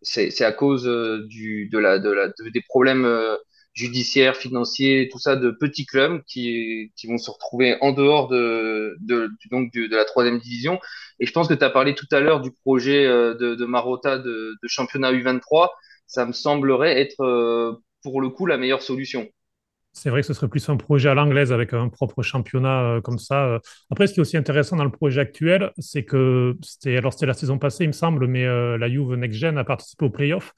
C'est 0.03 0.45
à 0.45 0.53
cause 0.53 0.85
des 0.85 2.63
problèmes 2.69 3.37
judiciaires, 3.75 4.37
financiers, 4.37 5.09
tout 5.11 5.19
ça 5.19 5.37
de 5.37 5.51
petits 5.51 5.85
clubs 5.85 6.23
qui, 6.27 6.93
vont 7.09 7.19
se 7.19 7.31
retrouver 7.31 7.77
en 7.81 7.93
dehors 7.93 8.29
de, 8.29 8.97
donc 9.51 9.73
de, 9.73 9.95
la 9.95 10.05
troisième 10.05 10.39
division. 10.39 10.81
Et 11.19 11.27
je 11.27 11.33
pense 11.33 11.49
que 11.49 11.55
tu 11.55 11.65
as 11.65 11.71
parlé 11.71 11.95
tout 11.95 12.07
à 12.13 12.21
l'heure 12.21 12.41
du 12.41 12.53
projet 12.53 13.05
euh, 13.05 13.35
de, 13.35 13.55
de 13.55 13.65
Marotta 13.65 14.19
de, 14.19 14.57
championnat 14.67 15.13
U23. 15.13 15.69
Ça 16.07 16.25
me 16.25 16.33
semblerait 16.33 17.01
être 17.01 17.21
euh, 17.21 17.73
pour 18.03 18.21
le 18.21 18.31
coup 18.31 18.47
la 18.47 18.57
meilleure 18.57 18.83
solution. 18.83 19.29
C'est 19.95 20.11
vrai 20.11 20.21
que 20.21 20.27
ce 20.27 20.35
serait 20.35 20.49
plus 20.49 20.69
un 20.69 20.77
projet 20.77 21.09
à 21.09 21.15
l'anglaise 21.15 21.53
avec 21.53 21.73
un 21.73 21.89
propre 21.89 22.23
championnat 22.23 22.83
euh, 22.83 23.01
comme 23.01 23.19
ça. 23.19 23.61
Après, 23.91 24.07
ce 24.07 24.13
qui 24.13 24.21
est 24.21 24.23
aussi 24.23 24.37
intéressant 24.37 24.77
dans 24.77 24.85
le 24.85 24.91
projet 24.91 25.21
actuel, 25.21 25.73
c'est 25.79 26.05
que 26.05 26.57
c'était 26.63 26.97
alors 26.99 27.13
c'était 27.15 27.27
la 27.27 27.35
saison 27.35 27.59
passée, 27.59 27.85
il 27.85 27.89
me 27.89 27.93
semble, 27.93 28.27
mais 28.27 28.45
la 28.45 28.89
Juve 28.89 29.15
Next 29.15 29.39
Gen 29.39 29.57
a 29.57 29.65
participé 29.65 30.05
aux 30.05 30.11
playoffs 30.11 30.53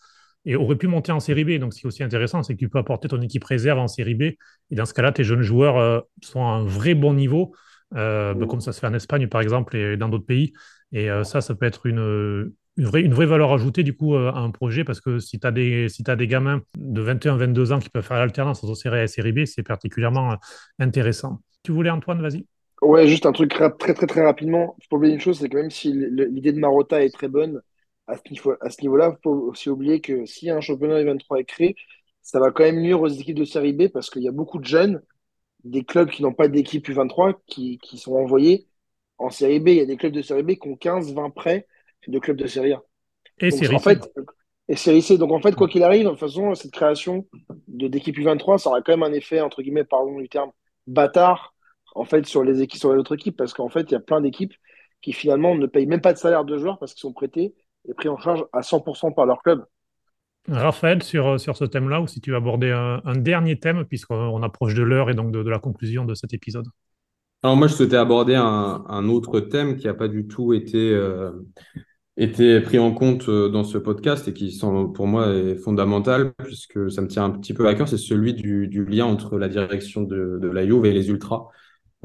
et 0.47 0.55
aurait 0.55 0.77
pu 0.77 0.87
monter 0.87 1.13
en 1.13 1.21
série 1.21 1.45
B. 1.45 1.59
Donc, 1.59 1.75
ce 1.75 1.81
qui 1.81 1.87
est 1.87 1.89
aussi 1.89 2.05
intéressant, 2.05 2.43
c'est 2.43 2.55
que 2.55 2.59
tu 2.61 2.69
peux 2.69 2.79
apporter 2.79 3.09
ton 3.09 3.21
équipe 3.21 3.45
réserve 3.45 3.81
en 3.81 3.89
série 3.89 4.15
B. 4.15 4.23
Et 4.23 4.75
dans 4.77 4.87
ce 4.87 4.95
cas-là, 4.95 5.13
tes 5.13 5.25
jeunes 5.25 5.43
joueurs 5.43 5.77
euh, 5.77 6.01
sont 6.23 6.41
à 6.41 6.51
un 6.51 6.65
vrai 6.65 6.95
bon 6.95 7.13
niveau, 7.15 7.55
euh, 7.97 8.33
bah, 8.33 8.47
comme 8.47 8.61
ça 8.61 8.73
se 8.73 8.79
fait 8.81 8.87
en 8.87 8.95
Espagne, 8.95 9.27
par 9.27 9.41
exemple, 9.41 9.77
et 9.77 9.97
dans 9.97 10.09
d'autres 10.09 10.25
pays. 10.25 10.53
Et 10.93 11.11
euh, 11.11 11.25
ça, 11.25 11.41
ça 11.41 11.57
peut 11.57 11.67
être 11.67 11.87
une, 11.87 12.53
une, 12.77 12.85
vraie, 12.85 13.03
une 13.03 13.15
vraie 13.15 13.27
valeur 13.27 13.53
ajoutée, 13.53 13.83
du 13.83 13.97
coup, 13.97 14.15
à 14.17 14.37
un 14.39 14.51
projet, 14.51 14.85
parce 14.85 15.01
que 15.01 15.19
si 15.19 15.39
tu 15.39 15.47
as, 15.47 15.51
des, 15.51 15.89
si 15.89 16.03
as 16.07 16.17
des 16.17 16.27
gamins 16.27 16.63
de 16.77 17.03
21-22 17.03 17.73
ans 17.73 17.79
qui 17.79 17.89
peuvent 17.89 18.05
faire 18.05 18.19
l'alternance 18.19 18.63
entre 18.63 18.75
série 18.75 19.01
A 19.01 19.05
et 19.05 19.09
série 19.09 19.33
B, 19.33 19.45
c'est 19.45 19.63
particulièrement 19.63 20.37
intéressant. 20.79 21.41
Tu 21.63 21.73
voulais, 21.73 21.91
Antoine, 21.91 22.21
vas-y 22.21 22.47
Ouais, 22.83 23.09
juste 23.09 23.27
un 23.27 23.33
truc 23.33 23.51
très, 23.51 23.71
très, 23.73 24.07
très 24.07 24.25
rapidement. 24.25 24.77
Il 24.79 24.87
faut 24.89 24.97
oublier 24.97 25.15
une 25.15 25.21
chose, 25.21 25.39
c'est 25.39 25.49
que 25.49 25.57
même 25.57 25.71
si 25.71 25.93
l'idée 25.93 26.53
de 26.53 26.59
Marotta 26.59 27.03
est 27.03 27.11
très 27.11 27.29
bonne, 27.29 27.63
à 28.07 28.17
ce 28.17 28.83
niveau-là, 28.83 29.17
il 29.17 29.23
faut 29.23 29.51
aussi 29.51 29.71
oublier 29.71 30.01
que 30.01 30.27
si 30.27 30.51
un 30.51 30.61
championnat 30.61 31.03
U23 31.03 31.41
est 31.41 31.45
créé, 31.45 31.77
ça 32.23 32.39
va 32.41 32.51
quand 32.51 32.65
même 32.65 32.81
mieux 32.81 32.95
aux 32.97 33.09
équipes 33.09 33.39
de 33.39 33.45
série 33.45 33.73
B 33.73 33.89
parce 33.89 34.11
qu'il 34.11 34.23
y 34.23 34.29
a 34.29 34.33
beaucoup 34.33 34.59
de 34.59 34.65
jeunes, 34.65 35.03
des 35.65 35.85
clubs 35.85 36.11
qui 36.11 36.23
n'ont 36.23 36.35
pas 36.35 36.49
d'équipe 36.49 36.89
U23 36.89 37.35
qui, 37.47 37.79
qui, 37.79 37.99
sont 37.99 38.15
envoyés 38.15 38.69
en 39.19 39.31
série 39.31 39.61
B. 39.61 39.69
Il 39.69 39.77
y 39.77 39.81
a 39.81 39.87
des 39.87 39.97
clubs 39.97 40.13
de 40.13 40.23
série 40.23 40.43
B 40.43 40.53
qui 40.53 40.69
ont 40.69 40.77
15, 40.77 41.15
20 41.15 41.31
prêts 41.31 41.67
de 42.09 42.19
clubs 42.19 42.37
de 42.37 42.47
série 42.47 42.73
A. 42.73 42.83
Et 43.39 43.51
série 43.51 43.75
en 43.75 43.79
fait, 43.79 44.11
et 44.69 44.77
série 44.77 45.03
C. 45.03 45.19
Donc 45.19 45.33
en 45.33 45.41
fait, 45.41 45.55
quoi 45.55 45.69
qu'il 45.69 45.83
arrive, 45.83 46.05
de 46.05 46.11
toute 46.11 46.19
façon, 46.19 46.55
cette 46.55 46.73
création 46.73 47.27
d'équipe 47.69 48.17
U23, 48.17 48.59
ça 48.59 48.71
aura 48.71 48.83
quand 48.83 48.93
même 48.93 49.03
un 49.03 49.13
effet, 49.13 49.41
entre 49.41 49.63
guillemets, 49.63 49.85
pardon 49.85 50.19
du 50.19 50.29
terme, 50.29 50.51
bâtard, 50.87 51.55
en 51.95 52.05
fait, 52.05 52.27
sur 52.27 52.45
les 52.45 52.63
équipes, 52.63 52.81
sur 52.81 52.93
les 52.93 52.99
autres 52.99 53.15
équipes, 53.15 53.37
parce 53.37 53.55
qu'en 53.55 53.69
fait, 53.69 53.91
il 53.91 53.93
y 53.93 53.97
a 53.97 54.01
plein 54.01 54.21
d'équipes 54.21 54.55
qui 55.03 55.13
finalement 55.13 55.55
ne 55.55 55.67
payent 55.67 55.87
même 55.87 56.01
pas 56.01 56.13
de 56.13 56.19
salaire 56.19 56.45
de 56.45 56.57
joueurs 56.59 56.79
parce 56.79 56.95
qu'ils 56.95 57.03
sont 57.03 57.13
prêtés 57.13 57.55
est 57.89 57.95
pris 57.95 58.09
en 58.09 58.19
charge 58.19 58.45
à 58.53 58.61
100% 58.61 59.15
par 59.15 59.27
leur 59.27 59.43
club. 59.43 59.65
Raphaël, 60.49 61.03
sur, 61.03 61.41
sur 61.41 61.57
ce 61.57 61.65
thème-là, 61.65 62.01
ou 62.01 62.07
si 62.07 62.21
tu 62.21 62.31
veux 62.31 62.37
aborder 62.37 62.71
un, 62.71 63.17
dernier 63.17 63.59
thème, 63.59 63.85
puisqu'on 63.85 64.43
approche 64.43 64.75
de 64.75 64.83
l'heure 64.83 65.11
et 65.11 65.15
donc 65.15 65.33
de, 65.33 65.49
la 65.49 65.59
conclusion 65.59 66.05
de 66.05 66.15
cet 66.15 66.35
épisode. 66.35 66.67
Alors 67.43 67.57
moi, 67.57 67.67
je 67.67 67.75
souhaitais 67.75 67.97
aborder 67.97 68.35
un, 68.35 69.09
autre 69.09 69.41
thème 69.41 69.77
qui 69.77 69.87
n'a 69.87 69.95
pas 69.95 70.09
du 70.09 70.27
tout 70.27 70.53
été, 70.53 70.93
euh, 70.93 71.33
été 72.17 72.61
pris 72.61 72.79
en 72.79 72.93
compte 72.93 73.29
euh, 73.29 73.49
dans 73.49 73.65
ce 73.65 73.79
podcast 73.79 74.29
et 74.29 74.33
qui, 74.33 74.59
pour 74.95 75.07
moi, 75.07 75.29
est 75.35 75.57
fondamental, 75.57 76.33
puisque 76.45 76.91
ça 76.91 77.03
me 77.03 77.09
tient 77.09 77.25
un 77.25 77.31
petit 77.31 77.55
peu 77.55 77.69
à 77.69 77.75
cœur, 77.75 77.89
c'est 77.89 77.99
celui 77.99 78.35
du, 78.35 78.69
du, 78.69 78.85
lien 78.85 79.05
entre 79.05 79.39
la 79.39 79.49
direction 79.49 80.03
de, 80.03 80.39
de 80.41 80.49
la 80.49 80.67
Juve 80.67 80.87
et 80.87 80.93
les 80.93 81.09
Ultras. 81.09 81.49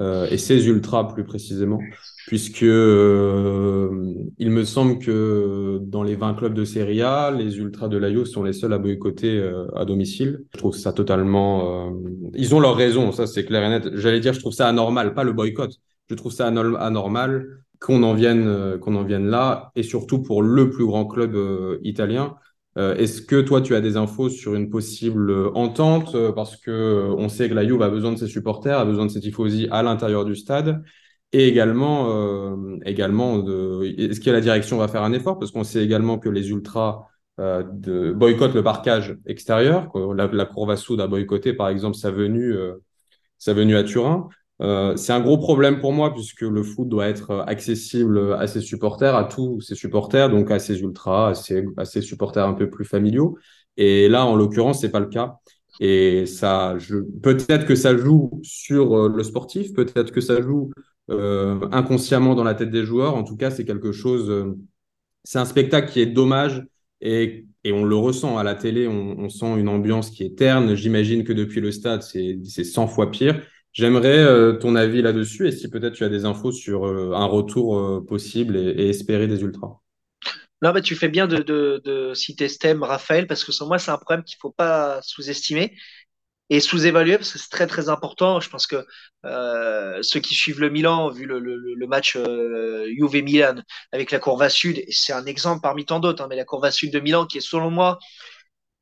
Euh, 0.01 0.27
et 0.31 0.37
ces 0.37 0.67
ultras 0.67 1.03
plus 1.13 1.23
précisément, 1.23 1.79
puisque 2.25 2.63
euh, 2.63 3.89
il 4.39 4.49
me 4.49 4.63
semble 4.63 4.97
que 4.97 5.79
dans 5.83 6.01
les 6.01 6.15
20 6.15 6.33
clubs 6.33 6.53
de 6.53 6.65
Serie 6.65 7.01
A, 7.03 7.29
les 7.29 7.57
ultras 7.57 7.87
de 7.87 7.97
l'AIO 7.97 8.25
sont 8.25 8.41
les 8.41 8.53
seuls 8.53 8.73
à 8.73 8.79
boycotter 8.79 9.37
euh, 9.37 9.67
à 9.75 9.85
domicile. 9.85 10.45
Je 10.53 10.57
trouve 10.57 10.75
ça 10.75 10.91
totalement... 10.91 11.93
Ils 12.33 12.55
ont 12.55 12.59
leur 12.59 12.75
raison, 12.75 13.11
ça 13.11 13.27
c'est 13.27 13.45
clair 13.45 13.63
et 13.63 13.69
net. 13.69 13.95
J'allais 13.95 14.21
dire, 14.21 14.33
je 14.33 14.39
trouve 14.39 14.53
ça 14.53 14.67
anormal, 14.67 15.13
pas 15.13 15.23
le 15.23 15.33
boycott. 15.33 15.75
Je 16.09 16.15
trouve 16.15 16.31
ça 16.31 16.47
anormal 16.47 17.61
qu'on 17.81 18.03
en 18.03 18.13
vienne, 18.13 18.77
qu'on 18.79 18.95
en 18.95 19.03
vienne 19.03 19.27
là, 19.27 19.71
et 19.75 19.83
surtout 19.83 20.21
pour 20.21 20.43
le 20.43 20.69
plus 20.69 20.85
grand 20.85 21.05
club 21.05 21.35
italien. 21.83 22.37
Euh, 22.77 22.95
est-ce 22.95 23.21
que 23.21 23.41
toi, 23.41 23.61
tu 23.61 23.75
as 23.75 23.81
des 23.81 23.97
infos 23.97 24.29
sur 24.29 24.55
une 24.55 24.69
possible 24.69 25.29
euh, 25.29 25.51
entente? 25.55 26.15
Euh, 26.15 26.31
Parce 26.31 26.55
que 26.55 27.09
on 27.17 27.27
sait 27.27 27.49
que 27.49 27.53
la 27.53 27.65
Juve 27.65 27.81
a 27.81 27.89
besoin 27.89 28.13
de 28.13 28.17
ses 28.17 28.27
supporters, 28.27 28.79
a 28.79 28.85
besoin 28.85 29.05
de 29.05 29.11
ses 29.11 29.19
tifosi 29.19 29.67
à 29.71 29.83
l'intérieur 29.83 30.25
du 30.25 30.35
stade. 30.35 30.81
Et 31.33 31.47
également, 31.47 32.57
également 32.83 33.37
de, 33.39 33.83
est-ce 33.97 34.19
que 34.19 34.29
la 34.29 34.41
direction 34.41 34.77
va 34.77 34.89
faire 34.89 35.03
un 35.03 35.13
effort? 35.13 35.39
Parce 35.39 35.51
qu'on 35.51 35.63
sait 35.63 35.81
également 35.81 36.19
que 36.19 36.27
les 36.27 36.49
ultras 36.49 37.07
de, 37.37 38.11
boycottent 38.11 38.53
le 38.53 38.63
parquage 38.63 39.17
extérieur. 39.25 39.89
La, 40.13 40.27
la 40.27 40.45
Cour 40.45 40.77
Sud 40.77 40.99
a 40.99 41.07
boycotté, 41.07 41.53
par 41.53 41.69
exemple, 41.69 41.95
sa 41.95 42.11
venue, 42.11 42.53
sa 43.37 43.53
venue 43.53 43.77
à 43.77 43.85
Turin. 43.85 44.27
Euh, 44.61 44.95
c'est 44.95 45.11
un 45.11 45.21
gros 45.21 45.37
problème 45.37 45.79
pour 45.79 45.91
moi 45.91 46.13
puisque 46.13 46.41
le 46.41 46.61
foot 46.61 46.87
doit 46.87 47.07
être 47.07 47.31
euh, 47.31 47.43
accessible 47.45 48.35
à 48.35 48.45
ses 48.45 48.61
supporters, 48.61 49.15
à 49.15 49.23
tous 49.23 49.59
ses 49.61 49.73
supporters, 49.75 50.29
donc 50.29 50.51
à 50.51 50.59
ses 50.59 50.81
ultras, 50.81 51.29
à 51.77 51.85
ses, 51.85 52.01
supporters 52.01 52.45
un 52.45 52.53
peu 52.53 52.69
plus 52.69 52.85
familiaux. 52.85 53.37
Et 53.77 54.07
là, 54.07 54.25
en 54.25 54.35
l'occurrence, 54.35 54.81
c'est 54.81 54.91
pas 54.91 54.99
le 54.99 55.07
cas. 55.07 55.37
Et 55.79 56.27
ça, 56.27 56.75
peut-être 57.23 57.65
que 57.65 57.75
ça 57.75 57.97
joue 57.97 58.29
sur 58.43 58.95
euh, 58.95 59.09
le 59.15 59.23
sportif, 59.23 59.73
peut-être 59.73 60.11
que 60.11 60.21
ça 60.21 60.41
joue 60.41 60.71
inconsciemment 61.71 62.35
dans 62.35 62.43
la 62.45 62.53
tête 62.53 62.71
des 62.71 62.85
joueurs. 62.85 63.15
En 63.15 63.25
tout 63.25 63.35
cas, 63.35 63.51
c'est 63.51 63.65
quelque 63.65 63.91
chose. 63.91 64.55
c'est 65.25 65.39
un 65.39 65.45
spectacle 65.45 65.91
qui 65.91 65.99
est 65.99 66.05
dommage 66.05 66.63
et, 67.01 67.47
et, 67.65 67.73
on 67.73 67.83
le 67.83 67.95
ressent 67.97 68.37
à 68.37 68.43
la 68.43 68.55
télé. 68.55 68.87
On, 68.87 69.19
on 69.19 69.27
sent 69.27 69.59
une 69.59 69.67
ambiance 69.67 70.09
qui 70.09 70.23
est 70.23 70.37
terne. 70.37 70.73
J'imagine 70.73 71.25
que 71.25 71.33
depuis 71.33 71.59
le 71.59 71.71
stade, 71.71 72.01
c'est 72.01 72.63
100 72.63 72.87
fois 72.87 73.11
pire. 73.11 73.41
J'aimerais 73.73 74.17
euh, 74.17 74.53
ton 74.53 74.75
avis 74.75 75.01
là-dessus 75.01 75.47
et 75.47 75.51
si 75.51 75.69
peut-être 75.69 75.93
tu 75.93 76.03
as 76.03 76.09
des 76.09 76.25
infos 76.25 76.51
sur 76.51 76.85
euh, 76.85 77.13
un 77.13 77.25
retour 77.25 77.77
euh, 77.77 78.05
possible 78.05 78.57
et, 78.57 78.89
espéré 78.89 79.27
des 79.27 79.41
Ultras. 79.41 79.79
Non, 80.61 80.73
mais 80.73 80.81
tu 80.81 80.95
fais 80.95 81.07
bien 81.07 81.25
de, 81.27 82.11
citer 82.13 82.47
ce 82.47 82.77
Raphaël, 82.83 83.25
parce 83.25 83.43
que 83.43 83.51
sans 83.51 83.67
moi, 83.67 83.79
c'est 83.79 83.91
un 83.91 83.97
problème 83.97 84.23
qu'il 84.23 84.37
faut 84.39 84.51
pas 84.51 85.01
sous-estimer 85.01 85.75
et 86.51 86.59
sous-évaluer 86.59 87.17
parce 87.17 87.31
que 87.31 87.39
c'est 87.39 87.49
très 87.49 87.65
très 87.65 87.89
important. 87.89 88.39
Je 88.39 88.49
pense 88.49 88.67
que 88.67 88.85
ceux 89.23 90.19
qui 90.19 90.35
suivent 90.35 90.59
le 90.59 90.69
Milan, 90.69 91.09
vu 91.09 91.25
le, 91.25 91.87
match 91.87 92.15
euh, 92.15 92.85
Juve 92.95 93.23
Milan 93.23 93.55
avec 93.91 94.11
la 94.11 94.19
Courva 94.19 94.49
Sud, 94.49 94.77
et 94.77 94.91
c'est 94.91 95.13
un 95.13 95.25
exemple 95.25 95.61
parmi 95.61 95.85
tant 95.85 95.99
d'autres, 95.99 96.23
hein, 96.23 96.27
mais 96.29 96.35
la 96.35 96.45
Courva 96.45 96.69
Sud 96.69 96.93
de 96.93 96.99
Milan 96.99 97.25
qui 97.25 97.39
est 97.39 97.41
selon 97.41 97.71
moi, 97.71 97.97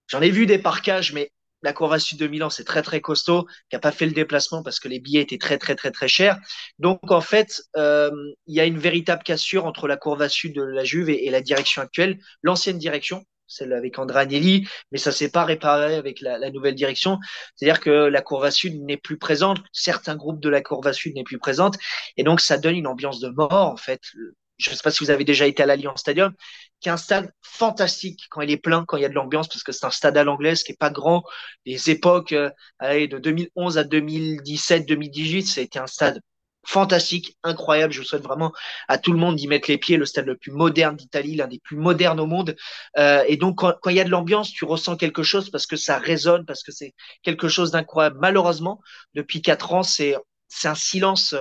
j'en 0.07 0.21
ai 0.21 0.31
vu 0.31 0.47
des 0.47 0.59
parcages, 0.59 1.13
mais 1.13 1.31
la 1.61 1.73
Courva 1.73 1.99
Sud 1.99 2.19
de 2.19 2.27
Milan, 2.27 2.49
c'est 2.49 2.63
très 2.63 2.81
très 2.81 3.01
costaud, 3.01 3.45
qui 3.69 3.75
a 3.75 3.79
pas 3.79 3.91
fait 3.91 4.05
le 4.05 4.13
déplacement 4.13 4.63
parce 4.63 4.79
que 4.79 4.87
les 4.87 4.99
billets 4.99 5.21
étaient 5.21 5.37
très 5.37 5.57
très 5.57 5.75
très 5.75 5.91
très 5.91 6.07
chers. 6.07 6.37
Donc 6.79 7.11
en 7.11 7.21
fait, 7.21 7.61
euh, 7.77 8.11
il 8.47 8.55
y 8.55 8.59
a 8.59 8.65
une 8.65 8.77
véritable 8.77 9.23
cassure 9.23 9.65
entre 9.65 9.87
la 9.87 9.97
Courva 9.97 10.29
Sud 10.29 10.55
de 10.55 10.63
la 10.63 10.83
Juve 10.83 11.09
et, 11.09 11.29
la 11.29 11.41
direction 11.41 11.81
actuelle, 11.81 12.19
l'ancienne 12.43 12.77
direction, 12.77 13.25
celle 13.47 13.73
avec 13.73 13.97
Andrea 13.99 14.19
Agnelli, 14.19 14.67
mais 14.91 14.97
ça 14.97 15.11
s'est 15.11 15.31
pas 15.31 15.43
réparé 15.43 15.95
avec 15.95 16.21
la, 16.21 16.37
la 16.37 16.51
nouvelle 16.51 16.75
direction. 16.75 17.17
C'est-à-dire 17.55 17.79
que 17.79 17.89
la 17.89 18.21
Courva 18.21 18.51
Sud 18.51 18.81
n'est 18.83 18.97
plus 18.97 19.17
présente, 19.17 19.59
certains 19.71 20.15
groupes 20.15 20.39
de 20.39 20.49
la 20.49 20.61
Courva 20.61 20.93
Sud 20.93 21.15
n'est 21.15 21.23
plus 21.23 21.39
présente, 21.39 21.75
et 22.17 22.23
donc 22.23 22.41
ça 22.41 22.57
donne 22.57 22.75
une 22.75 22.87
ambiance 22.87 23.19
de 23.19 23.29
mort 23.29 23.51
en 23.51 23.77
fait 23.77 24.01
je 24.59 24.69
ne 24.69 24.75
sais 24.75 24.81
pas 24.83 24.91
si 24.91 25.03
vous 25.03 25.09
avez 25.09 25.23
déjà 25.23 25.47
été 25.47 25.63
à 25.63 25.65
l'Alliance 25.65 26.01
Stadium, 26.01 26.33
qui 26.81 26.89
est 26.89 26.91
un 26.91 26.97
stade 26.97 27.31
fantastique 27.41 28.25
quand 28.29 28.41
il 28.41 28.51
est 28.51 28.57
plein, 28.57 28.85
quand 28.85 28.97
il 28.97 29.01
y 29.01 29.05
a 29.05 29.09
de 29.09 29.13
l'ambiance, 29.13 29.47
parce 29.47 29.63
que 29.63 29.71
c'est 29.71 29.85
un 29.85 29.91
stade 29.91 30.17
à 30.17 30.23
l'anglaise 30.23 30.63
qui 30.63 30.73
est 30.73 30.79
pas 30.79 30.89
grand. 30.89 31.23
Les 31.65 31.89
époques 31.89 32.33
euh, 32.33 32.51
de 32.81 33.17
2011 33.17 33.77
à 33.77 33.83
2017, 33.85 34.85
2018, 34.85 35.43
ça 35.43 35.61
a 35.61 35.63
été 35.63 35.79
un 35.79 35.87
stade 35.87 36.19
fantastique, 36.65 37.37
incroyable. 37.43 37.93
Je 37.93 37.99
vous 37.99 38.05
souhaite 38.05 38.21
vraiment 38.21 38.51
à 38.89 38.97
tout 38.97 39.13
le 39.13 39.17
monde 39.17 39.37
d'y 39.37 39.47
mettre 39.47 39.69
les 39.71 39.77
pieds. 39.77 39.95
Le 39.95 40.05
stade 40.05 40.25
le 40.25 40.37
plus 40.37 40.51
moderne 40.51 40.97
d'Italie, 40.97 41.35
l'un 41.35 41.47
des 41.47 41.59
plus 41.59 41.77
modernes 41.77 42.19
au 42.19 42.25
monde. 42.25 42.55
Euh, 42.97 43.23
et 43.27 43.37
donc, 43.37 43.59
quand, 43.59 43.73
quand, 43.81 43.89
il 43.89 43.95
y 43.95 44.01
a 44.01 44.03
de 44.03 44.09
l'ambiance, 44.09 44.51
tu 44.51 44.65
ressens 44.65 44.97
quelque 44.97 45.23
chose 45.23 45.49
parce 45.49 45.65
que 45.65 45.77
ça 45.77 45.97
résonne, 45.97 46.45
parce 46.45 46.63
que 46.63 46.73
c'est 46.73 46.93
quelque 47.23 47.47
chose 47.47 47.71
d'incroyable. 47.71 48.17
Malheureusement, 48.19 48.81
depuis 49.13 49.41
quatre 49.41 49.73
ans, 49.73 49.83
c'est 49.83 50.15
c'est 50.49 50.67
un 50.67 50.75
silence 50.75 51.35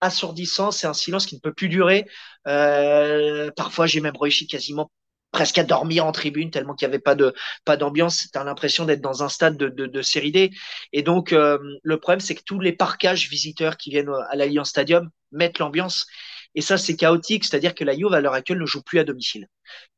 assourdissant, 0.00 0.70
c'est 0.70 0.86
un 0.86 0.94
silence 0.94 1.26
qui 1.26 1.36
ne 1.36 1.40
peut 1.40 1.52
plus 1.52 1.68
durer. 1.68 2.06
Euh, 2.46 3.50
parfois, 3.56 3.86
j'ai 3.86 4.00
même 4.00 4.16
réussi 4.16 4.46
quasiment 4.46 4.90
presque 5.32 5.58
à 5.58 5.64
dormir 5.64 6.06
en 6.06 6.12
tribune 6.12 6.50
tellement 6.50 6.74
qu'il 6.74 6.86
n'y 6.86 6.94
avait 6.94 7.02
pas 7.02 7.16
de 7.16 7.34
pas 7.64 7.76
d'ambiance. 7.76 8.28
T'as 8.32 8.44
l'impression 8.44 8.84
d'être 8.84 9.00
dans 9.00 9.24
un 9.24 9.28
stade 9.28 9.56
de, 9.56 9.68
de, 9.68 9.86
de 9.86 10.02
série 10.02 10.30
D. 10.30 10.50
Et 10.92 11.02
donc 11.02 11.32
euh, 11.32 11.58
le 11.82 11.98
problème 11.98 12.20
c'est 12.20 12.36
que 12.36 12.44
tous 12.44 12.60
les 12.60 12.72
parcages 12.72 13.28
visiteurs 13.28 13.76
qui 13.76 13.90
viennent 13.90 14.12
à 14.30 14.36
l'Alliance 14.36 14.70
Stadium 14.70 15.10
mettent 15.32 15.58
l'ambiance. 15.58 16.06
Et 16.54 16.60
ça, 16.60 16.76
c'est 16.76 16.96
chaotique, 16.96 17.44
c'est-à-dire 17.44 17.74
que 17.74 17.84
la 17.84 17.94
Juve, 17.94 18.12
à 18.12 18.20
l'heure 18.20 18.34
actuelle, 18.34 18.58
ne 18.58 18.66
joue 18.66 18.82
plus 18.82 18.98
à 18.98 19.04
domicile. 19.04 19.48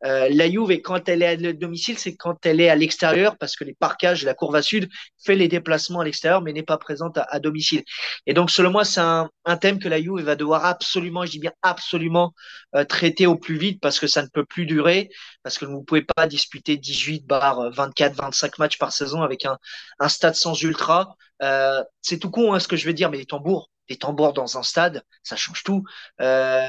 Euh, 0.05 0.29
la 0.31 0.51
Juve, 0.51 0.71
quand 0.81 1.09
elle 1.09 1.23
est 1.23 1.27
à 1.47 1.53
domicile, 1.53 1.99
c'est 1.99 2.17
quand 2.17 2.45
elle 2.47 2.61
est 2.61 2.69
à 2.69 2.77
l'extérieur, 2.77 3.37
parce 3.39 3.57
que 3.57 3.65
les 3.65 3.75
parcages, 3.75 4.25
la 4.25 4.35
courbe 4.35 4.61
sud 4.61 4.89
fait 5.25 5.35
les 5.35 5.49
déplacements 5.49 6.01
à 6.01 6.05
l'extérieur, 6.05 6.43
mais 6.43 6.53
n'est 6.53 6.63
pas 6.63 6.79
présente 6.79 7.19
à, 7.19 7.41
domicile. 7.41 7.83
Et 8.27 8.35
donc, 8.35 8.51
selon 8.51 8.71
moi, 8.71 8.85
c'est 8.85 9.01
un, 9.01 9.29
thème 9.61 9.79
que 9.79 9.89
la 9.89 10.01
Juve 10.01 10.21
va 10.21 10.37
devoir 10.37 10.65
absolument, 10.65 11.25
je 11.25 11.33
dis 11.33 11.39
bien 11.39 11.53
absolument, 11.63 12.33
euh, 12.75 12.85
traiter 12.85 13.27
au 13.27 13.37
plus 13.37 13.57
vite, 13.57 13.81
parce 13.81 14.01
que 14.01 14.07
ça 14.07 14.23
ne 14.23 14.29
peut 14.29 14.45
plus 14.45 14.67
durer, 14.67 15.11
parce 15.43 15.59
que 15.59 15.65
vous 15.65 15.81
ne 15.81 15.85
pouvez 15.85 16.03
pas 16.03 16.27
disputer 16.27 16.77
18 16.77 17.27
bar 17.27 17.71
24, 17.71 18.15
25 18.15 18.59
matchs 18.59 18.79
par 18.79 18.93
saison 18.93 19.23
avec 19.23 19.45
un, 19.45 19.59
un 19.99 20.09
stade 20.09 20.35
sans 20.35 20.61
ultra. 20.63 21.17
Euh, 21.43 21.83
c'est 22.03 22.19
tout 22.19 22.31
con, 22.31 22.55
hein, 22.55 22.61
ce 22.61 22.69
que 22.69 22.77
je 22.77 22.87
veux 22.87 22.95
dire, 22.95 23.11
mais 23.11 23.19
les 23.19 23.27
tambours, 23.27 23.71
des 23.89 23.97
tambours 23.97 24.33
dans 24.33 24.59
un 24.59 24.63
stade, 24.63 25.05
ça 25.23 25.37
change 25.37 25.63
tout. 25.63 25.85
Euh, 26.21 26.67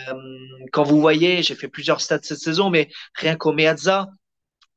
quand 0.71 0.83
vous 0.83 0.99
voyez, 0.99 1.43
j'ai 1.43 1.55
fait 1.55 1.67
plusieurs 1.67 2.01
stades 2.01 2.23
cette 2.23 2.39
saison, 2.39 2.69
mais 2.69 2.89
rien 3.15 3.35
qu'au 3.35 3.53
Meazza, 3.53 4.09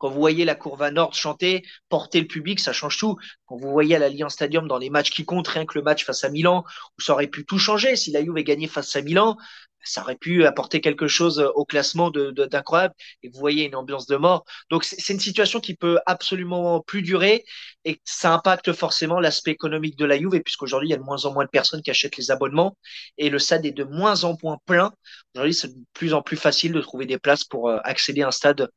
quand 0.01 0.09
vous 0.09 0.19
voyez 0.19 0.47
la 0.47 0.55
Courva 0.55 0.91
Nord 0.91 1.13
chanter, 1.13 1.63
porter 1.91 2.21
le 2.21 2.27
public, 2.27 2.59
ça 2.59 2.73
change 2.73 2.97
tout. 2.97 3.17
Quand 3.45 3.57
vous 3.57 3.71
voyez 3.71 3.97
à 3.97 3.99
l'Alliance 3.99 4.33
Stadium 4.33 4.67
dans 4.67 4.79
les 4.79 4.89
matchs 4.89 5.11
qui 5.11 5.27
comptent, 5.27 5.49
rien 5.49 5.67
que 5.67 5.77
le 5.77 5.83
match 5.83 6.07
face 6.07 6.25
à 6.25 6.31
Milan, 6.31 6.65
où 6.99 7.03
ça 7.03 7.13
aurait 7.13 7.27
pu 7.27 7.45
tout 7.45 7.59
changer. 7.59 7.97
Si 7.97 8.11
la 8.11 8.21
Juve 8.21 8.31
avait 8.31 8.45
gagné 8.45 8.67
face 8.67 8.97
à 8.97 9.03
Milan, 9.03 9.37
ça 9.83 10.03
aurait 10.03 10.17
pu 10.17 10.45
apporter 10.45 10.81
quelque 10.81 11.09
chose 11.09 11.41
au 11.55 11.65
classement 11.65 12.11
d'incroyable 12.11 12.95
et 13.23 13.29
vous 13.29 13.39
voyez 13.39 13.65
une 13.65 13.75
ambiance 13.75 14.07
de 14.07 14.17
mort. 14.17 14.45
Donc 14.71 14.85
c'est 14.85 15.13
une 15.13 15.21
situation 15.21 15.61
qui 15.61 15.75
peut 15.75 15.99
absolument 16.07 16.81
plus 16.81 17.03
durer 17.03 17.45
et 17.85 18.01
ça 18.05 18.33
impacte 18.33 18.73
forcément 18.73 19.21
l'aspect 19.21 19.51
économique 19.51 19.97
de 19.97 20.05
la 20.05 20.19
Juve 20.19 20.41
puisqu'aujourd'hui 20.43 20.89
il 20.89 20.93
y 20.93 20.95
a 20.95 20.99
de 20.99 21.03
moins 21.03 21.25
en 21.25 21.33
moins 21.33 21.45
de 21.45 21.51
personnes 21.51 21.83
qui 21.83 21.91
achètent 21.91 22.17
les 22.17 22.31
abonnements 22.31 22.77
et 23.19 23.31
le 23.31 23.39
stade 23.39 23.65
est 23.67 23.73
de 23.73 23.85
moins 23.85 24.25
en 24.25 24.37
moins 24.43 24.59
plein. 24.67 24.93
Aujourd'hui 25.35 25.55
c'est 25.55 25.69
de 25.69 25.85
plus 25.95 26.15
en 26.15 26.23
plus 26.23 26.37
facile 26.37 26.73
de 26.73 26.81
trouver 26.81 27.07
des 27.07 27.19
places 27.19 27.45
pour 27.45 27.69
euh, 27.69 27.79
accéder 27.85 28.23
à 28.23 28.29
un 28.29 28.31
stade 28.31 28.69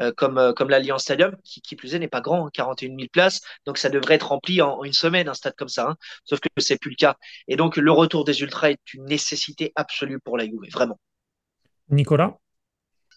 euh, 0.00 0.12
comme 0.16 0.38
euh, 0.38 0.52
comme 0.52 0.70
l'Alliance 0.70 1.02
Stadium 1.02 1.36
qui, 1.44 1.60
qui 1.60 1.76
plus 1.76 1.94
est 1.94 1.98
n'est 1.98 2.08
pas 2.08 2.20
grand, 2.20 2.48
41 2.50 2.90
hein, 2.90 2.94
000 2.98 3.08
places, 3.12 3.40
donc 3.66 3.78
ça 3.78 3.90
devrait 3.90 4.14
être 4.14 4.28
rempli 4.28 4.62
en, 4.62 4.82
une 4.84 4.92
semaine 4.92 5.28
un 5.28 5.34
stade 5.34 5.54
comme 5.56 5.68
ça. 5.68 5.88
Hein. 5.90 5.96
Sauf 6.24 6.40
que 6.40 6.48
c'est 6.58 6.78
plus 6.78 6.90
le 6.90 6.96
cas. 6.96 7.16
Et 7.48 7.56
donc 7.56 7.76
le 7.76 7.92
retour 7.92 8.24
des 8.24 8.40
ultras 8.40 8.70
est 8.70 8.94
une 8.94 9.04
nécessité 9.04 9.72
absolue 9.76 10.18
pour 10.20 10.38
la 10.38 10.44
Juve 10.44 10.51
vraiment. 10.72 10.98
Nicolas? 11.90 12.38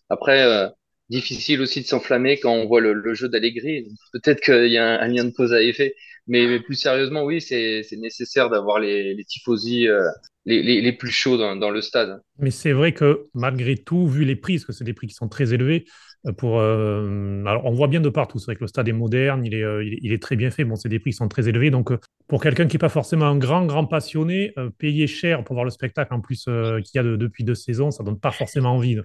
Après, 0.09 0.43
euh, 0.43 0.69
difficile 1.09 1.61
aussi 1.61 1.81
de 1.81 1.85
s'enflammer 1.85 2.39
quand 2.39 2.51
on 2.51 2.67
voit 2.67 2.81
le, 2.81 3.13
jeu 3.13 3.29
d'Allegri. 3.29 3.87
Peut-être 4.13 4.41
qu'il 4.41 4.71
y 4.71 4.77
a 4.77 5.01
un, 5.01 5.07
lien 5.07 5.23
de 5.23 5.31
cause 5.31 5.53
à 5.53 5.61
effet, 5.61 5.95
mais, 6.27 6.59
plus 6.59 6.75
sérieusement, 6.75 7.23
oui, 7.23 7.41
c'est 7.41 7.85
nécessaire 7.97 8.49
d'avoir 8.49 8.79
les, 8.79 9.13
les 9.13 9.23
tifosi 9.23 9.87
euh, 9.87 10.09
les, 10.45 10.93
plus 10.93 11.11
chauds 11.11 11.37
dans, 11.37 11.69
le 11.69 11.81
stade. 11.81 12.21
Mais 12.37 12.51
c'est 12.51 12.71
vrai 12.71 12.93
que 12.93 13.27
malgré 13.33 13.75
tout, 13.75 14.07
vu 14.07 14.25
les 14.25 14.35
prix, 14.35 14.55
parce 14.55 14.65
que 14.65 14.73
c'est 14.73 14.83
des 14.83 14.93
prix 14.93 15.07
qui 15.07 15.15
sont 15.15 15.27
très 15.29 15.53
élevés, 15.53 15.85
euh, 16.25 16.31
pour, 16.31 16.59
alors 16.59 17.65
on 17.65 17.71
voit 17.71 17.87
bien 17.87 18.01
de 18.01 18.09
partout, 18.09 18.39
c'est 18.39 18.45
vrai 18.45 18.55
que 18.55 18.61
le 18.61 18.67
stade 18.67 18.87
est 18.87 18.93
moderne, 18.93 19.45
il 19.45 19.53
est, 19.53 19.63
il 20.01 20.11
est, 20.11 20.21
très 20.21 20.35
bien 20.35 20.51
fait, 20.51 20.63
bon, 20.63 20.75
c'est 20.75 20.89
des 20.89 20.99
prix 20.99 21.11
qui 21.11 21.17
sont 21.17 21.27
très 21.27 21.47
élevés, 21.47 21.69
donc 21.69 21.91
pour 22.27 22.41
quelqu'un 22.41 22.67
qui 22.67 22.75
n'est 22.75 22.79
pas 22.79 22.89
forcément 22.89 23.25
un 23.25 23.37
grand, 23.37 23.65
grand 23.65 23.85
passionné, 23.85 24.53
payer 24.77 25.07
cher 25.07 25.43
pour 25.43 25.55
voir 25.55 25.65
le 25.65 25.71
spectacle 25.71 26.13
en 26.13 26.21
plus 26.21 26.45
qu'il 26.45 26.95
y 26.95 26.99
a 26.99 27.03
depuis 27.03 27.43
deux 27.43 27.55
saisons, 27.55 27.91
ça 27.91 28.03
donne 28.03 28.19
pas 28.19 28.31
forcément 28.31 28.73
envie. 28.75 28.97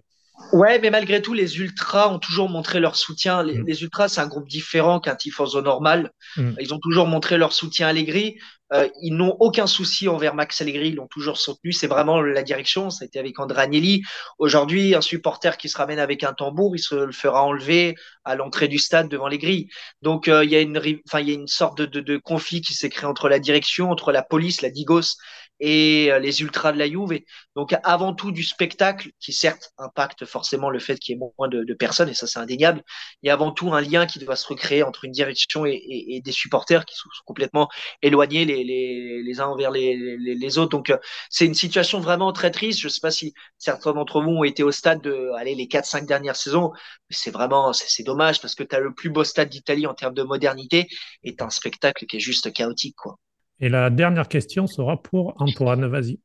Ouais, 0.53 0.81
mais 0.81 0.91
malgré 0.91 1.23
tout, 1.23 1.35
les 1.35 1.59
ultras 1.59 2.13
ont 2.13 2.19
toujours 2.19 2.49
montré 2.49 2.81
leur 2.81 2.97
soutien. 2.97 3.43
Les, 3.43 3.59
mm. 3.59 3.83
ultras, 3.83 4.09
c'est 4.09 4.21
un 4.21 4.27
groupe 4.27 4.49
différent 4.49 5.01
qu'un 5.01 5.15
tifoso 5.15 5.63
normal. 5.63 6.11
Mm. 6.37 6.53
Ils 6.61 6.75
ont 6.75 6.79
toujours 6.79 7.07
montré 7.07 7.39
leur 7.39 7.53
soutien 7.53 7.87
à 7.87 7.91
Allegri. 7.91 8.39
Euh, 8.73 8.89
ils 9.03 9.17
n'ont 9.17 9.37
aucun 9.41 9.67
souci 9.67 10.09
envers 10.09 10.35
Max 10.35 10.61
Allegri. 10.61 10.89
Ils 10.89 10.95
l'ont 10.97 11.09
toujours 11.09 11.39
soutenu. 11.39 11.73
C'est 11.73 11.87
vraiment 11.87 12.21
la 12.21 12.43
direction. 12.43 12.91
Ça 12.91 13.05
a 13.05 13.07
été 13.07 13.19
avec 13.19 13.39
André 13.41 13.63
Agnelli. 13.63 14.03
Aujourd'hui, 14.39 14.95
un 14.95 15.01
supporter 15.01 15.57
qui 15.57 15.69
se 15.69 15.77
ramène 15.77 15.99
avec 15.99 16.23
un 16.25 16.33
tambour, 16.33 16.77
il 16.77 16.81
se 16.81 16.95
le 16.95 17.13
fera 17.13 17.43
enlever 17.43 17.97
à 18.25 18.37
l'entrée 18.37 18.69
du 18.69 18.79
stade 18.79 19.09
devant 19.09 19.29
les 19.29 19.39
grilles. 19.39 19.69
Donc, 20.03 20.29
euh, 20.29 20.45
il 20.45 20.51
y 20.51 20.57
a 20.57 20.61
une, 20.61 20.79
enfin, 21.09 21.21
il 21.21 21.29
y 21.29 21.33
a 21.33 21.35
une 21.35 21.49
sorte 21.49 21.79
de, 21.79 21.87
de, 21.87 22.01
de 22.01 22.17
conflit 22.17 22.61
qui 22.61 22.75
s'est 22.75 22.91
créé 22.91 23.07
entre 23.07 23.29
la 23.29 23.39
direction, 23.39 23.91
entre 23.91 24.13
la 24.13 24.23
police, 24.23 24.63
la 24.63 24.71
Digos 24.71 25.17
et 25.61 26.11
euh, 26.11 26.19
les 26.19 26.41
ultras 26.41 26.73
de 26.73 26.79
la 26.79 26.89
Juve. 26.89 27.21
donc 27.55 27.75
avant 27.85 28.15
tout 28.15 28.33
du 28.33 28.43
spectacle 28.43 29.11
qui 29.21 29.33
certes 29.33 29.73
impacte 29.79 30.25
forcément 30.25 30.71
le 30.71 30.79
fait 30.79 30.99
qu'il 30.99 31.15
y 31.15 31.19
ait 31.19 31.21
moins 31.39 31.49
de, 31.49 31.75
personnes 31.75 32.09
et 32.09 32.15
ça 32.15 32.27
c'est 32.27 32.39
indéniable. 32.39 32.83
Il 33.23 33.29
y 33.29 33.31
a 33.31 33.35
avant 33.35 33.53
tout 33.53 33.73
un 33.73 33.81
lien 33.81 34.07
qui 34.07 34.19
doit 34.19 34.37
se 34.37 34.47
recréer 34.47 34.83
entre 34.83 35.05
une 35.05 35.13
direction 35.13 35.65
et, 35.67 36.21
des 36.25 36.33
supporters 36.33 36.85
qui 36.85 36.97
sont, 36.97 37.09
complètement 37.25 37.69
éloignés 38.03 38.45
les, 38.45 38.65
les, 38.65 39.23
les 39.23 39.41
uns 39.41 39.47
envers 39.47 39.71
les, 39.71 39.97
les, 40.19 40.59
autres. 40.59 40.71
Donc 40.71 40.91
euh, 40.91 40.99
c'est 41.31 41.47
une 41.47 41.55
situation 41.55 42.01
vraiment 42.01 42.33
très 42.33 42.51
triste. 42.51 42.81
Je 42.81 42.89
sais 42.89 43.01
pas 43.01 43.11
si 43.11 43.35
certains 43.59 43.93
d'entre 43.93 44.21
vous 44.23 44.31
ont 44.31 44.45
été 44.45 44.63
au 44.63 44.73
stade 44.73 45.01
de 45.03 45.31
aller 45.39 45.55
les 45.55 45.69
quatre 45.69 45.87
cinq 45.87 46.07
dernières 46.07 46.37
saisons. 46.37 46.73
C'est 47.11 47.31
vraiment 47.31 47.73
c'est 47.73 48.03
dommage 48.03 48.41
parce 48.41 48.55
que 48.55 48.63
tu 48.65 48.75
as 48.75 48.81
le 48.81 48.95
plus 48.95 49.11
beau 49.11 49.25
stade 49.25 49.49
d'Italie 49.49 49.87
en 49.87 49.95
termes 49.95 50.15
de 50.15 50.23
modernité 50.23 50.89
et 51.25 51.35
un 51.41 51.51
spectacle 51.51 52.07
qui 52.07 52.17
est 52.17 52.21
juste 52.21 52.53
chaotique 52.53 52.97
quoi. 52.97 53.19
Et 53.61 53.69
la 53.69 53.91
dernière 53.91 54.29
question 54.29 54.67
sera 54.67 54.97
pour 55.03 55.35
Antoine. 55.39 55.87
Vas-y. 55.87 56.19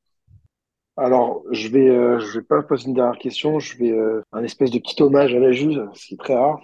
Alors, 0.97 1.43
je 1.51 1.67
vais, 1.67 1.89
euh, 1.89 2.19
je 2.19 2.39
vais 2.39 2.45
pas 2.45 2.63
poser 2.63 2.87
une 2.87 2.93
dernière 2.93 3.19
question. 3.19 3.59
Je 3.59 3.77
vais 3.77 3.91
euh, 3.91 4.21
un 4.31 4.43
espèce 4.43 4.71
de 4.71 4.79
petit 4.79 5.01
hommage 5.03 5.35
à 5.35 5.39
la 5.39 5.51
Juve, 5.51 5.89
ce 5.93 6.07
qui 6.07 6.13
est 6.13 6.17
très 6.17 6.35
rare. 6.35 6.61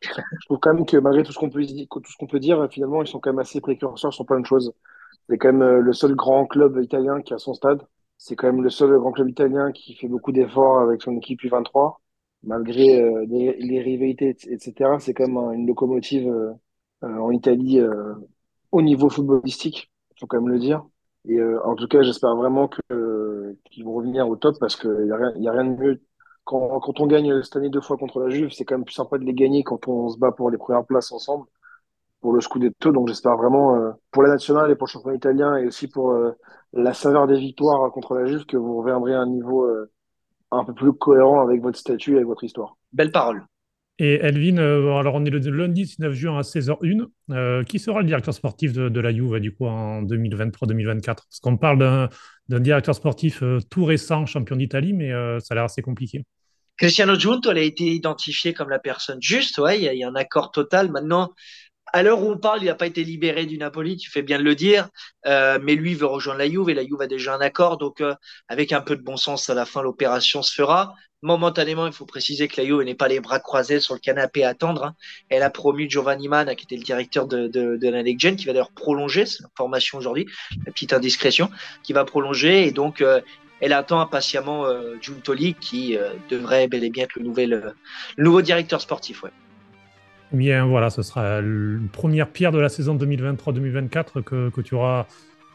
Je 0.00 0.46
trouve 0.46 0.58
quand 0.58 0.74
même 0.74 0.84
que 0.84 0.96
malgré 0.96 1.22
tout 1.22 1.30
ce 1.30 1.38
qu'on 1.38 1.48
peut, 1.48 2.40
dire, 2.40 2.68
finalement, 2.72 3.02
ils 3.02 3.08
sont 3.08 3.20
quand 3.20 3.30
même 3.30 3.38
assez 3.38 3.60
précurseurs 3.60 4.12
sur 4.12 4.26
plein 4.26 4.40
de 4.40 4.46
choses. 4.46 4.74
C'est 5.28 5.38
quand 5.38 5.52
même 5.52 5.62
euh, 5.62 5.80
le 5.80 5.92
seul 5.92 6.16
grand 6.16 6.46
club 6.46 6.80
italien 6.82 7.22
qui 7.22 7.34
a 7.34 7.38
son 7.38 7.54
stade. 7.54 7.82
C'est 8.18 8.34
quand 8.34 8.48
même 8.48 8.62
le 8.62 8.70
seul 8.70 8.98
grand 8.98 9.12
club 9.12 9.28
italien 9.28 9.70
qui 9.70 9.94
fait 9.94 10.08
beaucoup 10.08 10.32
d'efforts 10.32 10.80
avec 10.80 11.02
son 11.02 11.16
équipe 11.16 11.40
U23, 11.42 11.98
malgré 12.42 13.26
les, 13.26 13.56
les, 13.58 13.80
rivalités, 13.80 14.30
etc. 14.30 14.72
C'est 15.00 15.12
quand 15.12 15.26
même 15.26 15.54
une 15.54 15.66
locomotive 15.66 16.32
en 17.02 17.30
Italie 17.32 17.80
au 18.70 18.80
niveau 18.80 19.08
footballistique 19.10 19.91
faut 20.22 20.26
quand 20.26 20.40
même 20.40 20.52
le 20.52 20.58
dire. 20.58 20.84
Et 21.28 21.38
euh, 21.38 21.60
en 21.64 21.74
tout 21.74 21.86
cas, 21.88 22.02
j'espère 22.02 22.34
vraiment 22.36 22.68
qu'ils 22.68 23.84
vont 23.84 23.94
revenir 23.94 24.28
au 24.28 24.36
top 24.36 24.56
parce 24.58 24.76
qu'il 24.76 24.90
n'y 24.90 25.12
a, 25.12 25.16
rien, 25.16 25.28
a 25.28 25.52
rien 25.52 25.64
de 25.64 25.76
mieux. 25.76 26.02
Quand, 26.44 26.80
quand 26.80 27.00
on 27.00 27.06
gagne 27.06 27.42
cette 27.42 27.56
année 27.56 27.70
deux 27.70 27.80
fois 27.80 27.96
contre 27.96 28.20
la 28.20 28.28
Juve, 28.28 28.50
c'est 28.50 28.64
quand 28.64 28.76
même 28.76 28.84
plus 28.84 28.94
sympa 28.94 29.18
de 29.18 29.24
les 29.24 29.34
gagner 29.34 29.62
quand 29.62 29.86
on 29.88 30.08
se 30.08 30.18
bat 30.18 30.32
pour 30.32 30.50
les 30.50 30.58
premières 30.58 30.84
places 30.84 31.12
ensemble, 31.12 31.46
pour 32.20 32.32
le 32.32 32.40
Scudetto. 32.40 32.92
Donc 32.92 33.08
j'espère 33.08 33.36
vraiment, 33.36 33.76
euh, 33.76 33.92
pour 34.10 34.22
la 34.22 34.30
nationale 34.30 34.70
et 34.70 34.76
pour 34.76 34.86
le 34.88 34.92
championnat 34.92 35.16
italien 35.16 35.56
et 35.56 35.66
aussi 35.66 35.88
pour 35.88 36.12
euh, 36.12 36.32
la 36.72 36.94
saveur 36.94 37.26
des 37.26 37.38
victoires 37.38 37.92
contre 37.92 38.14
la 38.14 38.26
Juve, 38.26 38.46
que 38.46 38.56
vous 38.56 38.78
reviendrez 38.78 39.14
à 39.14 39.20
un 39.20 39.26
niveau 39.26 39.68
un 40.50 40.64
peu 40.64 40.74
plus 40.74 40.92
cohérent 40.92 41.40
avec 41.40 41.62
votre 41.62 41.78
statut 41.78 42.12
et 42.12 42.16
avec 42.16 42.26
votre 42.26 42.44
histoire. 42.44 42.76
Belle 42.92 43.12
parole. 43.12 43.46
Et 43.98 44.14
Elvin, 44.14 44.56
euh, 44.56 44.96
alors 44.96 45.14
on 45.14 45.24
est 45.24 45.30
le 45.30 45.38
lundi 45.38 45.82
19 45.82 46.14
juin 46.14 46.38
à 46.38 46.42
16h01. 46.42 47.06
Euh, 47.30 47.62
qui 47.62 47.78
sera 47.78 48.00
le 48.00 48.06
directeur 48.06 48.34
sportif 48.34 48.72
de, 48.72 49.00
la 49.00 49.12
Juve 49.12 49.38
du 49.38 49.54
coup 49.54 49.66
en 49.66 50.02
2023-2024 50.02 51.04
Parce 51.04 51.40
qu'on 51.40 51.56
parle 51.56 52.08
d'un 52.48 52.60
directeur 52.60 52.94
sportif 52.94 53.42
euh, 53.42 53.58
tout 53.70 53.84
récent, 53.84 54.26
champion 54.26 54.56
d'Italie, 54.56 54.92
mais 54.92 55.10
ça 55.40 55.48
a 55.50 55.54
l'air 55.54 55.64
assez 55.64 55.82
compliqué. 55.82 56.24
Cristiano 56.78 57.14
Giunto, 57.16 57.50
elle 57.50 57.58
a 57.58 57.62
été 57.62 57.84
identifié 57.84 58.54
comme 58.54 58.70
la 58.70 58.78
personne 58.78 59.20
juste. 59.20 59.58
Ouais, 59.58 59.78
il 59.78 59.84
y, 59.84 60.02
a 60.02 60.08
un 60.08 60.14
accord 60.14 60.50
total. 60.50 60.90
Maintenant, 60.90 61.32
à 61.92 62.02
l'heure 62.02 62.22
où 62.22 62.30
on 62.30 62.38
parle, 62.38 62.62
il 62.62 62.66
n'a 62.66 62.74
pas 62.74 62.86
été 62.86 63.04
libéré 63.04 63.46
du 63.46 63.58
Napoli, 63.58 63.96
tu 63.96 64.10
fais 64.10 64.22
bien 64.22 64.38
de 64.38 64.44
le 64.44 64.54
dire, 64.54 64.88
mais 65.26 65.74
lui 65.74 65.94
veut 65.94 66.06
rejoindre 66.06 66.38
la 66.38 66.48
Juve 66.48 66.70
et 66.70 66.74
la 66.74 66.84
Juve 66.84 67.00
a 67.00 67.06
déjà 67.06 67.34
un 67.34 67.40
accord, 67.40 67.76
donc 67.78 68.02
avec 68.48 68.72
un 68.72 68.80
peu 68.80 68.96
de 68.96 69.02
bon 69.02 69.16
sens, 69.16 69.50
à 69.50 69.54
la 69.54 69.66
fin, 69.66 69.82
l'opération 69.82 70.42
se 70.42 70.54
fera 70.54 70.94
momentanément, 71.22 71.86
il 71.86 71.92
faut 71.92 72.04
préciser 72.04 72.48
que 72.48 72.60
la 72.60 72.66
Juve 72.66 72.82
n'est 72.82 72.94
pas 72.94 73.08
les 73.08 73.20
bras 73.20 73.38
croisés 73.38 73.80
sur 73.80 73.94
le 73.94 74.00
canapé 74.00 74.44
à 74.44 74.50
attendre. 74.50 74.84
Hein. 74.84 74.94
Elle 75.28 75.42
a 75.42 75.50
promu 75.50 75.88
Giovanni 75.88 76.28
Mann, 76.28 76.54
qui 76.56 76.64
était 76.64 76.76
le 76.76 76.82
directeur 76.82 77.26
de, 77.26 77.46
de, 77.46 77.76
de 77.76 77.88
la 77.88 78.02
qui 78.02 78.44
va 78.44 78.52
d'ailleurs 78.52 78.72
prolonger, 78.72 79.24
c'est 79.24 79.42
l'information 79.42 79.98
aujourd'hui, 79.98 80.26
la 80.66 80.72
petite 80.72 80.92
indiscrétion, 80.92 81.48
qui 81.84 81.92
va 81.92 82.04
prolonger. 82.04 82.66
Et 82.66 82.72
donc, 82.72 83.00
euh, 83.00 83.20
elle 83.60 83.72
attend 83.72 84.00
impatiemment 84.00 84.66
euh, 84.66 84.96
Giuntoli, 85.00 85.54
qui 85.54 85.96
euh, 85.96 86.12
devrait 86.28 86.66
bel 86.66 86.82
et 86.82 86.90
bien 86.90 87.04
être 87.04 87.14
le, 87.14 87.22
nouvel, 87.22 87.52
euh, 87.52 87.70
nouveau 88.18 88.42
directeur 88.42 88.80
sportif. 88.80 89.22
Ouais. 89.22 89.30
Bien, 90.32 90.66
voilà, 90.66 90.90
ce 90.90 91.02
sera 91.02 91.40
la 91.40 91.78
première 91.92 92.28
pierre 92.28 92.52
de 92.52 92.58
la 92.58 92.68
saison 92.68 92.96
2023-2024 92.96 94.22
que, 94.22 94.48
que 94.50 94.60
tu 94.60 94.74
auras 94.74 95.06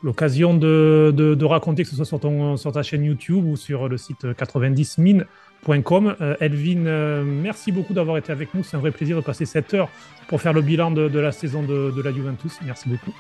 l'occasion 0.04 0.54
de, 0.54 1.12
de, 1.16 1.34
de, 1.34 1.46
raconter, 1.46 1.84
que 1.84 1.90
ce 1.90 1.96
soit 1.96 2.06
sur, 2.06 2.20
ton, 2.20 2.58
sur 2.58 2.72
ta 2.72 2.84
chaîne 2.84 3.04
YouTube 3.04 3.46
ou 3.46 3.56
sur 3.56 3.88
le 3.88 3.98
site 3.98 4.34
90 4.36 5.00
Mines 5.00 5.26
euh, 5.70 6.36
Elvin, 6.40 6.86
euh, 6.86 7.24
merci 7.26 7.72
beaucoup 7.72 7.94
d'avoir 7.94 8.18
été 8.18 8.32
avec 8.32 8.54
nous. 8.54 8.64
C'est 8.64 8.78
un 8.78 8.80
vrai 8.80 8.92
plaisir 8.92 9.18
de 9.18 9.22
passer 9.22 9.46
cette 9.46 9.74
heure 9.74 9.90
pour 10.28 10.42
faire 10.42 10.54
le 10.54 10.62
bilan 10.62 10.92
de, 10.92 11.20
la 11.20 11.32
saison 11.32 11.64
de, 11.64 12.02
la 12.02 12.12
Juventus. 12.12 12.54
Merci 12.66 12.90
beaucoup. 12.90 13.14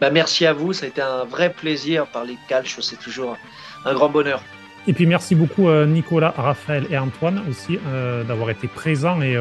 Bah, 0.00 0.10
merci 0.10 0.46
à 0.46 0.52
vous. 0.52 0.72
Ça 0.72 0.86
a 0.86 0.88
été 0.88 1.00
un 1.00 1.24
vrai 1.24 1.52
plaisir. 1.52 2.06
Parler 2.06 2.34
de 2.34 2.48
calcio, 2.48 2.82
c'est 2.82 2.98
toujours 2.98 3.36
un 3.84 3.94
grand 3.94 4.08
bonheur. 4.08 4.42
Et 4.86 4.92
puis 4.92 5.06
merci 5.06 5.34
beaucoup 5.34 5.68
euh, 5.68 5.86
Nicolas, 5.86 6.34
Raphaël 6.36 6.86
et 6.90 6.96
Antoine 6.96 7.42
aussi 7.48 7.78
d'avoir 8.26 8.50
été 8.50 8.68
présents 8.68 9.20
et, 9.20 9.36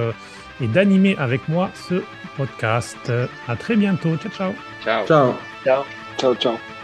et 0.62 0.68
d'animer 0.68 1.16
avec 1.18 1.48
moi 1.48 1.70
ce 1.74 2.04
podcast. 2.36 3.12
À 3.48 3.56
très 3.56 3.76
bientôt. 3.76 4.16
Ciao, 4.18 4.32
ciao. 4.32 4.54
Ciao. 4.84 5.36
Ciao. 5.64 5.84
Ciao, 6.18 6.36
ciao. 6.36 6.77